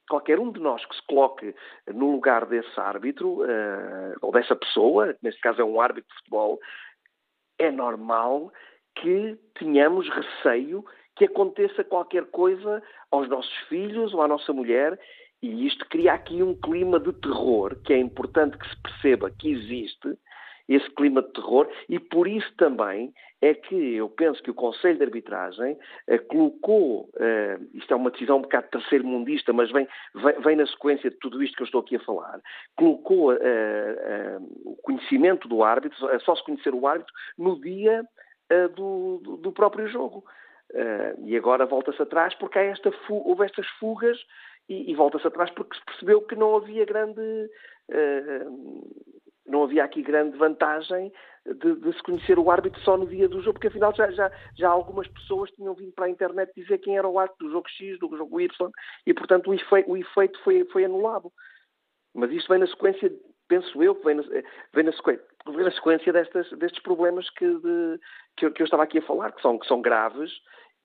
qualquer 0.09 0.39
um 0.39 0.53
de 0.53 0.61
nós 0.61 0.85
que 0.85 0.97
se 0.97 1.07
coloque 1.07 1.55
no 1.93 2.13
lugar 2.13 2.45
desse 2.47 2.79
árbitro, 2.79 3.43
uh, 3.43 4.15
ou 4.21 4.33
dessa 4.33 4.55
pessoa, 4.55 5.17
neste 5.23 5.41
caso 5.41 5.63
é 5.63 5.65
um 5.65 5.81
árbitro 5.81 6.09
de 6.11 6.17
futebol, 6.19 6.61
é 7.59 7.71
normal 7.71 8.53
que 8.97 9.39
tenhamos 9.59 10.09
receio 10.09 10.85
que 11.17 11.25
aconteça 11.27 11.85
qualquer 11.85 12.25
coisa 12.27 12.83
aos 13.11 13.29
nossos 13.29 13.55
filhos 13.69 14.13
ou 14.13 14.23
à 14.23 14.29
nossa 14.29 14.53
mulher 14.53 14.99
e 15.43 15.67
isto 15.67 15.87
cria 15.89 16.15
aqui 16.15 16.43
um 16.43 16.55
clima 16.55 16.99
de 16.99 17.13
terror 17.13 17.77
que 17.85 17.93
é 17.93 17.99
importante 17.99 18.59
que 18.59 18.69
se 18.69 18.83
perceba 18.83 19.31
que 19.31 19.51
existe 19.51 20.17
esse 20.69 20.89
clima 20.91 21.23
de 21.23 21.33
terror 21.33 21.69
e 21.89 21.99
por 21.99 22.27
isso 22.27 22.51
também 22.57 23.13
é 23.43 23.53
que 23.53 23.95
eu 23.95 24.09
penso 24.09 24.43
que 24.43 24.51
o 24.51 24.55
Conselho 24.55 24.97
de 24.97 25.05
Arbitragem 25.05 25.77
eh, 26.09 26.17
colocou, 26.19 27.11
eh, 27.19 27.59
isto 27.75 27.93
é 27.93 27.97
uma 27.97 28.11
decisão 28.11 28.39
um 28.39 28.43
bocado 28.43 28.69
terceiro 28.71 29.07
mundista, 29.07 29.53
mas 29.53 29.71
vem, 29.71 29.87
vem, 30.15 30.41
vem, 30.41 30.57
na 30.57 30.67
sequência 30.67 31.11
de 31.11 31.19
tudo 31.19 31.43
isto 31.43 31.55
que 31.55 31.63
eu 31.63 31.67
estou 31.67 31.83
aqui 31.83 31.97
a 31.97 32.01
falar, 32.01 32.41
colocou 32.75 33.35
eh, 33.35 34.39
o 34.65 34.77
conhecimento 34.77 35.47
do 35.47 35.63
árbitro, 35.63 35.99
só 36.21 36.35
se 36.35 36.45
conhecer 36.45 36.73
o 36.73 36.87
árbitro 36.87 37.13
no 37.37 37.61
dia 37.61 38.03
uh, 38.53 38.69
do, 38.75 39.39
do, 39.39 39.53
próprio 39.53 39.89
jogo. 39.89 40.25
Uh, 40.73 41.27
e 41.27 41.37
agora 41.37 41.67
volta-se 41.67 42.01
atrás 42.01 42.35
porque 42.35 42.59
esta 42.59 42.91
houve 43.09 43.45
estas 43.45 43.67
fugas 43.79 44.19
e, 44.69 44.91
e 44.91 44.95
volta-se 44.95 45.27
atrás 45.27 45.51
porque 45.51 45.77
se 45.77 45.85
percebeu 45.85 46.23
que 46.23 46.35
não 46.35 46.57
havia 46.57 46.85
grande 46.87 47.21
uh, 47.21 49.05
não 49.47 49.65
havia 49.65 49.85
aqui 49.85 50.03
grande 50.03 50.37
vantagem 50.39 51.13
de, 51.47 51.77
de, 51.77 51.93
se 51.93 52.03
conhecer 52.03 52.39
o 52.39 52.51
árbitro 52.51 52.81
só 52.81 52.97
no 52.97 53.07
dia 53.07 53.29
do 53.29 53.43
jogo, 53.43 53.55
porque 53.55 53.69
afinal 53.69 53.95
já, 53.95 54.11
já, 54.11 54.33
já 54.57 54.69
algumas 54.71 55.07
pessoas 55.09 55.51
tinham 55.51 55.75
vindo 55.75 55.93
para 55.93 56.07
a 56.07 56.11
internet 56.11 56.51
dizer 56.57 56.79
quem 56.79 56.97
era 56.97 57.07
o 57.07 57.19
árbitro 57.19 57.47
do 57.47 57.53
jogo 57.53 57.69
X, 57.69 57.99
do 57.99 58.17
jogo 58.17 58.41
Y, 58.41 58.71
e 59.07 59.13
portanto 59.13 59.51
o 59.51 59.55
efeito, 59.55 59.91
o 59.91 59.97
efeito 59.99 60.43
foi, 60.43 60.65
foi 60.73 60.87
anulado. 60.87 61.31
Mas 62.15 62.31
isto 62.31 62.49
vem 62.49 62.59
na 62.59 62.67
sequência 62.67 63.13
penso 63.49 63.83
eu, 63.83 63.95
vem 64.03 64.17
na, 64.17 64.23
vem 64.73 64.85
na, 64.85 64.93
sequência, 64.93 65.25
na 65.47 65.71
sequência 65.71 66.13
destas, 66.13 66.51
destes 66.53 66.83
problemas 66.83 67.29
que, 67.31 67.47
de, 67.47 68.01
que, 68.37 68.47
eu, 68.47 68.53
que, 68.53 68.63
eu, 68.63 68.65
estava 68.65 68.83
aqui 68.83 68.99
a 68.99 69.03
falar, 69.03 69.33
que 69.33 69.43
são, 69.43 69.59
que 69.59 69.67
são 69.67 69.81
graves 69.81 70.33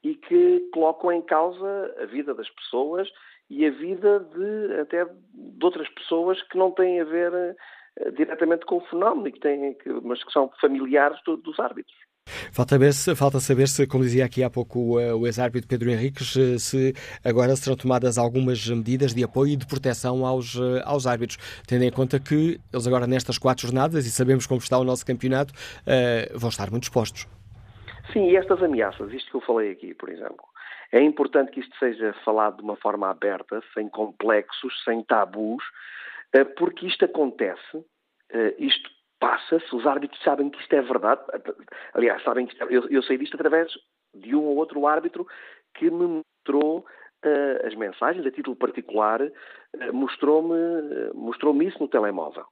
e 0.04 0.16
que 0.16 0.70
colocam 0.74 1.12
em 1.12 1.22
causa 1.22 1.96
a 2.02 2.06
vida 2.06 2.34
das 2.34 2.50
pessoas 2.50 3.10
e 3.50 3.66
a 3.66 3.72
vida 3.72 4.20
de 4.20 4.80
até 4.80 5.06
de 5.06 5.66
outras 5.66 5.88
pessoas 5.90 6.42
que 6.44 6.58
não 6.58 6.72
têm 6.72 7.02
a 7.02 7.06
ver 7.06 7.32
uh, 7.34 8.12
diretamente 8.12 8.66
com 8.66 8.78
o 8.78 8.86
fenómeno, 8.88 9.32
que 9.32 9.40
têm, 9.40 9.74
que, 9.76 9.90
mas 10.04 10.24
que 10.24 10.32
são 10.32 10.52
familiares 10.62 11.20
do, 11.26 11.38
dos 11.38 11.60
árbitros. 11.60 11.96
Falta, 12.52 12.92
se, 12.92 13.16
falta 13.16 13.40
saber 13.40 13.68
se, 13.68 13.86
como 13.88 14.04
dizia 14.04 14.26
aqui 14.26 14.44
há 14.44 14.50
pouco 14.50 14.80
o, 14.80 15.20
o 15.20 15.28
ex-árbitro 15.28 15.68
Pedro 15.68 15.90
Henriques, 15.90 16.36
se 16.60 16.94
agora 17.24 17.56
serão 17.56 17.78
tomadas 17.78 18.18
algumas 18.18 18.68
medidas 18.68 19.14
de 19.14 19.24
apoio 19.24 19.54
e 19.54 19.56
de 19.56 19.66
proteção 19.66 20.26
aos, 20.26 20.58
aos 20.86 21.06
árbitros, 21.08 21.38
tendo 21.68 21.84
em 21.84 21.92
conta 21.92 22.20
que 22.20 22.60
eles 22.72 22.88
agora 22.88 23.08
nestas 23.08 23.38
quatro 23.38 23.68
jornadas, 23.68 24.06
e 24.06 24.12
sabemos 24.12 24.46
como 24.46 24.60
está 24.60 24.78
o 24.78 24.84
nosso 24.84 25.06
campeonato, 25.06 25.54
vão 26.36 26.50
estar 26.50 26.70
muito 26.72 26.84
expostos. 26.84 27.28
Sim, 28.14 28.30
e 28.30 28.36
estas 28.36 28.62
ameaças, 28.64 29.14
isto 29.14 29.30
que 29.30 29.38
eu 29.38 29.42
falei 29.42 29.72
aqui, 29.72 29.94
por 29.94 30.10
exemplo, 30.10 30.44
É 30.92 31.02
importante 31.02 31.52
que 31.52 31.60
isto 31.60 31.78
seja 31.78 32.14
falado 32.26 32.58
de 32.58 32.64
uma 32.64 32.76
forma 32.76 33.10
aberta, 33.10 33.62
sem 33.74 33.88
complexos, 33.88 34.74
sem 34.84 35.04
tabus, 35.04 35.64
eh, 36.34 36.44
porque 36.44 36.88
isto 36.88 37.06
acontece, 37.06 37.86
eh, 38.32 38.56
isto 38.58 38.90
passa-se, 39.20 39.76
os 39.76 39.86
árbitros 39.86 40.22
sabem 40.24 40.50
que 40.50 40.60
isto 40.62 40.74
é 40.74 40.82
verdade. 40.82 41.22
Aliás, 41.94 42.24
sabem 42.24 42.48
que 42.48 42.62
é, 42.62 42.68
eu, 42.70 42.88
eu 42.90 43.04
sei 43.04 43.18
disto 43.18 43.36
através 43.36 43.72
de 44.14 44.36
um 44.36 44.44
ou 44.44 44.58
outro 44.58 44.88
árbitro 44.88 45.28
que 45.76 45.90
me 45.90 46.24
mostrou 46.48 46.80
uh, 46.80 47.68
as 47.68 47.76
mensagens, 47.76 48.26
a 48.26 48.32
título 48.32 48.56
particular, 48.56 49.22
uh, 49.22 49.94
mostrou-me 49.94 50.56
mostrou 51.14 51.56
isso 51.62 51.80
no 51.80 51.88
telemóvel. 51.88 52.46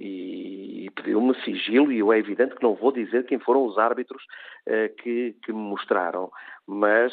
E, 0.00 0.88
pediu-me 0.94 1.34
sigilo, 1.42 1.90
e 1.90 1.98
eu 1.98 2.12
é 2.12 2.18
evidente 2.18 2.54
que 2.54 2.62
não 2.62 2.76
vou 2.76 2.92
dizer 2.92 3.26
quem 3.26 3.40
foram 3.40 3.64
os 3.64 3.76
árbitros 3.78 4.22
uh, 4.68 4.94
que, 5.02 5.34
que, 5.42 5.52
me 5.52 5.58
mostraram, 5.58 6.30
mas 6.66 7.12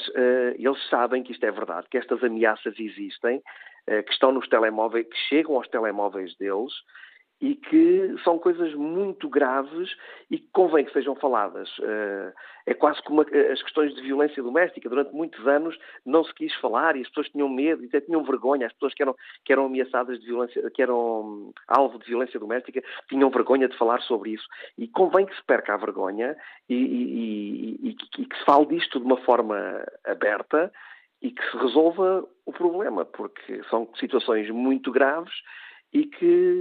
eles 0.57 0.89
sabem 0.89 1.23
que 1.23 1.31
isto 1.31 1.43
é 1.45 1.51
verdade, 1.51 1.87
que 1.89 1.97
estas 1.97 2.21
ameaças 2.23 2.77
existem, 2.77 3.41
que 3.87 4.11
estão 4.11 4.33
nos 4.33 4.49
telemóveis, 4.49 5.07
que 5.07 5.15
chegam 5.29 5.55
aos 5.55 5.67
telemóveis 5.69 6.35
deles, 6.35 6.73
e 7.41 7.55
que 7.55 8.15
são 8.23 8.39
coisas 8.39 8.73
muito 8.73 9.27
graves 9.27 9.95
e 10.31 10.39
que 10.39 10.47
convém 10.53 10.85
que 10.85 10.93
sejam 10.93 11.15
faladas. 11.15 11.69
Eh, 11.81 12.33
é 12.67 12.73
quase 12.73 13.01
como 13.03 13.21
as 13.21 13.61
questões 13.61 13.93
de 13.93 14.01
violência 14.01 14.41
doméstica. 14.41 14.89
Durante 14.89 15.13
muitos 15.13 15.45
anos 15.45 15.77
não 16.05 16.23
se 16.23 16.33
quis 16.33 16.53
falar 16.55 16.95
e 16.95 17.01
as 17.01 17.07
pessoas 17.09 17.29
tinham 17.29 17.49
medo 17.49 17.83
e 17.83 17.87
até 17.87 17.99
tinham 17.99 18.23
vergonha. 18.23 18.67
As 18.67 18.73
pessoas 18.73 18.93
que 18.93 19.03
eram, 19.03 19.15
que 19.43 19.51
eram 19.51 19.65
ameaçadas 19.65 20.19
de 20.19 20.25
violência, 20.25 20.71
que 20.71 20.81
eram 20.81 21.51
alvo 21.67 21.99
de 21.99 22.05
violência 22.05 22.39
doméstica, 22.39 22.81
tinham 23.09 23.29
vergonha 23.29 23.67
de 23.67 23.77
falar 23.77 24.01
sobre 24.01 24.31
isso. 24.31 24.47
E 24.77 24.87
convém 24.87 25.25
que 25.25 25.35
se 25.35 25.43
perca 25.43 25.73
a 25.73 25.77
vergonha 25.77 26.37
e, 26.69 26.75
e, 26.75 27.89
e, 27.89 27.97
e 28.17 28.25
que 28.25 28.37
se 28.37 28.45
fale 28.45 28.65
disto 28.67 28.99
de 28.99 29.05
uma 29.05 29.17
forma 29.17 29.85
aberta 30.05 30.71
e 31.21 31.31
que 31.31 31.43
se 31.51 31.57
resolva 31.57 32.25
o 32.45 32.53
problema, 32.53 33.03
porque 33.03 33.61
são 33.69 33.89
situações 33.95 34.49
muito 34.49 34.91
graves 34.91 35.33
e 35.95 36.07
que 36.07 36.59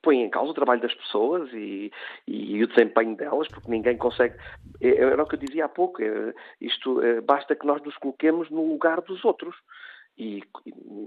põe 0.00 0.22
em 0.22 0.30
causa 0.30 0.52
o 0.52 0.54
trabalho 0.54 0.80
das 0.80 0.94
pessoas 0.94 1.52
e, 1.52 1.90
e, 2.24 2.62
o 2.62 2.68
desempenho 2.68 3.16
delas, 3.16 3.48
porque 3.48 3.68
ninguém 3.68 3.96
consegue. 3.96 4.36
É, 4.80 4.90
era 4.90 5.20
o 5.20 5.26
que 5.26 5.34
eu 5.34 5.40
dizia 5.40 5.64
há 5.64 5.68
pouco, 5.68 6.00
é, 6.00 6.32
isto 6.60 7.02
é, 7.02 7.20
basta 7.20 7.56
que 7.56 7.66
nós 7.66 7.82
nos 7.82 7.96
coloquemos 7.96 8.48
no 8.48 8.64
lugar 8.68 9.00
dos 9.00 9.24
outros. 9.24 9.56
E 10.18 10.42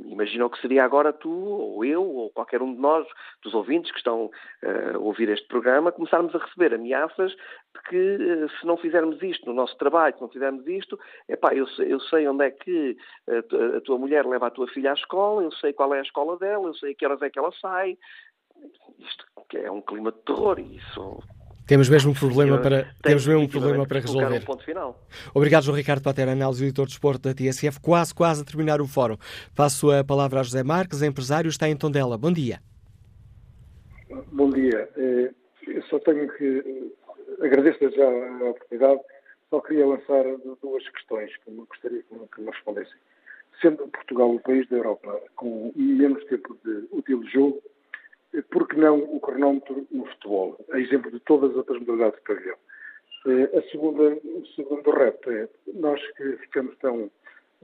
imagina 0.06 0.46
o 0.46 0.50
que 0.50 0.62
seria 0.62 0.86
agora 0.86 1.12
tu, 1.12 1.30
ou 1.30 1.84
eu, 1.84 2.02
ou 2.02 2.30
qualquer 2.30 2.62
um 2.62 2.74
de 2.74 2.80
nós, 2.80 3.06
dos 3.44 3.54
ouvintes 3.54 3.92
que 3.92 3.98
estão 3.98 4.26
uh, 4.28 4.96
a 4.96 5.00
ouvir 5.00 5.28
este 5.28 5.46
programa, 5.48 5.92
começarmos 5.92 6.34
a 6.34 6.38
receber 6.38 6.74
ameaças 6.74 7.32
de 7.32 7.82
que 7.90 8.16
uh, 8.16 8.50
se 8.58 8.66
não 8.66 8.78
fizermos 8.78 9.22
isto 9.22 9.46
no 9.46 9.54
nosso 9.54 9.76
trabalho, 9.78 10.16
se 10.16 10.22
não 10.22 10.30
fizermos 10.30 10.66
isto, 10.66 10.98
epá, 11.28 11.54
eu, 11.54 11.66
eu 11.80 12.00
sei 12.00 12.26
onde 12.26 12.46
é 12.46 12.52
que 12.52 12.96
a, 13.28 13.78
a 13.78 13.82
tua 13.82 13.98
mulher 13.98 14.26
leva 14.26 14.48
a 14.48 14.52
tua 14.52 14.68
filha 14.68 14.92
à 14.92 14.94
escola, 14.94 15.44
eu 15.44 15.52
sei 15.52 15.74
qual 15.74 15.94
é 15.94 16.00
a 16.00 16.04
escola 16.04 16.38
dela, 16.38 16.68
eu 16.68 16.76
sei 16.76 16.94
a 16.94 16.96
que 16.96 17.06
horas 17.06 17.22
é 17.22 17.30
que 17.30 17.40
ela 17.40 17.52
sai. 17.60 17.98
Isto 18.98 19.26
é 19.56 19.70
um 19.70 19.82
clima 19.82 20.14
de 20.14 20.20
terror 20.20 20.58
e 20.58 20.78
isso 20.78 21.20
temos 21.72 21.88
mesmo 21.88 22.11
um 22.11 22.14
problema 22.14 22.57
para, 22.60 22.93
temos 23.02 23.26
mesmo 23.26 23.43
um 23.43 23.48
problema 23.48 23.88
para 23.88 24.02
resolver. 24.02 24.41
Um 24.41 24.41
ponto 24.41 24.65
final. 24.65 24.99
Obrigado, 25.34 25.64
João 25.64 25.77
Ricardo 25.77 26.03
Patera, 26.03 26.34
análise 26.34 26.65
editor 26.65 26.85
de 26.85 26.91
esporte 26.91 27.22
da 27.22 27.34
TSF. 27.34 27.80
Quase, 27.80 28.14
quase 28.14 28.41
a 28.41 28.45
terminar 28.45 28.81
o 28.81 28.85
fórum. 28.85 29.15
Passo 29.56 29.89
a 29.89 30.03
palavra 30.03 30.41
a 30.41 30.43
José 30.43 30.64
Marques, 30.64 31.02
empresário, 31.02 31.48
está 31.48 31.69
em 31.69 31.77
Tondela. 31.77 32.18
Bom 32.18 32.34
dia. 32.34 32.60
Bom 34.34 34.49
dia. 34.49 34.89
Eh, 34.98 35.31
eu 35.65 35.81
só 35.84 35.98
tenho 35.99 36.27
que 36.34 36.91
agradeço 37.39 37.80
já 37.95 38.06
a 38.06 38.49
oportunidade. 38.49 38.99
Só 39.49 39.61
queria 39.61 39.88
lançar 39.88 40.26
duas 40.61 40.89
questões 40.89 41.31
que 41.38 41.52
me 41.52 41.64
gostaria 41.69 42.03
que 42.03 42.41
me 42.41 42.52
respondessem. 42.52 42.99
Sendo 43.61 43.88
Portugal 43.88 44.30
o 44.35 44.41
país 44.41 44.68
da 44.68 44.76
Europa 44.76 45.22
com 45.38 45.72
menos 45.77 46.22
tempo 46.26 46.57
de 46.65 46.89
útil 46.91 47.23
jogo, 47.31 47.64
por 48.49 48.68
que 48.68 48.78
não 48.78 48.99
o 48.99 49.20
cronómetro 49.20 49.86
no 49.91 50.06
futebol, 50.06 50.58
a 50.72 50.80
exemplo 50.80 51.12
de 51.12 51.20
todas 51.22 51.52
as 51.52 51.58
outras 51.58 51.80
modalidades 51.80 52.20
de 52.20 52.26
pavilhão? 52.26 52.58
Eh, 53.28 53.58
a 53.58 53.62
segunda, 53.70 54.03
o 54.03 54.45
segundo 54.56 54.91
repto 54.91 55.30
é, 55.32 55.48
nós 55.74 56.02
que 56.14 56.38
ficamos 56.38 56.76
tão, 56.78 57.12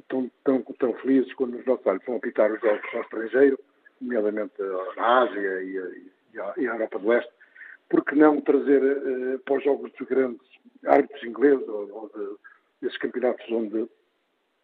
tão, 0.07 0.29
tão, 0.43 0.61
tão 0.61 0.93
felizes 0.95 1.33
quando 1.33 1.57
os 1.57 1.65
nossos 1.65 1.85
olhos 1.85 2.03
vão 2.05 2.17
apitar 2.17 2.51
os 2.51 2.59
jogos 2.61 2.93
ao 2.93 3.01
estrangeiro, 3.01 3.59
nomeadamente 4.01 4.53
na 4.95 5.21
Ásia 5.21 5.63
e 5.63 5.79
a, 5.79 6.53
e 6.57 6.67
a 6.67 6.73
Europa 6.73 6.99
do 6.99 7.07
Leste, 7.07 7.31
por 7.89 8.03
que 8.03 8.15
não 8.15 8.41
trazer 8.41 8.83
uh, 8.83 9.39
para 9.39 9.57
os 9.57 9.63
jogos 9.63 9.91
dos 9.93 10.07
grandes 10.07 10.45
árbitros 10.85 11.23
ingleses 11.23 11.67
ou, 11.67 11.89
ou 11.91 12.09
de, 12.09 12.37
desses 12.81 12.97
campeonatos 12.97 13.49
onde, 13.49 13.89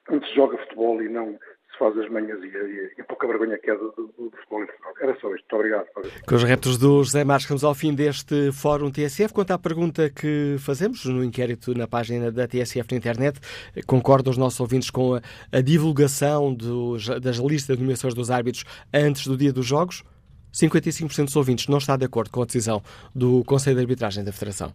onde 0.10 0.28
se 0.28 0.36
joga 0.36 0.58
futebol 0.58 1.02
e 1.02 1.10
não 1.10 1.40
se 1.74 1.80
faz 1.80 1.98
as 1.98 2.10
manhas 2.10 2.40
e, 2.42 2.48
e, 2.48 2.94
e 2.98 3.02
a 3.02 3.04
pouca 3.04 3.28
vergonha 3.28 3.58
que 3.58 3.70
é 3.70 3.76
do, 3.76 3.92
do, 3.92 4.08
do 4.08 4.32
futebol 4.38 4.64
internacional. 4.64 4.94
Era 5.02 5.20
só 5.20 5.36
isto. 5.36 5.46
Muito 5.52 5.56
obrigado. 5.56 5.86
Com 6.28 6.36
os 6.36 6.44
reptos 6.44 6.78
do 6.78 7.04
José 7.04 7.24
Marques, 7.24 7.46
estamos 7.46 7.64
ao 7.64 7.74
fim 7.74 7.94
deste 7.94 8.52
Fórum 8.52 8.92
TSF. 8.92 9.34
Quanto 9.34 9.52
à 9.52 9.58
pergunta 9.58 10.10
que 10.10 10.56
fazemos 10.60 11.04
no 11.06 11.24
inquérito 11.24 11.76
na 11.78 11.88
página 11.88 12.32
da 12.32 12.48
TSF 12.48 12.92
na 12.92 12.98
internet, 12.98 13.40
concordam 13.86 14.32
os 14.32 14.38
nossos 14.38 14.60
ouvintes 14.60 14.90
com 14.90 15.16
a, 15.16 15.22
a 15.52 15.62
divulgação 15.62 16.54
dos, 16.54 17.08
das 17.20 17.38
listas 17.38 17.76
de 17.76 17.84
nomeações 17.84 18.14
dos 18.14 18.30
árbitros 18.30 18.64
antes 18.94 19.28
do 19.28 19.36
dia 19.36 19.52
dos 19.52 19.66
jogos? 19.66 20.04
55% 20.54 21.26
dos 21.26 21.36
ouvintes 21.36 21.68
não 21.68 21.80
está 21.80 21.98
de 21.98 22.06
acordo 22.06 22.30
com 22.30 22.44
a 22.44 22.46
decisão 22.46 22.82
do 23.14 23.44
Conselho 23.44 23.78
de 23.78 23.82
Arbitragem 23.82 24.24
da 24.24 24.32
Federação. 24.32 24.72